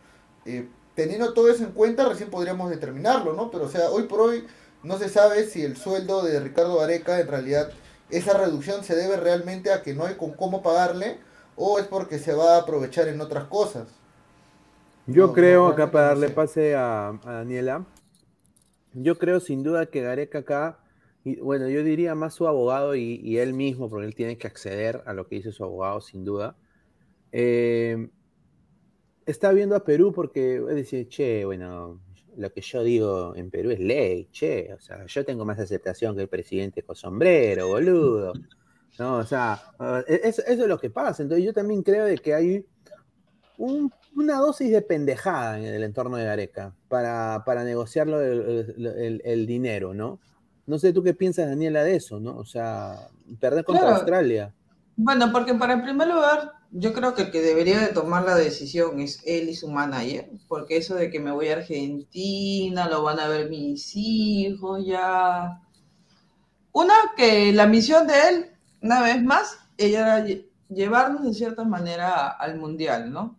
Eh, 0.44 0.68
teniendo 0.94 1.32
todo 1.32 1.50
eso 1.50 1.64
en 1.64 1.72
cuenta, 1.72 2.08
recién 2.08 2.30
podríamos 2.30 2.70
determinarlo, 2.70 3.32
¿no? 3.32 3.50
Pero, 3.50 3.64
o 3.64 3.68
sea, 3.70 3.90
hoy 3.90 4.04
por 4.04 4.20
hoy 4.20 4.46
no 4.82 4.98
se 4.98 5.08
sabe 5.08 5.46
si 5.46 5.62
el 5.62 5.76
sueldo 5.76 6.22
de 6.22 6.40
Ricardo 6.40 6.80
Areca, 6.80 7.20
en 7.20 7.28
realidad, 7.28 7.70
esa 8.10 8.34
reducción 8.34 8.84
se 8.84 8.96
debe 8.96 9.16
realmente 9.16 9.72
a 9.72 9.82
que 9.82 9.94
no 9.94 10.04
hay 10.04 10.14
con 10.14 10.32
cómo 10.32 10.62
pagarle 10.62 11.18
o 11.56 11.78
es 11.78 11.86
porque 11.86 12.18
se 12.18 12.34
va 12.34 12.56
a 12.56 12.60
aprovechar 12.60 13.08
en 13.08 13.20
otras 13.20 13.44
cosas. 13.44 13.86
Yo 15.10 15.32
creo, 15.32 15.68
acá 15.68 15.90
para 15.90 16.08
darle 16.08 16.28
pase 16.28 16.74
a, 16.74 17.18
Daniela, 17.24 17.86
yo 18.92 19.16
creo 19.16 19.40
sin 19.40 19.62
duda 19.62 19.86
que 19.86 20.02
Gareca 20.02 20.40
acá, 20.40 20.80
y, 21.24 21.36
bueno, 21.40 21.66
yo 21.70 21.82
diría 21.82 22.14
más 22.14 22.34
su 22.34 22.46
abogado 22.46 22.94
y, 22.94 23.38
él 23.38 23.54
mismo, 23.54 23.88
porque 23.88 24.06
él 24.06 24.14
tiene 24.14 24.36
que 24.36 24.46
acceder 24.46 25.02
a 25.06 25.14
lo 25.14 25.26
que 25.26 25.36
dice 25.36 25.50
su 25.50 25.64
abogado, 25.64 26.02
sin 26.02 26.26
duda. 26.26 26.56
Eh, 27.32 28.10
está 29.24 29.50
viendo 29.52 29.76
a 29.76 29.84
Perú 29.84 30.12
porque 30.12 30.60
dice, 30.74 31.08
che, 31.08 31.46
bueno, 31.46 32.02
lo 32.36 32.52
que 32.52 32.60
yo 32.60 32.82
digo 32.82 33.34
en 33.34 33.50
Perú 33.50 33.70
es 33.70 33.80
ley, 33.80 34.28
che, 34.30 34.74
o 34.74 34.80
sea, 34.80 35.06
yo 35.06 35.24
tengo 35.24 35.46
más 35.46 35.58
aceptación 35.58 36.16
que 36.16 36.22
el 36.22 36.28
presidente 36.28 36.82
con 36.82 36.96
sombrero, 36.96 37.68
boludo. 37.68 38.34
No, 38.98 39.16
o 39.16 39.24
sea, 39.24 39.72
eso, 40.06 40.42
eso 40.46 40.62
es 40.62 40.68
lo 40.68 40.78
que 40.78 40.90
pasa. 40.90 41.22
Entonces 41.22 41.46
yo 41.46 41.54
también 41.54 41.82
creo 41.82 42.04
de 42.04 42.18
que 42.18 42.34
hay 42.34 42.66
una 44.18 44.38
dosis 44.38 44.70
de 44.72 44.82
pendejada 44.82 45.58
en 45.58 45.64
el 45.66 45.82
entorno 45.84 46.16
de 46.16 46.24
Gareca 46.24 46.74
para, 46.88 47.42
para 47.44 47.64
negociar 47.64 48.08
el, 48.08 49.46
dinero, 49.46 49.94
¿no? 49.94 50.20
No 50.66 50.78
sé 50.78 50.92
tú 50.92 51.02
qué 51.02 51.14
piensas, 51.14 51.48
Daniela, 51.48 51.82
de 51.84 51.96
eso, 51.96 52.20
¿no? 52.20 52.36
O 52.36 52.44
sea, 52.44 53.08
perder 53.40 53.64
contra 53.64 53.88
Australia. 53.88 54.54
Bueno, 54.96 55.32
porque 55.32 55.54
para 55.54 55.74
en 55.74 55.82
primer 55.82 56.08
lugar, 56.08 56.52
Yo 56.70 56.92
creo 56.92 57.14
que 57.14 57.22
el 57.22 57.30
que 57.30 57.40
debería 57.40 57.80
de 57.80 57.94
tomar 57.94 58.24
la 58.24 58.34
decisión 58.34 59.00
es 59.00 59.22
él 59.24 59.48
y 59.48 59.54
su 59.54 59.68
manager, 59.70 60.28
porque 60.48 60.76
eso 60.76 60.94
de 60.96 61.10
que 61.10 61.18
me 61.20 61.32
voy 61.32 61.48
a 61.48 61.54
Argentina, 61.54 62.88
lo 62.90 63.02
van 63.02 63.18
a 63.20 63.28
ver 63.28 63.48
mis 63.48 63.92
hijos 63.96 64.84
ya. 64.86 65.62
Una, 66.72 66.94
que 67.16 67.52
la 67.52 67.66
misión 67.66 68.06
de 68.06 68.14
él, 68.28 68.46
una 68.82 69.02
vez 69.02 69.22
más, 69.22 69.58
ella 69.76 70.00
era 70.00 70.26
lle- 70.26 70.48
llevarnos 70.68 71.24
de 71.24 71.34
cierta 71.34 71.64
manera 71.64 72.28
al 72.28 72.58
mundial, 72.58 73.12
¿no? 73.12 73.37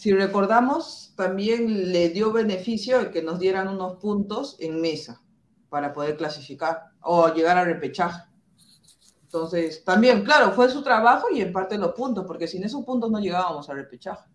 Si 0.00 0.14
recordamos, 0.14 1.12
también 1.14 1.92
le 1.92 2.08
dio 2.08 2.32
beneficio 2.32 3.00
el 3.00 3.10
que 3.10 3.20
nos 3.20 3.38
dieran 3.38 3.68
unos 3.68 3.96
puntos 3.96 4.56
en 4.58 4.80
mesa 4.80 5.20
para 5.68 5.92
poder 5.92 6.16
clasificar 6.16 6.84
o 7.02 7.28
llegar 7.34 7.58
al 7.58 7.66
repechaje. 7.66 8.22
Entonces, 9.24 9.84
también, 9.84 10.24
claro, 10.24 10.52
fue 10.52 10.70
su 10.70 10.82
trabajo 10.82 11.26
y 11.30 11.42
en 11.42 11.52
parte 11.52 11.76
los 11.76 11.92
puntos, 11.92 12.24
porque 12.26 12.48
sin 12.48 12.64
esos 12.64 12.82
puntos 12.82 13.10
no 13.10 13.20
llegábamos 13.20 13.68
al 13.68 13.76
repechaje. 13.76 14.26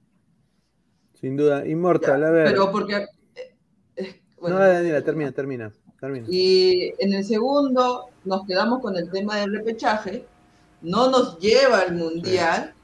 Sin 1.15 1.35
duda. 1.35 1.65
Inmortal, 1.65 2.23
a 2.23 2.29
ver. 2.29 2.45
Pero 2.45 2.71
porque... 2.71 2.97
eh, 3.33 3.55
eh, 3.95 4.21
bueno, 4.39 4.59
no, 4.59 4.65
Daniela, 4.67 5.01
termina, 5.03 5.31
termina. 5.31 5.73
termina. 5.99 6.27
y 6.29 6.93
en 6.99 7.11
el 7.11 7.25
segundo 7.25 8.09
nos 8.23 8.45
quedamos 8.45 8.81
con 8.81 8.95
el 8.97 9.09
tema 9.09 9.37
del 9.37 9.51
repechaje, 9.51 10.27
no 10.83 11.09
nos 11.09 11.39
lleva 11.39 11.79
al 11.79 11.95
mundial 11.95 12.74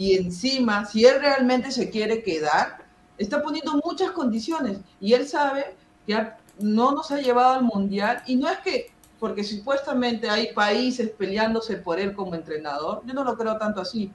y 0.00 0.16
encima, 0.16 0.86
si 0.86 1.04
él 1.04 1.20
realmente 1.20 1.70
se 1.70 1.90
quiere 1.90 2.22
quedar, 2.22 2.78
está 3.18 3.42
poniendo 3.42 3.78
muchas 3.84 4.12
condiciones. 4.12 4.78
Y 4.98 5.12
él 5.12 5.28
sabe 5.28 5.76
que 6.06 6.26
no 6.58 6.92
nos 6.92 7.10
ha 7.10 7.20
llevado 7.20 7.52
al 7.52 7.64
mundial. 7.64 8.22
Y 8.26 8.36
no 8.36 8.48
es 8.48 8.56
que, 8.60 8.92
porque 9.18 9.44
supuestamente 9.44 10.30
hay 10.30 10.54
países 10.54 11.10
peleándose 11.10 11.76
por 11.76 12.00
él 12.00 12.14
como 12.14 12.34
entrenador, 12.34 13.02
yo 13.04 13.12
no 13.12 13.24
lo 13.24 13.36
creo 13.36 13.58
tanto 13.58 13.82
así. 13.82 14.10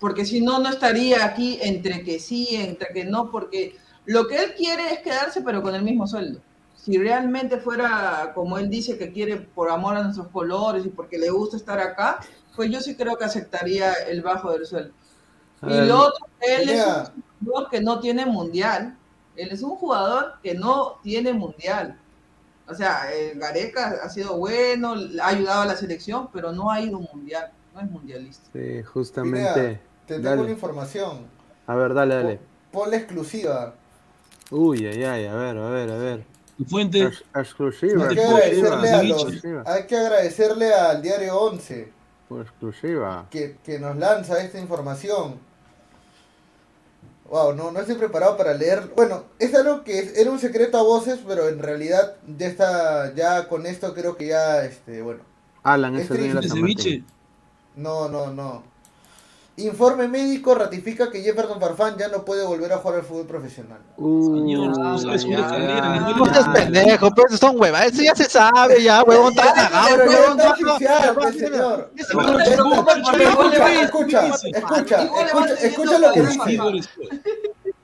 Porque 0.00 0.24
si 0.24 0.40
no, 0.40 0.58
no 0.60 0.70
estaría 0.70 1.26
aquí 1.26 1.58
entre 1.60 2.02
que 2.02 2.18
sí, 2.18 2.48
entre 2.52 2.88
que 2.94 3.04
no, 3.04 3.30
porque 3.30 3.76
lo 4.06 4.26
que 4.28 4.42
él 4.42 4.54
quiere 4.56 4.94
es 4.94 5.00
quedarse, 5.00 5.42
pero 5.42 5.60
con 5.60 5.74
el 5.74 5.82
mismo 5.82 6.06
sueldo. 6.06 6.40
Si 6.74 6.96
realmente 6.96 7.58
fuera 7.58 8.32
como 8.34 8.56
él 8.56 8.70
dice 8.70 8.96
que 8.96 9.12
quiere 9.12 9.36
por 9.36 9.70
amor 9.70 9.94
a 9.98 10.04
nuestros 10.04 10.28
colores 10.28 10.86
y 10.86 10.88
porque 10.88 11.18
le 11.18 11.28
gusta 11.28 11.58
estar 11.58 11.78
acá, 11.78 12.20
pues 12.58 12.72
yo 12.72 12.80
sí 12.80 12.96
creo 12.96 13.16
que 13.16 13.24
aceptaría 13.24 13.92
el 14.08 14.20
bajo 14.20 14.50
del 14.50 14.66
sueldo. 14.66 14.90
A 15.60 15.72
Y 15.72 15.86
lo 15.86 15.96
otro, 16.08 16.26
él 16.40 16.68
es 16.68 16.84
un 16.84 17.22
jugador 17.46 17.70
que 17.70 17.80
no 17.80 18.00
tiene 18.00 18.26
mundial. 18.26 18.96
Él 19.36 19.50
es 19.52 19.62
un 19.62 19.76
jugador 19.76 20.32
que 20.42 20.54
no 20.54 20.98
tiene 21.04 21.32
mundial. 21.32 21.96
O 22.66 22.74
sea, 22.74 23.12
el 23.12 23.38
Gareca 23.38 24.00
ha 24.02 24.08
sido 24.10 24.36
bueno, 24.38 24.96
ha 25.22 25.28
ayudado 25.28 25.62
a 25.62 25.66
la 25.66 25.76
selección, 25.76 26.30
pero 26.32 26.50
no 26.50 26.68
ha 26.72 26.80
ido 26.80 26.98
mundial, 26.98 27.52
no 27.72 27.80
es 27.80 27.88
mundialista. 27.88 28.44
Sí, 28.52 28.82
justamente. 28.82 29.80
te 30.04 30.14
tengo 30.16 30.28
Dale. 30.30 30.42
una 30.42 30.50
información. 30.50 31.26
A 31.68 31.76
ver, 31.76 31.94
dale, 31.94 32.14
dale. 32.16 32.40
Ponle 32.72 32.96
exclusiva. 32.96 33.72
Uy, 34.50 34.84
ay, 34.84 35.04
ay, 35.04 35.26
a 35.26 35.34
ver, 35.36 35.56
a 35.58 35.70
ver, 35.70 35.90
a 35.92 35.96
ver. 35.96 36.24
Fuente, 36.68 37.04
Ex- 37.04 37.22
Exclusiva, 37.36 38.08
Hay 38.08 38.16
que 38.16 38.20
exclusiva, 38.22 38.66
agradecerle, 38.68 38.90
a 38.90 39.02
los, 39.04 39.22
exclusiva, 39.22 39.62
hay 39.64 39.86
que 39.86 39.96
agradecerle 39.96 40.74
al 40.74 41.00
diario 41.02 41.38
11 41.40 41.92
exclusiva. 42.42 43.26
que, 43.30 43.56
que 43.64 43.78
nos 43.78 43.96
lanza 43.96 44.42
esta 44.42 44.58
información. 44.58 45.36
Wow, 47.30 47.54
no, 47.54 47.70
no 47.72 47.80
estoy 47.80 47.96
preparado 47.96 48.36
para 48.38 48.54
leer. 48.54 48.90
Bueno, 48.96 49.24
es 49.38 49.54
algo 49.54 49.84
que 49.84 49.98
es- 49.98 50.16
era 50.16 50.30
un 50.30 50.38
secreto 50.38 50.78
a 50.78 50.82
voces, 50.82 51.20
pero 51.26 51.48
en 51.48 51.58
realidad 51.58 52.14
ya 52.38 52.46
está, 52.46 53.14
ya 53.14 53.48
con 53.48 53.66
esto 53.66 53.92
creo 53.94 54.16
que 54.16 54.28
ya, 54.28 54.64
este, 54.64 55.02
bueno. 55.02 55.20
Alan 55.62 55.94
Es 55.96 56.04
es 56.04 56.10
el 56.12 56.16
dueño 56.16 56.28
de 56.30 56.34
la 56.36 56.40
de 56.40 56.48
San 56.48 56.60
Martín. 56.60 56.78
ceviche. 56.78 57.04
No, 57.76 58.08
no, 58.08 58.32
no. 58.32 58.62
Informe 59.58 60.06
médico 60.06 60.54
ratifica 60.54 61.10
que 61.10 61.20
Jefferson 61.20 61.58
Farfán 61.58 61.96
ya 61.98 62.06
no 62.08 62.24
puede 62.24 62.44
volver 62.46 62.72
a 62.72 62.78
jugar 62.78 63.00
al 63.00 63.04
fútbol 63.04 63.26
profesional. 63.26 63.78
Señor, 63.96 64.78
no 64.78 66.52
pendejo, 66.52 67.12
pero 67.12 67.36
son 67.36 67.60
huevas. 67.60 67.86
Eso 67.86 68.02
ya 68.02 68.14
se 68.14 68.24
sabe, 68.26 68.80
ya, 68.82 69.02
huevón. 69.02 69.32
Está 69.32 69.52
cagado, 69.52 69.96
huevón. 69.96 70.38
Pues, 71.14 71.36
señor. 71.38 71.90
Escucha, 73.82 74.28
escucha, 74.54 75.08
escucha 75.60 75.98
lo 75.98 76.12
que 76.12 76.20
dice. 76.22 76.60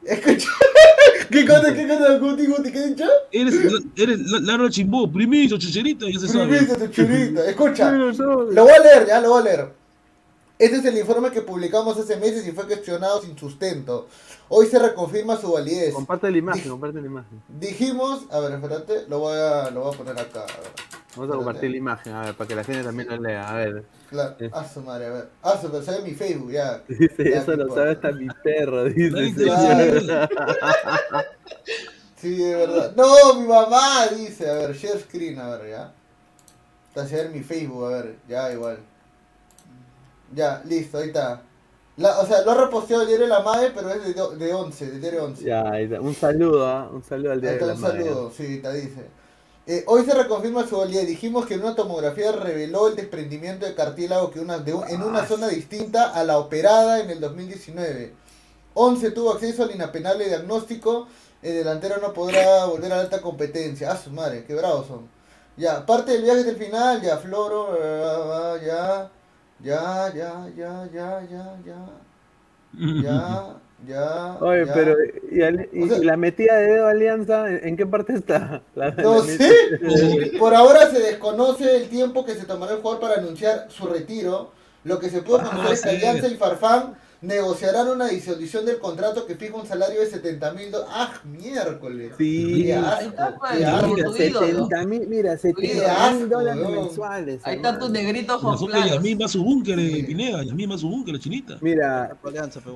Escucha. 0.04 0.48
¿Qué 1.30 1.46
cosa, 1.46 1.74
qué 1.74 1.88
cosa, 1.88 2.18
Guti, 2.18 2.46
Guti, 2.46 2.70
qué 2.70 2.88
dicho? 2.88 3.04
Eres, 3.32 3.54
eres 3.96 4.20
Larro 4.42 4.68
Chimbó, 4.68 5.10
primizo, 5.10 5.58
chucherita, 5.58 6.06
ya 6.08 6.20
se 6.20 6.28
sabe. 6.28 6.58
Primizo, 6.58 6.76
chucherita. 6.86 7.44
Escucha, 7.46 7.90
lo 7.90 8.14
voy 8.14 8.72
a 8.72 8.78
leer, 8.78 9.06
ya, 9.08 9.20
lo 9.20 9.30
voy 9.30 9.40
a 9.40 9.44
leer. 9.44 9.83
Este 10.56 10.76
es 10.76 10.84
el 10.84 10.96
informe 10.96 11.30
que 11.32 11.40
publicamos 11.42 11.98
hace 11.98 12.16
meses 12.16 12.46
y 12.46 12.52
fue 12.52 12.64
cuestionado 12.66 13.20
sin 13.22 13.36
sustento. 13.36 14.06
Hoy 14.48 14.66
se 14.66 14.78
reconfirma 14.78 15.36
su 15.36 15.50
validez. 15.52 15.92
Comparte 15.92 16.30
la 16.30 16.38
imagen, 16.38 16.62
Dij- 16.64 16.70
comparte 16.70 17.00
la 17.00 17.06
imagen. 17.06 17.42
Dijimos, 17.48 18.22
a 18.30 18.38
ver, 18.38 18.52
espérate, 18.52 19.04
lo 19.08 19.18
voy 19.18 19.36
a, 19.36 19.70
lo 19.70 19.80
voy 19.82 19.94
a 19.94 19.96
poner 19.98 20.18
acá. 20.18 20.42
A 20.42 20.46
ver. 20.46 20.70
Vamos 21.16 21.32
a 21.32 21.36
compartir 21.36 21.70
la 21.70 21.76
imagen, 21.76 22.12
a 22.12 22.22
ver, 22.22 22.34
para 22.36 22.46
que 22.48 22.54
la 22.54 22.62
gente 22.64 22.84
también 22.84 23.08
lo 23.08 23.16
lea. 23.16 23.48
A 23.50 23.54
ver. 23.56 23.84
Claro, 24.10 24.36
Sí. 24.38 24.46
a 24.52 24.68
su 24.68 24.80
madre, 24.82 25.06
a 25.06 25.10
ver. 25.10 25.28
Ah, 25.42 25.58
su, 25.60 25.70
pero 25.70 25.82
sale 25.82 26.02
mi 26.02 26.12
Facebook, 26.12 26.52
ya. 26.52 26.82
Dice, 26.88 27.30
Ya, 27.30 27.38
eso 27.40 27.50
¿qué 27.52 27.56
lo 27.56 27.74
sabe 27.74 27.90
hasta 27.92 28.12
mi 28.12 28.28
perro, 28.44 28.84
dice. 28.90 29.10
Nadie 29.10 29.34
sí. 30.00 30.06
sabe. 30.06 31.28
De 32.22 32.54
verdad. 32.54 32.92
No, 32.96 33.34
mi 33.40 33.46
mamá 33.46 34.06
dice, 34.16 34.48
a 34.48 34.54
ver, 34.54 34.74
share 34.76 35.00
screen, 35.00 35.38
a 35.38 35.56
ver, 35.56 35.70
ya. 35.70 35.92
Está 36.94 37.22
a 37.22 37.28
mi 37.28 37.40
Facebook, 37.42 37.86
a 37.86 37.88
ver, 37.88 38.16
ya, 38.28 38.52
igual. 38.52 38.78
Ya, 40.34 40.62
listo, 40.64 40.98
ahí 40.98 41.08
está. 41.08 41.42
La, 41.96 42.20
o 42.20 42.26
sea, 42.26 42.42
lo 42.42 42.50
ha 42.52 42.54
reposteado 42.64 43.02
el 43.02 43.08
diario 43.08 43.26
La 43.26 43.40
Madre, 43.40 43.70
pero 43.74 43.90
es 43.90 44.02
de, 44.04 44.36
de 44.36 44.54
11, 44.54 44.90
del 44.90 45.00
diario 45.00 45.24
11. 45.24 45.48
Ya, 45.48 45.62
ahí 45.70 45.84
está. 45.84 46.00
Un 46.00 46.14
saludo, 46.14 46.66
¿ah? 46.66 46.90
Un 46.92 47.02
saludo 47.02 47.32
al 47.32 47.40
Ahí 47.42 47.48
día 47.48 47.52
de 47.56 47.60
está, 47.60 47.74
un 47.74 47.80
madre. 47.80 48.04
saludo, 48.04 48.30
sí, 48.36 48.60
te 48.60 48.72
dice. 48.72 49.10
Eh, 49.66 49.84
hoy 49.86 50.04
se 50.04 50.14
reconfirma 50.14 50.66
su 50.66 50.76
validez. 50.78 51.06
Dijimos 51.06 51.46
que 51.46 51.54
en 51.54 51.62
una 51.62 51.74
tomografía 51.74 52.32
reveló 52.32 52.88
el 52.88 52.96
desprendimiento 52.96 53.66
de 53.66 53.74
cartílago 53.74 54.30
que 54.30 54.40
una, 54.40 54.58
de 54.58 54.74
un- 54.74 54.88
en 54.88 55.02
una 55.02 55.26
zona 55.26 55.48
distinta 55.48 56.10
a 56.12 56.24
la 56.24 56.38
operada 56.38 57.00
en 57.00 57.10
el 57.10 57.20
2019. 57.20 58.14
11 58.74 59.10
tuvo 59.12 59.32
acceso 59.32 59.62
al 59.64 59.72
inapenable 59.74 60.26
diagnóstico. 60.28 61.08
El 61.42 61.54
delantero 61.56 61.98
no 62.00 62.12
podrá 62.12 62.64
volver 62.66 62.92
a 62.92 62.96
la 62.96 63.02
alta 63.02 63.20
competencia. 63.22 63.92
Ah, 63.92 63.96
su 63.96 64.10
madre, 64.10 64.44
qué 64.46 64.54
bravos 64.54 64.86
son. 64.88 65.08
Ya, 65.56 65.86
parte 65.86 66.12
del 66.12 66.22
viaje 66.24 66.44
del 66.44 66.56
final, 66.56 67.00
ya, 67.02 67.18
Floro, 67.18 67.76
eh, 67.80 68.60
ya, 68.66 69.10
ya, 69.64 70.12
ya, 70.14 70.46
ya, 70.56 70.88
ya, 70.92 71.20
ya, 71.30 71.56
ya, 71.64 71.86
ya, 73.02 73.56
ya. 73.88 74.36
Oye, 74.40 74.66
ya. 74.66 74.74
pero 74.74 74.96
¿y, 75.30 75.42
al- 75.42 75.68
y- 75.72 75.82
O 75.84 75.88
sea- 75.88 75.98
y 75.98 76.04
la 76.04 76.16
metida 76.16 76.56
de 76.56 76.66
dedo 76.72 76.86
Alianza 76.86 77.48
en, 77.50 77.68
en 77.68 77.76
qué 77.76 77.86
parte 77.86 78.14
está? 78.14 78.62
La- 78.74 78.90
No 78.92 79.18
la 79.18 79.24
sé. 79.24 80.32
Por 80.38 80.54
ahora 80.54 80.90
se 80.90 81.00
desconoce 81.00 81.76
el 81.76 81.88
tiempo 81.88 82.24
que 82.24 82.34
se 82.34 82.44
tomará 82.46 82.72
el 82.74 82.80
jugador 82.80 83.00
para 83.00 83.14
anunciar 83.20 83.66
su 83.70 83.86
retiro. 83.86 84.52
Lo 84.84 84.98
que 84.98 85.08
se 85.08 85.22
puede 85.22 85.44
conocer 85.44 85.66
Ah, 85.70 85.72
es 85.72 85.82
que 85.82 85.90
sí. 85.90 85.96
Alianza 85.96 86.28
y 86.28 86.34
Farfán 86.36 86.94
negociarán 87.24 87.88
una 87.88 88.08
disolución 88.08 88.64
del 88.64 88.78
contrato 88.78 89.26
que 89.26 89.34
fija 89.36 89.56
un 89.56 89.66
salario 89.66 90.00
de 90.00 90.06
70 90.06 90.52
mil 90.52 90.70
dólares. 90.70 90.94
¡Ah, 90.94 91.20
miércoles! 91.24 92.12
Sí, 92.18 92.64
mira, 92.64 92.98
tu 92.98 94.16
ídolo. 94.16 94.66
70 94.68 94.84
mil, 94.86 95.08
mira, 95.08 95.38
70 95.38 96.06
asco, 96.06 96.18
mil 96.18 96.28
dólares 96.28 96.68
mensuales. 96.68 97.40
Ahí 97.44 97.56
están 97.56 97.78
tus 97.78 97.90
negritos 97.90 98.40
claros. 98.40 98.90
Yasmín 98.90 99.18
va 99.20 99.26
a 99.26 99.28
su 99.28 99.42
búnker, 99.42 99.76
Pineda. 100.06 100.42
Yasmín 100.44 100.70
va 100.70 100.74
a 100.74 100.78
su 100.78 100.88
búnker, 100.88 101.18
chinita. 101.18 101.58
Mira, 101.60 102.16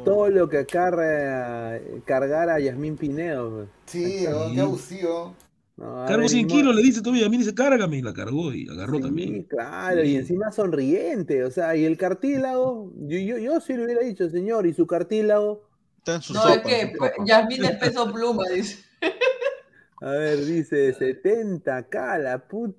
todo 0.05 0.29
lo 0.29 0.49
que 0.49 0.59
acarra 0.59 1.81
cargar 2.05 2.51
a 2.51 2.59
Yasmín 2.59 2.97
Pinedo. 2.97 3.67
Sí, 3.87 4.27
qué 4.55 4.61
abusivo. 4.61 5.35
No, 5.79 6.03
a 6.03 6.07
Cargo 6.07 6.23
ver, 6.23 6.31
100 6.31 6.47
ni 6.49 6.53
kilos, 6.53 6.75
le 6.75 6.83
dice 6.83 7.01
todavía. 7.01 7.23
Yasmín 7.23 7.39
dice, 7.41 7.55
cárgame. 7.55 7.99
Y 7.99 8.03
la 8.03 8.13
cargó 8.13 8.53
y 8.53 8.69
agarró 8.69 8.97
Sí, 8.97 9.03
también. 9.03 9.43
claro, 9.45 10.03
y 10.03 10.17
encima 10.17 10.51
sonriente, 10.51 11.45
o 11.45 11.51
sea, 11.53 11.77
y 11.77 11.85
el 11.85 11.97
cartílago, 11.97 12.93
yo, 13.07 13.17
yo, 13.19 13.39
yo 13.39 13.61
sí 13.61 13.75
le 13.77 13.85
hubiera 13.85 14.03
dicho, 14.03 14.29
señor, 14.29 14.67
y 14.67 14.75
su 14.75 14.87
cartílago, 14.87 15.63
Está 15.99 16.17
en 16.17 16.23
su 16.23 16.33
No, 16.35 16.41
sopa, 16.43 16.71
es 16.71 16.87
que. 16.91 16.93
Yasmín 17.27 17.65
es 17.65 17.77
peso 17.77 18.13
pluma, 18.13 18.43
dice. 18.53 18.83
a 20.01 20.11
ver, 20.11 20.45
dice 20.45 20.95
70k, 20.95 22.19
la 22.23 22.39
puta, 22.49 22.77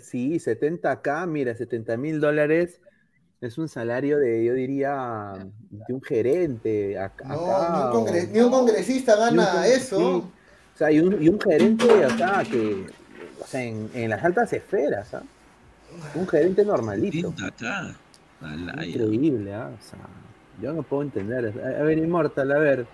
sí, 0.00 0.38
70k, 0.40 1.26
mira, 1.28 1.54
70 1.54 1.96
mil 1.96 2.20
dólares 2.20 2.80
es 3.40 3.58
un 3.58 3.68
salario 3.68 4.18
de, 4.18 4.44
yo 4.44 4.54
diría, 4.54 5.34
de 5.70 5.94
un 5.94 6.02
gerente, 6.02 6.98
acá, 6.98 7.24
No, 7.28 7.34
acá, 7.34 7.70
ni 7.72 7.78
un, 7.78 7.86
o- 7.86 7.92
congre- 7.92 8.28
ni 8.32 8.40
un 8.40 8.50
congresista 8.50 9.14
un 9.14 9.36
gana 9.36 9.52
con- 9.52 9.64
eso. 9.64 10.32
Sí, 10.80 10.84
o 10.84 10.86
sea, 10.86 10.90
y 10.92 11.00
un, 11.00 11.22
y 11.22 11.28
un 11.28 11.40
gerente 11.40 12.04
acá 12.04 12.42
que, 12.44 12.86
o 13.40 13.46
sea, 13.46 13.62
en, 13.62 13.90
en 13.94 14.10
las 14.10 14.24
altas 14.24 14.52
esferas, 14.52 15.14
¿ah? 15.14 15.22
Un 16.14 16.26
gerente 16.28 16.64
normalito. 16.64 17.34
Acá. 17.44 17.94
Increíble, 18.84 19.52
¿ah? 19.54 19.70
O 19.78 19.82
sea, 19.82 19.98
yo 20.62 20.72
no 20.72 20.82
puedo 20.82 21.02
entender. 21.02 21.52
A, 21.80 21.82
ver, 21.82 21.98
Inmortal, 21.98 22.52
a 22.52 22.58
ver. 22.58 22.86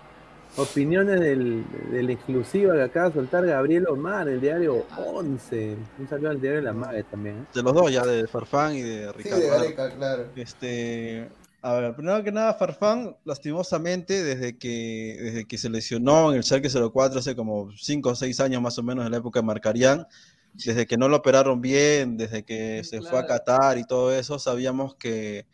Opiniones 0.55 1.19
del, 1.19 1.63
del 1.91 2.09
exclusiva 2.09 2.73
que 2.73 2.81
acaba 2.81 3.09
de 3.09 3.15
soltar 3.15 3.45
Gabriel 3.45 3.85
Omar, 3.89 4.27
el 4.29 4.39
diario 4.41 4.85
11. 4.97 5.75
Un 5.99 6.07
saludo 6.09 6.29
al 6.31 6.41
diario 6.41 6.61
La 6.61 6.73
Mague 6.73 7.03
también. 7.03 7.35
¿eh? 7.35 7.45
De 7.53 7.61
los 7.61 7.73
dos, 7.73 7.91
ya 7.91 8.03
de 8.05 8.25
Farfán 8.27 8.73
y 8.75 8.81
de 8.81 9.07
Sí, 9.07 9.11
Ricardo. 9.17 9.39
de 9.41 9.49
Ahora, 9.49 9.63
Gareca, 9.63 9.95
claro. 9.95 10.25
Este, 10.35 11.27
A 11.61 11.73
ver, 11.73 11.95
primero 11.95 12.23
que 12.23 12.31
nada, 12.31 12.53
Farfán, 12.53 13.17
lastimosamente, 13.25 14.23
desde 14.23 14.57
que, 14.57 15.17
desde 15.19 15.45
que 15.45 15.57
se 15.57 15.69
lesionó 15.69 16.31
en 16.31 16.37
el 16.37 16.43
Schalke 16.43 16.69
04 16.69 17.19
hace 17.19 17.35
como 17.35 17.71
5 17.75 18.09
o 18.09 18.15
6 18.15 18.39
años 18.41 18.61
más 18.61 18.77
o 18.77 18.83
menos 18.83 19.05
en 19.05 19.11
la 19.11 19.17
época 19.17 19.39
de 19.39 19.45
Marcarián, 19.45 20.07
desde 20.53 20.85
que 20.85 20.97
no 20.97 21.09
lo 21.09 21.17
operaron 21.17 21.59
bien, 21.59 22.15
desde 22.15 22.43
que 22.43 22.83
se 22.83 23.01
fue 23.01 23.19
a 23.19 23.25
Qatar 23.25 23.77
y 23.79 23.85
todo 23.85 24.13
eso, 24.13 24.37
sabíamos 24.37 24.95
que 24.95 25.47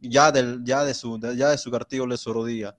ya, 0.00 0.32
del, 0.32 0.64
ya, 0.64 0.84
de, 0.84 0.92
su, 0.92 1.20
ya 1.36 1.50
de 1.50 1.58
su 1.58 1.70
cartílago 1.70 2.10
de 2.10 2.18
su 2.18 2.32
rodilla. 2.32 2.76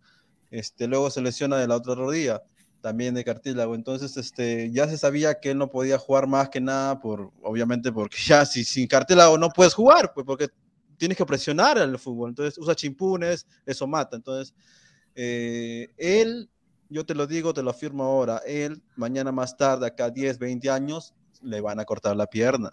Este, 0.52 0.88
luego 0.88 1.10
se 1.10 1.22
lesiona 1.22 1.58
de 1.58 1.68
la 1.68 1.78
otra 1.78 1.96
rodilla, 1.96 2.44
también 2.82 3.16
de 3.16 3.24
cartílago. 3.24 3.76
Entonces, 3.76 4.16
este, 4.18 4.70
ya 4.72 4.88
se 4.88 4.98
sabía 4.98 5.40
que 5.40 5.52
él 5.52 5.58
no 5.58 5.70
podía 5.70 5.98
jugar 5.98 6.28
más 6.28 6.50
que 6.50 6.62
nada, 6.62 7.00
por, 7.00 7.32
obviamente 7.42 7.92
porque 7.92 8.18
ya 8.26 8.46
si 8.46 8.66
sin 8.66 8.88
cartílago 8.88 9.38
no 9.38 9.50
puedes 9.50 9.74
jugar, 9.74 10.14
pues 10.14 10.26
porque 10.26 10.50
tienes 10.98 11.18
que 11.18 11.26
presionar 11.26 11.78
al 11.78 11.98
fútbol. 12.00 12.30
Entonces 12.30 12.58
usa 12.58 12.76
chimpunes, 12.76 13.46
eso 13.66 13.88
mata. 13.88 14.16
Entonces, 14.16 14.54
eh, 15.16 15.90
él, 15.98 16.50
yo 16.90 17.06
te 17.06 17.16
lo 17.16 17.28
digo, 17.28 17.54
te 17.54 17.64
lo 17.64 17.72
afirmo 17.72 18.04
ahora, 18.04 18.42
él 18.46 18.82
mañana 18.96 19.32
más 19.32 19.58
tarde, 19.58 19.88
acá 19.88 20.10
10, 20.10 20.40
20 20.40 20.70
años, 20.70 21.14
le 21.42 21.62
van 21.62 21.80
a 21.80 21.86
cortar 21.86 22.16
la 22.16 22.28
pierna. 22.28 22.72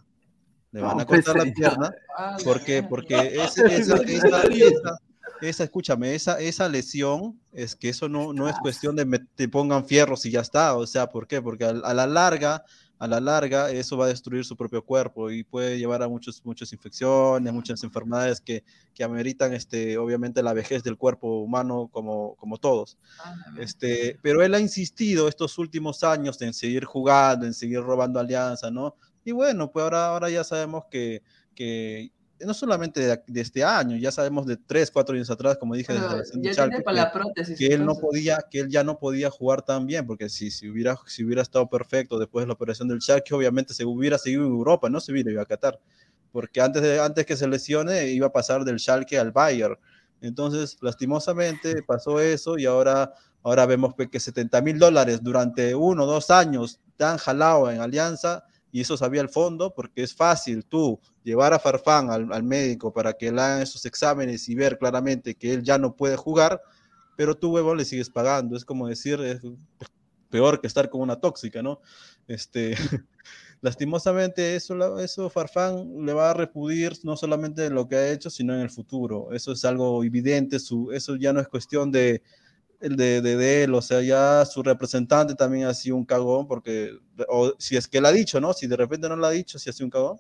Le 0.70 0.80
van 0.80 1.00
a 1.00 1.04
cortar 1.04 1.36
la 1.36 1.52
pierna. 1.52 1.94
porque 2.44 2.82
Porque 2.82 3.14
esa, 3.42 3.66
esa, 3.66 3.96
esa, 3.96 4.42
esa, 5.40 5.64
escúchame, 5.64 6.14
esa, 6.14 6.40
esa 6.40 6.68
lesión 6.68 7.38
es 7.52 7.76
que 7.76 7.90
eso 7.90 8.08
no, 8.08 8.32
no 8.32 8.48
es 8.48 8.56
cuestión 8.60 8.96
de 8.96 9.08
que 9.08 9.18
te 9.34 9.48
pongan 9.48 9.84
fierros 9.84 10.24
y 10.24 10.30
ya 10.30 10.40
está. 10.40 10.76
O 10.76 10.86
sea, 10.86 11.08
¿por 11.08 11.26
qué? 11.26 11.42
Porque 11.42 11.64
a, 11.64 11.70
a 11.70 11.94
la 11.94 12.06
larga 12.06 12.64
a 13.02 13.08
la 13.08 13.18
larga 13.18 13.68
eso 13.72 13.96
va 13.96 14.04
a 14.04 14.08
destruir 14.08 14.44
su 14.44 14.56
propio 14.56 14.84
cuerpo 14.84 15.28
y 15.28 15.42
puede 15.42 15.76
llevar 15.76 16.04
a 16.04 16.08
muchos, 16.08 16.40
muchas 16.44 16.72
infecciones, 16.72 17.52
muchas 17.52 17.82
enfermedades 17.82 18.40
que, 18.40 18.62
que 18.94 19.02
ameritan 19.02 19.52
este, 19.54 19.98
obviamente 19.98 20.40
la 20.40 20.52
vejez 20.52 20.84
del 20.84 20.96
cuerpo 20.96 21.40
humano 21.40 21.88
como, 21.90 22.36
como 22.36 22.58
todos. 22.58 22.96
Este, 23.58 24.20
pero 24.22 24.40
él 24.40 24.54
ha 24.54 24.60
insistido 24.60 25.26
estos 25.26 25.58
últimos 25.58 26.04
años 26.04 26.40
en 26.42 26.54
seguir 26.54 26.84
jugando, 26.84 27.44
en 27.44 27.54
seguir 27.54 27.80
robando 27.80 28.20
alianza, 28.20 28.70
¿no? 28.70 28.94
Y 29.24 29.32
bueno, 29.32 29.72
pues 29.72 29.82
ahora, 29.82 30.06
ahora 30.06 30.30
ya 30.30 30.44
sabemos 30.44 30.84
que, 30.88 31.24
que 31.56 32.12
no 32.44 32.54
solamente 32.54 33.00
de, 33.26 33.40
este 33.40 33.64
año, 33.64 33.96
ya 33.96 34.10
sabemos 34.10 34.46
de 34.46 34.56
tres, 34.56 34.90
cuatro 34.90 35.14
años 35.14 35.30
atrás, 35.30 35.58
como 35.58 35.74
dije, 35.74 35.92
desde 35.92 36.66
la 36.92 37.12
que, 37.34 37.54
que 37.54 37.66
él 37.66 37.84
no 37.84 37.94
podía, 37.94 38.38
que 38.50 38.60
él 38.60 38.68
ya 38.68 38.84
no 38.84 38.98
podía 38.98 39.30
jugar 39.30 39.62
tan 39.62 39.86
bien, 39.86 40.06
porque 40.06 40.28
si, 40.28 40.50
si, 40.50 40.68
hubiera, 40.68 40.96
si 41.06 41.24
hubiera 41.24 41.42
estado 41.42 41.68
perfecto 41.68 42.18
después 42.18 42.44
de 42.44 42.48
la 42.48 42.54
operación 42.54 42.88
del 42.88 43.00
Schalke, 43.00 43.34
obviamente 43.34 43.74
se 43.74 43.84
hubiera 43.84 44.18
seguido 44.18 44.44
en 44.46 44.52
Europa, 44.52 44.88
no 44.88 45.00
se 45.00 45.12
hubiera 45.12 45.30
ido 45.30 45.40
a 45.40 45.46
Qatar, 45.46 45.78
porque 46.30 46.60
antes, 46.60 46.82
de, 46.82 47.00
antes 47.00 47.26
que 47.26 47.36
se 47.36 47.46
lesione 47.46 48.08
iba 48.08 48.28
a 48.28 48.32
pasar 48.32 48.64
del 48.64 48.78
Schalke 48.78 49.18
al 49.18 49.32
Bayern. 49.32 49.78
Entonces, 50.20 50.78
lastimosamente 50.80 51.82
pasó 51.82 52.20
eso 52.20 52.56
y 52.56 52.66
ahora, 52.66 53.12
ahora 53.42 53.66
vemos 53.66 53.94
que 54.10 54.20
70 54.20 54.62
mil 54.62 54.78
dólares 54.78 55.22
durante 55.22 55.74
uno 55.74 56.04
o 56.04 56.06
dos 56.06 56.30
años 56.30 56.80
tan 56.96 57.18
jalado 57.18 57.70
en 57.70 57.80
Alianza 57.80 58.44
y 58.72 58.80
eso 58.80 58.96
sabía 58.96 59.20
el 59.20 59.28
fondo 59.28 59.74
porque 59.74 60.02
es 60.02 60.14
fácil 60.14 60.64
tú 60.64 60.98
llevar 61.22 61.52
a 61.52 61.58
Farfán 61.58 62.10
al, 62.10 62.42
médico 62.42 62.92
para 62.92 63.12
que 63.12 63.30
le 63.30 63.40
hagan 63.40 63.62
esos 63.62 63.84
exámenes 63.84 64.48
y 64.48 64.54
ver 64.54 64.78
claramente 64.78 65.34
que 65.34 65.52
él 65.52 65.62
ya 65.62 65.76
no 65.76 65.94
puede 65.94 66.16
jugar, 66.16 66.60
pero 67.14 67.36
tú, 67.36 67.50
huevo, 67.52 67.74
le 67.74 67.84
sigues 67.84 68.08
pagando. 68.08 68.56
Es 68.56 68.64
como 68.64 68.88
decir, 68.88 69.20
es 69.20 69.42
peor 70.30 70.60
que 70.60 70.66
estar 70.66 70.88
con 70.88 71.02
una 71.02 71.16
tóxica, 71.16 71.62
¿no? 71.62 71.82
Este, 72.26 72.74
lastimosamente 73.60 74.56
eso, 74.56 74.98
eso 74.98 75.28
Farfán 75.28 76.06
le 76.06 76.14
va 76.14 76.30
a 76.30 76.34
repudir 76.34 76.94
no 77.04 77.18
solamente 77.18 77.68
lo 77.68 77.86
que 77.86 77.96
ha 77.96 78.10
hecho, 78.10 78.30
sino 78.30 78.54
en 78.54 78.60
el 78.62 78.70
futuro. 78.70 79.32
Eso 79.32 79.52
es 79.52 79.66
algo 79.66 80.02
evidente, 80.02 80.58
su, 80.58 80.90
eso 80.92 81.16
ya 81.16 81.34
no 81.34 81.40
es 81.40 81.48
cuestión 81.48 81.92
de, 81.92 82.22
de, 82.82 83.20
de, 83.20 83.64
él, 83.64 83.74
o 83.74 83.82
sea, 83.82 84.00
ya 84.02 84.44
su 84.44 84.62
representante 84.62 85.34
también 85.34 85.66
ha 85.66 85.74
sido 85.74 85.96
un 85.96 86.04
cagón, 86.04 86.46
porque, 86.46 86.98
o 87.28 87.54
si 87.58 87.76
es 87.76 87.86
que 87.86 87.98
él 87.98 88.06
ha 88.06 88.12
dicho, 88.12 88.40
¿no? 88.40 88.52
Si 88.52 88.66
de 88.66 88.76
repente 88.76 89.08
no 89.08 89.16
lo 89.16 89.26
ha 89.26 89.30
dicho, 89.30 89.58
si 89.58 89.70
ha 89.70 89.72
sido 89.72 89.86
un 89.86 89.90
cagón, 89.90 90.18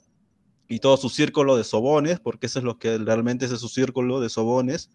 y 0.68 0.78
todo 0.78 0.96
su 0.96 1.08
círculo 1.08 1.56
de 1.56 1.64
sobones, 1.64 2.20
porque 2.20 2.46
eso 2.46 2.60
es 2.60 2.64
lo 2.64 2.78
que 2.78 2.98
realmente 2.98 3.46
es 3.46 3.50
su 3.50 3.68
círculo 3.68 4.20
de 4.20 4.28
sobones, 4.28 4.90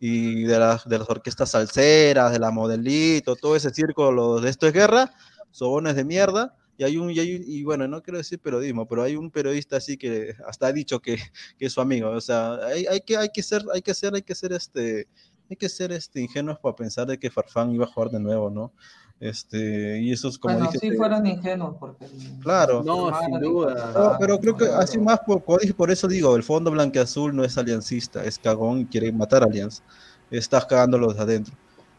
y 0.00 0.44
de, 0.44 0.58
las 0.58 0.88
de 0.88 0.98
las 0.98 1.08
orquestas 1.08 1.50
salseras, 1.50 2.32
de 2.32 2.38
la 2.38 2.50
modelito, 2.50 3.36
todo 3.36 3.54
ese 3.54 3.70
círculo 3.70 4.40
de 4.40 4.50
esto 4.50 4.66
es 4.66 4.72
guerra, 4.72 5.12
sobones 5.50 5.94
de 5.94 6.04
mierda, 6.04 6.56
y 6.78 6.84
hay 6.84 6.96
un, 6.96 7.10
y, 7.10 7.20
hay, 7.20 7.42
y, 7.46 7.62
bueno, 7.62 7.86
no 7.86 8.02
quiero 8.02 8.18
decir 8.18 8.40
periodismo, 8.40 8.88
pero 8.88 9.02
hay 9.02 9.14
un 9.14 9.30
periodista 9.30 9.76
así 9.76 9.96
que 9.96 10.34
hasta 10.48 10.68
ha 10.68 10.72
dicho 10.72 11.00
que, 11.00 11.18
que 11.58 11.66
es 11.66 11.72
su 11.72 11.80
amigo, 11.80 12.10
o 12.10 12.20
sea, 12.20 12.54
hay, 12.64 12.86
hay, 12.86 13.00
que, 13.02 13.16
hay 13.16 13.28
que 13.28 13.42
ser, 13.42 13.62
hay 13.72 13.82
que 13.82 13.94
ser, 13.94 14.14
hay 14.14 14.22
que 14.22 14.34
ser 14.34 14.52
este, 14.52 15.06
hay 15.52 15.56
que 15.56 15.68
ser 15.68 15.92
este, 15.92 16.20
ingenuos 16.20 16.58
para 16.58 16.74
pensar 16.74 17.06
de 17.06 17.18
que 17.18 17.30
Farfán 17.30 17.70
iba 17.72 17.84
a 17.84 17.88
jugar 17.88 18.10
de 18.10 18.20
nuevo, 18.20 18.50
¿no? 18.50 18.72
Este, 19.20 20.00
y 20.00 20.10
eso 20.10 20.28
es 20.28 20.38
como 20.38 20.54
bueno, 20.54 20.70
sí 20.72 20.90
fueron 20.92 21.26
ingenuos, 21.26 21.76
porque... 21.78 22.06
Claro. 22.40 22.82
No, 22.82 23.12
sin 23.20 23.38
duda. 23.38 24.16
pero 24.18 24.40
creo 24.40 24.56
que 24.56 24.64
así 24.64 24.98
más, 24.98 25.20
por, 25.20 25.42
por 25.42 25.90
eso 25.90 26.08
digo, 26.08 26.34
el 26.34 26.42
fondo 26.42 26.70
blanqueazul 26.70 27.36
no 27.36 27.44
es 27.44 27.56
aliancista, 27.56 28.24
es 28.24 28.38
cagón 28.38 28.80
y 28.80 28.86
quiere 28.86 29.12
matar 29.12 29.42
a 29.42 29.46
Alianza. 29.46 29.84
Estás 30.30 30.64
cagándolos 30.64 31.18
adentro. 31.18 31.54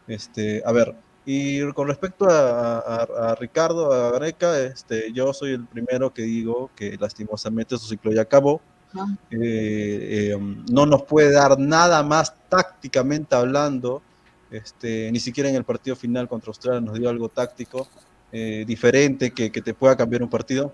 Este, 0.08 0.62
a 0.66 0.72
ver, 0.72 0.96
y 1.24 1.72
con 1.72 1.86
respecto 1.88 2.28
a, 2.28 2.78
a, 2.78 3.34
Ricardo, 3.36 3.92
a 3.92 4.10
Gareca, 4.10 4.58
este, 4.60 5.12
yo 5.12 5.32
soy 5.32 5.52
el 5.52 5.66
primero 5.66 6.12
que 6.12 6.22
digo 6.22 6.70
que 6.74 6.96
lastimosamente 6.98 7.78
su 7.78 7.86
ciclo 7.86 8.12
ya 8.12 8.22
acabó. 8.22 8.60
Eh, 9.30 9.38
eh, 10.32 10.36
no 10.70 10.86
nos 10.86 11.02
puede 11.02 11.32
dar 11.32 11.58
nada 11.58 12.02
más 12.02 12.34
tácticamente 12.48 13.34
hablando, 13.34 14.02
este, 14.50 15.10
ni 15.10 15.18
siquiera 15.18 15.48
en 15.48 15.56
el 15.56 15.64
partido 15.64 15.96
final 15.96 16.28
contra 16.28 16.50
Australia 16.50 16.80
nos 16.80 16.98
dio 16.98 17.08
algo 17.08 17.28
táctico 17.28 17.88
eh, 18.30 18.64
diferente 18.66 19.32
que, 19.32 19.50
que, 19.50 19.62
te 19.62 19.74
pueda 19.74 19.96
cambiar 19.96 20.22
un 20.22 20.30
partido. 20.30 20.72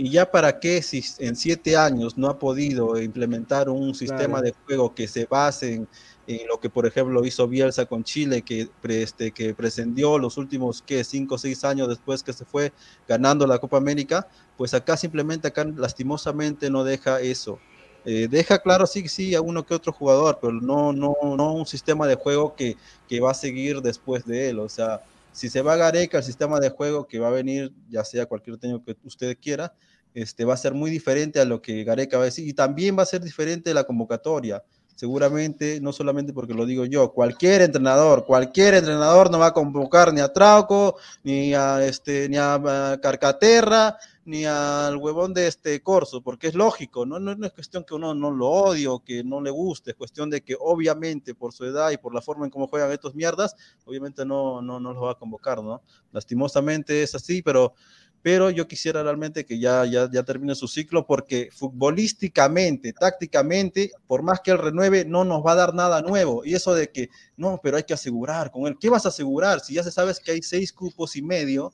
Y 0.00 0.10
ya 0.10 0.30
para 0.30 0.60
qué 0.60 0.80
si 0.80 1.04
en 1.18 1.34
siete 1.34 1.76
años 1.76 2.16
no 2.16 2.28
ha 2.28 2.38
podido 2.38 3.00
implementar 3.02 3.68
un 3.68 3.96
sistema 3.96 4.40
de 4.40 4.54
juego 4.64 4.94
que 4.94 5.08
se 5.08 5.26
base 5.26 5.74
en, 5.74 5.88
en, 6.28 6.46
lo 6.46 6.60
que 6.60 6.70
por 6.70 6.86
ejemplo 6.86 7.24
hizo 7.26 7.48
Bielsa 7.48 7.84
con 7.86 8.04
Chile, 8.04 8.42
que, 8.42 8.68
este, 8.84 9.32
que 9.32 9.54
prescindió 9.54 10.16
los 10.18 10.36
últimos 10.36 10.82
¿qué? 10.82 11.02
cinco 11.02 11.34
o 11.34 11.38
seis 11.38 11.64
años 11.64 11.88
después 11.88 12.22
que 12.22 12.32
se 12.32 12.44
fue 12.44 12.72
ganando 13.08 13.44
la 13.44 13.58
Copa 13.58 13.76
América, 13.76 14.28
pues 14.58 14.74
acá 14.74 14.96
simplemente, 14.96 15.48
acá 15.48 15.64
lastimosamente 15.64 16.68
no 16.68 16.84
deja 16.84 17.20
eso. 17.20 17.60
Eh, 18.04 18.26
deja 18.28 18.58
claro, 18.58 18.86
sí, 18.86 19.06
sí, 19.08 19.34
a 19.34 19.40
uno 19.40 19.64
que 19.64 19.74
otro 19.74 19.92
jugador, 19.92 20.38
pero 20.40 20.52
no, 20.52 20.92
no, 20.92 21.14
no 21.22 21.54
un 21.54 21.64
sistema 21.64 22.06
de 22.08 22.16
juego 22.16 22.54
que, 22.56 22.76
que 23.08 23.20
va 23.20 23.30
a 23.30 23.34
seguir 23.34 23.80
después 23.80 24.26
de 24.26 24.50
él. 24.50 24.58
O 24.58 24.68
sea, 24.68 25.02
si 25.32 25.48
se 25.48 25.62
va 25.62 25.74
a 25.74 25.76
Gareca, 25.76 26.18
el 26.18 26.24
sistema 26.24 26.58
de 26.58 26.70
juego 26.70 27.06
que 27.06 27.20
va 27.20 27.28
a 27.28 27.30
venir, 27.30 27.72
ya 27.88 28.04
sea 28.04 28.26
cualquier 28.26 28.58
técnico 28.58 28.84
que 28.84 28.96
usted 29.04 29.38
quiera, 29.40 29.72
este, 30.12 30.44
va 30.44 30.54
a 30.54 30.56
ser 30.56 30.74
muy 30.74 30.90
diferente 30.90 31.38
a 31.38 31.44
lo 31.44 31.62
que 31.62 31.84
Gareca 31.84 32.16
va 32.16 32.24
a 32.24 32.26
decir 32.26 32.48
y 32.48 32.52
también 32.52 32.98
va 32.98 33.04
a 33.04 33.06
ser 33.06 33.20
diferente 33.22 33.72
la 33.72 33.84
convocatoria. 33.84 34.64
Seguramente, 34.98 35.80
no 35.80 35.92
solamente 35.92 36.32
porque 36.32 36.54
lo 36.54 36.66
digo 36.66 36.84
yo, 36.84 37.12
cualquier 37.12 37.62
entrenador, 37.62 38.26
cualquier 38.26 38.74
entrenador 38.74 39.30
no 39.30 39.38
va 39.38 39.46
a 39.46 39.54
convocar 39.54 40.12
ni 40.12 40.20
a 40.20 40.32
Trauco, 40.32 40.96
ni 41.22 41.54
a, 41.54 41.86
este, 41.86 42.28
ni 42.28 42.36
a 42.36 42.98
Carcaterra, 43.00 43.96
ni 44.24 44.44
al 44.44 44.96
huevón 44.96 45.34
de 45.34 45.46
este 45.46 45.80
Corso, 45.84 46.20
porque 46.20 46.48
es 46.48 46.56
lógico, 46.56 47.06
¿no? 47.06 47.20
No, 47.20 47.46
es 47.46 47.52
cuestión 47.52 47.84
que 47.84 47.94
uno 47.94 48.12
no 48.12 48.32
lo 48.32 48.48
odie 48.48 48.88
o 48.88 48.98
que 48.98 49.22
no 49.22 49.40
le 49.40 49.50
guste, 49.50 49.92
es 49.92 49.96
cuestión 49.96 50.30
de 50.30 50.40
que 50.40 50.56
obviamente 50.58 51.32
por 51.32 51.52
su 51.52 51.64
edad 51.64 51.92
y 51.92 51.96
por 51.96 52.12
la 52.12 52.20
forma 52.20 52.46
en 52.46 52.50
cómo 52.50 52.66
juegan 52.66 52.90
estos 52.90 53.14
mierdas, 53.14 53.54
obviamente 53.84 54.26
no, 54.26 54.60
no, 54.62 54.80
no 54.80 54.92
los 54.92 55.04
va 55.04 55.12
a 55.12 55.14
convocar, 55.14 55.62
¿no? 55.62 55.80
Lastimosamente 56.10 57.04
es 57.04 57.14
así, 57.14 57.40
pero, 57.40 57.74
pero 58.22 58.50
yo 58.50 58.66
quisiera 58.66 59.02
realmente 59.02 59.44
que 59.44 59.58
ya, 59.58 59.84
ya, 59.84 60.10
ya 60.10 60.22
termine 60.22 60.54
su 60.54 60.68
ciclo 60.68 61.06
porque 61.06 61.50
futbolísticamente, 61.52 62.92
tácticamente, 62.92 63.92
por 64.06 64.22
más 64.22 64.40
que 64.40 64.50
él 64.50 64.58
renueve, 64.58 65.04
no 65.04 65.24
nos 65.24 65.44
va 65.44 65.52
a 65.52 65.56
dar 65.56 65.74
nada 65.74 66.02
nuevo. 66.02 66.44
Y 66.44 66.54
eso 66.54 66.74
de 66.74 66.90
que, 66.90 67.08
no, 67.36 67.60
pero 67.62 67.76
hay 67.76 67.84
que 67.84 67.94
asegurar 67.94 68.50
con 68.50 68.66
él, 68.66 68.76
¿qué 68.80 68.90
vas 68.90 69.06
a 69.06 69.10
asegurar? 69.10 69.60
Si 69.60 69.74
ya 69.74 69.82
se 69.82 69.90
sabes 69.92 70.20
que 70.20 70.32
hay 70.32 70.42
seis 70.42 70.72
cupos 70.72 71.16
y 71.16 71.22
medio, 71.22 71.72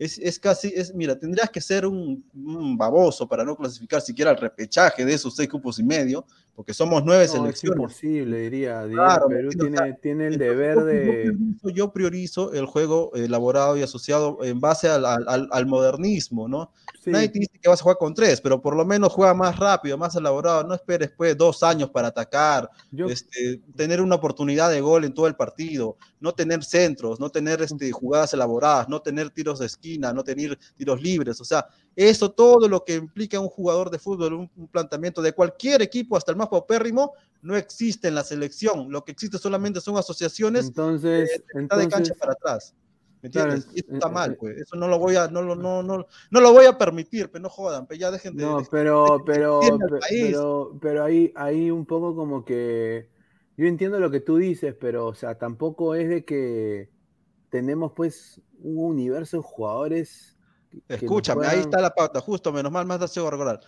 es, 0.00 0.18
es, 0.18 0.38
casi, 0.38 0.72
es, 0.74 0.94
mira, 0.94 1.18
tendrías 1.18 1.50
que 1.50 1.60
ser 1.60 1.84
un, 1.84 2.24
un, 2.34 2.74
baboso 2.78 3.28
para 3.28 3.44
no 3.44 3.54
clasificar 3.54 4.00
siquiera 4.00 4.30
el 4.30 4.38
repechaje 4.38 5.04
de 5.04 5.12
esos 5.12 5.36
seis 5.36 5.46
cupos 5.46 5.78
y 5.78 5.82
medio, 5.82 6.24
porque 6.56 6.72
somos 6.72 7.04
nueve 7.04 7.26
no, 7.26 7.32
selecciones. 7.32 7.54
Es 7.62 8.02
imposible, 8.04 8.38
diría. 8.40 8.84
diría 8.84 8.96
claro, 8.96 9.28
Perú 9.28 9.50
tiene, 9.50 9.76
o 9.76 9.84
sea, 9.84 9.96
tiene, 9.96 10.26
el 10.28 10.38
deber 10.38 10.84
de... 10.84 11.36
Yo 11.74 11.92
priorizo 11.92 12.54
el 12.54 12.64
juego 12.64 13.12
elaborado 13.14 13.76
y 13.76 13.82
asociado 13.82 14.38
en 14.42 14.58
base 14.58 14.88
al, 14.88 15.04
al, 15.04 15.48
al 15.50 15.66
modernismo, 15.66 16.48
¿no? 16.48 16.72
Sí. 17.02 17.10
Nadie 17.10 17.28
te 17.28 17.38
dice 17.38 17.58
que 17.60 17.68
vas 17.68 17.80
a 17.80 17.82
jugar 17.82 17.98
con 17.98 18.14
tres, 18.14 18.40
pero 18.40 18.60
por 18.60 18.76
lo 18.76 18.84
menos 18.86 19.12
juega 19.12 19.32
más 19.34 19.58
rápido, 19.58 19.96
más 19.96 20.16
elaborado. 20.16 20.64
No 20.64 20.74
esperes 20.74 21.10
pues 21.14 21.36
dos 21.36 21.62
años 21.62 21.90
para 21.90 22.08
atacar, 22.08 22.70
yo... 22.90 23.06
este, 23.06 23.60
tener 23.76 24.00
una 24.00 24.16
oportunidad 24.16 24.70
de 24.70 24.80
gol 24.80 25.04
en 25.04 25.14
todo 25.14 25.26
el 25.26 25.36
partido, 25.36 25.96
no 26.20 26.32
tener 26.32 26.62
centros, 26.64 27.20
no 27.20 27.30
tener 27.30 27.62
este, 27.62 27.90
jugadas 27.90 28.34
elaboradas, 28.34 28.88
no 28.88 29.00
tener 29.00 29.30
tiros 29.30 29.58
de 29.58 29.66
esquina, 29.90 30.12
no 30.12 30.22
tener 30.24 30.58
tiros 30.76 31.00
libres. 31.02 31.40
O 31.40 31.44
sea, 31.44 31.66
Eso, 31.96 32.30
todo 32.30 32.68
lo 32.68 32.84
que 32.84 32.94
implica 32.94 33.38
un 33.40 33.48
jugador 33.48 33.90
de 33.90 33.98
fútbol, 33.98 34.32
un, 34.34 34.50
un 34.56 34.68
planteamiento 34.68 35.20
de 35.20 35.32
cualquier 35.32 35.82
equipo, 35.82 36.16
hasta 36.16 36.30
el 36.32 36.36
más 36.38 36.48
paupérrimo, 36.48 37.12
no 37.42 37.56
existe 37.56 38.08
en 38.08 38.14
la 38.14 38.24
selección. 38.24 38.90
Lo 38.90 39.04
que 39.04 39.12
existe 39.12 39.38
solamente 39.38 39.80
son 39.80 39.96
asociaciones 39.96 40.66
Entonces, 40.66 41.42
mitad 41.54 41.78
de 41.78 41.88
cancha 41.88 42.14
para 42.14 42.32
atrás. 42.32 42.74
¿Me 43.22 43.28
Claro, 43.28 43.52
entiendes? 43.52 43.76
Y 43.76 43.80
eso 43.80 43.90
eh, 43.90 43.94
está 43.94 44.08
eh, 44.08 44.12
mal, 44.12 44.32
eh. 44.32 44.36
pues. 44.40 44.56
Eso 44.58 44.76
no 44.76 44.88
lo 44.88 44.98
voy 44.98 45.16
a, 45.16 45.28
no 45.28 45.42
lo, 45.42 45.54
no, 45.54 45.82
no, 45.82 46.06
no 46.30 46.40
lo 46.40 46.52
voy 46.52 46.64
a 46.66 46.78
permitir, 46.78 47.30
pero 47.30 47.42
no 47.42 47.50
jodan, 47.50 47.86
pero 47.86 48.00
ya 48.00 48.10
dejen 48.10 48.36
de. 48.36 48.44
No, 48.44 48.58
de- 48.60 48.68
pero, 48.70 49.22
pero, 49.26 49.60
pero, 50.08 50.78
pero 50.80 51.04
ahí, 51.04 51.32
ahí 51.36 51.70
un 51.70 51.84
poco 51.84 52.14
como 52.16 52.44
que 52.44 53.08
yo 53.56 53.66
entiendo 53.66 54.00
lo 54.00 54.10
que 54.10 54.20
tú 54.20 54.36
dices, 54.38 54.74
pero 54.80 55.06
o 55.06 55.14
sea, 55.14 55.36
tampoco 55.36 55.94
es 55.94 56.08
de 56.08 56.24
que 56.24 56.88
tenemos 57.50 57.92
pues 57.92 58.40
un 58.62 58.78
universo 58.78 59.36
de 59.36 59.42
jugadores 59.42 60.36
Escúchame, 60.88 61.46
ahí 61.46 61.60
está 61.60 61.80
la 61.80 61.90
pauta, 61.90 62.20
justo, 62.20 62.52
menos 62.52 62.70
mal, 62.70 62.86
más 62.86 63.16
hago 63.16 63.30
recordar. 63.30 63.60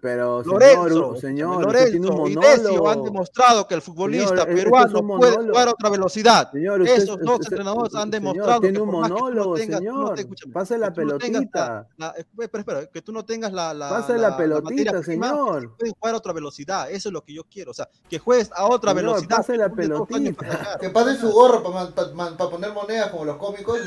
Pero 0.00 0.42
Lorenzo, 0.42 1.16
señor, 1.16 1.18
señor, 1.20 1.62
Lorenzo 1.64 1.88
y 2.28 2.34
Decio 2.34 2.70
monólogo. 2.72 2.90
han 2.90 3.04
demostrado 3.04 3.66
que 3.66 3.74
el 3.74 3.82
futbolista 3.82 4.28
Señor, 4.28 4.46
peruano 4.54 4.92
puede 4.92 5.02
monólogo. 5.32 5.48
jugar 5.48 5.68
a 5.68 5.70
otra 5.72 5.90
velocidad. 5.90 6.50
Señor, 6.52 6.80
usted- 6.82 6.96
Esos 6.96 7.18
dos 7.20 7.34
usted- 7.40 7.52
entrenadores 7.52 7.94
han 7.94 8.00
señor, 8.02 8.10
demostrado 8.10 8.60
tiene 8.60 8.76
que 8.76 8.82
un 8.82 8.90
por 8.90 9.00
más 9.00 9.08
que 9.08 9.14
tú 9.14 9.18
no 9.18 9.24
monólogo, 9.24 9.54
tengas- 9.56 9.78
tú 9.80 9.84
no 9.86 10.16
señor. 10.16 10.36
te- 10.44 10.48
Pase 10.52 10.78
la 10.78 10.88
no 10.88 10.94
pelotita. 10.94 11.86
la- 11.96 12.06
la- 12.08 12.14
espera, 12.18 12.60
espera, 12.60 12.86
que 12.86 13.02
tú 13.02 13.12
no 13.12 13.24
tengas 13.24 13.52
la, 13.52 13.74
la, 13.74 13.88
Pase 13.88 14.12
la 14.14 14.18
la- 14.18 14.28
la 14.30 14.36
pelotita, 14.36 15.02
señor. 15.02 15.76
pueden 15.76 15.94
jugar 15.94 16.14
a 16.14 16.18
otra 16.18 16.32
velocidad. 16.32 16.90
Eso 16.90 17.08
es 17.08 17.12
lo 17.12 17.22
que 17.24 17.34
yo 17.34 17.42
quiero. 17.44 17.70
O 17.70 17.74
sea, 17.74 17.88
que 18.08 18.18
juegues 18.18 18.50
a 18.54 18.66
otra 18.66 18.92
Señor, 18.92 19.04
velocidad. 19.04 19.36
pase 19.36 19.56
la 19.56 19.68
pelotita. 19.68 20.78
Que 20.80 20.90
pase 20.90 21.16
su 21.16 21.30
gorro 21.30 21.62
para 21.62 22.50
poner 22.50 22.72
monedas 22.72 23.10
como 23.10 23.24
los 23.24 23.36
cómicos. 23.36 23.78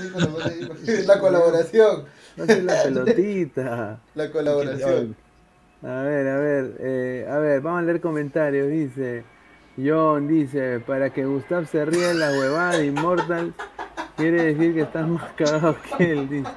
la 1.06 1.20
colaboración. 1.20 2.06
Pase 2.38 2.62
la 2.64 2.84
pelotita. 2.84 4.00
La 4.16 4.32
colaboración. 4.32 5.16
A 5.84 6.02
ver, 6.04 6.28
a 6.28 6.38
ver, 6.38 6.76
eh, 6.80 7.28
a 7.30 7.38
ver, 7.40 7.62
vamos 7.62 7.80
a 7.80 7.84
leer 7.84 8.02
comentarios. 8.02 8.70
Dice 8.70 9.24
John, 9.84 10.28
dice, 10.28 10.80
para 10.80 11.10
que 11.10 11.26
Gustav 11.26 11.66
se 11.68 11.84
ría 11.86 12.10
de 12.10 12.14
la 12.14 12.30
huevada 12.32 12.78
de 12.78 12.86
Immortal, 12.86 13.54
quiere 14.16 14.54
decir 14.54 14.74
que 14.76 14.82
estás 14.82 15.08
más 15.08 15.32
cagado 15.34 15.76
que 15.98 16.12
él, 16.12 16.30
dice. 16.30 16.52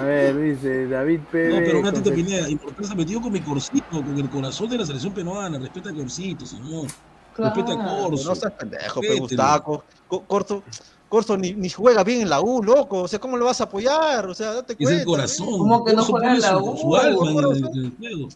A 0.00 0.04
ver, 0.04 0.36
dice 0.40 0.86
David 0.86 1.20
Pérez. 1.30 1.54
No, 1.54 1.60
pero 1.66 1.78
un 1.80 1.84
ratito, 1.84 2.10
conce- 2.10 2.14
Pineda, 2.24 2.48
Importal 2.48 2.84
se 2.86 2.92
ha 2.92 2.96
metido 2.96 3.20
con 3.20 3.32
mi 3.32 3.40
Corsito, 3.40 3.84
con 3.90 4.16
el 4.18 4.30
corazón 4.30 4.70
de 4.70 4.78
la 4.78 4.86
selección 4.86 5.12
peruana. 5.12 5.58
Respeta 5.58 5.90
a 5.90 5.92
Corsito, 5.92 6.46
señor. 6.46 6.86
Respeta 7.36 7.72
a 7.72 7.74
Claro. 7.74 8.02
Corso. 8.10 8.28
No 8.28 8.34
seas 8.36 8.52
pendejo, 8.52 9.00
pe, 9.00 9.06
Respételo. 9.08 9.20
Gustavo. 9.20 9.84
Co- 10.08 10.24
Corso, 11.14 11.36
ni, 11.36 11.52
ni 11.52 11.68
juega 11.70 12.02
bien 12.02 12.22
en 12.22 12.28
la 12.30 12.40
U, 12.40 12.62
loco. 12.62 13.02
O 13.02 13.08
sea, 13.08 13.18
¿cómo 13.20 13.36
lo 13.36 13.44
vas 13.44 13.60
a 13.60 13.64
apoyar? 13.64 14.26
O 14.26 14.34
sea, 14.34 14.52
date 14.54 14.72
Es 14.72 14.78
cuenta. 14.78 15.00
el 15.00 15.06
corazón. 15.06 15.46
¿Cómo 15.46 15.84
que 15.84 15.92
no 15.92 16.04
juega 16.04 16.34
en 16.34 16.40
la 16.40 16.58
U? 16.58 16.76
su 16.76 16.96
alma 16.96 17.30
en 17.30 17.38
el, 17.38 17.56
en 17.56 17.84
el 17.84 17.96
juego. 17.96 18.28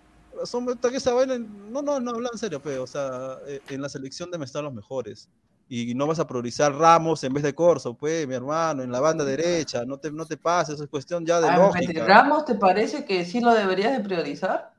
Son, 0.44 0.66
esa 0.94 1.12
vaina- 1.14 1.38
no, 1.38 1.82
no, 1.82 1.98
no, 1.98 2.10
habla 2.12 2.30
en 2.32 2.38
serio, 2.38 2.60
pe. 2.62 2.78
O 2.78 2.86
sea, 2.86 3.38
eh, 3.48 3.60
en 3.68 3.82
la 3.82 3.88
selección 3.88 4.30
deben 4.30 4.44
estar 4.44 4.62
los 4.62 4.72
mejores. 4.72 5.28
Y 5.68 5.94
no 5.94 6.06
vas 6.06 6.18
a 6.20 6.26
priorizar 6.26 6.72
Ramos 6.74 7.22
en 7.24 7.32
vez 7.34 7.42
de 7.42 7.54
Corso, 7.54 7.92
pues, 7.94 8.26
mi 8.28 8.34
hermano, 8.34 8.82
en 8.84 8.90
la 8.92 9.00
banda 9.00 9.24
derecha. 9.24 9.84
No 9.84 9.98
te, 9.98 10.10
no 10.12 10.24
te 10.24 10.36
pases, 10.36 10.80
es 10.80 10.88
cuestión 10.88 11.26
ya 11.26 11.40
de 11.40 11.48
Ah, 11.48 11.56
lógica. 11.56 12.06
¿Ramos 12.06 12.44
te 12.44 12.54
parece 12.54 13.04
que 13.04 13.24
sí 13.24 13.40
lo 13.40 13.52
deberías 13.52 13.92
de 13.92 14.00
priorizar? 14.04 14.72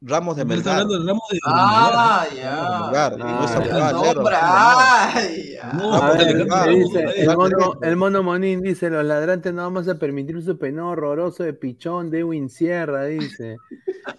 Ramos 0.00 0.36
de 0.36 0.44
No 0.44 0.54
está 0.54 0.70
Melgar. 0.70 0.82
hablando 0.82 0.98
del 0.98 1.08
ramo 1.08 1.22
de 1.30 1.38
Ah, 1.44 2.26
ya. 2.34 2.88
Ah, 2.88 3.10
Ramos 3.10 3.50
de 6.18 6.34
Melgar, 6.34 6.68
el, 7.82 7.96
mono, 7.96 8.22
Monín 8.22 8.62
dice, 8.62 8.88
los 8.90 9.04
ladrantes 9.04 9.52
no 9.52 9.62
vamos 9.62 9.88
a 9.88 9.96
permitir 9.96 10.40
su 10.42 10.56
peinado 10.58 10.88
horroroso 10.88 11.42
de 11.44 11.52
pichón 11.54 12.10
de 12.10 12.20
Edwin 12.20 12.48
Sierra, 12.48 13.04
dice. 13.04 13.56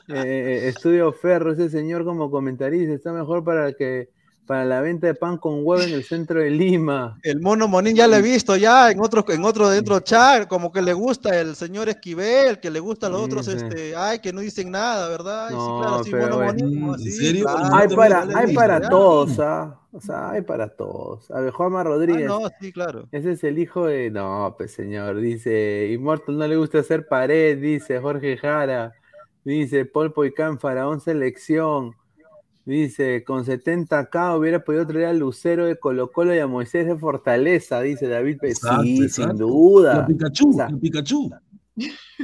Eh, 0.08 0.70
Estudio 0.70 1.12
Ferro, 1.12 1.52
ese 1.54 1.70
señor 1.70 2.06
como 2.06 2.32
comentarista, 2.32 2.94
está 2.94 3.12
mejor 3.12 3.44
para 3.44 3.74
que 3.74 4.08
para 4.46 4.66
la 4.66 4.82
venta 4.82 5.08
de 5.08 5.16
pan 5.16 5.38
con 5.38 5.66
huevo 5.66 5.82
en 5.82 5.94
el 5.94 6.04
centro 6.04 6.40
de 6.42 6.50
Lima. 6.50 7.18
El 7.24 7.40
mono 7.40 7.68
Monín 7.68 7.96
ya 7.96 8.08
lo 8.08 8.16
he 8.18 8.22
visto 8.22 8.56
ya 8.58 8.92
en 8.92 9.00
otro, 9.00 9.24
en 9.30 9.44
otro 9.46 9.70
dentro 9.70 10.00
chat, 10.02 10.48
como 10.48 10.72
que 10.72 10.82
le 10.82 10.94
gusta 10.94 11.40
el 11.40 11.56
señor 11.56 11.88
Esquivel, 11.90 12.60
que 12.60 12.70
le 12.70 12.80
gusta 12.80 13.08
a 13.08 13.10
los 13.10 13.22
otros, 13.22 13.46
sí. 13.46 13.54
este, 13.56 13.96
ay, 13.96 14.20
que 14.20 14.34
no 14.34 14.42
dicen 14.42 14.70
nada, 14.72 15.08
¿verdad? 15.10 15.48
Ay, 15.48 15.52
sí, 15.52 15.56
No, 15.58 15.80
claro, 15.82 16.04
sí, 16.04 16.12
pero 16.12 16.24
mono 16.24 16.36
bueno. 16.38 16.54
Monín, 16.66 16.84
¿En 16.84 16.94
así, 16.96 17.12
serio? 17.12 17.46
claro, 17.46 17.76
Hay 17.76 17.88
para, 17.96 18.28
hay 18.38 18.54
para 18.54 18.90
todos, 18.90 19.40
¿ah? 19.40 19.80
O 19.96 20.02
sea, 20.02 20.32
hay 20.32 20.42
para 20.42 20.68
todos. 20.70 21.30
A 21.30 21.40
ver, 21.40 21.52
Juanma 21.52 21.82
Ah, 21.82 21.84
Rodríguez. 21.84 22.28
no, 22.28 22.40
sí, 22.60 22.72
claro. 22.74 23.08
Ese 23.12 23.34
es 23.34 23.44
el 23.44 23.60
hijo 23.60 23.86
de. 23.86 24.10
No, 24.10 24.56
pues 24.58 24.74
señor, 24.74 25.20
dice. 25.22 25.90
Immortal 25.92 26.38
no 26.40 26.48
le 26.48 26.56
gusta 26.58 26.80
hacer 26.80 27.08
pared, 27.08 27.60
dice 27.60 28.00
Jorge 28.00 28.36
Jara. 28.38 28.92
Dice 29.46 29.86
Paul 29.86 30.12
Poicán, 30.12 30.58
Faraón 30.58 31.00
Selección. 31.00 31.96
Dice, 32.66 33.24
con 33.26 33.44
70k 33.44 34.38
hubiera 34.40 34.64
podido 34.64 34.88
traer 34.88 35.08
a 35.08 35.14
Lucero 35.14 35.66
de 35.66 35.78
Colo 35.78 36.12
Colo 36.12 36.34
y 36.34 36.40
a 36.40 36.48
Moisés 36.48 36.86
de 36.88 36.96
Fortaleza, 36.96 37.82
dice 37.82 38.08
David 38.08 38.38
Pérez. 38.40 38.58
Exacto, 38.58 38.84
Sí, 38.84 39.04
exacto. 39.04 39.32
sin 39.32 39.38
duda. 39.38 39.94
La 39.98 40.08
Pikachu, 40.08 40.50
O 40.50 40.54
sea, 40.54 40.70
la 40.70 40.78
Pikachu. 40.78 41.30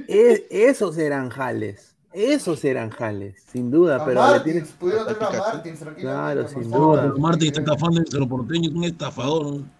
E- 0.07 0.47
esos 0.49 0.97
eran 0.97 1.29
jales. 1.29 1.95
Esos 2.13 2.63
eran 2.65 2.89
jales, 2.89 3.43
sin 3.51 3.69
duda, 3.69 3.97
A 3.97 4.05
pero 4.05 4.21
le 4.21 4.27
Martins, 4.27 4.43
tienes. 4.45 4.69
pudieron 4.71 5.05
tener 5.07 5.23
a. 5.23 5.31
Martins. 5.39 5.79
Claro, 5.97 6.47
sin 6.47 6.71
duda. 6.71 7.05
No, 7.05 7.17
Martín 7.17 7.47
está 7.49 7.59
estafando 7.59 7.99
en 7.99 8.07
Cerro 8.07 8.27
Porteño, 8.27 8.69
es 8.69 8.75
un 8.75 8.83
estafador. 8.85 9.45
¿no? 9.57 9.78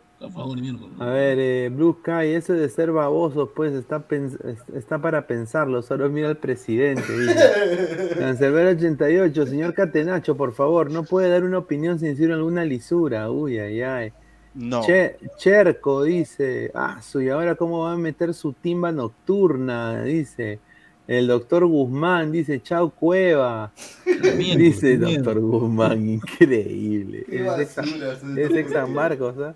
A 1.00 1.06
ver, 1.12 1.38
eh, 1.40 1.70
Blue 1.70 1.98
Sky, 2.02 2.28
eso 2.34 2.54
de 2.54 2.68
ser 2.70 2.92
baboso, 2.92 3.52
pues 3.56 3.74
está, 3.74 5.00
para 5.02 5.28
pensarlo, 5.28 5.82
solo 5.82 6.10
mira 6.10 6.28
al 6.30 6.38
presidente. 6.38 7.04
dice. 7.18 8.16
Cancelbero 8.20 8.70
88, 8.72 9.46
señor 9.46 9.74
Catenacho, 9.74 10.36
por 10.36 10.54
favor, 10.54 10.92
no 10.92 11.04
puede 11.04 11.30
dar 11.30 11.44
una 11.44 11.58
opinión 11.60 12.00
sin 12.00 12.10
decir 12.10 12.32
alguna 12.32 12.66
lisura. 12.66 13.32
Uy, 13.32 13.60
ay, 13.60 13.82
ay. 13.82 14.14
No. 14.56 14.82
Che- 14.86 15.16
Cherco 15.38 16.04
dice, 16.04 16.72
ah, 16.74 17.02
su, 17.02 17.22
y 17.22 17.30
ahora 17.30 17.56
cómo 17.56 17.84
va 17.84 17.94
a 17.94 17.98
meter 17.98 18.34
su 18.34 18.52
timba 18.54 18.92
nocturna, 18.92 20.04
dice. 20.04 20.60
El 21.08 21.26
doctor 21.28 21.66
Guzmán 21.66 22.32
dice, 22.32 22.62
chao 22.62 22.92
Cueva. 22.92 23.72
Dice 24.38 24.98
miento. 24.98 25.32
doctor 25.34 25.40
Guzmán, 25.40 26.08
increíble. 26.08 27.26
Qué 27.28 27.46
Es 27.48 27.60
ex, 27.60 27.76
basura, 27.78 28.16
son 28.20 28.38
es 28.38 28.52
ex 28.52 28.72
San 28.72 28.94
Marcos, 28.94 29.36
¿ah? 29.40 29.56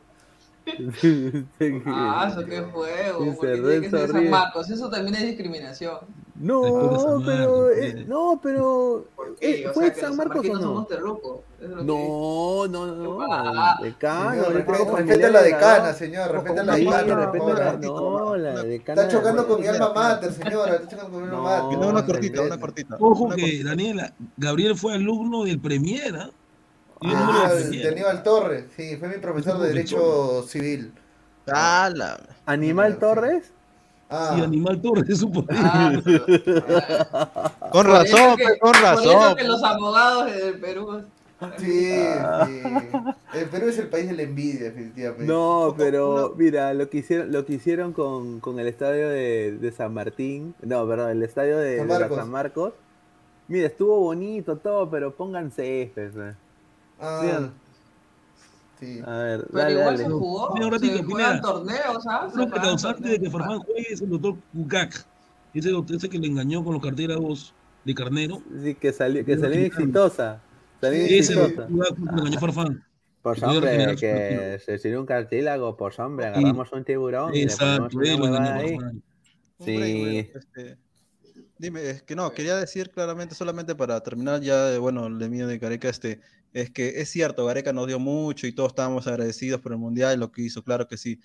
Ah, 1.85 2.29
eso 2.31 2.45
qué 2.45 2.61
juego. 2.61 3.23
Dice 3.23 3.35
porque 3.35 3.53
tiene 3.53 3.61
que 3.61 3.79
Renzo 3.79 3.97
ser 3.97 4.11
San. 4.11 4.29
Marcos. 4.29 4.69
Eso 4.69 4.89
también 4.89 5.15
es 5.15 5.23
discriminación. 5.23 5.97
No, 6.35 7.21
pero, 7.25 7.71
eh, 7.71 8.05
no, 8.07 8.39
pero, 8.41 9.05
eh, 9.39 9.67
o 9.69 9.73
¿fue 9.73 9.93
sea, 9.93 10.07
San 10.07 10.17
Marcos 10.17 10.45
o 10.49 10.53
no? 10.53 10.61
somos 10.61 10.87
terrucos. 10.87 11.39
eso 11.59 11.65
es 11.65 11.69
lo 11.69 11.83
No, 11.83 12.67
no, 12.67 12.87
no, 12.87 12.95
no, 12.95 13.83
el 13.83 13.93
respeta, 14.53 15.29
la 15.29 15.41
de 15.41 15.53
decana, 15.53 15.93
señor. 15.93 16.31
Respeta 16.31 16.63
la 16.63 16.75
decana, 16.75 17.77
no, 17.81 18.35
la 18.35 18.63
decana. 18.63 19.01
Está 19.03 19.17
chocando 19.17 19.47
con 19.47 19.61
mi 19.61 19.67
alma 19.67 19.93
mater, 19.93 20.33
señora. 20.33 20.75
Está 20.75 20.87
chocando 20.89 21.11
con 21.11 21.21
mi 21.21 21.27
alma 21.27 21.41
mater. 21.41 21.77
No, 21.77 21.89
una 21.89 21.99
se 22.01 22.05
cortita, 22.07 22.41
una 22.41 22.59
cortita. 22.59 22.97
Ojo 22.99 23.29
que. 23.29 23.63
Daniela, 23.63 24.13
Gabriel 24.37 24.75
fue 24.75 24.95
alumno 24.95 25.43
del 25.43 25.59
Premier, 25.59 26.15
¿ah? 26.15 26.29
El 27.03 27.15
Ah, 27.15 27.49
número 27.49 27.55
de. 27.69 27.87
Aníbal 27.89 28.23
Torres. 28.23 28.65
Sí, 28.75 28.95
fue 28.97 29.07
mi 29.09 29.17
profesor 29.17 29.59
de 29.59 29.67
Derecho 29.69 30.43
Civil. 30.43 30.93
Ah, 31.51 31.89
la- 31.93 32.19
¿Animal 32.45 32.97
Torres? 32.99 33.51
Ah, 34.09 34.33
Sí, 34.35 34.41
Animal 34.43 34.81
Torres 34.81 35.09
es 35.09 35.21
un 35.23 35.45
Ah, 35.49 35.91
Con 37.71 37.85
por 37.85 37.87
razón, 37.87 38.19
eso 38.19 38.35
que- 38.37 38.45
pe, 38.45 38.59
con 38.59 38.71
Por 38.71 38.75
eso 38.81 38.83
razón. 38.83 39.35
que 39.35 39.43
los 39.43 39.63
abogados 39.63 40.25
del 40.33 40.59
Perú. 40.59 41.01
sí, 41.57 41.89
sí. 42.45 42.61
El 43.33 43.49
Perú 43.49 43.67
es 43.67 43.77
el 43.79 43.87
país 43.89 44.07
de 44.07 44.13
la 44.15 44.21
envidia, 44.21 44.65
definitivamente. 44.65 45.25
No, 45.25 45.73
pero 45.77 46.33
mira, 46.37 46.73
lo 46.73 46.89
que 46.89 46.99
hicieron, 46.99 47.31
lo 47.31 47.45
que 47.45 47.53
hicieron 47.53 47.91
con, 47.91 48.39
con 48.39 48.59
el 48.59 48.67
estadio 48.67 49.09
de, 49.09 49.57
de 49.59 49.71
San 49.71 49.93
Martín, 49.93 50.55
no, 50.61 50.87
perdón, 50.87 51.09
el 51.09 51.23
estadio 51.23 51.57
de, 51.57 51.79
San 51.79 51.87
de 51.87 51.93
Marcos. 51.99 52.17
San 52.17 52.29
Marcos. 52.29 52.73
Mira, 53.49 53.67
estuvo 53.67 53.99
bonito 53.99 54.55
todo, 54.57 54.89
pero 54.89 55.13
pongan 55.15 55.51
césped. 55.51 56.11
pues. 56.13 56.35
Ah, 57.05 57.49
sí. 58.79 59.01
A 59.05 59.17
ver, 59.17 59.45
Pero 59.51 59.57
dale, 59.59 59.71
igual 59.73 59.85
dale. 59.85 59.97
se 59.97 60.09
jugó. 60.09 60.53
Un 60.53 60.71
ratito, 60.71 60.97
se 60.97 61.03
juegan 61.03 61.41
torneos, 61.41 62.07
¿ah? 62.09 62.29
Que 62.35 62.49
causante 62.61 63.09
de 63.09 63.19
que. 63.19 63.29
Farfán 63.29 63.59
juegue 63.59 63.87
es 63.93 64.01
el 64.01 64.09
doctor 64.09 64.35
Kukak. 64.53 65.05
Ese, 65.53 65.69
doctor- 65.69 65.95
ese 65.97 66.09
que 66.09 66.17
le 66.17 66.27
engañó 66.27 66.63
con 66.63 66.73
los 66.73 66.81
carteros 66.81 67.53
de 67.85 67.93
carnero. 67.93 68.41
Sí, 68.63 68.75
que 68.75 68.91
salió, 68.93 69.23
que 69.25 69.37
salió 69.37 69.59
exitosa. 69.65 70.41
Salió 70.81 71.07
Sí, 71.07 71.17
Ese 71.19 71.33
exitosa. 71.33 71.67
Kukak 71.67 71.99
le 71.99 72.19
engañó 72.21 72.39
Farfán. 72.39 72.83
Pues 73.21 73.39
Que 73.39 73.45
pudiera 73.45 73.67
hombre, 73.71 73.95
que 73.95 74.59
se 74.65 74.77
sirvió 74.79 74.99
un 74.99 75.05
cartílago, 75.05 75.77
pues 75.77 75.97
hombre, 75.99 76.25
agarramos 76.27 76.69
un 76.73 76.83
tiburón 76.83 77.33
y 77.33 77.37
le 77.37 77.43
Exacto, 77.43 77.87
ponemos 77.93 78.27
una 78.29 78.55
ahí. 78.55 78.77
Sí. 79.61 80.29
este, 80.35 80.77
dime, 81.57 81.89
es 81.89 82.01
que 82.03 82.17
no, 82.17 82.29
quería 82.33 82.57
decir 82.57 82.89
claramente, 82.89 83.33
solamente 83.33 83.75
para 83.75 84.01
terminar 84.01 84.41
ya, 84.41 84.77
bueno, 84.77 85.07
el 85.07 85.19
de 85.19 85.29
mío 85.29 85.47
de 85.47 85.57
Gareca, 85.57 85.87
este, 85.87 86.19
es 86.53 86.71
que 86.71 87.01
es 87.01 87.09
cierto, 87.09 87.45
Gareca 87.45 87.73
nos 87.73 87.87
dio 87.87 87.99
mucho 87.99 88.47
y 88.47 88.53
todos 88.53 88.69
estábamos 88.69 89.07
agradecidos 89.07 89.61
por 89.61 89.71
el 89.71 89.79
Mundial 89.79 90.15
y 90.15 90.19
lo 90.19 90.31
que 90.31 90.43
hizo, 90.43 90.63
claro 90.63 90.87
que 90.87 90.97
sí. 90.97 91.19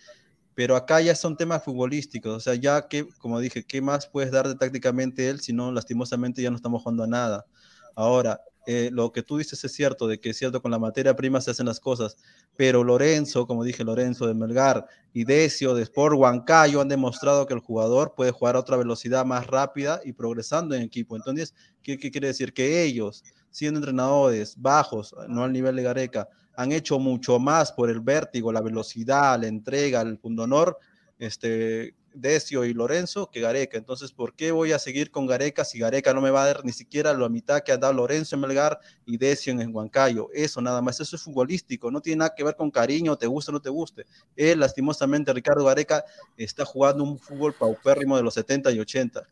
pero 0.55 0.77
acá 0.77 1.01
ya 1.01 1.15
son 1.15 1.37
temas 1.37 1.65
futbolísticos, 1.65 2.35
o 2.37 2.41
sea, 2.41 2.55
ya 2.57 2.89
que, 2.89 3.09
como 3.21 3.41
dije, 3.41 3.65
¿qué 3.65 3.81
más 3.83 4.07
puedes 4.09 4.33
dar 4.33 4.49
de 4.49 4.57
tácticamente 4.57 5.29
él 5.29 5.41
si 5.41 5.53
no, 5.53 5.73
lastimosamente 5.73 6.43
ya 6.43 6.51
no 6.51 6.57
estamos 6.57 6.83
jugando 6.83 7.05
a 7.05 7.07
nada? 7.07 7.47
Ahora, 7.95 8.41
eh, 8.67 8.91
lo 8.93 9.13
que 9.13 9.23
tú 9.23 9.39
dices 9.39 9.65
es 9.65 9.73
cierto, 9.73 10.07
de 10.07 10.21
que 10.21 10.31
es 10.31 10.37
cierto, 10.37 10.61
con 10.61 10.71
la 10.71 10.79
materia 10.79 11.17
prima 11.17 11.41
se 11.41 11.51
hacen 11.53 11.67
las 11.67 11.81
cosas, 11.81 12.19
pero 12.57 12.85
Lorenzo, 12.85 13.47
como 13.47 13.65
dije, 13.65 13.83
Lorenzo 13.85 14.27
de 14.27 14.35
Melgar 14.35 14.87
y 15.15 15.25
Decio 15.25 15.75
de 15.75 15.85
Sport 15.85 16.17
Huancayo 16.19 16.81
han 16.81 16.89
demostrado 16.89 17.47
que 17.47 17.55
el 17.55 17.61
jugador 17.61 18.15
puede 18.15 18.31
jugar 18.31 18.57
a 18.57 18.61
otra 18.61 18.77
velocidad 18.77 19.25
más 19.25 19.47
rápida 19.47 20.01
y 20.05 20.13
progresando 20.13 20.75
en 20.75 20.83
equipo. 20.83 21.17
Entonces, 21.17 21.55
¿qué, 21.83 21.99
qué 21.99 22.11
quiere 22.11 22.27
decir? 22.29 22.53
Que 22.53 22.83
ellos, 22.83 23.25
siendo 23.51 23.79
entrenadores 23.79 24.55
bajos, 24.57 25.15
no 25.29 25.45
al 25.45 25.53
nivel 25.53 25.77
de 25.77 25.83
Gareca, 25.83 26.29
han 26.57 26.73
hecho 26.73 26.99
mucho 26.99 27.39
más 27.39 27.73
por 27.73 27.91
el 27.91 28.01
vértigo, 28.01 28.53
la 28.53 28.61
velocidad, 28.61 29.41
la 29.41 29.47
entrega, 29.47 30.01
el 30.01 30.19
pundonor, 30.19 30.79
este, 31.19 31.95
Decio 32.15 32.65
y 32.65 32.75
Lorenzo 32.75 33.31
que 33.31 33.41
Gareca. 33.41 33.79
Entonces, 33.79 34.13
¿por 34.13 34.35
qué 34.35 34.51
voy 34.51 34.73
a 34.73 34.79
seguir 34.79 35.11
con 35.11 35.27
Gareca 35.27 35.65
si 35.65 35.79
Gareca 35.79 36.13
no 36.13 36.21
me 36.21 36.31
va 36.31 36.43
a 36.43 36.47
dar 36.47 36.65
ni 36.65 36.73
siquiera 36.73 37.15
la 37.15 37.29
mitad 37.29 37.61
que 37.61 37.73
ha 37.73 37.77
dado 37.77 37.93
Lorenzo 37.93 38.35
en 38.35 38.41
Melgar 38.41 38.79
y 39.07 39.17
Decio 39.17 39.53
en 39.53 39.75
Huancayo? 39.75 40.29
Eso 40.33 40.61
nada 40.61 40.83
más, 40.83 41.01
eso 41.01 41.17
es 41.17 41.23
futbolístico, 41.23 41.91
no 41.91 42.01
tiene 42.01 42.19
nada 42.19 42.35
que 42.35 42.45
ver 42.45 42.57
con 42.57 42.71
cariño, 42.71 43.17
te 43.17 43.27
guste 43.27 43.51
o 43.51 43.55
no 43.55 43.61
te 43.61 43.71
guste. 43.71 44.05
Él, 44.37 44.61
lastimosamente, 44.61 45.33
Ricardo 45.33 45.65
Gareca 45.65 46.05
está 46.37 46.65
jugando 46.65 47.05
un 47.05 47.19
fútbol 47.19 47.55
paupérrimo 47.55 48.17
de 48.17 48.23
los 48.23 48.35
70 48.35 48.73
y 48.73 48.81
80. 48.81 49.23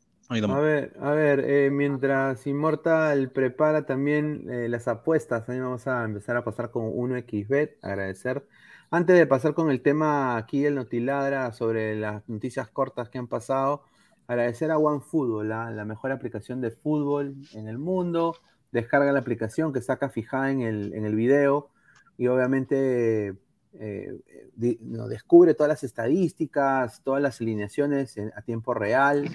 A 0.56 0.60
ver, 0.60 0.96
a 1.00 1.10
ver, 1.10 1.40
eh, 1.40 1.70
mientras 1.70 2.46
Immortal 2.46 3.30
prepara 3.30 3.86
también 3.86 4.50
eh, 4.50 4.68
las 4.68 4.88
apuestas, 4.88 5.48
ahí 5.48 5.60
vamos 5.60 5.86
a 5.86 6.04
empezar 6.04 6.36
a 6.36 6.44
pasar 6.44 6.70
con 6.70 6.92
1xbet, 6.92 7.76
agradecer 7.82 8.44
antes 8.90 9.18
de 9.18 9.26
pasar 9.26 9.54
con 9.54 9.70
el 9.70 9.82
tema 9.82 10.36
aquí 10.36 10.64
el 10.64 10.76
Notiladra 10.76 11.52
sobre 11.52 11.96
las 11.96 12.28
noticias 12.28 12.68
cortas 12.68 13.08
que 13.08 13.18
han 13.18 13.26
pasado, 13.26 13.82
agradecer 14.28 14.70
a 14.70 14.78
OneFootball, 14.78 15.48
¿la? 15.48 15.70
la 15.70 15.84
mejor 15.84 16.12
aplicación 16.12 16.60
de 16.60 16.70
fútbol 16.70 17.34
en 17.54 17.66
el 17.66 17.78
mundo. 17.78 18.36
Descarga 18.70 19.10
la 19.12 19.18
aplicación 19.18 19.72
que 19.72 19.80
saca 19.80 20.08
fijada 20.08 20.50
en 20.50 20.60
el, 20.60 20.94
en 20.94 21.04
el 21.04 21.16
video 21.16 21.70
y 22.16 22.28
obviamente 22.28 23.34
eh, 23.74 24.20
descubre 24.54 25.54
todas 25.54 25.68
las 25.68 25.84
estadísticas, 25.84 27.02
todas 27.02 27.20
las 27.20 27.40
alineaciones 27.40 28.16
a 28.36 28.42
tiempo 28.42 28.72
real, 28.72 29.28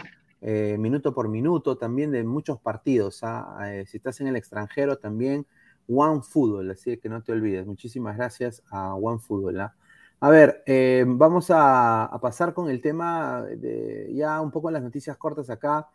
eh, 0.44 0.76
minuto 0.80 1.14
por 1.14 1.30
minuto, 1.30 1.78
también 1.78 2.10
de 2.12 2.24
muchos 2.24 2.60
partidos. 2.60 3.20
¿ah? 3.24 3.60
Eh, 3.72 3.86
si 3.86 3.98
estás 3.98 4.20
en 4.22 4.28
el 4.28 4.36
extranjero 4.36 4.98
también 4.98 5.46
One 5.88 6.22
Football, 6.24 6.72
así 6.72 6.98
que 6.98 7.10
no 7.10 7.22
te 7.22 7.32
olvides. 7.32 7.68
Muchísimas 7.68 8.18
gracias 8.18 8.64
a 8.72 8.96
One 8.96 9.20
Football. 9.20 9.60
¿ah? 9.62 9.76
A 10.20 10.30
ver, 10.32 10.64
eh, 10.66 11.06
vamos 11.08 11.48
a, 11.50 12.18
pasar 12.22 12.56
con 12.56 12.70
el 12.72 12.82
tema 12.82 13.44
de 13.44 14.12
ya 14.16 14.42
un 14.42 14.50
poco 14.50 14.72
las 14.72 14.82
noticias 14.82 15.16
cortas 15.16 15.50
acá. 15.52 15.88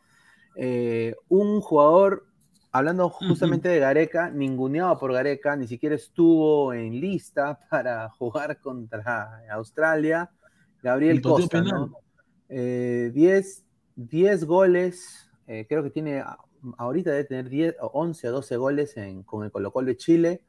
Un 1.28 1.60
jugador, 1.60 2.27
hablando 2.70 3.10
justamente 3.10 3.68
de 3.68 3.81
Gareca, 3.81 4.31
ninguneado 4.31 4.97
por 4.98 5.12
Gareca, 5.12 5.56
ni 5.56 5.66
siquiera 5.66 5.97
estuvo 5.97 6.73
en 6.73 7.01
lista 7.01 7.59
para 7.70 8.09
jugar 8.10 8.60
contra 8.60 9.43
Australia. 9.51 10.31
Gabriel 10.82 11.20
Costa, 11.20 11.62
¿no? 11.62 11.98
10 12.48 13.65
eh, 13.97 14.44
goles, 14.44 15.31
creo 15.47 15.82
que 15.82 15.90
tiene 15.90 16.23
ahorita 16.77 17.10
debe 17.10 17.24
tener 17.24 17.48
10, 17.48 17.77
11 17.81 18.28
o 18.28 18.32
12 18.32 18.56
goles 18.56 18.94
con 19.24 19.44
el 19.44 19.51
Colo 19.51 19.73
Colo 19.73 19.89
de 19.89 19.97
Chile. 19.97 20.43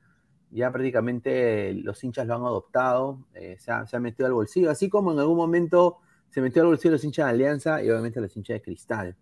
Ya 0.49 0.71
prácticamente 0.71 1.73
los 1.73 2.01
hinchas 2.03 2.25
lo 2.25 2.35
han 2.35 2.41
adoptado, 2.41 3.25
eh, 3.33 3.57
se, 3.59 3.71
ha, 3.71 3.99
metido 3.99 4.27
al 4.27 4.33
bolsillo, 4.33 4.71
así 4.71 4.87
como 4.87 5.11
en 5.11 5.19
algún 5.19 5.35
momento 5.35 5.97
se 6.29 6.39
metió 6.39 6.61
al 6.61 6.69
bolsillo 6.69 6.93
los 6.93 7.03
hinchas 7.03 7.25
de 7.25 7.31
Alianza 7.31 7.83
y 7.83 7.89
obviamente 7.89 8.21
los 8.21 8.35
hinchas 8.35 8.55
de 8.55 8.61
Cristal. 8.61 9.15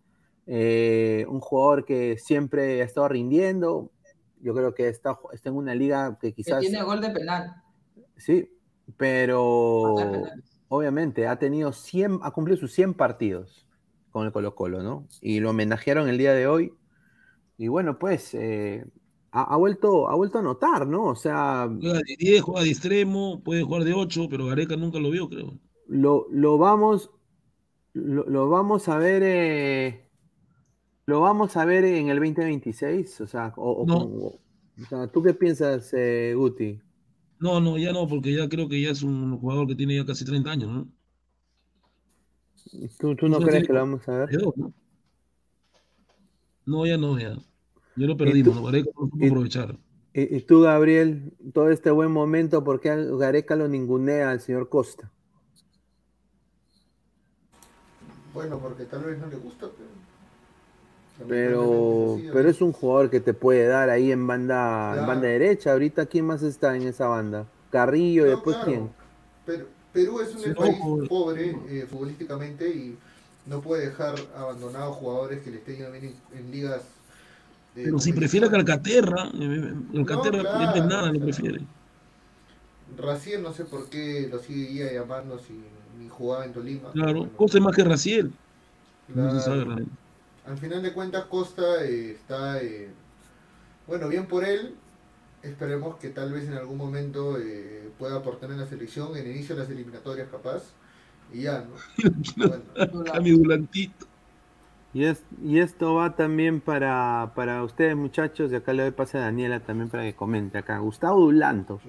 Eh, 0.46 1.26
un 1.28 1.40
jugador 1.40 1.84
que 1.84 2.20
siempre 2.20 2.80
ha 2.82 2.86
estado 2.86 3.08
rindiendo, 3.08 3.90
yo 4.40 4.54
creo 4.54 4.76
que 4.76 4.88
está, 4.88 5.18
está 5.34 5.50
en 5.50 5.56
una 5.56 5.74
liga 5.74 6.16
que 6.22 6.32
quizás... 6.32 6.60
tiene 6.60 6.84
gol 6.84 7.02
de 7.02 7.10
penal. 7.10 7.56
Sí, 8.18 8.48
pero 8.96 9.96
obviamente 10.68 11.28
ha 11.28 11.40
tenido 11.40 11.74
100, 11.74 12.20
ha 12.22 12.30
cumplido 12.30 12.60
sus 12.60 12.72
100 12.74 12.94
partidos 12.94 13.65
con 14.16 14.26
el 14.26 14.32
Colo 14.32 14.56
Colo, 14.56 14.82
¿no? 14.82 15.10
Y 15.20 15.42
lo 15.42 15.50
homenajearon 15.50 16.08
el 16.08 16.18
día 16.18 16.32
de 16.32 16.48
hoy 16.48 16.72
y 17.58 17.68
bueno, 17.68 18.00
pues 18.00 18.34
eh, 18.34 18.86
ha, 19.32 19.58
vuelto, 19.58 20.08
ha 20.08 20.16
vuelto 20.16 20.40
a 20.40 20.42
notar, 20.42 20.88
¿no? 20.88 21.04
O 21.04 21.16
sea. 21.16 21.70
Juega 21.82 22.00
de 22.00 22.16
10, 22.18 22.42
juega 22.42 22.64
de 22.64 22.70
extremo, 22.70 23.44
puede 23.44 23.64
jugar 23.64 23.84
de 23.84 23.94
8, 23.94 24.28
pero 24.30 24.46
Gareca 24.46 24.78
nunca 24.78 25.00
lo 25.00 25.12
vio, 25.12 25.28
creo. 25.28 25.60
Lo, 25.90 26.28
lo 26.32 26.58
vamos. 26.58 27.12
Lo, 27.92 28.48
vamos 28.48 28.88
a 28.88 28.98
ver. 29.00 29.22
Eh, 29.26 30.10
lo 31.08 31.20
vamos 31.20 31.58
a 31.58 31.66
ver 31.66 31.84
en 31.84 32.08
el 32.08 32.18
2026. 32.18 33.20
O 33.20 33.28
sea, 33.28 33.54
o, 33.58 34.40
sea 34.88 35.08
¿tú 35.08 35.22
qué 35.24 35.34
piensas, 35.34 35.94
eh, 35.94 36.34
Guti? 36.38 36.80
No, 37.40 37.60
no, 37.60 37.78
ya 37.78 37.92
no, 37.92 38.08
porque 38.08 38.34
ya 38.34 38.48
creo 38.48 38.70
que 38.70 38.82
ya 38.82 38.92
es 38.92 39.04
un 39.04 39.38
jugador 39.40 39.68
que 39.68 39.76
tiene 39.76 39.98
ya 39.98 40.06
casi 40.06 40.24
30 40.24 40.52
años, 40.52 40.70
¿no? 40.72 40.88
¿Tú, 43.00 43.16
tú 43.16 43.30
no 43.30 43.40
crees 43.40 43.68
que 43.68 43.74
lo 43.74 43.80
vamos 43.80 44.08
a 44.08 44.26
ver? 44.26 44.30
No, 46.66 46.86
ya 46.86 46.98
no, 46.98 47.20
ya. 47.20 47.38
Yo 47.96 48.08
lo 48.08 48.18
perdimos, 48.18 48.62
Gareca 48.64 48.90
no 49.00 49.08
pudo 49.08 49.26
aprovechar. 49.28 49.78
Y, 50.14 50.40
tú, 50.42 50.62
Gabriel, 50.62 51.34
todo 51.54 51.70
este 51.70 51.92
buen 51.92 52.12
momento, 52.12 52.64
¿por 52.64 52.80
qué 52.80 52.96
Gareca 53.18 53.56
lo 53.56 53.68
ningunea 53.68 54.32
al 54.32 54.40
señor 54.40 54.70
Costa? 54.70 55.12
Bueno, 58.34 58.60
porque 58.60 58.86
tal 58.86 59.04
vez 59.04 59.20
no 59.20 59.28
le 59.28 59.36
gusta, 59.36 59.68
pero. 59.78 59.96
Pero, 61.30 62.18
pero 62.34 62.50
es 62.50 62.62
un 62.62 62.74
jugador 62.74 63.10
que 63.10 63.22
te 63.22 63.34
puede 63.34 63.68
dar 63.68 63.90
ahí 63.90 64.12
en 64.12 64.28
banda, 64.28 65.00
en 65.00 65.08
banda 65.08 65.28
derecha. 65.28 65.72
Ahorita, 65.72 66.06
¿quién 66.08 66.26
más 66.26 66.44
está 66.44 66.76
en 66.76 66.84
esa 66.84 67.08
banda? 67.08 67.48
Carrillo, 67.70 68.26
y 68.26 68.30
después 68.32 68.58
quién. 68.66 68.90
Pero 69.46 69.68
Perú 69.96 70.20
es 70.20 70.36
un 70.36 70.54
país 70.54 70.76
pobre 71.08 71.56
eh, 71.70 71.88
futbolísticamente 71.90 72.68
y 72.68 72.98
no 73.46 73.62
puede 73.62 73.86
dejar 73.86 74.16
abandonados 74.36 74.98
jugadores 74.98 75.42
que 75.42 75.52
le 75.52 75.58
estén 75.58 75.78
bien 75.90 76.14
en, 76.38 76.52
ligas. 76.52 76.82
Pero 77.74 77.98
si 78.00 78.12
prefiere 78.12 78.48
a 78.48 78.52
Calcaterra, 78.52 79.32
Calcaterra 79.94 80.38
no, 80.38 80.44
claro, 80.44 80.86
nada, 80.86 81.12
lo 81.14 81.20
prefiere. 81.22 81.62
Raciel 82.98 83.42
no 83.42 83.54
sé 83.54 83.64
por 83.64 83.90
qué 83.90 84.28
lo 84.30 84.40
sigue 84.40 84.94
llamando 84.94 85.40
si 85.40 85.54
ni 85.98 86.10
jugaba 86.10 86.44
en 86.44 86.52
Tolima. 86.52 86.92
Claro, 86.92 87.30
Costa 87.38 87.58
es 87.58 87.64
más 87.64 87.74
que 87.74 87.86
Raciel. 87.86 88.34
Al 89.16 90.58
final 90.58 90.84
de 90.84 90.92
cuentas 90.92 91.24
Costa 91.26 91.86
eh, 91.86 92.12
está, 92.12 92.62
eh, 92.62 92.90
bueno, 93.88 94.10
bien 94.10 94.28
por 94.28 94.44
él. 94.44 94.76
Esperemos 95.46 95.98
que 95.98 96.10
tal 96.10 96.34
vez 96.34 96.48
en 96.48 96.54
algún 96.54 96.78
momento 96.78 97.38
eh, 97.40 97.90
pueda 98.00 98.18
aportar 98.18 98.52
en 98.52 98.60
la 98.60 98.66
selección, 98.66 99.16
en 99.16 99.26
el 99.26 99.36
inicio 99.36 99.56
de 99.56 99.62
las 99.62 99.70
eliminatorias 99.70 100.28
capaz 100.30 100.64
y 101.34 101.44
ya, 101.44 101.66
Y, 104.94 105.04
es, 105.04 105.24
y 105.44 105.60
esto 105.60 105.96
va 105.96 106.16
también 106.16 106.62
para, 106.62 107.34
para 107.36 107.64
ustedes, 107.64 107.98
muchachos, 107.98 108.52
y 108.52 108.56
acá 108.56 108.72
le 108.72 108.84
doy 108.84 108.92
pase 108.92 109.18
a 109.18 109.22
Daniela 109.22 109.60
también 109.60 109.90
para 109.90 110.04
que 110.04 110.14
comente 110.14 110.58
acá. 110.58 110.78
Gustavo 110.78 111.20
Dulanto 111.20 111.82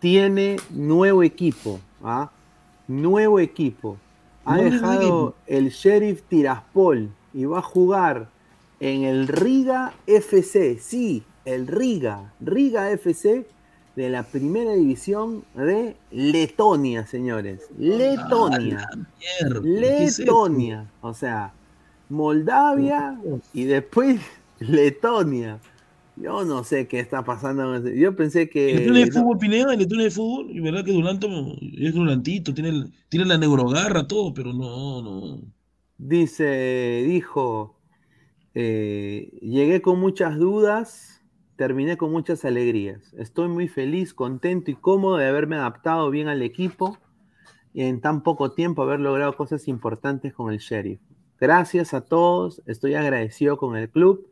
tiene 0.00 0.56
nuevo 0.68 1.22
equipo, 1.22 1.80
¿ah? 2.04 2.30
Nuevo 2.88 3.40
equipo. 3.40 3.96
Ha 4.44 4.58
dejado 4.58 5.34
el 5.46 5.70
Sheriff 5.70 6.22
Tiraspol 6.24 7.08
y 7.32 7.46
va 7.46 7.60
a 7.60 7.62
jugar 7.62 8.28
en 8.80 9.04
el 9.04 9.28
Riga 9.28 9.94
FC. 10.06 10.78
Sí, 10.78 11.22
el 11.44 11.66
Riga, 11.66 12.32
Riga 12.40 12.90
FC 12.92 13.46
de 13.96 14.10
la 14.10 14.22
primera 14.22 14.72
división 14.72 15.44
de 15.54 15.96
Letonia, 16.10 17.06
señores. 17.06 17.68
Letonia. 17.78 18.88
Ah, 18.90 19.48
Letonia. 19.62 20.90
O 21.00 21.12
sea, 21.12 21.52
Moldavia 22.08 23.18
y 23.52 23.64
después 23.64 24.20
Letonia. 24.60 25.60
Yo 26.16 26.44
no 26.44 26.62
sé 26.62 26.86
qué 26.88 27.00
está 27.00 27.24
pasando. 27.24 27.88
Yo 27.88 28.14
pensé 28.14 28.48
que. 28.48 28.74
¿Le 28.74 28.84
tiene 28.84 29.10
fútbol, 29.10 29.38
Pineda? 29.38 29.74
¿Le 29.74 29.86
tiene 29.86 30.10
fútbol? 30.10 30.50
Y 30.50 30.60
verdad 30.60 30.84
que 30.84 30.92
Duranto 30.92 31.26
es 31.78 31.94
Durantito, 31.94 32.52
tiene, 32.52 32.84
tiene 33.08 33.26
la 33.26 33.38
neurogarra, 33.38 34.06
todo, 34.06 34.32
pero 34.34 34.52
no, 34.52 35.00
no. 35.02 35.40
Dice, 35.96 37.04
dijo, 37.06 37.78
eh, 38.54 39.30
llegué 39.40 39.80
con 39.80 40.00
muchas 40.00 40.36
dudas 40.36 41.11
terminé 41.62 41.96
con 41.96 42.10
muchas 42.10 42.44
alegrías. 42.44 43.14
Estoy 43.16 43.46
muy 43.48 43.68
feliz, 43.68 44.12
contento 44.14 44.72
y 44.72 44.74
cómodo 44.74 45.16
de 45.18 45.28
haberme 45.28 45.54
adaptado 45.54 46.10
bien 46.10 46.26
al 46.26 46.42
equipo 46.42 46.98
y 47.72 47.82
en 47.82 48.00
tan 48.00 48.24
poco 48.24 48.50
tiempo 48.50 48.82
haber 48.82 48.98
logrado 48.98 49.36
cosas 49.36 49.68
importantes 49.68 50.34
con 50.34 50.52
el 50.52 50.58
Sheriff. 50.58 50.98
Gracias 51.40 51.94
a 51.94 52.00
todos, 52.00 52.62
estoy 52.66 52.94
agradecido 52.94 53.58
con 53.58 53.76
el 53.76 53.88
club 53.88 54.26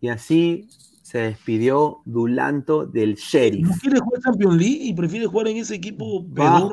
y 0.00 0.08
así 0.08 0.68
se 1.02 1.18
despidió 1.18 1.98
Dulanto 2.06 2.86
del 2.86 3.16
Sheriff. 3.16 3.68
¿No 3.68 3.74
quiere 3.78 4.00
jugar 4.00 4.22
Champions 4.22 4.56
League 4.56 4.78
y 4.80 4.94
prefiere 4.94 5.26
jugar 5.26 5.48
en 5.48 5.58
ese 5.58 5.74
equipo 5.74 6.24
va, 6.32 6.66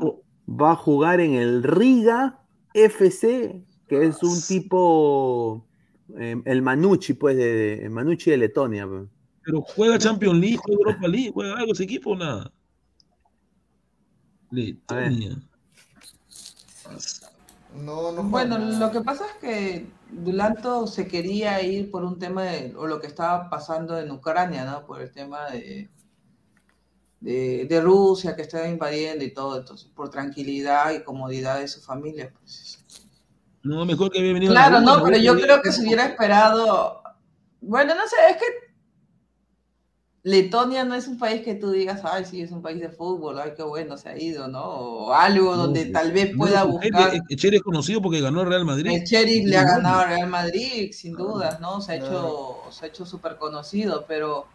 va 0.50 0.72
a 0.72 0.76
jugar 0.76 1.20
en 1.20 1.34
el 1.34 1.64
Riga 1.64 2.40
FC, 2.74 3.62
que 3.90 4.06
es 4.06 4.24
un 4.24 4.40
tipo, 4.48 5.66
eh, 6.18 6.42
el 6.46 6.62
Manucci, 6.62 7.14
pues, 7.14 7.36
de, 7.36 7.78
de- 7.82 7.90
Manucci 7.90 8.32
de 8.32 8.38
Letonia. 8.38 8.88
pues. 8.88 9.04
Pero 9.48 9.62
juega 9.62 9.98
Champions 9.98 10.40
League, 10.40 10.58
juega 10.58 10.82
Europa 10.82 11.08
League, 11.08 11.32
juega 11.34 11.56
algo 11.56 11.72
ese 11.72 11.86
equipo 11.86 12.10
o 12.10 12.18
nada. 12.18 12.52
Letonia. 14.52 15.38
No, 17.74 18.12
no 18.12 18.24
Bueno, 18.24 18.58
lo 18.58 18.92
que 18.92 19.00
pasa 19.00 19.26
es 19.26 19.34
que 19.40 19.88
Dulanto 20.12 20.86
se 20.86 21.08
quería 21.08 21.62
ir 21.62 21.90
por 21.90 22.04
un 22.04 22.20
tema 22.20 22.44
de, 22.44 22.76
o 22.76 22.88
lo 22.88 23.00
que 23.00 23.08
estaba 23.08 23.50
pasando 23.50 23.98
en 23.98 24.12
Ucrania, 24.12 24.66
¿no? 24.66 24.86
Por 24.86 25.02
el 25.02 25.14
tema 25.14 25.50
de, 25.52 25.90
de, 27.22 27.68
de 27.70 27.82
Rusia 27.82 28.36
que 28.36 28.42
estaba 28.42 28.68
invadiendo 28.68 29.24
y 29.24 29.34
todo, 29.34 29.60
entonces, 29.60 29.90
por 29.96 30.10
tranquilidad 30.10 30.92
y 30.92 31.06
comodidad 31.06 31.62
de 31.62 31.70
su 31.70 31.80
familia. 31.80 32.34
Pues. 32.38 32.84
No, 33.64 33.86
mejor 33.86 34.12
que 34.12 34.20
había 34.20 34.34
venido. 34.34 34.52
Claro, 34.52 34.82
la 34.82 34.82
no, 34.82 35.04
pero 35.06 35.16
yo 35.16 35.40
creo 35.40 35.62
que 35.62 35.72
si 35.72 35.84
hubiera 35.84 36.06
esperado, 36.06 37.02
bueno, 37.62 37.96
no 37.96 38.06
sé, 38.10 38.18
es 38.32 38.36
que 38.36 38.67
Letonia 40.28 40.84
no 40.84 40.94
es 40.94 41.08
un 41.08 41.18
país 41.18 41.42
que 41.42 41.56
tú 41.56 41.72
digas, 41.72 42.02
ay, 42.04 42.26
sí, 42.26 42.42
es 42.42 42.52
un 42.52 42.62
país 42.62 42.82
de 42.82 42.90
fútbol, 42.90 43.40
ay, 43.40 43.52
qué 43.56 43.64
bueno 43.64 43.96
se 43.96 44.10
ha 44.10 44.22
ido, 44.22 44.50
¿no? 44.50 44.62
O 44.62 45.14
algo 45.14 45.56
No, 45.56 45.64
donde 45.64 45.86
tal 45.86 46.12
vez 46.12 46.34
no, 46.34 46.40
pueda 46.40 46.66
Echeri- 46.66 46.74
buscar. 46.74 47.12
Echeri 47.30 47.56
es 47.58 47.64
conocido 47.64 48.02
porque 48.02 48.20
ganó 48.20 48.42
el 48.42 48.48
Real 48.50 48.66
Madrid. 48.66 48.92
El 48.92 49.04
Sheriff 49.06 49.46
le 49.48 49.56
ha 49.58 49.64
ganado 49.64 50.02
al 50.02 50.10
Real 50.10 50.30
Madrid, 50.30 50.92
sin 50.92 51.14
dudas, 51.14 51.62
¿no? 51.62 51.80
Se 51.80 51.94
ha 51.94 52.00
Claro. 52.00 52.18
hecho, 52.18 52.72
se 52.72 52.86
ha 52.86 52.90
hecho 52.90 53.06
súper 53.06 53.38
conocido, 53.38 54.04
pero 54.06 54.48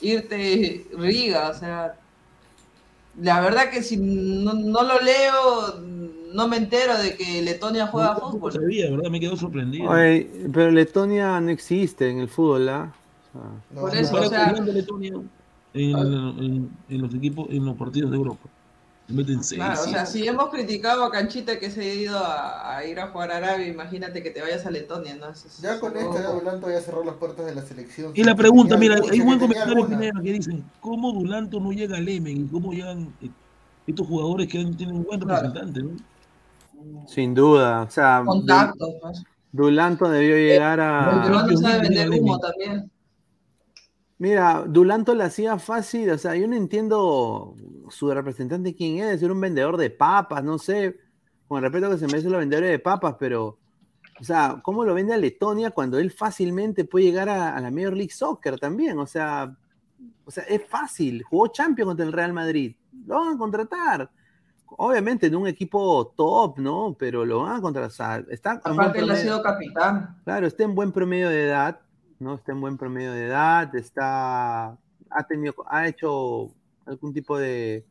irte 0.00 0.86
Riga, 0.96 1.50
o 1.50 1.54
sea, 1.54 1.94
la 3.20 3.40
verdad 3.42 3.70
que 3.70 3.82
si 3.82 3.98
no, 3.98 4.54
no 4.54 4.82
lo 4.84 5.00
leo, 5.00 5.80
no 6.34 6.48
me 6.48 6.56
entero 6.56 6.96
de 6.96 7.14
que 7.14 7.42
Letonia 7.42 7.86
juega 7.88 8.14
No, 8.14 8.30
fútbol. 8.30 8.52
sabía, 8.52 8.90
¿verdad? 8.90 9.10
Me 9.10 9.20
quedó 9.20 9.36
sorprendido. 9.36 9.90
Oye, 9.90 10.30
pero 10.52 10.70
Letonia 10.70 11.38
no 11.40 11.50
existe 11.50 12.08
en 12.08 12.20
el 12.20 12.28
fútbol, 12.28 12.68
¿ah? 12.70 12.94
No, 13.34 13.80
Por 13.80 13.94
no, 13.94 14.00
eso, 14.00 14.14
o 14.16 14.24
sea- 14.26 14.52
Letonia 14.52 15.12
en, 15.74 15.96
en- 15.96 16.70
en 16.88 17.00
los 17.02 17.14
equipos, 17.14 17.46
en 17.50 17.64
los 17.64 17.76
partidos 17.76 18.10
de 18.10 18.16
Europa. 18.18 18.48
Se 19.08 19.14
meten 19.14 19.42
seis. 19.42 19.58
Claro, 19.58 19.80
o 19.80 19.84
sea, 19.84 20.06
si 20.06 20.26
hemos 20.28 20.48
criticado 20.50 21.02
a 21.04 21.10
Canchita 21.10 21.58
que 21.58 21.70
se 21.70 21.80
ha 21.80 21.94
ido 21.94 22.18
a, 22.18 22.76
a 22.76 22.84
ir 22.86 23.00
a 23.00 23.08
jugar 23.08 23.32
a 23.32 23.38
Arabia, 23.38 23.66
imagínate 23.66 24.22
que 24.22 24.30
te 24.30 24.40
vayas 24.42 24.64
a 24.66 24.70
Letonia, 24.70 25.16
¿no? 25.16 25.30
Es- 25.30 25.60
Ya 25.60 25.80
con 25.80 25.96
es 25.96 26.04
esto, 26.04 26.14
ya 26.22 26.28
Dulanto 26.28 26.70
ya 26.70 26.80
cerró 26.80 27.02
las 27.04 27.14
puertas 27.16 27.46
de 27.46 27.54
la 27.54 27.62
selección. 27.62 28.12
Y 28.14 28.22
la 28.22 28.34
pregunta, 28.36 28.76
mira, 28.76 28.96
hay 29.10 29.20
un 29.20 29.26
buen 29.26 29.38
comentario. 29.40 29.86
Pineda, 29.86 30.20
que 30.22 30.32
dice, 30.32 30.62
¿cómo 30.80 31.10
Dulanto 31.12 31.58
no 31.58 31.72
llega 31.72 31.96
al 31.96 32.08
Emen? 32.08 32.36
¿Y 32.44 32.48
cómo 32.48 32.72
llegan 32.72 33.12
eh, 33.22 33.30
estos 33.86 34.06
jugadores 34.06 34.46
que 34.48 34.64
tienen 34.76 34.96
un 34.96 35.04
buen 35.04 35.20
Claro. 35.20 35.48
representante? 35.48 35.82
¿no? 35.82 37.08
sin 37.08 37.34
duda. 37.34 37.82
O 37.82 37.90
sea, 37.90 38.22
Contactos, 38.24 38.90
pues. 39.00 39.22
Dulanto 39.52 40.08
debió 40.08 40.36
llegar 40.36 40.80
a. 40.80 41.22
peruano 41.22 41.56
sabe 41.56 41.80
vender 41.80 42.10
humo 42.10 42.38
también. 42.38 42.90
Mira, 44.22 44.62
Dulanto 44.68 45.16
le 45.16 45.24
hacía 45.24 45.58
fácil, 45.58 46.08
o 46.10 46.16
sea, 46.16 46.36
yo 46.36 46.46
no 46.46 46.54
entiendo 46.54 47.56
su 47.88 48.08
representante 48.08 48.72
quién 48.72 48.98
es, 48.98 49.20
era 49.20 49.32
un 49.32 49.40
vendedor 49.40 49.76
de 49.76 49.90
papas, 49.90 50.44
no 50.44 50.58
sé, 50.58 50.96
con 51.48 51.58
el 51.58 51.64
respeto 51.64 51.90
que 51.90 51.98
se 51.98 52.06
merecen 52.06 52.30
los 52.30 52.38
vendedores 52.38 52.70
de 52.70 52.78
papas, 52.78 53.16
pero, 53.18 53.58
o 54.20 54.22
sea, 54.22 54.60
¿cómo 54.62 54.84
lo 54.84 54.94
vende 54.94 55.12
a 55.12 55.16
Letonia 55.16 55.72
cuando 55.72 55.98
él 55.98 56.12
fácilmente 56.12 56.84
puede 56.84 57.06
llegar 57.06 57.28
a, 57.28 57.56
a 57.56 57.60
la 57.60 57.72
Major 57.72 57.94
League 57.94 58.12
Soccer 58.12 58.60
también? 58.60 58.96
O 59.00 59.06
sea, 59.06 59.56
o 60.24 60.30
sea, 60.30 60.44
es 60.44 60.68
fácil, 60.68 61.24
jugó 61.24 61.48
Champions 61.48 61.88
contra 61.88 62.06
el 62.06 62.12
Real 62.12 62.32
Madrid, 62.32 62.76
lo 63.04 63.16
van 63.16 63.34
a 63.34 63.38
contratar. 63.38 64.08
Obviamente 64.66 65.26
en 65.26 65.34
un 65.34 65.48
equipo 65.48 66.14
top, 66.16 66.60
¿no? 66.60 66.94
Pero 66.96 67.24
lo 67.24 67.40
van 67.40 67.56
a 67.56 67.60
contratar. 67.60 68.24
está 68.30 68.52
Aparte, 68.62 69.00
él 69.00 69.10
ha 69.10 69.16
sido 69.16 69.42
capitán. 69.42 70.16
Claro, 70.22 70.46
está 70.46 70.62
en 70.62 70.76
buen 70.76 70.92
promedio 70.92 71.28
de 71.28 71.46
edad, 71.46 71.80
¿no? 72.22 72.34
Está 72.36 72.52
en 72.52 72.60
buen 72.60 72.76
promedio 72.78 73.12
de 73.12 73.26
edad, 73.26 73.74
está, 73.74 74.66
ha 75.10 75.26
tenido, 75.28 75.54
ha 75.68 75.86
hecho 75.88 76.50
algún 76.86 77.12
tipo 77.12 77.38
de 77.38 77.84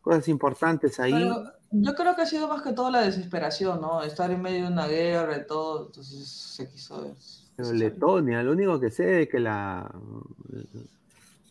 cosas 0.00 0.28
importantes 0.28 1.00
ahí. 1.00 1.12
Pero 1.12 1.44
yo 1.70 1.94
creo 1.94 2.14
que 2.14 2.22
ha 2.22 2.26
sido 2.26 2.46
más 2.48 2.62
que 2.62 2.72
todo 2.72 2.90
la 2.90 3.00
desesperación, 3.00 3.80
¿no? 3.80 4.02
Estar 4.02 4.30
en 4.30 4.40
medio 4.42 4.66
de 4.66 4.72
una 4.72 4.86
guerra 4.86 5.38
y 5.38 5.46
todo, 5.46 5.86
entonces 5.86 6.28
se 6.28 6.68
quiso. 6.70 7.14
Pero 7.56 7.72
Letonia, 7.72 8.42
lo 8.42 8.52
único 8.52 8.78
que 8.80 8.90
sé 8.90 9.22
es 9.22 9.28
que 9.28 9.40
la 9.40 9.90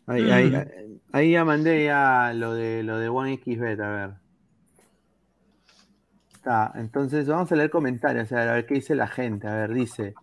ahí, 0.07 0.29
ahí- 0.31 0.49
Mm. 0.51 0.99
ahí 1.13 1.31
ya 1.31 1.45
mandé 1.45 1.85
ya 1.85 2.33
lo 2.33 2.53
de 2.53 2.83
lo 2.83 2.97
de 2.99 3.09
OneXBet, 3.09 3.79
a 3.79 3.89
ver. 3.89 4.09
Está, 6.33 6.73
entonces 6.75 7.25
vamos 7.27 7.49
a 7.51 7.55
leer 7.55 7.69
comentarios, 7.69 8.31
a 8.33 8.35
ver, 8.35 8.49
a 8.49 8.53
ver 8.53 8.65
qué 8.65 8.73
dice 8.75 8.95
la 8.95 9.07
gente. 9.07 9.47
A 9.47 9.55
ver, 9.55 9.73
dice 9.73 10.13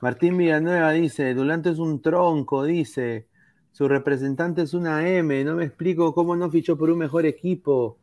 Martín 0.00 0.36
Villanueva 0.38 0.92
dice, 0.92 1.34
Dulanto 1.34 1.70
es 1.70 1.78
un 1.78 2.00
tronco, 2.00 2.64
dice, 2.64 3.28
su 3.72 3.86
representante 3.86 4.62
es 4.62 4.74
una 4.74 5.08
M, 5.08 5.44
no 5.44 5.56
me 5.56 5.64
explico 5.64 6.14
cómo 6.14 6.36
no 6.36 6.50
fichó 6.50 6.76
por 6.76 6.90
un 6.90 6.98
mejor 6.98 7.26
equipo. 7.26 7.98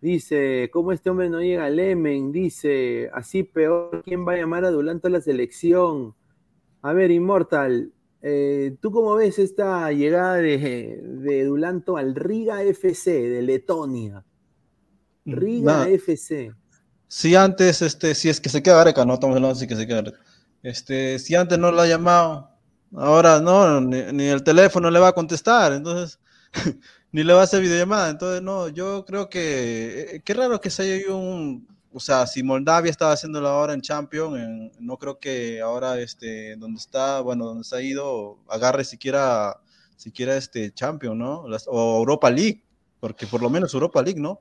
Dice, 0.00 0.70
¿cómo 0.72 0.92
este 0.92 1.10
hombre 1.10 1.28
no 1.28 1.40
llega 1.40 1.66
al 1.66 1.78
Emen? 1.78 2.32
Dice, 2.32 3.10
así 3.12 3.42
peor, 3.42 4.02
¿quién 4.02 4.26
va 4.26 4.32
a 4.32 4.36
llamar 4.36 4.64
a 4.64 4.70
Dulanto 4.70 5.08
a 5.08 5.10
la 5.10 5.20
selección? 5.20 6.14
A 6.80 6.94
ver, 6.94 7.10
Immortal, 7.10 7.92
eh, 8.22 8.76
¿tú 8.80 8.92
cómo 8.92 9.14
ves 9.16 9.38
esta 9.38 9.92
llegada 9.92 10.36
de, 10.36 11.00
de 11.02 11.44
Dulanto 11.44 11.98
al 11.98 12.14
Riga 12.14 12.62
FC 12.62 13.28
de 13.28 13.42
Letonia? 13.42 14.24
Riga. 15.26 15.88
FC. 15.88 16.52
Si 17.06 17.34
antes, 17.34 17.82
este, 17.82 18.14
si 18.14 18.28
es 18.28 18.40
que 18.40 18.48
se 18.48 18.62
queda 18.62 18.76
Gareca, 18.76 19.04
no 19.04 19.14
estamos 19.14 19.36
hablando 19.36 19.54
si 19.56 19.66
que 19.66 19.76
se 19.76 19.86
queda. 19.86 20.04
Este, 20.62 21.18
si 21.18 21.34
antes 21.34 21.58
no 21.58 21.72
lo 21.72 21.80
ha 21.82 21.86
llamado, 21.86 22.50
ahora 22.94 23.40
no, 23.40 23.80
ni, 23.80 24.24
el 24.24 24.42
teléfono 24.42 24.90
le 24.90 24.98
va 24.98 25.08
a 25.08 25.12
contestar, 25.12 25.72
entonces, 25.72 26.18
ni 27.12 27.22
le 27.24 27.32
va 27.32 27.40
a 27.40 27.44
hacer 27.44 27.62
videollamada. 27.62 28.10
Entonces, 28.10 28.42
no, 28.42 28.68
yo 28.68 29.04
creo 29.06 29.28
que, 29.30 30.16
eh, 30.16 30.22
qué 30.24 30.34
raro 30.34 30.60
que 30.60 30.70
se 30.70 30.82
haya 30.82 31.14
un, 31.14 31.66
o 31.92 32.00
sea, 32.00 32.26
si 32.26 32.42
Moldavia 32.42 32.90
estaba 32.90 33.12
haciéndolo 33.12 33.48
ahora 33.48 33.72
en 33.74 33.80
Champions, 33.80 34.36
en- 34.38 34.72
no 34.80 34.96
creo 34.98 35.18
que 35.18 35.60
ahora, 35.60 35.98
este, 36.00 36.56
donde 36.56 36.78
está, 36.78 37.20
bueno, 37.20 37.46
donde 37.46 37.64
se 37.64 37.76
ha 37.76 37.82
ido, 37.82 38.38
agarre 38.48 38.84
siquiera, 38.84 39.60
siquiera 39.96 40.36
este 40.36 40.72
Champions, 40.72 41.16
¿no? 41.16 41.48
Las- 41.48 41.66
o 41.68 41.98
Europa 41.98 42.30
League, 42.30 42.62
porque 43.00 43.26
por 43.26 43.40
lo 43.42 43.50
menos 43.50 43.72
Europa 43.74 44.02
League, 44.02 44.20
¿no? 44.20 44.40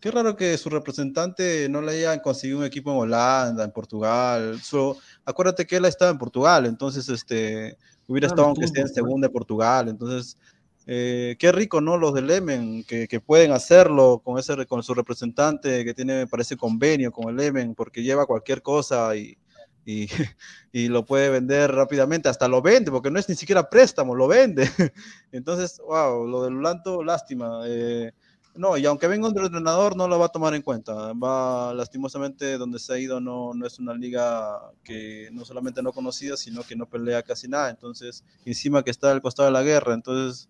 Qué 0.00 0.10
raro 0.12 0.36
que 0.36 0.56
su 0.58 0.70
representante 0.70 1.68
no 1.68 1.82
le 1.82 1.92
hayan 1.92 2.20
conseguido 2.20 2.58
un 2.60 2.64
equipo 2.64 2.92
en 2.92 2.98
Holanda, 2.98 3.64
en 3.64 3.72
Portugal. 3.72 4.60
Su- 4.62 4.96
acuérdate 5.24 5.66
que 5.66 5.76
él 5.76 5.84
estaba 5.86 6.10
en 6.12 6.18
Portugal, 6.18 6.66
entonces 6.66 7.08
este, 7.08 7.76
hubiera 8.06 8.26
Claro, 8.26 8.28
estado 8.28 8.46
aunque 8.48 8.64
esté 8.64 8.80
en 8.80 8.88
Portugal. 8.88 8.88
segunda 8.88 9.26
de 9.26 9.32
Portugal. 9.32 9.88
Entonces, 9.88 10.38
eh, 10.86 11.34
qué 11.40 11.50
rico, 11.50 11.80
¿no? 11.80 11.96
Los 11.96 12.14
del 12.14 12.30
Emen, 12.30 12.84
que, 12.84 13.08
que 13.08 13.20
pueden 13.20 13.50
hacerlo 13.50 14.20
con, 14.24 14.38
ese, 14.38 14.66
con 14.66 14.82
su 14.84 14.94
representante 14.94 15.84
que 15.84 15.94
tiene, 15.94 16.14
me 16.14 16.26
parece, 16.28 16.56
convenio 16.56 17.10
con 17.10 17.28
el 17.36 17.40
Emen, 17.44 17.74
porque 17.74 18.02
lleva 18.04 18.24
cualquier 18.26 18.62
cosa 18.62 19.16
y, 19.16 19.36
y, 19.84 20.06
y 20.72 20.86
lo 20.88 21.04
puede 21.04 21.28
vender 21.30 21.72
rápidamente, 21.72 22.28
hasta 22.28 22.46
lo 22.46 22.62
vende, 22.62 22.90
porque 22.92 23.10
no 23.10 23.18
es 23.18 23.28
ni 23.28 23.34
siquiera 23.34 23.68
préstamo, 23.68 24.14
lo 24.14 24.28
vende. 24.28 24.62
Entonces, 25.32 25.80
wow, 25.84 26.24
lo 26.26 26.44
del 26.44 26.54
Lulanto, 26.54 27.02
lástima. 27.02 27.62
eh, 27.66 28.12
no, 28.58 28.76
y 28.76 28.84
aunque 28.86 29.06
venga 29.06 29.28
otro 29.28 29.46
entrenador, 29.46 29.96
no 29.96 30.08
lo 30.08 30.18
va 30.18 30.26
a 30.26 30.30
tomar 30.30 30.52
en 30.52 30.62
cuenta. 30.62 31.12
Va, 31.12 31.72
lastimosamente, 31.74 32.58
donde 32.58 32.80
se 32.80 32.92
ha 32.92 32.98
ido 32.98 33.20
no, 33.20 33.54
no 33.54 33.64
es 33.66 33.78
una 33.78 33.94
liga 33.94 34.72
que 34.82 35.28
no 35.32 35.44
solamente 35.44 35.80
no 35.80 35.92
conocida, 35.92 36.36
sino 36.36 36.64
que 36.64 36.74
no 36.74 36.86
pelea 36.86 37.22
casi 37.22 37.46
nada. 37.46 37.70
Entonces, 37.70 38.24
encima 38.44 38.82
que 38.82 38.90
está 38.90 39.12
al 39.12 39.22
costado 39.22 39.46
de 39.46 39.52
la 39.52 39.62
guerra. 39.62 39.94
Entonces, 39.94 40.48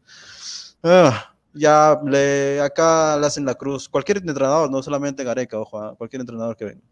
ah, 0.82 1.34
ya 1.52 2.00
le, 2.02 2.62
acá 2.62 3.18
le 3.18 3.26
hacen 3.26 3.44
la 3.44 3.56
cruz. 3.56 3.90
Cualquier 3.90 4.18
entrenador, 4.18 4.70
no 4.70 4.82
solamente 4.82 5.22
Gareca, 5.22 5.58
ojo, 5.58 5.78
ah, 5.78 5.94
cualquier 5.96 6.20
entrenador 6.20 6.56
que 6.56 6.64
venga. 6.64 6.82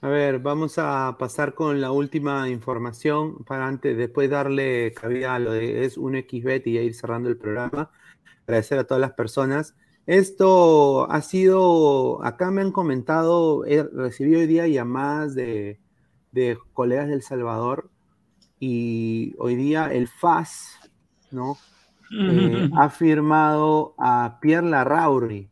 A 0.00 0.08
ver, 0.08 0.40
vamos 0.40 0.74
a 0.78 1.14
pasar 1.16 1.54
con 1.54 1.80
la 1.80 1.92
última 1.92 2.48
información 2.48 3.44
para 3.44 3.68
antes, 3.68 3.96
después 3.96 4.28
darle 4.28 4.92
cabida 4.94 5.36
a 5.36 5.38
lo 5.38 5.52
de 5.52 5.84
es 5.84 5.96
1xbet 5.96 6.62
y 6.66 6.72
ya 6.74 6.80
ir 6.80 6.94
cerrando 6.96 7.28
el 7.28 7.36
programa. 7.36 7.92
Agradecer 8.44 8.80
a 8.80 8.84
todas 8.84 9.00
las 9.00 9.12
personas. 9.12 9.76
Esto 10.06 11.10
ha 11.10 11.22
sido, 11.22 12.24
acá 12.24 12.50
me 12.50 12.60
han 12.62 12.72
comentado, 12.72 13.64
he 13.64 13.82
recibido 13.82 14.40
hoy 14.40 14.46
día 14.46 14.66
llamadas 14.66 15.34
de, 15.34 15.78
de 16.32 16.58
colegas 16.72 17.08
del 17.08 17.22
Salvador 17.22 17.90
y 18.58 19.34
hoy 19.38 19.54
día 19.54 19.92
el 19.92 20.08
FAS, 20.08 20.78
¿no? 21.30 21.56
Eh, 22.12 22.68
ha 22.76 22.90
firmado 22.90 23.94
a 23.96 24.38
Pierre 24.40 24.68
Larrauri 24.68 25.48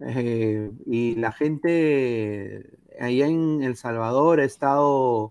eh, 0.00 0.70
y 0.86 1.14
la 1.14 1.32
gente 1.32 2.78
allá 3.00 3.26
en 3.26 3.62
El 3.62 3.76
Salvador 3.76 4.40
ha 4.40 4.44
estado, 4.44 5.30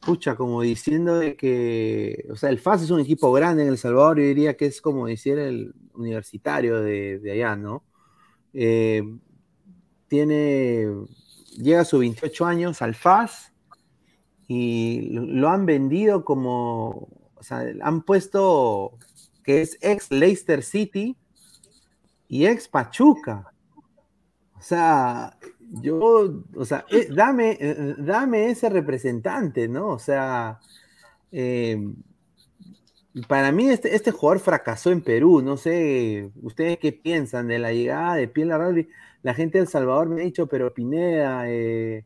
pucha, 0.00 0.36
como 0.36 0.62
diciendo 0.62 1.18
de 1.18 1.36
que, 1.36 2.26
o 2.30 2.36
sea, 2.36 2.50
el 2.50 2.58
FAS 2.58 2.82
es 2.82 2.90
un 2.90 3.00
equipo 3.00 3.32
grande 3.32 3.62
en 3.62 3.68
El 3.68 3.78
Salvador, 3.78 4.18
yo 4.18 4.24
diría 4.24 4.56
que 4.56 4.66
es 4.66 4.80
como 4.80 5.06
decir 5.06 5.38
el 5.38 5.74
universitario 5.94 6.80
de, 6.80 7.18
de 7.18 7.32
allá, 7.32 7.56
¿no? 7.56 7.84
Eh, 8.54 9.02
tiene, 10.08 10.86
llega 11.56 11.80
a 11.80 11.84
sus 11.84 12.00
28 12.00 12.46
años 12.46 12.82
al 12.82 12.94
FAS 12.94 13.52
y 14.46 15.10
lo, 15.10 15.22
lo 15.22 15.48
han 15.48 15.66
vendido 15.66 16.24
como, 16.24 17.08
o 17.34 17.42
sea, 17.42 17.64
han 17.82 18.02
puesto 18.02 18.98
que 19.44 19.62
es 19.62 19.78
ex 19.80 20.10
Leicester 20.10 20.62
City 20.62 21.16
y 22.28 22.46
ex 22.46 22.68
Pachuca. 22.68 23.52
O 24.56 24.60
sea, 24.60 25.38
yo, 25.70 26.42
o 26.56 26.64
sea, 26.64 26.84
eh, 26.90 27.08
dame, 27.10 27.56
eh, 27.60 27.94
dame 27.98 28.50
ese 28.50 28.68
representante, 28.68 29.68
¿no? 29.68 29.88
O 29.88 29.98
sea, 29.98 30.60
eh, 31.30 31.78
para 33.26 33.52
mí 33.52 33.68
este, 33.68 33.94
este 33.94 34.10
jugador 34.10 34.40
fracasó 34.40 34.90
en 34.90 35.02
Perú, 35.02 35.42
no 35.42 35.56
sé, 35.56 36.30
ustedes 36.42 36.78
qué 36.78 36.92
piensan 36.92 37.48
de 37.48 37.58
la 37.58 37.72
llegada 37.72 38.14
de 38.16 38.28
Piel. 38.28 38.48
La 39.22 39.34
gente 39.34 39.58
de 39.58 39.62
El 39.62 39.68
Salvador 39.68 40.08
me 40.08 40.20
ha 40.22 40.24
dicho, 40.24 40.46
pero 40.46 40.72
Pineda, 40.72 41.44
eh, 41.48 42.04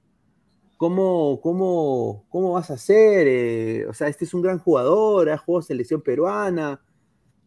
¿cómo, 0.77 1.41
cómo, 1.43 2.25
cómo 2.31 2.53
vas 2.53 2.71
a 2.71 2.75
hacer? 2.75 3.27
Eh, 3.29 3.87
o 3.87 3.93
sea, 3.93 4.09
este 4.09 4.25
es 4.25 4.35
un 4.35 4.43
gran 4.43 4.59
jugador, 4.59 5.31
ha 5.31 5.39
jugado 5.39 5.63
selección 5.63 6.01
peruana. 6.01 6.81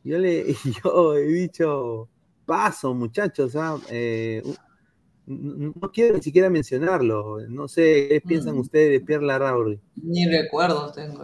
Yo 0.03 0.17
le 0.19 0.53
yo 0.83 1.15
he 1.15 1.25
dicho, 1.27 2.09
paso, 2.45 2.93
muchachos, 2.93 3.55
¿ah? 3.55 3.79
Eh, 3.89 4.43
no 5.27 5.91
quiero 5.91 6.15
ni 6.15 6.21
siquiera 6.23 6.49
mencionarlo. 6.49 7.39
No 7.47 7.67
sé, 7.67 8.07
¿qué 8.09 8.21
piensan 8.25 8.55
Mm. 8.55 8.59
ustedes 8.59 8.91
de 8.91 9.05
Pierre 9.05 9.25
Larrauri? 9.25 9.79
Ni 10.01 10.27
recuerdos 10.27 10.93
tengo. 10.93 11.23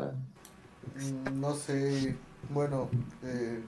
Mm, 0.95 1.39
No 1.39 1.53
sé, 1.55 2.15
bueno, 2.49 2.89
eh, 3.23 3.59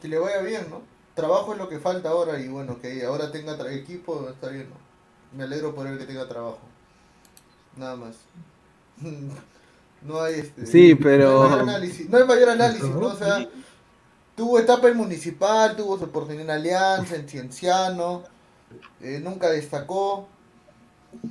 que 0.00 0.08
le 0.08 0.18
vaya 0.18 0.40
bien, 0.42 0.62
¿no? 0.70 0.82
Trabajo 1.14 1.52
es 1.52 1.58
lo 1.58 1.68
que 1.68 1.78
falta 1.80 2.10
ahora 2.10 2.38
y 2.40 2.48
bueno, 2.48 2.78
que 2.80 3.04
ahora 3.04 3.32
tenga 3.32 3.56
equipo, 3.72 4.28
está 4.30 4.48
bien, 4.50 4.68
¿no? 4.70 4.76
Me 5.36 5.44
alegro 5.44 5.74
por 5.74 5.86
él 5.86 5.98
que 5.98 6.04
tenga 6.04 6.28
trabajo. 6.28 6.60
Nada 7.76 7.96
más. 7.96 8.16
No 10.00 10.20
hay 10.20 10.34
este. 10.34 10.64
Sí, 10.64 10.94
pero- 10.94 11.32
No 11.32 11.42
hay 11.42 11.48
mayor 11.50 11.60
análisis, 11.68 12.08
no 12.08 12.18
hay 12.18 12.24
mayor 12.24 12.48
análisis, 12.50 12.88
¿no? 12.88 13.06
O 13.08 13.16
sea, 13.16 13.48
tuvo 14.36 14.60
etapa 14.60 14.88
en 14.88 14.96
Municipal, 14.96 15.74
tuvo 15.74 15.98
su 15.98 16.04
oportunidad 16.04 16.44
en 16.44 16.50
Alianza, 16.50 17.16
en 17.16 17.28
Cienciano, 17.28 18.22
eh, 19.00 19.20
nunca 19.22 19.48
destacó. 19.50 20.28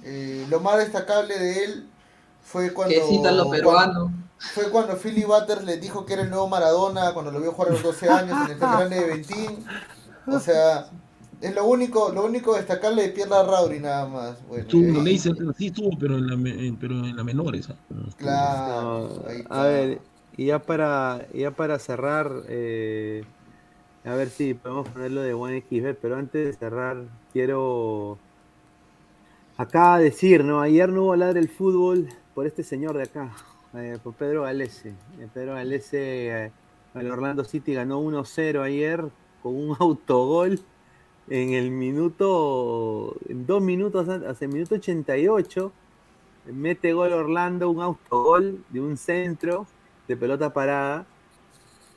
Eh, 0.03 0.45
lo 0.49 0.59
más 0.59 0.77
destacable 0.79 1.37
de 1.37 1.63
él 1.65 1.87
fue 2.41 2.73
cuando. 2.73 2.93
Que. 2.95 3.01
Fue 4.39 4.69
cuando 4.69 4.95
Philly 4.97 5.23
Butters 5.23 5.63
le 5.63 5.77
dijo 5.77 6.05
que 6.05 6.13
era 6.13 6.21
el 6.21 6.29
nuevo 6.29 6.47
Maradona 6.47 7.13
cuando 7.13 7.31
lo 7.31 7.39
vio 7.41 7.51
jugar 7.53 7.69
a 7.69 7.73
los 7.73 7.83
12 7.83 8.09
años 8.09 8.37
en 8.45 8.51
el 8.51 8.59
grande 8.59 8.95
de 8.99 9.05
Ventín. 9.05 9.65
O 10.27 10.39
sea, 10.39 10.89
es 11.41 11.55
lo 11.55 11.65
único, 11.65 12.09
lo 12.11 12.25
único 12.25 12.53
destacable 12.55 13.01
de 13.03 13.09
Pierre 13.09 13.31
Larrauri 13.31 13.79
nada 13.79 14.07
más. 14.07 14.47
Bueno, 14.47 14.65
en 14.89 14.95
ahí- 14.97 15.03
Leicester, 15.03 15.45
sí 15.57 15.67
estuvo, 15.67 15.97
pero 15.99 16.17
en 16.17 16.27
la, 16.27 16.33
en- 16.49 16.75
pero 16.75 16.93
en 16.93 17.15
la 17.15 17.23
menores. 17.23 17.67
Claro, 18.17 19.09
No, 19.23 19.29
ahí 19.29 19.43
a 19.49 19.63
ver, 19.63 20.01
y 20.35 20.45
ya 20.47 20.59
para, 20.59 21.25
ya 21.33 21.51
para 21.51 21.79
cerrar, 21.79 22.31
eh, 22.47 23.23
a 24.05 24.13
ver 24.13 24.29
si 24.29 24.53
podemos 24.53 24.87
ponerlo 24.89 25.21
de 25.21 25.33
buen 25.33 25.55
XB, 25.61 25.95
pero 25.99 26.15
antes 26.17 26.45
de 26.45 26.53
cerrar, 26.53 26.97
quiero 27.37 28.17
acá 29.57 29.99
decir, 29.99 30.43
¿no? 30.43 30.59
Ayer 30.59 30.89
no 30.89 31.03
hubo 31.03 31.15
ladre 31.15 31.39
el 31.39 31.49
fútbol 31.49 32.09
por 32.33 32.47
este 32.47 32.63
señor 32.63 32.97
de 32.97 33.03
acá, 33.03 33.31
eh, 33.75 33.99
por 34.03 34.15
Pedro 34.15 34.41
Galese. 34.41 34.89
Eh, 35.19 35.27
Pedro 35.31 35.53
Galese, 35.53 36.45
eh, 36.45 36.51
el 36.95 37.11
Orlando 37.11 37.43
City 37.43 37.75
ganó 37.75 38.01
1-0 38.01 38.63
ayer 38.63 39.05
con 39.43 39.55
un 39.55 39.75
autogol 39.79 40.59
en 41.29 41.53
el 41.53 41.69
minuto, 41.69 43.15
en 43.29 43.45
dos 43.45 43.61
minutos, 43.61 44.09
hace 44.09 44.45
el 44.45 44.51
minuto 44.51 44.73
88 44.73 45.71
mete 46.51 46.93
gol 46.93 47.13
Orlando, 47.13 47.69
un 47.69 47.81
autogol 47.81 48.63
de 48.69 48.81
un 48.81 48.97
centro 48.97 49.67
de 50.07 50.17
pelota 50.17 50.51
parada. 50.53 51.05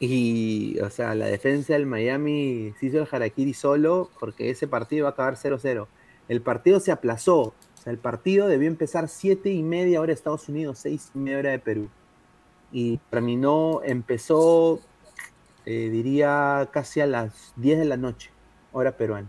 Y, 0.03 0.81
o 0.81 0.89
sea, 0.89 1.15
la 1.15 1.27
defensa 1.27 1.75
del 1.75 1.85
Miami 1.85 2.73
se 2.81 2.87
hizo 2.87 2.99
el 2.99 3.09
harakiri 3.11 3.53
solo 3.53 4.11
porque 4.19 4.49
ese 4.49 4.67
partido 4.67 5.05
va 5.05 5.11
a 5.11 5.13
acabar 5.13 5.37
0-0. 5.37 5.87
El 6.29 6.41
partido 6.41 6.81
se 6.81 6.91
aplazó. 6.91 7.39
O 7.41 7.55
sea, 7.83 7.93
el 7.93 7.99
partido 7.99 8.49
debió 8.49 8.67
empezar 8.67 9.09
7 9.09 9.51
y 9.51 9.63
media 9.63 10.01
hora 10.01 10.09
de 10.09 10.15
Estados 10.15 10.49
Unidos, 10.49 10.79
6 10.79 11.13
y 11.15 11.19
media 11.19 11.39
hora 11.39 11.51
de 11.51 11.59
Perú. 11.59 11.89
Y 12.73 12.99
terminó, 13.11 13.83
empezó, 13.85 14.81
eh, 15.67 15.91
diría, 15.91 16.71
casi 16.73 17.03
a 17.03 17.07
las 17.07 17.53
10 17.57 17.81
de 17.81 17.85
la 17.85 17.99
noche, 17.99 18.31
hora 18.73 18.97
peruana. 18.97 19.29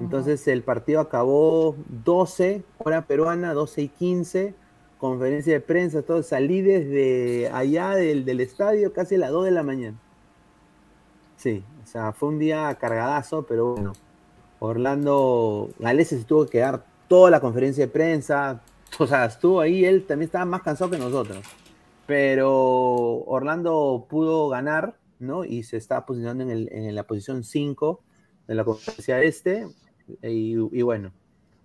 Entonces 0.00 0.46
el 0.48 0.62
partido 0.62 1.00
acabó 1.00 1.74
12, 2.04 2.62
hora 2.76 3.06
peruana, 3.06 3.54
12 3.54 3.82
y 3.82 3.88
15, 3.88 4.54
conferencia 4.98 5.52
de 5.54 5.60
prensa, 5.60 6.02
todo. 6.02 6.22
Salí 6.22 6.60
desde 6.62 7.50
allá 7.52 7.90
del, 7.94 8.24
del 8.24 8.40
estadio 8.40 8.92
casi 8.92 9.14
a 9.14 9.18
las 9.18 9.30
2 9.30 9.44
de 9.46 9.50
la 9.52 9.62
mañana. 9.62 9.98
Sí, 11.36 11.62
o 11.82 11.86
sea, 11.86 12.12
fue 12.12 12.28
un 12.30 12.38
día 12.38 12.74
cargadazo, 12.80 13.44
pero 13.46 13.74
bueno. 13.74 13.92
Orlando 14.60 15.70
Gales 15.78 16.08
se 16.08 16.24
tuvo 16.24 16.44
que 16.46 16.50
quedar 16.58 16.84
toda 17.06 17.30
la 17.30 17.38
conferencia 17.40 17.86
de 17.86 17.92
prensa. 17.92 18.60
O 18.98 19.06
sea, 19.06 19.26
estuvo 19.26 19.60
ahí, 19.60 19.84
él 19.84 20.04
también 20.04 20.26
estaba 20.26 20.44
más 20.44 20.62
cansado 20.62 20.90
que 20.90 20.98
nosotros. 20.98 21.38
Pero 22.06 22.50
Orlando 23.26 24.06
pudo 24.08 24.48
ganar, 24.48 24.96
¿no? 25.20 25.44
Y 25.44 25.62
se 25.62 25.76
está 25.76 26.04
posicionando 26.06 26.42
en, 26.42 26.50
el- 26.50 26.72
en 26.72 26.94
la 26.94 27.04
posición 27.04 27.44
5 27.44 28.00
de 28.48 28.54
la 28.56 28.64
conferencia 28.64 29.22
este. 29.22 29.68
Y, 30.22 30.56
bueno, 30.82 31.12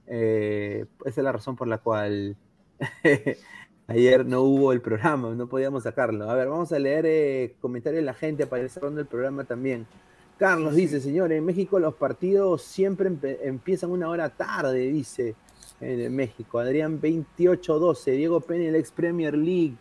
eh, 0.05 0.85
esa 1.05 1.21
es 1.21 1.23
la 1.23 1.31
razón 1.31 1.55
por 1.55 1.67
la 1.67 1.77
cual 1.79 2.35
ayer 3.87 4.25
no 4.25 4.41
hubo 4.41 4.71
el 4.73 4.81
programa, 4.81 5.29
no 5.35 5.47
podíamos 5.47 5.83
sacarlo. 5.83 6.29
A 6.29 6.35
ver, 6.35 6.47
vamos 6.47 6.71
a 6.71 6.79
leer 6.79 7.05
eh, 7.05 7.55
comentarios 7.61 8.01
de 8.01 8.05
la 8.05 8.13
gente 8.13 8.47
para 8.47 8.63
ir 8.63 8.69
cerrando 8.69 9.01
el 9.01 9.07
programa 9.07 9.43
también. 9.43 9.85
Carlos 10.37 10.75
dice, 10.75 10.99
señores, 10.99 11.37
en 11.37 11.45
México 11.45 11.79
los 11.79 11.93
partidos 11.93 12.63
siempre 12.63 13.11
empiezan 13.43 13.91
una 13.91 14.09
hora 14.09 14.29
tarde, 14.29 14.91
dice 14.91 15.35
en 15.79 16.15
México. 16.15 16.59
Adrián 16.59 17.01
28-12, 17.01 18.11
Diego 18.11 18.41
Peña, 18.41 18.69
el 18.69 18.75
ex 18.75 18.91
Premier 18.91 19.35
League. 19.35 19.75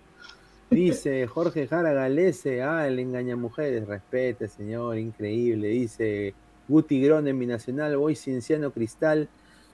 Dice 0.71 1.27
Jorge 1.29 1.67
Jara 1.67 1.93
Galese, 1.93 2.63
ah, 2.63 2.87
el 2.87 2.99
engaña 2.99 3.37
mujeres, 3.37 3.87
respete, 3.87 4.49
señor, 4.49 4.99
increíble. 4.99 5.69
Dice 5.69 6.35
Guti 6.69 7.01
Grone, 7.03 7.33
Binacional, 7.33 7.97
Boy 7.97 8.17
Cienciano 8.17 8.71
Cristal, 8.73 9.29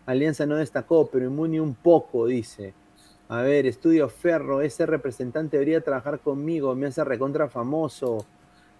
Alianza 0.06 0.46
no 0.46 0.56
destacó, 0.56 1.08
pero 1.10 1.26
Inmuni 1.26 1.60
un 1.60 1.74
poco, 1.74 2.26
dice. 2.26 2.74
A 3.28 3.42
ver, 3.42 3.66
Estudio 3.66 4.08
Ferro, 4.08 4.62
ese 4.62 4.86
representante 4.86 5.58
debería 5.58 5.82
trabajar 5.82 6.20
conmigo, 6.20 6.74
me 6.74 6.86
hace 6.86 7.04
recontra 7.04 7.48
famoso. 7.48 8.26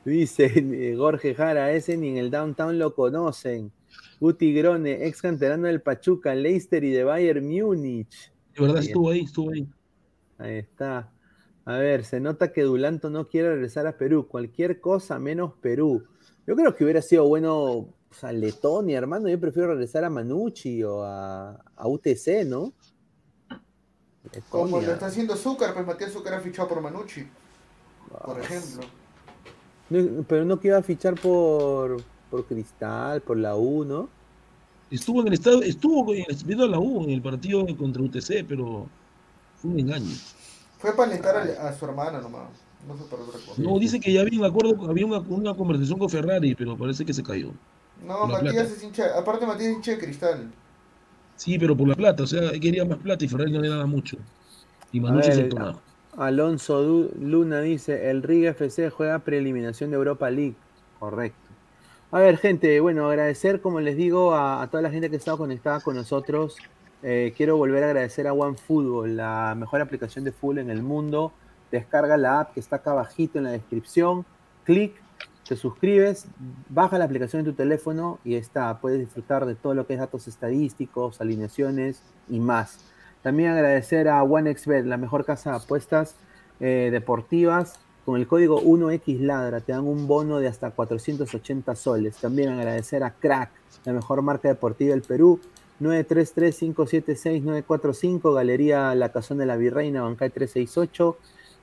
Dice 0.04 0.94
Jorge 0.96 1.34
Jara, 1.34 1.72
ese 1.72 1.98
ni 1.98 2.08
en 2.08 2.16
el 2.16 2.30
downtown 2.30 2.78
lo 2.78 2.94
conocen. 2.94 3.70
Guti 4.20 4.54
Grone, 4.54 5.06
ex 5.06 5.20
canterano 5.20 5.66
del 5.66 5.82
Pachuca, 5.82 6.34
Leicester 6.34 6.82
y 6.82 6.92
de 6.92 7.04
Bayern 7.04 7.46
Múnich. 7.46 8.32
De 8.54 8.62
verdad 8.62 8.82
estuvo 8.82 9.10
ahí, 9.10 9.20
estuvo 9.20 9.50
ahí. 9.50 9.68
Ahí 10.38 10.56
está. 10.56 11.12
A 11.66 11.76
ver, 11.76 12.04
se 12.04 12.18
nota 12.18 12.50
que 12.52 12.62
Dulanto 12.62 13.10
no 13.10 13.28
quiere 13.28 13.50
regresar 13.50 13.86
a 13.86 13.98
Perú. 13.98 14.26
Cualquier 14.26 14.80
cosa 14.80 15.18
menos 15.18 15.52
Perú. 15.60 16.04
Yo 16.46 16.56
creo 16.56 16.74
que 16.74 16.84
hubiera 16.84 17.02
sido 17.02 17.28
bueno 17.28 17.94
o 18.10 18.14
sea, 18.14 18.32
Letonia, 18.32 18.96
hermano. 18.96 19.28
Yo 19.28 19.38
prefiero 19.38 19.68
regresar 19.68 20.04
a 20.04 20.10
Manucci 20.10 20.82
o 20.82 21.02
a, 21.02 21.50
a 21.76 21.86
UTC, 21.86 22.46
¿no? 22.46 22.72
Como 24.50 24.80
lo 24.80 24.92
está 24.92 25.06
haciendo 25.06 25.36
Zúcar, 25.36 25.74
pues 25.74 25.86
Matías 25.86 26.12
Zúcar 26.12 26.34
ha 26.34 26.40
fichado 26.40 26.68
por 26.68 26.80
Manucci, 26.80 27.26
por 28.24 28.40
ejemplo. 28.40 28.82
No, 29.90 30.22
pero 30.24 30.44
no 30.44 30.60
que 30.60 30.68
iba 30.68 30.78
a 30.78 30.82
fichar 30.82 31.14
por, 31.14 32.02
por 32.30 32.44
Cristal, 32.46 33.20
por 33.22 33.36
la 33.38 33.56
U, 33.56 33.84
¿no? 33.84 34.08
Estuvo 34.90 35.20
en 35.22 35.28
el 35.28 35.34
estado, 35.34 35.62
estuvo 35.62 36.14
en 36.14 36.24
el- 36.28 36.36
viendo 36.44 36.64
a 36.64 36.68
la 36.68 36.78
U 36.78 37.04
en 37.04 37.10
el 37.10 37.22
partido 37.22 37.66
contra 37.76 38.02
UTC, 38.02 38.44
pero 38.46 38.86
fue 39.56 39.70
un 39.70 39.80
engaño. 39.80 40.10
Fue 40.78 40.92
para 40.94 41.10
alentar 41.10 41.36
a, 41.36 41.68
a 41.68 41.72
su 41.72 41.84
hermana 41.86 42.20
nomás, 42.20 42.48
no 42.86 42.94
fue 42.94 43.06
para 43.08 43.22
otra 43.22 43.40
cosa. 43.40 43.60
No, 43.62 43.78
dice 43.78 43.98
que 43.98 44.12
ya 44.12 44.20
había 44.20 44.38
un 44.38 44.44
acuerdo, 44.46 44.88
había 44.88 45.06
una, 45.06 45.18
una 45.20 45.54
conversación 45.54 45.98
con 45.98 46.08
Ferrari, 46.08 46.54
pero 46.54 46.76
parece 46.76 47.04
que 47.04 47.12
se 47.12 47.22
cayó. 47.22 47.50
No, 48.06 48.26
Matías 48.26 48.52
plata. 48.52 48.68
es 48.68 48.82
hincha, 48.82 49.18
aparte 49.18 49.44
Matías 49.46 49.70
es 49.70 49.76
hincha 49.76 49.90
de 49.92 49.98
cristal. 49.98 50.52
Sí, 51.38 51.58
pero 51.58 51.76
por 51.76 51.86
la 51.88 51.94
plata, 51.94 52.24
o 52.24 52.26
sea, 52.26 52.50
quería 52.60 52.84
más 52.84 52.98
plata 52.98 53.24
y 53.24 53.28
Ferrari 53.28 53.52
no 53.52 53.60
le 53.60 53.68
daba 53.68 53.86
mucho. 53.86 54.16
Y 54.92 55.00
Manucci 55.00 55.30
se 55.30 55.36
ver, 55.36 55.44
entonaba. 55.44 55.78
Alonso 56.16 56.82
Du- 56.82 57.10
Luna 57.20 57.60
dice, 57.60 58.10
el 58.10 58.22
Riga 58.24 58.50
FC 58.50 58.90
juega 58.90 59.20
preeliminación 59.20 59.90
de 59.90 59.96
Europa 59.96 60.28
League. 60.30 60.56
Correcto. 60.98 61.38
A 62.10 62.18
ver, 62.18 62.38
gente, 62.38 62.80
bueno, 62.80 63.08
agradecer, 63.08 63.60
como 63.60 63.80
les 63.80 63.96
digo, 63.96 64.34
a, 64.34 64.62
a 64.62 64.66
toda 64.68 64.82
la 64.82 64.90
gente 64.90 65.08
que 65.10 65.16
ha 65.16 65.18
estado 65.18 65.38
conectada 65.38 65.80
con 65.80 65.94
nosotros. 65.94 66.56
Eh, 67.04 67.32
quiero 67.36 67.56
volver 67.56 67.84
a 67.84 67.86
agradecer 67.88 68.26
a 68.26 68.32
OneFootball, 68.32 69.16
la 69.16 69.54
mejor 69.56 69.80
aplicación 69.80 70.24
de 70.24 70.32
fútbol 70.32 70.58
en 70.58 70.70
el 70.70 70.82
mundo. 70.82 71.32
Descarga 71.70 72.16
la 72.16 72.40
app 72.40 72.54
que 72.54 72.60
está 72.60 72.76
acá 72.76 72.90
abajito 72.90 73.38
en 73.38 73.44
la 73.44 73.50
descripción. 73.52 74.24
Clic 74.64 74.92
te 75.48 75.56
suscribes, 75.56 76.26
baja 76.68 76.98
la 76.98 77.06
aplicación 77.06 77.40
en 77.40 77.46
tu 77.46 77.54
teléfono 77.54 78.18
y 78.22 78.34
está, 78.34 78.78
puedes 78.80 79.00
disfrutar 79.00 79.46
de 79.46 79.54
todo 79.54 79.72
lo 79.74 79.86
que 79.86 79.94
es 79.94 79.98
datos 79.98 80.28
estadísticos, 80.28 81.22
alineaciones 81.22 82.02
y 82.28 82.38
más. 82.38 82.80
También 83.22 83.48
agradecer 83.50 84.08
a 84.08 84.22
OneXBet, 84.22 84.84
la 84.84 84.98
mejor 84.98 85.24
casa 85.24 85.50
de 85.50 85.56
apuestas 85.56 86.16
eh, 86.60 86.90
deportivas. 86.92 87.80
Con 88.04 88.20
el 88.20 88.26
código 88.26 88.60
1XLadra 88.60 89.62
te 89.62 89.72
dan 89.72 89.86
un 89.86 90.06
bono 90.06 90.38
de 90.38 90.48
hasta 90.48 90.70
480 90.70 91.74
soles. 91.76 92.16
También 92.16 92.50
agradecer 92.50 93.02
a 93.02 93.12
Crack, 93.12 93.50
la 93.84 93.94
mejor 93.94 94.20
marca 94.22 94.48
deportiva 94.48 94.90
del 94.90 95.00
Perú. 95.02 95.40
933-576-945, 95.80 98.34
Galería 98.34 98.94
La 98.94 99.10
Cazón 99.10 99.38
de 99.38 99.46
la 99.46 99.56
Virreina, 99.56 100.02
Bancay 100.02 100.28
368, 100.30 101.16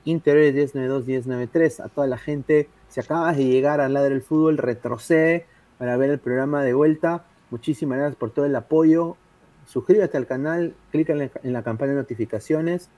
Interiores 0.06 0.74
1092-1093. 0.74 1.84
A 1.84 1.90
toda 1.90 2.08
la 2.08 2.18
gente, 2.18 2.70
si 2.88 3.00
acabas 3.00 3.38
de 3.38 3.46
llegar 3.46 3.82
al 3.82 3.94
Ladre 3.94 4.12
del 4.12 4.22
Fútbol, 4.22 4.58
retrocede 4.58 5.46
para 5.78 5.98
ver 5.98 6.12
el 6.12 6.20
programa 6.20 6.64
de 6.64 6.74
vuelta. 6.74 7.26
Muchísimas 7.52 7.98
gracias 7.98 8.18
por 8.18 8.32
todo 8.32 8.46
el 8.46 8.56
apoyo. 8.56 9.18
Suscríbete 9.66 10.18
al 10.18 10.28
canal, 10.28 10.76
clica 10.92 11.14
en 11.14 11.20
la, 11.20 11.32
en 11.44 11.62
campana 11.64 11.94
de 11.94 11.98
notificaciones. 11.98 12.90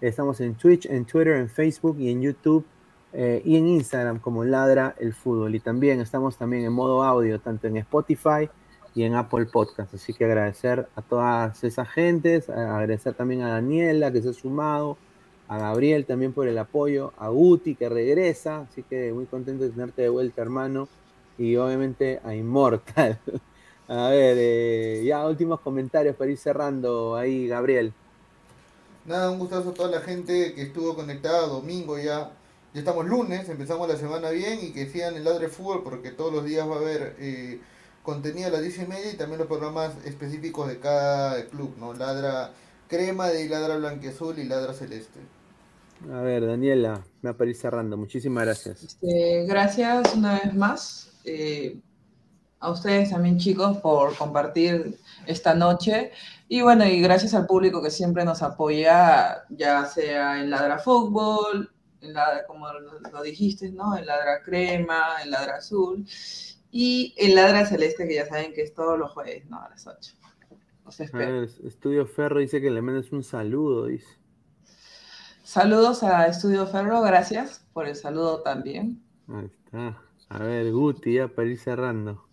Estamos 0.00 0.40
en 0.40 0.54
Twitch, 0.54 0.86
en 0.86 1.04
Twitter, 1.04 1.36
en 1.36 1.48
Facebook 1.48 1.98
y 1.98 2.10
en 2.10 2.22
YouTube 2.22 2.64
eh, 3.12 3.42
y 3.44 3.56
en 3.56 3.68
Instagram 3.68 4.20
como 4.20 4.44
Ladra 4.44 4.94
el 4.98 5.12
Fútbol. 5.12 5.54
Y 5.54 5.60
también 5.60 6.00
estamos 6.00 6.36
también 6.36 6.64
en 6.64 6.72
modo 6.72 7.02
audio, 7.02 7.40
tanto 7.40 7.66
en 7.66 7.76
Spotify 7.78 8.48
y 8.94 9.04
en 9.04 9.14
Apple 9.14 9.46
Podcast. 9.46 9.94
Así 9.94 10.12
que 10.12 10.24
agradecer 10.24 10.88
a 10.94 11.02
todas 11.02 11.62
esas 11.64 11.88
gentes, 11.88 12.48
agradecer 12.48 13.14
también 13.14 13.42
a 13.42 13.48
Daniela 13.48 14.12
que 14.12 14.22
se 14.22 14.30
ha 14.30 14.32
sumado, 14.32 14.96
a 15.52 15.58
Gabriel 15.58 16.06
también 16.06 16.32
por 16.32 16.48
el 16.48 16.56
apoyo, 16.56 17.12
a 17.18 17.28
Guti 17.28 17.74
que 17.74 17.90
regresa, 17.90 18.60
así 18.60 18.82
que 18.82 19.12
muy 19.12 19.26
contento 19.26 19.64
de 19.64 19.70
tenerte 19.70 20.00
de 20.00 20.08
vuelta, 20.08 20.40
hermano, 20.40 20.88
y 21.36 21.56
obviamente 21.56 22.20
a 22.24 22.34
Immortal. 22.34 23.18
a 23.88 24.08
ver, 24.08 24.36
eh, 24.40 25.02
ya 25.04 25.26
últimos 25.26 25.60
comentarios 25.60 26.16
para 26.16 26.30
ir 26.30 26.38
cerrando 26.38 27.16
ahí, 27.16 27.48
Gabriel. 27.48 27.92
Nada, 29.04 29.30
un 29.30 29.38
gustazo 29.38 29.70
a 29.70 29.74
toda 29.74 29.90
la 29.90 30.00
gente 30.00 30.54
que 30.54 30.62
estuvo 30.62 30.96
conectada 30.96 31.46
domingo 31.46 31.98
ya. 31.98 32.32
Ya 32.72 32.78
estamos 32.78 33.04
lunes, 33.04 33.46
empezamos 33.50 33.86
la 33.86 33.96
semana 33.96 34.30
bien 34.30 34.58
y 34.62 34.72
que 34.72 34.88
sigan 34.88 35.14
el 35.16 35.24
Ladre 35.24 35.48
Fútbol 35.48 35.82
porque 35.84 36.12
todos 36.12 36.32
los 36.32 36.46
días 36.46 36.66
va 36.66 36.76
a 36.76 36.78
haber 36.78 37.16
eh, 37.18 37.60
contenido 38.02 38.48
a 38.48 38.50
las 38.52 38.62
10 38.62 38.78
y 38.78 38.86
media 38.86 39.12
y 39.12 39.16
también 39.18 39.38
los 39.38 39.48
programas 39.48 39.92
específicos 40.06 40.66
de 40.68 40.78
cada 40.78 41.44
club, 41.48 41.74
¿no? 41.78 41.92
Ladra 41.92 42.54
crema 42.88 43.28
de 43.28 43.46
Ladra 43.50 43.76
blanqueazul 43.76 44.38
y 44.38 44.44
Ladra 44.44 44.72
celeste. 44.72 45.20
A 46.10 46.20
ver, 46.20 46.46
Daniela, 46.46 47.04
me 47.20 47.30
aparece 47.30 47.62
cerrando. 47.62 47.96
Muchísimas 47.96 48.44
gracias. 48.44 48.82
Este, 48.82 49.44
gracias 49.46 50.14
una 50.14 50.40
vez 50.40 50.54
más. 50.54 51.12
Eh, 51.24 51.78
a 52.62 52.70
ustedes 52.70 53.10
también, 53.10 53.38
chicos, 53.38 53.78
por 53.78 54.16
compartir 54.16 54.98
esta 55.26 55.54
noche. 55.54 56.12
Y 56.48 56.62
bueno, 56.62 56.86
y 56.86 57.00
gracias 57.00 57.34
al 57.34 57.46
público 57.46 57.82
que 57.82 57.90
siempre 57.90 58.24
nos 58.24 58.42
apoya, 58.42 59.44
ya 59.50 59.84
sea 59.86 60.40
en 60.40 60.50
Ladra 60.50 60.78
Fútbol, 60.78 61.70
en 62.00 62.12
Ladra, 62.12 62.46
como 62.46 62.66
lo 63.12 63.22
dijiste, 63.22 63.70
¿no? 63.70 63.96
En 63.96 64.06
Ladra 64.06 64.42
Crema, 64.44 65.22
en 65.24 65.30
Ladra 65.30 65.56
Azul 65.56 66.06
y 66.70 67.14
en 67.16 67.34
Ladra 67.34 67.66
Celeste, 67.66 68.06
que 68.06 68.14
ya 68.14 68.26
saben 68.26 68.52
que 68.52 68.62
es 68.62 68.74
todos 68.74 68.98
los 68.98 69.10
jueves, 69.12 69.44
¿no? 69.48 69.60
A 69.60 69.68
las 69.68 69.86
8. 69.86 70.14
Os 70.84 71.00
espero. 71.00 71.40
Ver, 71.40 71.50
Estudio 71.64 72.06
Ferro 72.06 72.40
dice 72.40 72.60
que 72.60 72.70
le 72.70 72.82
mandes 72.82 73.12
un 73.12 73.24
saludo, 73.24 73.86
dice. 73.86 74.21
Saludos 75.52 76.02
a 76.02 76.28
Estudio 76.28 76.66
Ferro, 76.66 77.02
gracias 77.02 77.62
por 77.74 77.86
el 77.86 77.94
saludo 77.94 78.40
también. 78.40 79.02
Ahí 79.28 79.44
está. 79.44 80.00
A 80.30 80.38
ver, 80.38 80.72
Guti, 80.72 81.12
ya 81.12 81.28
para 81.28 81.46
ir 81.46 81.58
cerrando. 81.58 82.24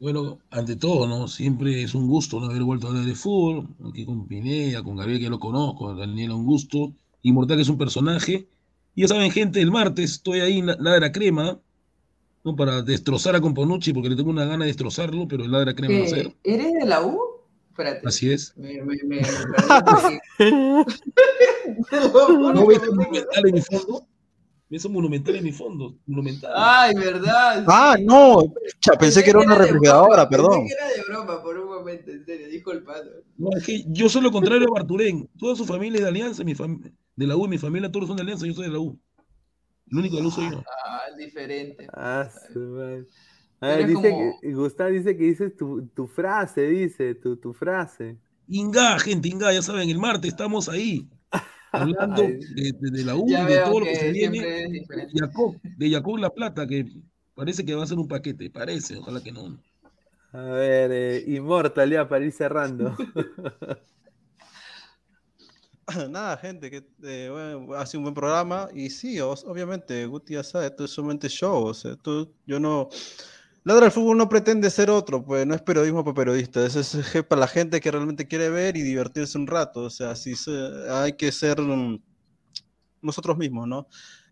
Bueno, 0.00 0.40
ante 0.50 0.74
todo, 0.74 1.06
¿no? 1.06 1.28
Siempre 1.28 1.80
es 1.84 1.94
un 1.94 2.08
gusto 2.08 2.40
¿no? 2.40 2.46
haber 2.46 2.64
vuelto 2.64 2.88
a 2.88 2.90
hablar 2.90 3.04
de 3.04 3.14
fútbol, 3.14 3.68
aquí 3.88 4.04
con 4.04 4.26
Pineda, 4.26 4.82
con 4.82 4.96
Gabriel, 4.96 5.20
que 5.20 5.30
lo 5.30 5.38
conozco, 5.38 5.94
Daniela, 5.94 6.34
un 6.34 6.46
gusto. 6.46 6.92
Inmortal, 7.22 7.58
que 7.58 7.62
es 7.62 7.68
un 7.68 7.78
personaje. 7.78 8.48
Y 8.96 9.02
ya 9.02 9.06
saben, 9.06 9.30
gente, 9.30 9.62
el 9.62 9.70
martes 9.70 10.14
estoy 10.14 10.40
ahí 10.40 10.58
en 10.58 10.66
Ladra 10.66 11.12
Crema, 11.12 11.60
¿no? 12.42 12.56
Para 12.56 12.82
destrozar 12.82 13.36
a 13.36 13.40
Componucci, 13.40 13.92
porque 13.92 14.08
le 14.08 14.16
tengo 14.16 14.30
una 14.30 14.46
gana 14.46 14.64
de 14.64 14.70
destrozarlo, 14.70 15.28
pero 15.28 15.44
el 15.44 15.52
Ladra 15.52 15.76
Crema 15.76 16.00
va 16.00 16.06
a 16.06 16.08
ser. 16.08 16.34
¿Eres 16.42 16.72
de 16.72 16.86
la 16.86 17.06
U? 17.06 17.20
Espérate. 17.78 18.08
Así 18.08 18.32
es. 18.32 18.56
Me, 18.56 18.82
me, 18.82 18.96
me, 19.04 19.20
me 19.20 19.20
¿No 22.52 22.66
ves 22.66 22.80
monumental 22.92 23.46
en 23.46 23.54
mi 23.54 23.60
fondo? 23.60 24.06
¿Ves 24.70 24.84
un 24.84 24.92
monumental 24.92 25.36
en 25.36 25.44
mi 25.44 25.52
fondo? 25.52 25.96
Monumental. 26.06 26.52
Ay, 26.56 26.94
verdad. 26.96 27.64
Ah, 27.68 27.96
no. 28.02 28.52
Cha, 28.80 28.92
pensé 28.98 29.22
que 29.22 29.30
era 29.30 29.38
una 29.38 29.54
refrigeradora, 29.54 30.28
perdón. 30.28 30.64
Pensé 30.64 30.74
que 30.76 30.82
era 30.82 30.88
de 30.96 31.02
broma 31.08 31.42
por 31.42 31.56
un 31.56 31.68
momento, 31.68 32.10
en 32.10 32.24
serio, 32.26 32.48
disculpado. 32.48 33.10
No, 33.36 33.50
es 33.56 33.64
que 33.64 33.84
yo 33.86 34.08
soy 34.08 34.22
lo 34.22 34.32
contrario 34.32 34.66
a 34.68 34.72
Barturén. 34.72 35.28
Toda 35.38 35.54
su 35.56 35.64
familia 35.64 35.98
es 35.98 36.02
de 36.02 36.08
Alianza, 36.08 36.42
mi 36.44 36.54
fam- 36.54 36.92
de 37.16 37.26
la 37.26 37.36
U, 37.36 37.46
mi 37.48 37.58
familia 37.58 37.90
todos 37.92 38.08
son 38.08 38.16
de 38.16 38.22
Alianza, 38.24 38.44
yo 38.46 38.52
soy 38.54 38.66
de 38.66 38.72
la 38.72 38.80
U. 38.80 38.98
El 39.90 39.98
único 39.98 40.16
de 40.16 40.22
la 40.22 40.28
U 40.28 40.30
soy 40.32 40.50
yo. 40.50 40.62
Ah, 40.84 41.02
diferente. 41.16 41.86
Ah. 41.94 42.28
A 43.60 43.68
ver, 43.68 43.86
dice 43.86 44.10
como- 44.10 44.38
que, 44.40 44.52
Gustavo 44.52 44.90
dice 44.90 45.16
que 45.16 45.24
dices 45.24 45.56
tu, 45.56 45.86
tu 45.88 46.06
frase, 46.06 46.62
dice, 46.68 47.14
tu, 47.14 47.36
tu 47.36 47.52
frase. 47.52 48.16
Inga, 48.46 48.98
gente, 48.98 49.28
Inga, 49.28 49.52
ya 49.52 49.62
saben, 49.62 49.90
el 49.90 49.98
martes 49.98 50.30
estamos 50.30 50.68
ahí. 50.68 51.08
Hablando 51.72 52.22
de, 52.22 52.72
de- 52.80 52.90
de 52.90 53.04
la 53.04 53.14
U, 53.16 53.26
Ya 53.28 53.44
de 53.44 53.58
todo 53.58 53.80
lo 53.80 53.86
que 53.86 53.92
que 53.92 53.96
se 53.98 54.12
viene. 54.12 54.40
De 54.40 55.08
Jacob, 55.14 55.56
de 55.62 55.90
Jacob 55.90 56.16
La 56.18 56.30
Plata, 56.30 56.66
que 56.66 56.86
parece 57.34 57.64
que 57.64 57.74
va 57.74 57.84
a 57.84 57.86
ser 57.86 57.98
un 57.98 58.08
paquete, 58.08 58.48
parece, 58.50 58.96
ojalá 58.96 59.22
que 59.22 59.32
no. 59.32 59.58
A 60.32 60.42
ver, 60.42 60.90
eh, 60.92 61.24
Immortal, 61.26 61.90
ya 61.90 62.08
para 62.08 62.24
ir 62.24 62.32
cerrando. 62.32 62.96
Nada, 66.10 66.36
gente, 66.36 66.70
que 66.70 66.84
eh, 67.02 67.28
bueno, 67.30 67.74
ha 67.74 67.86
sido 67.86 68.00
un 68.00 68.04
buen 68.04 68.14
programa. 68.14 68.68
Y 68.74 68.90
sí, 68.90 69.18
os- 69.20 69.44
obviamente, 69.44 70.04
Guti 70.06 70.34
ya 70.34 70.44
sabe, 70.44 70.66
esto 70.66 70.84
es 70.84 70.90
solamente 70.90 71.28
show. 71.28 71.64
O 71.64 71.74
sea, 71.74 71.92
esto- 71.92 72.30
yo 72.46 72.60
no. 72.60 72.88
Ladra 73.64 73.86
el 73.86 73.92
fútbol 73.92 74.16
no 74.18 74.28
pretende 74.28 74.68
ser 74.70 74.90
otro, 74.90 75.24
pues 75.24 75.46
no 75.46 75.54
es 75.54 75.62
periodismo 75.62 76.02
para 76.04 76.14
periodistas. 76.14 76.74
Es, 76.76 76.94
es 77.14 77.24
para 77.24 77.40
la 77.40 77.46
gente 77.48 77.80
que 77.80 77.90
realmente 77.90 78.26
quiere 78.26 78.48
ver 78.50 78.76
y 78.76 78.82
divertirse 78.82 79.38
un 79.38 79.46
rato. 79.46 79.82
O 79.82 79.90
sea, 79.90 80.16
sí 80.16 80.34
se- 80.36 80.90
hay 80.90 81.12
que 81.14 81.30
ser 81.32 81.60
mm, 81.60 82.00
nosotros 83.02 83.36
mismos, 83.36 83.66
¿no? 83.68 83.86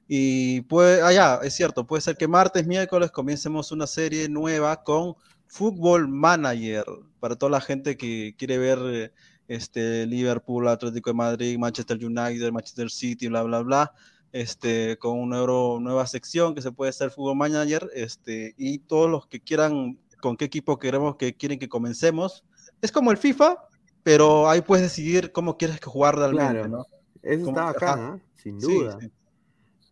Y 0.09 0.62
puede, 0.62 1.03
ah, 1.03 1.12
ya, 1.12 1.40
es 1.43 1.55
cierto, 1.55 1.86
puede 1.86 2.01
ser 2.03 2.16
que 2.16 2.28
martes, 2.28 2.66
miércoles 2.66 3.11
comencemos 3.11 3.73
una 3.73 3.86
serie 3.86 4.28
nueva 4.28 4.82
con 4.85 5.15
Fútbol 5.48 6.09
Manager 6.09 6.85
para 7.20 7.36
toda 7.36 7.51
la 7.51 7.61
gente 7.61 7.97
que 7.97 8.35
quiere 8.39 8.59
ver 8.59 8.78
eh, 8.85 9.12
este 9.48 10.07
Liverpool, 10.07 10.69
Atlético 10.69 11.11
de 11.11 11.15
Madrid, 11.15 11.59
Manchester 11.59 11.97
United, 12.05 12.53
Manchester 12.53 12.90
City, 12.90 13.28
bla, 13.28 13.43
bla, 13.43 13.62
bla, 13.62 13.93
este, 14.40 14.96
con 14.98 15.18
una 15.18 15.38
nueva 15.46 16.06
sección 16.06 16.54
que 16.54 16.62
se 16.62 16.72
puede 16.72 16.90
hacer 16.90 17.10
Fútbol 17.10 17.36
Manager, 17.36 17.90
este, 17.94 18.54
y 18.56 18.78
todos 18.78 19.10
los 19.10 19.26
que 19.26 19.40
quieran, 19.40 19.98
con 20.20 20.36
qué 20.36 20.44
equipo 20.46 20.78
queremos 20.78 21.16
que 21.16 21.34
quieren 21.34 21.58
que 21.58 21.68
comencemos. 21.68 22.44
Es 22.82 22.92
como 22.92 23.10
el 23.10 23.16
FIFA, 23.16 23.56
pero 24.02 24.48
ahí 24.48 24.60
puedes 24.60 24.84
decidir 24.84 25.32
cómo 25.32 25.56
quieres 25.56 25.80
que 25.80 25.86
jugar 25.90 26.16
realmente, 26.16 26.52
Claro. 26.52 26.68
¿no? 26.68 26.86
Eso 27.22 27.48
está 27.48 27.68
acá. 27.70 28.20
Sin 28.34 28.58
duda. 28.58 28.98
sí. 29.00 29.10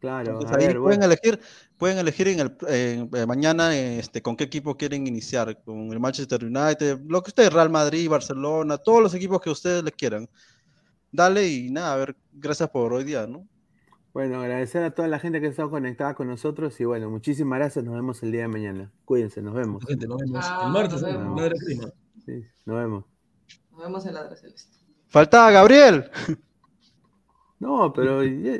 Claro, 0.00 0.32
Entonces, 0.32 0.50
a 0.52 0.60
ahí 0.60 0.66
ver, 0.66 0.76
pueden 0.80 1.00
bueno. 1.00 1.04
elegir, 1.14 1.40
pueden 1.78 1.96
elegir 1.98 2.28
en 2.28 2.40
el, 2.40 2.56
eh, 2.68 3.06
mañana 3.26 3.74
este, 3.74 4.20
con 4.20 4.36
qué 4.36 4.44
equipo 4.44 4.76
quieren 4.76 5.06
iniciar, 5.06 5.62
con 5.64 5.90
el 5.90 5.98
Manchester 5.98 6.44
United, 6.44 7.00
lo 7.06 7.22
que 7.22 7.30
ustedes, 7.30 7.50
Real 7.50 7.70
Madrid, 7.70 8.06
Barcelona, 8.10 8.76
todos 8.76 9.02
los 9.02 9.14
equipos 9.14 9.40
que 9.40 9.48
ustedes 9.48 9.82
les 9.82 9.94
quieran. 9.94 10.28
Dale 11.10 11.48
y 11.48 11.70
nada, 11.70 11.94
a 11.94 11.96
ver, 11.96 12.16
gracias 12.34 12.68
por 12.68 12.92
hoy 12.92 13.04
día, 13.04 13.26
¿no? 13.26 13.48
Bueno, 14.14 14.40
agradecer 14.40 14.84
a 14.84 14.92
toda 14.92 15.08
la 15.08 15.18
gente 15.18 15.40
que 15.40 15.48
ha 15.48 15.50
estado 15.50 15.70
conectada 15.70 16.14
con 16.14 16.28
nosotros 16.28 16.78
y 16.80 16.84
bueno, 16.84 17.10
muchísimas 17.10 17.58
gracias. 17.58 17.84
Nos 17.84 17.94
vemos 17.96 18.22
el 18.22 18.30
día 18.30 18.42
de 18.42 18.48
mañana. 18.48 18.92
Cuídense, 19.04 19.42
nos 19.42 19.54
vemos. 19.54 19.84
Gente, 19.84 20.06
nos 20.06 20.18
vemos 20.20 20.44
Ah, 20.48 20.62
el 20.66 20.72
martes 20.72 21.02
nos 21.02 21.10
en 21.10 21.16
vemos. 21.34 21.42
Crema. 21.64 21.88
Sí, 22.24 22.44
nos 22.64 22.76
vemos. 22.76 23.04
Nos 23.72 23.80
vemos 23.80 24.06
en 24.06 24.14
Ladra 24.14 24.36
Celeste. 24.36 24.78
Falta 25.08 25.50
Gabriel. 25.50 26.10
No, 27.58 27.92
pero 27.92 28.22
ya, 28.22 28.52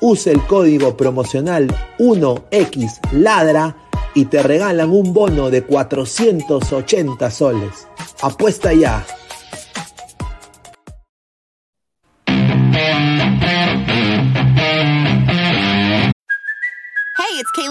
use 0.00 0.32
el 0.32 0.40
código 0.46 0.96
promocional 0.96 1.68
1xladra 1.98 3.76
y 4.14 4.26
te 4.26 4.42
regalan 4.42 4.90
un 4.90 5.12
bono 5.12 5.50
de 5.50 5.62
480 5.62 7.30
soles. 7.30 7.86
Apuesta 8.22 8.72
ya. 8.72 9.04